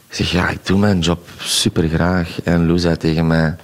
Ik 0.08 0.14
zeg, 0.14 0.30
ja, 0.30 0.48
ik 0.48 0.66
doe 0.66 0.78
mijn 0.78 0.98
job 0.98 1.28
super 1.38 1.88
graag. 1.88 2.42
En 2.42 2.66
Lou 2.66 2.78
zei 2.78 2.96
tegen 2.96 3.26
mij, 3.26 3.56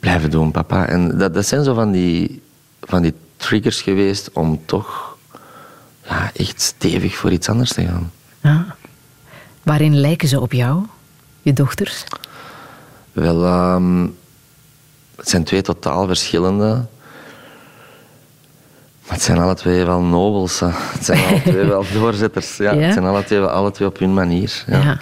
blijven 0.00 0.30
doen, 0.30 0.50
papa. 0.50 0.86
En 0.86 1.18
dat, 1.18 1.34
dat 1.34 1.46
zijn 1.46 1.64
zo 1.64 1.74
van 1.74 1.90
die, 1.90 2.42
van 2.80 3.02
die 3.02 3.14
triggers 3.36 3.82
geweest 3.82 4.30
om 4.32 4.60
toch 4.64 5.16
ja, 6.08 6.30
echt 6.34 6.60
stevig 6.60 7.16
voor 7.16 7.30
iets 7.30 7.48
anders 7.48 7.72
te 7.72 7.84
gaan. 7.84 8.12
Ja. 8.40 8.76
Waarin 9.62 10.00
lijken 10.00 10.28
ze 10.28 10.40
op 10.40 10.52
jou, 10.52 10.86
je 11.42 11.52
dochters? 11.52 12.04
Wel, 13.12 13.44
ehm, 13.44 14.06
het 15.16 15.28
zijn 15.28 15.44
twee 15.44 15.62
totaal 15.62 16.06
verschillende. 16.06 16.84
Maar 19.06 19.12
het 19.16 19.22
zijn 19.22 19.38
alle 19.38 19.54
twee 19.54 19.84
wel 19.84 20.00
nobels. 20.00 20.60
hè. 20.60 20.68
Het 20.72 21.04
zijn 21.04 21.24
alle 21.28 21.42
twee 21.42 21.64
wel 21.64 21.84
doorzetters. 21.94 22.56
Ja. 22.56 22.72
Ja? 22.72 22.80
Het 22.80 22.92
zijn 22.92 23.04
alle 23.04 23.24
twee, 23.24 23.38
wel- 23.40 23.48
alle 23.50 23.70
twee 23.70 23.88
op 23.88 23.98
hun 23.98 24.14
manier. 24.14 24.64
Ja. 24.66 24.80
Ja. 24.82 24.98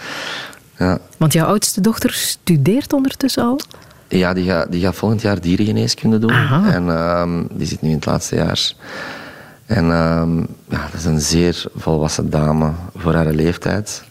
Ja. 0.79 0.99
Want 1.17 1.33
jouw 1.33 1.47
oudste 1.47 1.81
dochter 1.81 2.13
studeert 2.13 2.93
ondertussen 2.93 3.43
al? 3.45 3.61
Ja, 4.09 4.33
die 4.35 4.45
gaat, 4.51 4.73
die 4.73 4.81
gaat 4.83 4.95
volgend 4.97 5.23
jaar 5.23 5.41
dierengeneeskunde 5.41 6.19
doen. 6.19 6.31
Aha. 6.33 6.73
En 6.73 6.89
ehm, 6.91 7.45
die 7.51 7.67
zit 7.67 7.83
nu 7.83 7.89
in 7.89 7.95
het 7.95 8.07
laatste 8.07 8.35
jaar. 8.37 8.73
En 9.67 9.91
ehm, 9.93 10.39
ja, 10.69 10.89
dat 10.91 10.95
is 10.95 11.05
een 11.05 11.21
zeer 11.21 11.65
volwassen 11.77 12.31
dame 12.31 12.71
voor 12.97 13.15
haar 13.15 13.27
leeftijd. 13.33 14.03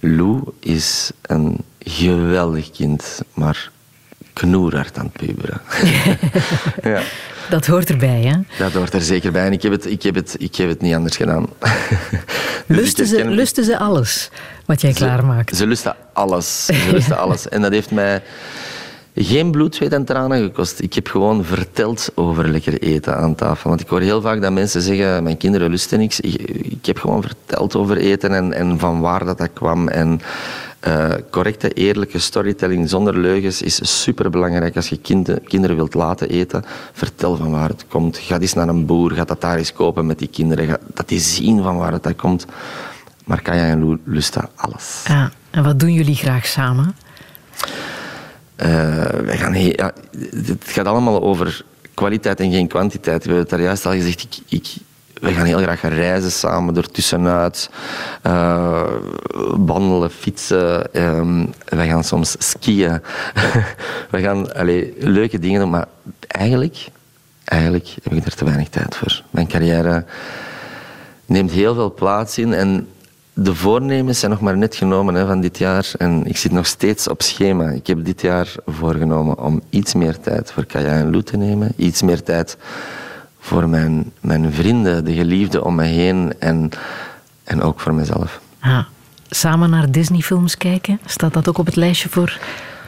Lou 0.00 0.40
is 0.60 1.10
een 1.22 1.56
geweldig 1.78 2.70
kind, 2.70 3.20
maar 3.34 3.70
knoerhard 4.32 4.98
aan 4.98 5.10
het 5.12 5.26
puberen. 5.26 5.60
ja. 6.92 7.02
Dat 7.50 7.66
hoort 7.66 7.90
erbij, 7.90 8.20
hè? 8.22 8.64
Dat 8.64 8.72
hoort 8.72 8.94
er 8.94 9.02
zeker 9.02 9.32
bij. 9.32 9.46
En 9.46 9.52
ik 9.52 9.62
heb 9.62 9.72
het, 9.72 9.86
ik 9.86 10.02
heb 10.02 10.14
het, 10.14 10.36
ik 10.38 10.56
heb 10.56 10.68
het 10.68 10.80
niet 10.80 10.94
anders 10.94 11.16
gedaan. 11.16 11.46
Dus 12.66 12.78
lusten, 12.78 13.06
ze, 13.06 13.14
herken... 13.14 13.32
lusten 13.32 13.64
ze 13.64 13.78
alles 13.78 14.30
wat 14.66 14.80
jij 14.80 14.92
klaarmaakt? 14.92 15.56
Ze 15.56 15.66
lusten 15.66 15.96
alles. 16.12 16.64
Ze 16.64 16.88
lusten 16.92 17.18
alles. 17.24 17.48
En 17.48 17.60
dat 17.60 17.72
heeft 17.72 17.90
mij 17.90 18.22
geen 19.14 19.50
bloed, 19.50 19.74
zweet 19.74 19.92
en 19.92 20.04
tranen 20.04 20.42
gekost. 20.42 20.80
Ik 20.80 20.94
heb 20.94 21.08
gewoon 21.08 21.44
verteld 21.44 22.10
over 22.14 22.48
lekker 22.48 22.82
eten 22.82 23.16
aan 23.16 23.34
tafel. 23.34 23.68
Want 23.68 23.80
ik 23.80 23.88
hoor 23.88 24.00
heel 24.00 24.20
vaak 24.20 24.42
dat 24.42 24.52
mensen 24.52 24.82
zeggen, 24.82 25.22
mijn 25.22 25.36
kinderen 25.36 25.70
lusten 25.70 25.98
niks. 25.98 26.20
Ik, 26.20 26.34
ik 26.50 26.86
heb 26.86 26.98
gewoon 26.98 27.22
verteld 27.22 27.76
over 27.76 27.96
eten 27.96 28.34
en, 28.34 28.52
en 28.52 28.78
van 28.78 29.00
waar 29.00 29.24
dat, 29.24 29.38
dat 29.38 29.50
kwam. 29.52 29.88
En 29.88 30.20
uh, 30.86 31.08
correcte, 31.30 31.72
eerlijke 31.72 32.18
storytelling 32.18 32.88
zonder 32.88 33.18
leugens 33.18 33.62
is 33.62 34.02
superbelangrijk 34.02 34.76
als 34.76 34.88
je 34.88 34.98
kind, 34.98 35.30
kinderen 35.44 35.76
wilt 35.76 35.94
laten 35.94 36.28
eten. 36.28 36.64
Vertel 36.92 37.36
van 37.36 37.50
waar 37.50 37.68
het 37.68 37.84
komt. 37.88 38.18
Ga 38.18 38.38
eens 38.40 38.54
naar 38.54 38.68
een 38.68 38.86
boer, 38.86 39.10
ga 39.10 39.24
dat 39.24 39.40
daar 39.40 39.56
eens 39.56 39.72
kopen 39.72 40.06
met 40.06 40.18
die 40.18 40.28
kinderen. 40.28 40.66
Ga 40.66 40.78
dat 40.94 41.08
die 41.08 41.20
zien 41.20 41.62
van 41.62 41.76
waar 41.76 41.92
het 41.92 42.02
dat 42.02 42.16
komt. 42.16 42.46
Maar 43.24 43.42
Kaya 43.42 43.64
en 43.64 43.84
Lou 43.84 43.98
lusten 44.04 44.48
alles. 44.54 45.02
Ja, 45.06 45.30
en 45.50 45.64
wat 45.64 45.80
doen 45.80 45.92
jullie 45.92 46.14
graag 46.14 46.46
samen? 46.46 46.96
Uh, 48.56 48.66
wij 49.04 49.36
gaan 49.36 49.64
ja, 49.64 49.92
het 50.30 50.64
gaat 50.64 50.86
allemaal 50.86 51.22
over 51.22 51.64
kwaliteit 51.94 52.40
en 52.40 52.52
geen 52.52 52.68
kwantiteit. 52.68 53.24
We 53.24 53.28
hebben 53.28 53.38
het 53.38 53.50
daar 53.50 53.60
juist 53.60 53.86
al 53.86 53.92
gezegd. 53.92 54.22
Ik, 54.22 54.38
ik, 54.48 54.74
we 55.20 55.32
gaan 55.32 55.44
heel 55.44 55.58
graag 55.58 55.82
reizen 55.82 56.30
samen, 56.30 56.76
ertussenuit. 56.76 57.70
Uh, 58.26 58.82
wandelen, 59.56 60.10
fietsen. 60.10 60.86
Uh, 60.92 61.44
wij 61.64 61.86
gaan 61.86 62.04
soms 62.04 62.34
skiën. 62.38 63.00
we 64.10 64.20
gaan 64.20 64.54
allee, 64.54 64.94
leuke 64.98 65.38
dingen 65.38 65.60
doen, 65.60 65.70
maar 65.70 65.86
eigenlijk, 66.26 66.88
eigenlijk 67.44 67.96
heb 68.02 68.12
ik 68.12 68.26
er 68.26 68.34
te 68.34 68.44
weinig 68.44 68.68
tijd 68.68 68.96
voor. 68.96 69.22
Mijn 69.30 69.48
carrière 69.48 70.04
neemt 71.26 71.50
heel 71.50 71.74
veel 71.74 71.94
plaats 71.94 72.38
in 72.38 72.52
en 72.52 72.88
de 73.32 73.54
voornemens 73.54 74.18
zijn 74.18 74.30
nog 74.30 74.40
maar 74.40 74.56
net 74.56 74.74
genomen 74.74 75.14
hè, 75.14 75.26
van 75.26 75.40
dit 75.40 75.58
jaar 75.58 75.90
en 75.98 76.26
ik 76.26 76.36
zit 76.36 76.52
nog 76.52 76.66
steeds 76.66 77.08
op 77.08 77.22
schema. 77.22 77.68
Ik 77.68 77.86
heb 77.86 78.04
dit 78.04 78.20
jaar 78.20 78.54
voorgenomen 78.66 79.38
om 79.38 79.60
iets 79.70 79.94
meer 79.94 80.20
tijd 80.20 80.52
voor 80.52 80.64
Kaya 80.64 80.92
en 80.92 81.10
Lou 81.10 81.22
te 81.22 81.36
nemen, 81.36 81.72
iets 81.76 82.02
meer 82.02 82.22
tijd 82.22 82.56
voor 83.40 83.68
mijn, 83.68 84.12
mijn 84.20 84.52
vrienden, 84.52 85.04
de 85.04 85.12
geliefden 85.12 85.64
om 85.64 85.74
me 85.74 85.84
heen 85.84 86.32
en, 86.38 86.70
en 87.44 87.62
ook 87.62 87.80
voor 87.80 87.94
mezelf. 87.94 88.40
Ah, 88.60 88.84
samen 89.30 89.70
naar 89.70 89.90
Disney-films 89.90 90.56
kijken, 90.56 91.00
staat 91.04 91.32
dat 91.32 91.48
ook 91.48 91.58
op 91.58 91.66
het 91.66 91.76
lijstje 91.76 92.08
voor 92.08 92.38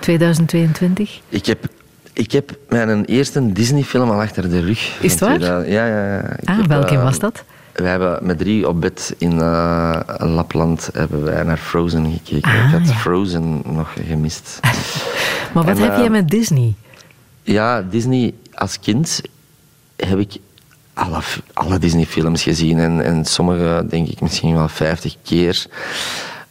2022? 0.00 1.20
Ik 1.28 1.46
heb 1.46 1.66
ik 2.12 2.32
heb 2.32 2.56
mijn 2.68 3.04
eerste 3.04 3.52
Disney-film 3.52 4.10
al 4.10 4.20
achter 4.20 4.50
de 4.50 4.60
rug. 4.60 4.98
Is 5.00 5.10
het 5.10 5.20
waar? 5.20 5.40
Ja, 5.40 5.58
ja, 5.60 5.86
ja. 5.86 6.36
Ik 6.40 6.48
ah, 6.48 6.64
welke 6.66 6.96
was 6.96 7.18
dat? 7.18 7.44
We 7.72 7.84
hebben 7.84 8.18
met 8.22 8.38
drie 8.38 8.68
op 8.68 8.80
bed 8.80 9.14
in 9.18 9.32
uh, 9.32 10.00
Lapland 10.18 10.90
hebben 10.92 11.24
wij 11.24 11.42
naar 11.42 11.56
Frozen 11.56 12.12
gekeken. 12.12 12.50
Ah, 12.50 12.64
ik 12.64 12.78
had 12.78 12.88
ja. 12.88 12.94
Frozen 12.94 13.62
nog 13.64 13.92
gemist. 14.06 14.60
maar 15.54 15.64
wat 15.64 15.76
en, 15.76 15.82
heb 15.82 15.96
jij 15.96 16.10
met 16.10 16.28
Disney? 16.28 16.74
Ja, 17.42 17.82
Disney 17.82 18.34
als 18.54 18.80
kind 18.80 19.20
heb 20.08 20.18
ik 20.18 20.36
alle, 20.94 21.20
alle 21.52 21.78
Disney-films 21.78 22.42
gezien. 22.42 22.78
En, 22.78 23.04
en 23.04 23.24
sommige 23.24 23.86
denk 23.88 24.08
ik 24.08 24.20
misschien 24.20 24.54
wel 24.54 24.68
vijftig 24.68 25.16
keer. 25.22 25.66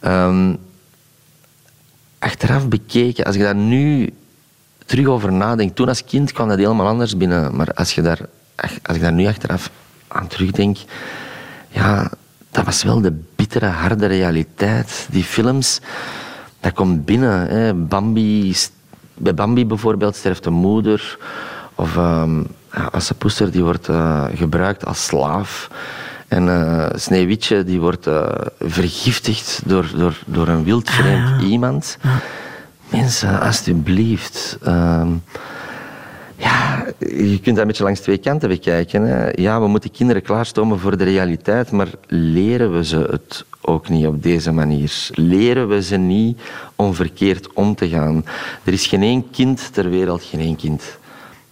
Um, 0.04 0.58
achteraf 2.18 2.68
bekeken, 2.68 3.24
als 3.24 3.34
ik 3.34 3.40
daar 3.40 3.54
nu 3.54 4.12
terug 4.86 5.06
over 5.06 5.32
nadenk. 5.32 5.74
Toen 5.76 5.88
als 5.88 6.04
kind 6.04 6.32
kwam 6.32 6.48
dat 6.48 6.58
helemaal 6.58 6.86
anders 6.86 7.16
binnen. 7.16 7.56
Maar 7.56 7.72
als, 7.74 7.94
je 7.94 8.02
daar, 8.02 8.18
als 8.82 8.96
ik 8.96 9.02
daar 9.02 9.12
nu 9.12 9.26
achteraf 9.26 9.70
aan 10.08 10.26
terugdenk, 10.26 10.78
ja, 11.68 12.10
dat 12.50 12.64
was 12.64 12.82
wel 12.82 13.00
de 13.00 13.22
bittere, 13.36 13.66
harde 13.66 14.06
realiteit. 14.06 15.06
Die 15.10 15.24
films, 15.24 15.80
dat 16.60 16.72
komt 16.72 17.04
binnen. 17.04 17.46
Hè. 17.48 17.74
Bambi, 17.74 18.54
bij 19.14 19.34
Bambi 19.34 19.66
bijvoorbeeld 19.66 20.16
sterft 20.16 20.44
de 20.44 20.50
moeder. 20.50 21.18
Of 21.74 21.96
um, 21.96 22.46
Assepoester 22.90 23.50
die 23.50 23.62
wordt 23.62 23.88
uh, 23.88 24.24
gebruikt 24.34 24.84
als 24.84 25.04
slaaf. 25.04 25.70
En 26.28 26.46
uh, 26.46 26.86
Sneeuwwitje 26.94 27.64
die 27.64 27.80
wordt 27.80 28.06
uh, 28.06 28.28
vergiftigd 28.60 29.62
door, 29.64 29.90
door, 29.96 30.18
door 30.26 30.48
een 30.48 30.64
wildvreemd 30.64 31.28
ah, 31.28 31.50
iemand. 31.50 31.98
Mensen, 32.90 33.40
alsjeblieft. 33.40 34.58
Uh, 34.66 35.06
ja, 36.36 36.84
je 36.98 37.38
kunt 37.42 37.44
dat 37.44 37.58
een 37.58 37.66
beetje 37.66 37.84
langs 37.84 38.00
twee 38.00 38.18
kanten 38.18 38.48
bekijken. 38.48 39.02
Hè. 39.02 39.28
Ja, 39.34 39.60
we 39.60 39.66
moeten 39.66 39.90
kinderen 39.90 40.22
klaarstomen 40.22 40.78
voor 40.78 40.96
de 40.96 41.04
realiteit, 41.04 41.70
maar 41.70 41.88
leren 42.06 42.72
we 42.72 42.84
ze 42.84 43.06
het 43.10 43.44
ook 43.60 43.88
niet 43.88 44.06
op 44.06 44.22
deze 44.22 44.52
manier? 44.52 45.08
Leren 45.10 45.68
we 45.68 45.82
ze 45.82 45.96
niet 45.96 46.40
om 46.76 46.94
verkeerd 46.94 47.52
om 47.52 47.74
te 47.74 47.88
gaan? 47.88 48.24
Er 48.64 48.72
is 48.72 48.86
geen 48.86 49.02
één 49.02 49.30
kind 49.30 49.72
ter 49.72 49.90
wereld, 49.90 50.22
geen 50.22 50.40
één 50.40 50.56
kind, 50.56 50.98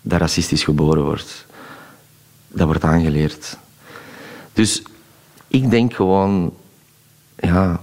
dat 0.02 0.20
racistisch 0.20 0.64
geboren 0.64 1.04
wordt. 1.04 1.46
Dat 2.48 2.66
wordt 2.66 2.84
aangeleerd. 2.84 3.56
Dus 4.52 4.82
ik 5.46 5.70
denk 5.70 5.94
gewoon, 5.94 6.54
ja, 7.36 7.82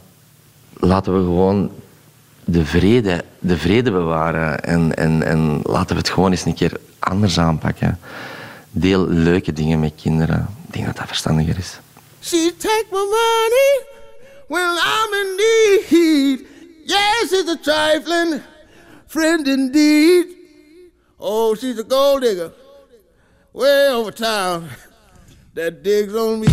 laten 0.74 1.14
we 1.18 1.20
gewoon 1.20 1.72
de 2.44 2.66
vrede, 2.66 3.24
de 3.40 3.58
vrede 3.58 3.92
bewaren 3.92 4.64
en, 4.64 4.96
en, 4.96 5.24
en 5.24 5.60
laten 5.64 5.96
we 5.96 6.02
het 6.02 6.10
gewoon 6.10 6.32
eens 6.32 6.46
een 6.46 6.54
keer 6.54 6.80
anders 7.00 7.40
aanpakken. 7.40 8.00
Deel 8.72 9.08
leuke 9.08 9.54
dingen 9.54 9.80
met 9.80 9.94
kinderen. 10.02 10.48
Ik 10.68 10.74
denk 10.74 10.86
dat 10.86 10.96
dat 10.96 11.08
verstandiger 11.08 11.58
is. 11.58 11.80
She 12.22 12.54
take 12.58 12.86
my 12.92 12.98
money 12.98 13.86
when 14.48 14.78
I'm 14.78 15.14
in 15.14 15.36
need. 15.36 16.46
Yes, 16.86 17.32
it's 17.32 17.50
a 17.50 17.58
trifling 17.62 18.42
friend 19.08 19.48
indeed. 19.48 20.37
Oh, 21.20 21.56
she's 21.56 21.80
a 21.80 21.84
gold 21.84 22.22
digger. 22.22 22.54
Way 23.52 23.88
over 23.90 24.12
town 24.12 24.70
that 25.56 25.82
digs 25.82 26.16
on 26.16 26.42
me. 26.42 26.48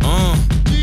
Uh. 0.00 0.36
She 0.68 0.82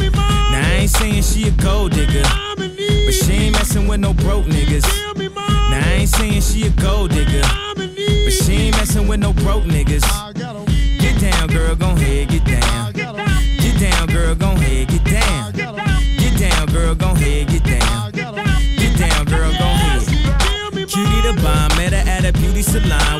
me. 0.00 0.08
Now 0.08 0.62
I 0.64 0.78
ain't 0.80 0.90
saying 0.90 1.22
she 1.22 1.48
a 1.48 1.50
gold 1.50 1.92
digger. 1.92 2.22
But 2.56 3.12
she 3.12 3.32
ain't 3.32 3.52
messing 3.52 3.88
with 3.88 4.00
no 4.00 4.14
broke 4.14 4.46
niggas. 4.46 4.86
Now 5.34 5.82
I 5.84 5.96
ain't 5.98 6.08
saying 6.08 6.40
she 6.40 6.66
a 6.66 6.70
gold 6.70 7.10
digger. 7.10 7.42
But 7.76 8.32
she 8.32 8.52
ain't 8.52 8.76
messing 8.78 9.06
with 9.06 9.20
no 9.20 9.34
broke 9.34 9.64
niggas. 9.64 10.06
Get 10.98 11.20
down, 11.20 11.48
girl, 11.48 11.76
gon' 11.76 11.98
head, 11.98 12.30
get 12.30 12.39
the 22.82 22.88
line 22.88 23.19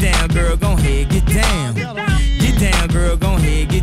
down, 0.00 0.28
girl, 0.28 0.56
gon' 0.56 0.78
head, 0.78 1.08
get 1.08 1.26
down. 1.26 1.74
Get 1.74 2.60
down, 2.60 2.88
girl, 2.88 3.16
gon' 3.16 3.40
head, 3.40 3.68
get 3.68 3.70
down, 3.70 3.77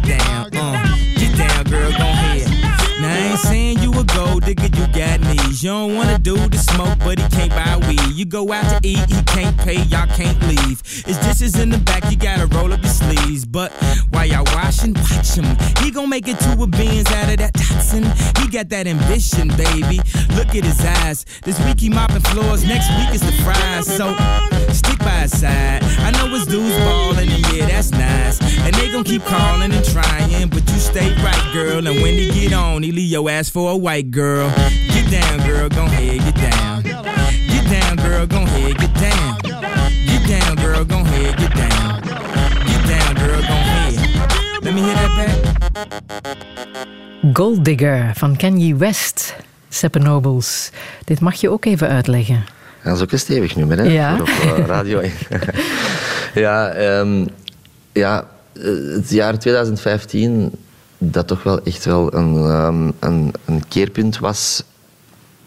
You 8.16 8.24
go 8.24 8.54
out 8.54 8.64
to 8.70 8.88
eat, 8.88 9.10
he 9.10 9.22
can't 9.24 9.58
pay, 9.58 9.82
y'all 9.92 10.08
can't 10.08 10.42
leave. 10.48 10.82
His 11.06 11.18
dishes 11.18 11.60
in 11.60 11.70
the 11.70 11.78
back, 11.80 12.10
you 12.10 12.16
gotta 12.16 12.46
roll 12.48 12.72
up 12.72 12.82
your 12.82 12.94
sleeves. 12.94 13.44
But 13.44 13.74
while 14.12 14.26
y'all 14.26 14.46
washing, 14.56 14.94
watch 14.94 15.36
him. 15.36 15.58
He 15.84 15.92
gon' 15.92 16.08
make 16.08 16.30
it 16.30 16.40
to 16.40 16.62
a 16.62 16.66
beans 16.66 17.12
out 17.12 17.30
of 17.30 17.40
that 17.40 17.54
toxin. 17.54 18.06
He 18.40 18.48
got 18.48 18.70
that 18.70 18.88
ambition, 18.88 19.50
baby. 19.50 20.00
Look 20.34 20.56
at 20.56 20.64
his 20.64 20.80
eyes. 21.04 21.26
This 21.44 21.60
week 21.66 21.82
he 21.82 21.90
mopping 21.90 22.22
floors, 22.22 22.64
next 22.64 22.88
week 22.96 23.14
is 23.14 23.20
the 23.20 23.34
fries. 23.44 23.86
So 23.86 24.16
stick 24.72 25.00
by 25.00 25.28
his 25.28 25.38
side. 25.38 25.84
I 25.84 26.12
know 26.12 26.30
his 26.30 26.46
dudes 26.46 26.74
ballin', 26.88 27.28
and 27.28 27.54
yeah, 27.54 27.68
that's 27.68 27.92
nice. 27.92 28.40
And 28.64 28.74
they 28.76 28.94
gon' 28.94 29.04
keep 29.04 29.26
calling 29.26 29.74
and 29.74 29.84
trying, 29.84 30.48
but 30.48 30.64
you 30.72 30.80
stay 30.80 31.14
right, 31.22 31.50
girl. 31.52 31.86
And 31.86 32.02
when 32.02 32.14
he 32.14 32.32
get 32.32 32.54
on, 32.54 32.82
he 32.82 32.94
leave 32.94 33.12
your 33.12 33.30
ass 33.30 33.50
for 33.50 33.72
a 33.72 33.76
white 33.76 34.10
girl. 34.10 34.48
Get 34.88 35.12
down, 35.12 35.46
girl, 35.46 35.68
gon' 35.68 35.90
head, 35.90 36.20
get 36.20 36.36
down. 36.36 36.55
Get 38.86 39.00
down. 39.00 39.38
Get 40.06 40.28
down, 40.28 40.56
girl, 40.56 40.86
gon' 40.86 41.06
head, 41.06 41.38
get 41.38 41.54
down. 41.56 42.02
Get 42.66 42.88
down, 42.88 43.16
girl, 43.16 43.42
gon' 43.42 43.66
head. 43.74 44.64
Let 44.64 44.74
me 44.74 44.82
hear 44.82 44.96
that 44.96 45.14
back. 45.18 45.36
Gold 47.34 47.66
Digger 47.66 48.12
van 48.16 48.38
Kanye 48.38 48.76
West. 48.76 49.36
Seppe 49.70 50.00
Nobles. 50.00 50.72
Dit 51.04 51.20
mag 51.20 51.36
je 51.36 51.50
ook 51.50 51.66
even 51.66 51.90
uitleggen. 51.90 52.46
Dat 52.84 52.96
is 52.96 53.02
ook 53.02 53.12
een 53.12 53.20
stevig 53.20 53.56
nummer, 53.56 53.78
hè? 53.78 53.84
Ja. 53.84 54.20
Op 54.20 54.28
eh, 54.28 54.66
radio 54.66 55.00
1. 55.00 55.12
ja, 56.46 56.70
ehm, 56.70 57.26
ja, 57.92 58.28
eh, 58.54 58.64
het 58.94 59.10
jaar 59.10 59.40
2015, 59.40 60.52
dat 60.98 61.28
toch 61.28 61.44
wel 61.44 61.64
echt 61.64 61.86
wel 61.86 62.14
een, 62.14 62.36
ehm, 62.36 62.92
een, 63.00 63.34
een 63.46 63.68
keerpunt 63.68 64.20
was 64.20 64.64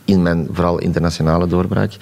in 0.08 0.22
mijn 0.22 0.48
vooral 0.52 0.78
internationale 0.78 1.46
doorbraak, 1.46 1.92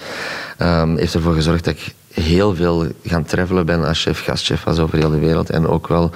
ehm, 0.57 0.97
heeft 0.97 1.15
ervoor 1.15 1.35
gezorgd 1.35 1.65
dat 1.65 1.75
ik 1.75 1.95
heel 2.13 2.55
veel 2.55 2.87
gaan 3.05 3.25
travelen 3.25 3.67
ben 3.67 3.85
als 3.85 4.03
chef, 4.03 4.25
gastchef 4.25 4.65
was 4.65 4.79
over 4.79 4.99
heel 4.99 5.11
de 5.11 5.19
wereld. 5.19 5.51
En 5.51 5.69
ook 5.69 5.89
wel 5.89 6.11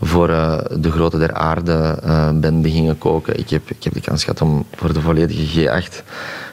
voor 0.00 0.28
eh, 0.28 0.58
de 0.78 0.90
grote 0.90 1.18
der 1.18 1.32
aarde 1.34 1.98
eh, 2.02 2.30
ben 2.34 2.62
beginnen 2.62 2.98
koken. 2.98 3.38
Ik 3.38 3.50
heb, 3.50 3.62
ik 3.70 3.84
heb 3.84 3.92
de 3.92 4.00
kans 4.00 4.24
gehad 4.24 4.40
om 4.40 4.64
voor 4.74 4.92
de 4.92 5.00
volledige 5.00 5.60
G8 5.60 6.02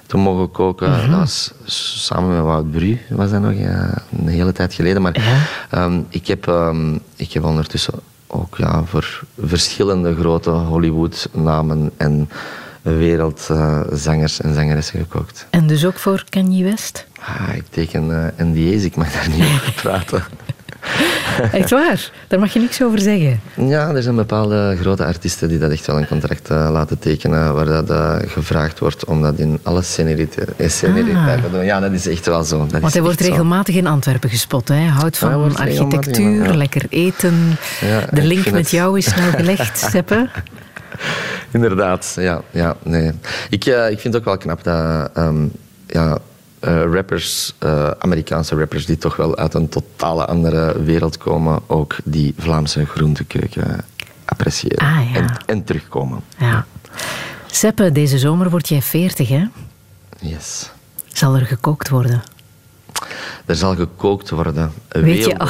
te 0.06 0.18
mogen 0.18 0.52
koken. 0.52 0.92
Dat 1.10 1.20
was 1.20 1.54
s- 1.66 2.06
samen 2.06 2.30
met 2.36 2.44
Wout 2.44 2.72
Bru, 2.72 2.98
was 3.10 3.32
dat 3.32 3.42
nog 3.42 3.54
ja, 3.54 3.94
een 4.20 4.28
hele 4.28 4.52
tijd 4.52 4.74
geleden. 4.74 5.02
Maar 5.02 5.46
ehm, 5.70 6.02
ik, 6.10 6.28
heb, 6.28 6.48
ehm, 6.48 6.94
ik 7.16 7.32
heb 7.34 7.44
ondertussen 7.44 7.94
ook 8.28 8.58
ja, 8.58 8.84
voor 8.86 9.22
verschillende 9.46 10.16
grote 10.16 10.50
Hollywood-namen 10.50 11.92
en 11.98 12.30
wereldzangers 12.98 14.42
en 14.42 14.54
zangeressen 14.54 15.00
gekookt. 15.00 15.46
En 15.50 15.68
dus 15.68 15.86
ook 15.86 15.98
voor 16.00 16.24
Kanye 16.30 16.64
West? 16.64 17.06
Ah, 17.20 17.56
ik 17.56 17.64
teken 17.70 18.32
eh, 18.38 18.46
NDA's, 18.46 18.84
ik 18.84 18.96
mag 18.96 19.12
daar 19.12 19.30
niet 19.30 19.44
over 19.56 19.74
praten. 19.82 20.24
Echt 21.52 21.70
waar? 21.70 22.12
Daar 22.28 22.40
mag 22.40 22.54
je 22.54 22.60
niks 22.60 22.84
over 22.84 23.00
zeggen. 23.00 23.42
Ja, 23.56 23.90
er 23.90 24.04
zijn 24.04 24.16
bepaalde 24.16 24.78
grote 24.82 25.06
artiesten 25.06 25.48
die 25.50 25.58
dat 25.58 25.72
echt 25.72 25.86
wel 25.88 25.98
een 25.98 26.08
contract 26.08 26.50
eh, 26.50 26.70
laten 26.72 27.00
tekenen, 27.00 27.54
waar 27.54 27.66
dat 27.66 27.90
eh, 27.90 28.16
gevraagd 28.26 28.80
wordt 28.80 29.06
om 29.06 29.22
dat 29.22 29.38
in 29.38 29.60
alle 29.64 29.80
eh, 29.80 29.86
sceneriteiten 29.86 31.42
te 31.42 31.50
doen. 31.52 31.66
Ja, 31.66 31.80
dat 31.80 31.92
is 31.92 32.08
echt 32.08 32.26
wel 32.26 32.44
zo. 32.44 32.68
Dat 32.72 32.82
Want 32.82 32.94
hij 32.94 33.02
wordt 33.02 33.22
zo. 33.22 33.30
regelmatig 33.30 33.76
in 33.76 33.88
Antwerpen 33.88 34.30
gespot. 34.30 34.68
Hè? 34.68 34.76
Hij 34.76 34.86
houdt 34.88 35.18
van 35.18 35.56
architectuur, 35.58 36.44
ja. 36.44 36.56
lekker 36.56 36.86
eten. 36.90 37.58
Ja, 37.82 38.06
de 38.12 38.24
link 38.24 38.46
met 38.46 38.54
het- 38.54 38.70
jou 38.72 38.98
is 38.98 39.06
snel 39.10 39.32
gelegd, 39.32 39.78
Seppe. 39.92 40.30
Inderdaad, 41.52 42.16
ja. 42.20 42.42
ja 42.52 42.76
nee. 42.84 43.12
ik, 43.50 43.66
eh, 43.66 43.90
ik 43.90 44.00
vind 44.00 44.14
het 44.14 44.16
ook 44.16 44.26
wel 44.26 44.38
knap 44.38 44.64
dat 44.64 45.10
ehm, 45.14 45.46
ja, 45.88 46.18
eh, 46.60 46.84
rappers, 46.94 47.54
eh, 47.60 47.92
Amerikaanse 48.00 48.56
rappers, 48.56 48.86
die 48.86 48.98
toch 48.98 49.16
wel 49.16 49.38
uit 49.38 49.54
een 49.54 49.70
totale 49.70 50.26
andere 50.26 50.84
wereld 50.84 51.18
komen, 51.18 51.60
ook 51.68 51.96
die 52.04 52.34
Vlaamse 52.38 52.86
groentekeuken 52.86 53.86
appreciëren 54.26 54.88
Ah, 54.88 55.12
ja. 55.14 55.20
en, 55.20 55.38
en 55.46 55.64
terugkomen. 55.64 56.22
Ja. 56.38 56.66
Seppe, 57.52 57.92
deze 57.92 58.18
zomer 58.18 58.50
word 58.50 58.68
jij 58.68 58.82
40, 58.82 59.30
hè? 59.30 59.44
Yes. 60.20 60.72
Zal 61.08 61.36
er 61.36 61.46
gekookt 61.46 61.90
worden? 61.90 62.24
Er 63.46 63.56
zal 63.56 63.76
gekookt 63.76 64.30
worden. 64.30 64.72
Weet 64.90 65.26
je, 65.26 65.38
al, 65.38 65.48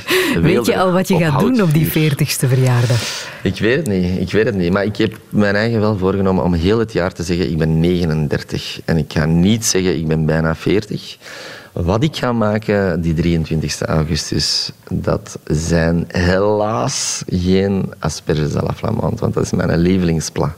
weet 0.42 0.66
je 0.66 0.78
al 0.78 0.92
wat 0.92 1.08
je 1.08 1.16
gaat 1.16 1.40
doen 1.40 1.62
op 1.62 1.72
die 1.72 1.82
houtvuur. 1.82 2.12
40ste 2.12 2.48
verjaardag? 2.48 3.26
Ik 3.42 3.58
weet 3.58 3.76
het 3.76 3.86
niet, 3.86 4.20
ik 4.20 4.32
weet 4.32 4.44
het 4.44 4.54
niet. 4.54 4.72
Maar 4.72 4.84
ik 4.84 4.96
heb 4.96 5.16
mijn 5.28 5.54
eigen 5.54 5.80
wel 5.80 5.98
voorgenomen 5.98 6.44
om 6.44 6.52
heel 6.52 6.78
het 6.78 6.92
jaar 6.92 7.12
te 7.12 7.22
zeggen 7.22 7.50
ik 7.50 7.58
ben 7.58 7.80
39. 7.80 8.80
En 8.84 8.96
ik 8.96 9.12
ga 9.12 9.24
niet 9.24 9.64
zeggen 9.64 9.96
ik 9.96 10.06
ben 10.06 10.26
bijna 10.26 10.54
40. 10.54 11.16
Wat 11.72 12.02
ik 12.02 12.16
ga 12.16 12.32
maken 12.32 13.00
die 13.00 13.14
23 13.14 13.80
augustus, 13.80 14.70
dat 14.90 15.38
zijn 15.44 16.04
helaas 16.08 17.22
geen 17.28 17.92
asperges 17.98 18.56
à 18.56 18.62
la 18.62 18.72
flamande, 18.72 19.16
want 19.16 19.34
dat 19.34 19.44
is 19.44 19.50
mijn 19.50 19.78
lievelingspla. 19.78 20.54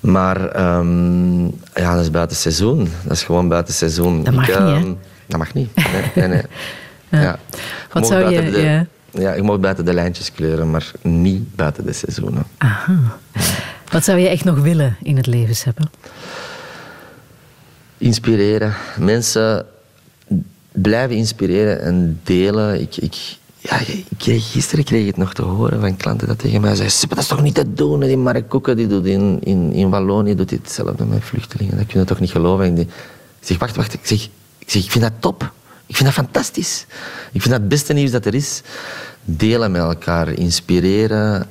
Maar 0.00 0.48
ehm, 0.48 1.44
ja, 1.74 1.94
dat 1.94 2.00
is 2.00 2.10
buiten 2.10 2.36
seizoen. 2.36 2.88
Dat 3.02 3.12
is 3.12 3.22
gewoon 3.22 3.48
buiten 3.48 3.74
seizoen. 3.74 4.24
Dat 4.24 4.34
mag 4.34 4.48
ik, 4.48 4.58
niet, 4.58 4.84
hè? 4.84 4.94
Dat 5.34 5.42
mag 5.42 5.54
niet. 5.54 5.74
Nee, 6.14 6.28
nee. 6.28 6.28
nee. 6.28 6.42
Ja. 7.22 7.38
Wat 7.92 8.06
zou 8.06 8.30
je- 8.30 8.50
de- 8.50 8.60
ja. 8.60 8.86
ja, 9.10 9.32
je 9.34 9.42
mag 9.42 9.60
buiten 9.60 9.84
de 9.84 9.94
lijntjes 9.94 10.32
kleuren, 10.32 10.70
maar 10.70 10.90
niet 11.02 11.56
buiten 11.56 11.84
de 11.86 11.92
seizoenen. 11.92 12.42
Wat 13.92 14.04
zou 14.04 14.18
je 14.18 14.28
echt 14.28 14.44
nog 14.44 14.58
willen 14.60 14.96
in 15.02 15.16
het 15.16 15.26
leven, 15.26 15.56
Seppe? 15.56 15.82
Inspireren. 17.98 18.74
Mensen 18.98 19.66
blijven 20.72 21.16
inspireren 21.16 21.80
en 21.82 22.20
delen. 22.22 22.80
Ik, 22.80 22.96
ik, 22.96 23.14
ja, 23.58 23.78
ik 23.80 24.04
kreeg, 24.18 24.52
gisteren 24.52 24.84
kreeg 24.84 25.00
ik 25.00 25.06
het 25.06 25.16
nog 25.16 25.34
te 25.34 25.42
horen 25.42 25.80
van 25.80 25.96
klanten 25.96 26.26
dat 26.28 26.38
tegen 26.38 26.60
mij 26.60 26.74
zeiden... 26.74 26.96
"Sippe, 26.96 27.14
dat 27.14 27.24
is 27.24 27.30
toch 27.30 27.42
niet 27.42 27.54
te 27.54 27.72
doen? 27.72 28.00
Die 28.00 28.16
Mark 28.16 28.48
Koeken 28.48 28.76
die 28.76 28.86
doet 28.86 29.06
in, 29.06 29.38
in, 29.42 29.72
in 29.72 29.90
Wallonië 29.90 30.34
doet 30.34 30.50
hetzelfde 30.50 31.04
met 31.04 31.24
vluchtelingen. 31.24 31.76
Dat 31.76 31.86
kun 31.86 32.00
je 32.00 32.06
toch 32.06 32.20
niet 32.20 32.30
geloven? 32.30 32.64
En 32.64 32.74
die- 32.74 32.84
ik 33.40 33.46
zeg, 33.50 33.58
wacht, 33.58 33.76
wacht. 33.76 33.92
Ik 33.94 34.00
zeg, 34.02 34.28
ik 34.64 34.70
zeg, 34.70 34.84
ik 34.84 34.90
vind 34.90 35.04
dat 35.04 35.12
top. 35.18 35.52
Ik 35.86 35.96
vind 35.96 36.14
dat 36.14 36.24
fantastisch. 36.24 36.86
Ik 37.32 37.40
vind 37.42 37.50
dat 37.50 37.60
het 37.60 37.68
beste 37.68 37.92
nieuws 37.92 38.10
dat 38.10 38.26
er 38.26 38.34
is. 38.34 38.62
Delen 39.24 39.70
met 39.70 39.80
elkaar, 39.80 40.28
inspireren, 40.28 41.46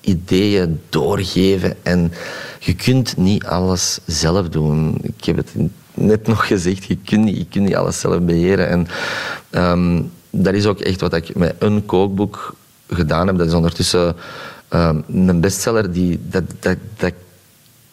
ideeën 0.00 0.80
doorgeven. 0.88 1.76
En 1.82 2.12
je 2.58 2.74
kunt 2.74 3.16
niet 3.16 3.44
alles 3.44 3.98
zelf 4.06 4.48
doen. 4.48 4.98
Ik 5.02 5.24
heb 5.24 5.36
het 5.36 5.52
net 5.94 6.26
nog 6.26 6.46
gezegd, 6.46 6.84
je 6.84 6.96
kunt 6.96 7.54
niet, 7.54 7.74
alles 7.74 8.00
zelf 8.00 8.20
beheren. 8.20 8.68
En 8.68 8.86
ehm, 9.50 10.02
dat 10.30 10.54
is 10.54 10.66
ook 10.66 10.80
echt 10.80 11.00
wat 11.00 11.14
ik 11.14 11.34
met 11.34 11.54
een 11.58 11.86
kookboek 11.86 12.54
gedaan 12.88 13.26
heb. 13.26 13.38
Dat 13.38 13.46
is 13.46 13.52
ondertussen 13.52 14.16
ehm, 14.68 15.00
een 15.08 15.40
bestseller. 15.40 15.92
Die, 15.92 16.20
dat, 16.28 16.44
dat, 16.60 16.76
dat 16.96 17.12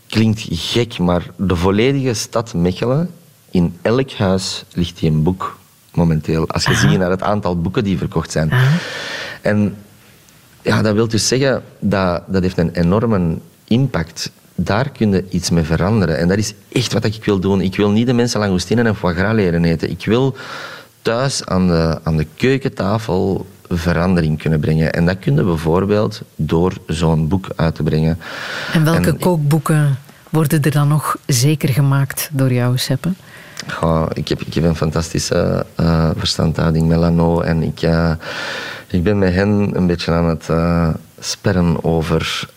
klinkt 0.08 0.46
gek, 0.50 0.98
maar 0.98 1.32
de 1.38 1.56
volledige 1.56 2.14
stad 2.14 2.54
Mechelen, 2.54 3.10
in 3.52 3.78
elk 3.82 4.12
huis 4.12 4.64
ligt 4.74 5.00
die 5.00 5.10
een 5.10 5.24
boek 5.24 5.58
momenteel. 5.94 6.50
Als 6.50 6.66
je 6.66 6.76
ziet 6.76 6.98
naar 6.98 7.10
het 7.10 7.22
aantal 7.22 7.62
boeken 7.62 7.84
die 7.84 7.98
verkocht 7.98 8.32
zijn. 8.32 8.52
En 9.42 9.76
ja, 10.62 10.82
dat 10.82 10.94
wil 10.94 11.08
dus 11.08 11.28
zeggen 11.28 11.64
dat 11.80 12.24
dat 12.28 12.42
heeft 12.42 12.58
een 12.58 12.72
enorme 12.72 13.38
impact. 13.68 14.32
daar 14.56 14.90
kun 14.90 15.12
je 15.12 15.26
iets 15.30 15.50
mee 15.50 15.64
veranderen. 15.64 16.18
En 16.18 16.28
dat 16.28 16.38
is 16.38 16.54
echt 16.72 16.94
wat 16.94 17.04
ik 17.04 17.26
wil 17.26 17.40
doen. 17.40 17.62
Ik 17.62 17.76
wil 17.76 17.90
niet 17.90 18.08
de 18.08 18.14
mensen 18.14 18.40
langoustinen 18.40 18.86
en 18.86 18.96
foie 18.96 19.16
gras 19.16 19.34
leren 19.34 19.66
eten. 19.66 19.90
Ik 19.90 20.06
wil 20.06 20.36
thuis 21.02 21.46
aan 21.46 21.68
de, 21.68 22.00
aan 22.04 22.18
de 22.18 22.28
keukentafel 22.36 23.46
verandering 23.70 24.42
kunnen 24.42 24.60
brengen. 24.60 24.94
En 24.94 25.06
dat 25.06 25.20
kun 25.20 25.36
je 25.36 25.44
bijvoorbeeld 25.44 26.22
door 26.36 26.74
zo'n 26.88 27.28
boek 27.28 27.48
uit 27.56 27.76
te 27.76 27.84
brengen. 27.84 28.20
En 28.74 28.84
welke 28.84 29.14
kookboeken 29.14 29.98
worden 30.30 30.62
er 30.62 30.72
dan 30.72 30.88
nog 30.88 31.18
zeker 31.26 31.70
gemaakt 31.70 32.30
door 32.32 32.54
jou, 32.54 32.78
Seppe? 32.78 33.10
Ik, 34.14 34.28
heb, 34.28 34.42
ik 34.42 34.54
heb 34.54 34.64
een 34.64 34.76
fantastische 34.76 35.66
uh, 35.80 36.10
verstandhouding 36.18 36.88
met 36.88 36.98
Lano 36.98 37.42
en 37.42 37.64
ik, 37.64 37.82
uh, 37.82 38.12
ik 38.88 39.04
ben 39.04 39.18
met 39.18 39.34
hen 39.34 39.72
een 39.74 39.88
beetje 39.88 40.12
aan 40.12 40.26
het 40.26 40.48
uh, 40.52 40.90
sperren 41.20 41.84
over 41.84 42.50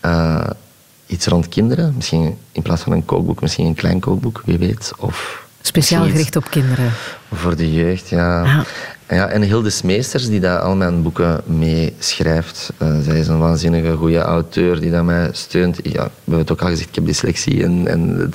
iets 1.05 1.25
rond 1.25 1.49
kinderen. 1.49 1.93
Misschien 1.95 2.37
in 2.51 2.61
plaats 2.61 2.81
van 2.81 2.91
een 2.91 3.05
kookboek, 3.05 3.41
misschien 3.41 3.65
een 3.65 3.75
klein 3.75 3.99
kookboek, 3.99 4.41
wie 4.45 4.57
weet. 4.57 4.91
Of 4.97 5.45
Speciaal 5.61 6.05
gericht 6.05 6.35
op 6.35 6.49
kinderen. 6.49 6.91
Voor 7.33 7.55
de 7.55 7.73
jeugd, 7.73 8.09
ja. 8.09 8.43
ja. 8.43 8.63
Ja, 9.09 9.27
en 9.27 9.41
Hilde 9.41 9.69
Smeesters, 9.69 10.27
die 10.27 10.39
daar 10.39 10.59
al 10.59 10.75
mijn 10.75 11.01
boeken 11.01 11.41
mee 11.45 11.93
schrijft. 11.99 12.71
Uh, 12.81 12.99
zij 13.01 13.19
is 13.19 13.27
een 13.27 13.39
waanzinnige 13.39 13.95
goede 13.95 14.19
auteur 14.19 14.79
die 14.79 14.91
dat 14.91 15.03
mij 15.03 15.29
steunt. 15.31 15.79
Ja, 15.83 16.03
we 16.03 16.09
hebben 16.23 16.39
het 16.39 16.51
ook 16.51 16.61
al 16.61 16.67
gezegd, 16.67 16.89
ik 16.89 16.95
heb 16.95 17.05
dyslexie. 17.05 17.63
En, 17.63 17.87
en 17.87 18.33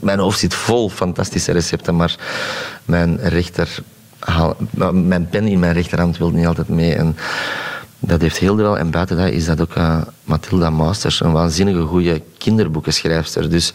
mijn 0.00 0.18
hoofd 0.18 0.38
zit 0.38 0.54
vol 0.54 0.88
fantastische 0.88 1.52
recepten, 1.52 1.96
maar 1.96 2.16
mijn 2.84 3.18
rechter... 3.20 3.78
Nou, 4.70 4.94
mijn 4.94 5.28
pen 5.28 5.46
in 5.46 5.58
mijn 5.58 5.72
rechterhand 5.72 6.18
wil 6.18 6.30
niet 6.30 6.46
altijd 6.46 6.68
mee. 6.68 6.94
En 6.94 7.16
dat 7.98 8.20
heeft 8.20 8.38
Hilde 8.38 8.62
wel. 8.62 8.78
En 8.78 8.90
buiten 8.90 9.16
dat 9.16 9.28
is 9.28 9.44
dat 9.44 9.60
ook 9.60 9.74
uh, 9.76 10.00
Mathilda 10.24 10.70
Masters, 10.70 11.20
een 11.20 11.32
waanzinnige 11.32 11.80
goede 11.80 12.22
kinderboekenschrijfster. 12.38 13.50
Dus 13.50 13.72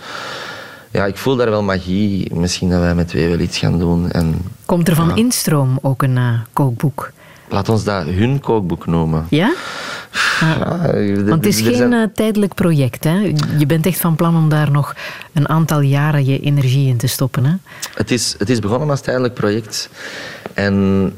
ja, 0.91 1.05
ik 1.05 1.17
voel 1.17 1.35
daar 1.35 1.49
wel 1.49 1.63
magie. 1.63 2.35
Misschien 2.35 2.69
dat 2.69 2.79
wij 2.79 2.95
met 2.95 3.07
twee 3.07 3.29
wel 3.29 3.39
iets 3.39 3.57
gaan 3.57 3.79
doen. 3.79 4.11
En, 4.11 4.41
Komt 4.65 4.87
er 4.87 4.95
van 4.95 5.17
Instroom 5.17 5.79
ook 5.81 6.03
een 6.03 6.15
uh, 6.15 6.39
kookboek? 6.53 7.11
Laat 7.49 7.69
ons 7.69 7.83
dat 7.83 8.05
hun 8.05 8.39
kookboek 8.39 8.85
noemen. 8.85 9.25
Ja? 9.29 9.53
ja 10.39 10.91
Want 11.15 11.29
het 11.29 11.45
is 11.45 11.61
geen 11.61 11.91
uh, 11.91 12.05
tijdelijk 12.13 12.53
project. 12.53 13.03
Hè? 13.03 13.33
Je 13.57 13.65
bent 13.65 13.85
echt 13.85 13.99
van 13.99 14.15
plan 14.15 14.35
om 14.35 14.49
daar 14.49 14.71
nog 14.71 14.95
een 15.33 15.49
aantal 15.49 15.79
jaren 15.79 16.25
je 16.25 16.39
energie 16.39 16.87
in 16.87 16.97
te 16.97 17.07
stoppen. 17.07 17.45
Hè? 17.45 17.53
Het, 17.93 18.11
is, 18.11 18.35
het 18.37 18.49
is 18.49 18.59
begonnen 18.59 18.89
als 18.89 19.01
tijdelijk 19.01 19.33
project. 19.33 19.89
En 20.53 21.13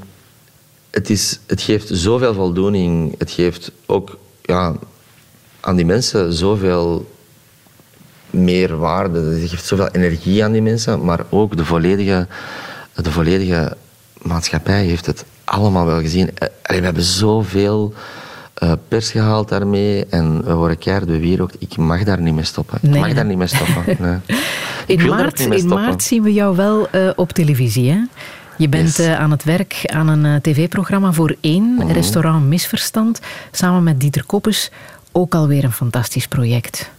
het, 0.89 1.09
is, 1.09 1.39
het 1.47 1.61
geeft 1.61 1.89
zoveel 1.91 2.33
voldoening. 2.33 3.15
Het 3.17 3.31
geeft 3.31 3.71
ook 3.85 4.17
ja, 4.41 4.75
aan 5.59 5.75
die 5.75 5.85
mensen 5.85 6.33
zoveel 6.33 7.12
meer 8.33 8.77
waarde. 8.77 9.19
Het 9.19 9.49
geeft 9.49 9.65
zoveel 9.65 9.87
energie 9.87 10.43
aan 10.43 10.51
die 10.51 10.61
mensen, 10.61 11.05
maar 11.05 11.19
ook 11.29 11.57
de 11.57 11.65
volledige, 11.65 12.27
de 12.95 13.11
volledige 13.11 13.77
maatschappij 14.21 14.85
heeft 14.85 15.05
het 15.05 15.25
allemaal 15.43 15.85
wel 15.85 15.99
gezien. 15.99 16.29
Eh, 16.37 16.77
we 16.77 16.83
hebben 16.83 17.03
zoveel 17.03 17.93
uh, 18.63 18.71
pers 18.87 19.11
gehaald 19.11 19.49
daarmee 19.49 20.05
en 20.05 20.43
we 20.45 20.51
horen 20.51 20.77
keihard 20.77 21.07
bewierookt. 21.07 21.55
Ik 21.59 21.77
mag 21.77 22.03
daar 22.03 22.21
niet 22.21 22.33
mee 22.33 22.43
stoppen. 22.43 22.79
Ik 22.81 22.89
mag 22.99 23.13
daar 23.13 23.25
niet 23.25 23.37
mee 23.37 23.47
stoppen. 23.47 23.83
Nee. 23.99 24.97
In, 24.97 25.07
maart, 25.07 25.39
in 25.39 25.67
maart 25.67 26.03
zien 26.03 26.23
we 26.23 26.33
jou 26.33 26.55
wel 26.55 26.87
uh, 26.95 27.09
op 27.15 27.31
televisie, 27.31 27.91
hè? 27.91 27.99
Je 28.57 28.69
bent 28.69 28.97
yes. 28.97 29.07
aan 29.07 29.31
het 29.31 29.43
werk 29.43 29.81
aan 29.83 30.07
een 30.07 30.41
tv-programma 30.41 31.11
voor 31.11 31.35
één, 31.41 31.63
mm 31.63 31.79
-hmm. 31.79 31.91
restaurant 31.91 32.45
Misverstand, 32.45 33.19
samen 33.51 33.83
met 33.83 33.99
Dieter 33.99 34.25
Koppes. 34.25 34.71
Ook 35.11 35.35
alweer 35.35 35.63
een 35.63 35.71
fantastisch 35.71 36.27
project 36.27 36.91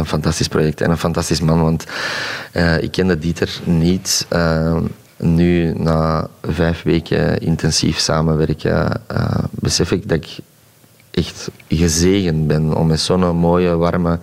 een 0.00 0.06
fantastisch 0.06 0.48
project 0.48 0.80
en 0.80 0.90
een 0.90 0.98
fantastisch 0.98 1.40
man. 1.40 1.62
Want 1.62 1.84
uh, 2.52 2.82
ik 2.82 2.90
kende 2.92 3.18
Dieter 3.18 3.60
niet. 3.64 4.26
Uh, 4.32 4.76
nu, 5.16 5.72
na 5.76 6.28
vijf 6.42 6.82
weken 6.82 7.40
intensief 7.40 7.98
samenwerken, 7.98 9.00
uh, 9.12 9.24
besef 9.50 9.90
ik 9.92 10.08
dat 10.08 10.18
ik 10.18 10.38
echt 11.10 11.50
gezegend 11.68 12.46
ben 12.46 12.74
om 12.74 12.86
met 12.86 13.00
zo'n 13.00 13.36
mooie, 13.36 13.76
warme, 13.76 14.18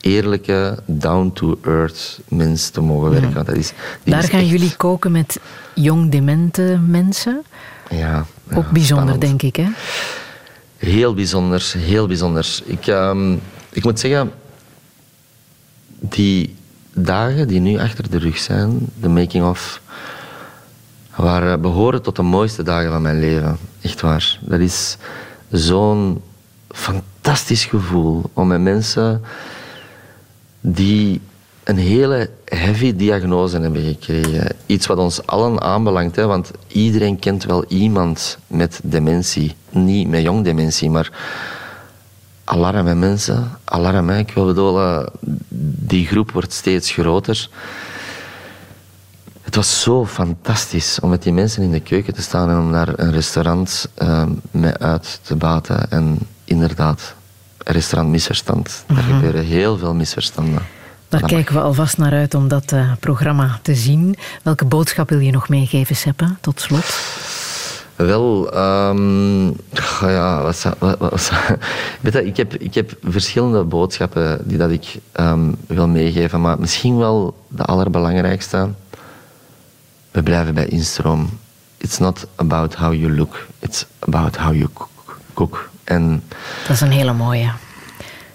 eerlijke, 0.00 0.78
down-to-earth 0.86 2.20
mens 2.28 2.68
te 2.68 2.80
mogen 2.80 3.10
werken. 3.10 3.30
Ja. 3.34 3.42
Dat 3.42 3.56
is, 3.56 3.72
Daar 4.04 4.22
gaan 4.22 4.46
jullie 4.46 4.76
koken 4.76 5.12
met 5.12 5.40
jong 5.74 6.10
demente 6.10 6.80
mensen. 6.86 7.42
Ja. 7.90 8.26
Ook 8.54 8.70
bijzonder, 8.70 9.14
spannend. 9.14 9.20
denk 9.20 9.42
ik, 9.42 9.56
hè? 9.56 9.68
Heel 10.76 11.14
bijzonder, 11.14 11.72
heel 11.76 12.06
bijzonder. 12.06 12.60
Ik, 12.64 12.86
um, 12.86 13.40
ik 13.70 13.84
moet 13.84 14.00
zeggen, 14.00 14.32
die 16.12 16.54
dagen 16.92 17.48
die 17.48 17.60
nu 17.60 17.78
achter 17.78 18.10
de 18.10 18.18
rug 18.18 18.38
zijn, 18.38 18.78
de 19.00 19.08
making-of, 19.08 19.80
waren 21.16 21.60
behoren 21.60 22.02
tot 22.02 22.16
de 22.16 22.22
mooiste 22.22 22.62
dagen 22.62 22.90
van 22.90 23.02
mijn 23.02 23.20
leven. 23.20 23.58
Echt 23.80 24.00
waar. 24.00 24.38
Dat 24.40 24.60
is 24.60 24.96
zo'n 25.50 26.22
fantastisch 26.68 27.64
gevoel 27.64 28.30
om 28.32 28.46
met 28.46 28.60
mensen 28.60 29.22
die 30.60 31.20
een 31.64 31.76
hele 31.76 32.30
heavy 32.44 32.96
diagnose 32.96 33.60
hebben 33.60 33.82
gekregen. 33.82 34.56
Iets 34.66 34.86
wat 34.86 34.98
ons 34.98 35.26
allen 35.26 35.60
aanbelangt, 35.60 36.16
hè, 36.16 36.26
want 36.26 36.50
iedereen 36.66 37.18
kent 37.18 37.44
wel 37.44 37.64
iemand 37.68 38.38
met 38.46 38.80
dementie. 38.82 39.54
Niet 39.70 40.08
met 40.08 40.22
jong 40.22 40.44
dementie, 40.44 40.90
maar 40.90 41.10
alarm 42.52 42.84
met 42.84 42.96
mensen. 42.98 43.50
Alarm, 43.64 44.08
hè. 44.08 44.18
ik 44.18 44.30
wil 44.34 44.46
bedoelen, 44.46 45.10
die 45.92 46.06
groep 46.06 46.30
wordt 46.32 46.52
steeds 46.52 46.90
groter. 46.90 47.48
Het 49.42 49.54
was 49.54 49.82
zo 49.82 50.06
fantastisch 50.06 50.98
om 51.00 51.10
met 51.10 51.22
die 51.22 51.32
mensen 51.32 51.62
in 51.62 51.70
de 51.70 51.80
keuken 51.80 52.14
te 52.14 52.22
staan 52.22 52.50
en 52.50 52.58
om 52.58 52.70
naar 52.70 52.88
een 52.96 53.12
restaurant 53.12 53.88
uh, 54.02 54.22
mee 54.50 54.72
uit 54.72 55.20
te 55.22 55.36
baten. 55.36 55.90
En 55.90 56.18
inderdaad, 56.44 57.14
een 57.58 57.72
restaurant 57.72 58.10
misverstand. 58.12 58.84
Er 58.88 58.94
Mhm. 58.94 59.12
gebeuren 59.14 59.44
heel 59.44 59.78
veel 59.78 59.94
misverstanden. 59.94 60.62
Daar 61.08 61.20
Dat 61.20 61.30
kijken 61.30 61.54
we 61.54 61.60
alvast 61.60 61.98
naar 61.98 62.12
uit 62.12 62.34
om 62.34 62.48
dat 62.48 62.72
uh, 62.72 62.92
programma 63.00 63.58
te 63.62 63.74
zien. 63.74 64.16
Welke 64.42 64.64
boodschap 64.64 65.08
wil 65.08 65.18
je 65.18 65.30
nog 65.30 65.48
meegeven, 65.48 65.96
Seppe, 65.96 66.34
tot 66.40 66.60
slot? 66.60 66.84
Wel, 68.06 68.56
um, 68.56 69.56
ja, 70.00 70.42
wat, 70.42 70.66
wat, 70.78 70.98
wat, 70.98 71.20
zou- 71.22 71.56
weet 72.00 72.12
je, 72.12 72.24
ik, 72.26 72.36
heb, 72.36 72.54
ik 72.54 72.74
heb 72.74 72.92
verschillende 73.02 73.64
boodschappen 73.64 74.40
die 74.44 74.58
dat 74.58 74.70
ik 74.70 74.98
um, 75.20 75.56
wil 75.66 75.88
meegeven, 75.88 76.40
maar 76.40 76.58
misschien 76.60 76.96
wel 76.96 77.36
de 77.48 77.62
allerbelangrijkste. 77.62 78.68
We 80.10 80.22
blijven 80.22 80.54
bij 80.54 80.66
instroom. 80.66 81.38
It's 81.76 81.98
not 81.98 82.26
about 82.34 82.74
how 82.74 82.94
you 82.94 83.14
look, 83.16 83.46
it's 83.58 83.86
about 83.98 84.36
how 84.36 84.54
you 84.54 84.68
cook. 85.34 85.70
En 85.84 86.22
Dat 86.66 86.74
is 86.76 86.80
een 86.80 86.90
hele 86.90 87.12
mooie. 87.12 87.50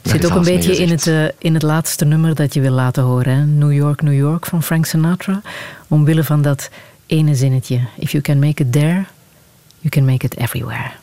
Zit 0.02 0.26
ook 0.26 0.35
een 0.38 0.44
beetje 0.44 0.77
in 0.77 0.89
het, 0.89 1.06
uh, 1.06 1.26
in 1.38 1.53
het 1.53 1.64
laatste 1.64 2.06
nummer 2.06 2.35
dat 2.35 2.53
je 2.53 2.61
wil 2.61 2.72
laten 2.72 3.03
horen. 3.03 3.34
Hè? 3.35 3.45
New 3.45 3.73
York, 3.73 4.02
New 4.02 4.14
York 4.14 4.45
van 4.45 4.64
Frank 4.64 4.85
Sinatra. 4.85 5.41
Omwille 5.88 6.23
van 6.23 6.41
dat 6.41 6.69
ene 7.06 7.35
zinnetje. 7.35 7.80
If 7.95 8.11
you 8.11 8.23
can 8.23 8.39
make 8.39 8.64
it 8.64 8.72
there, 8.72 9.06
you 9.83 9.89
can 9.89 10.05
make 10.05 10.23
it 10.23 10.37
everywhere. 10.37 10.93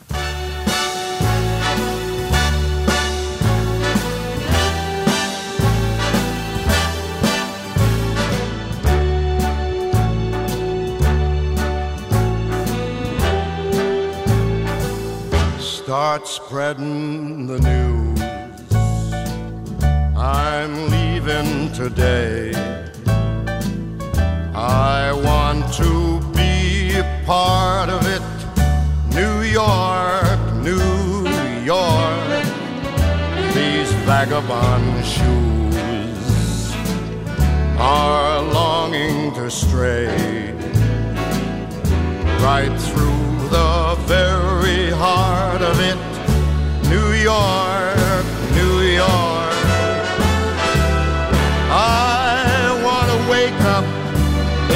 Start 15.59 16.27
spreading 16.27 17.45
the 17.45 17.59
news. 17.59 18.21
I'm 20.17 20.89
leaving 20.89 21.71
today. 21.73 22.53
I 24.55 25.11
want 25.13 25.71
to 25.75 26.21
be 26.33 26.97
a 26.97 27.23
part 27.25 27.89
of 27.89 28.05
it. 28.07 28.34
New 29.55 29.61
York, 29.61 30.53
New 30.55 31.29
York. 31.63 32.43
These 33.53 33.89
vagabond 34.03 35.05
shoes 35.05 36.73
are 37.79 38.41
longing 38.41 39.33
to 39.35 39.49
stray 39.49 40.51
right 42.43 42.75
through 42.87 43.47
the 43.47 43.95
very 44.01 44.89
heart 44.89 45.61
of 45.61 45.79
it. 45.79 45.99
New 46.89 47.13
York, 47.13 48.25
New 48.59 48.81
York. 48.81 49.55
I 51.71 52.81
want 52.83 53.07
to 53.09 53.19
wake 53.31 53.61
up 53.61 53.85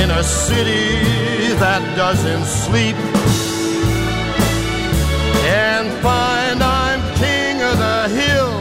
in 0.02 0.10
a 0.10 0.24
city 0.24 1.54
that 1.56 1.82
doesn't 1.98 2.46
sleep 2.46 2.96
and 5.50 5.90
find 6.04 6.62
I'm 6.62 7.02
king 7.16 7.62
of 7.62 7.76
the 7.86 8.08
hill, 8.20 8.54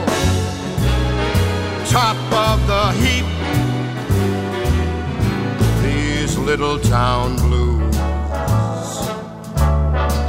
top 1.86 2.16
of 2.32 2.66
the 2.66 2.84
heap. 3.02 3.26
These 5.82 6.38
little 6.38 6.78
town 6.78 7.36
blues 7.36 7.96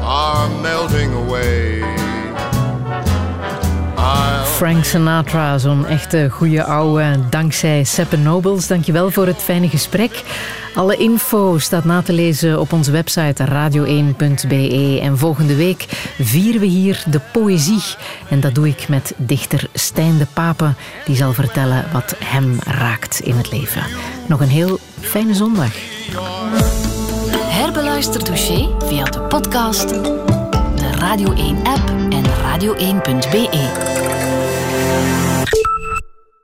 are 0.03 0.49
melting 0.61 1.13
away. 1.13 1.98
Frank 4.59 4.83
Sinatra, 4.83 5.57
zo'n 5.57 5.85
echte 5.85 6.29
goede 6.31 6.63
ouwe. 6.63 7.19
Dankzij 7.29 7.83
Seppe 7.83 8.17
Nobles. 8.17 8.67
Dankjewel 8.67 9.11
voor 9.11 9.27
het 9.27 9.41
fijne 9.41 9.69
gesprek. 9.69 10.23
Alle 10.75 10.97
info 10.97 11.57
staat 11.57 11.83
na 11.83 12.01
te 12.01 12.13
lezen 12.13 12.59
op 12.59 12.73
onze 12.73 12.91
website 12.91 13.45
radio1.be. 13.45 14.99
En 15.01 15.17
volgende 15.17 15.55
week 15.55 15.85
vieren 16.19 16.59
we 16.59 16.65
hier 16.65 17.03
de 17.09 17.19
poëzie. 17.31 17.83
En 18.29 18.39
dat 18.39 18.55
doe 18.55 18.67
ik 18.67 18.87
met 18.87 19.13
dichter 19.17 19.67
Stijn 19.73 20.17
de 20.17 20.27
Pape. 20.33 20.73
Die 21.05 21.15
zal 21.15 21.33
vertellen 21.33 21.85
wat 21.91 22.15
hem 22.23 22.57
raakt 22.65 23.19
in 23.19 23.35
het 23.35 23.51
leven. 23.51 23.83
Nog 24.27 24.41
een 24.41 24.47
heel 24.47 24.79
fijne 24.99 25.33
zondag. 25.33 25.73
Herbeluister 27.35 28.23
Douché 28.23 28.67
via 28.85 29.03
de 29.03 29.19
podcast, 29.19 29.89
de 29.89 30.89
Radio 30.97 31.33
1-app 31.33 31.89
en 32.09 32.23
radio1.be. 32.25 34.18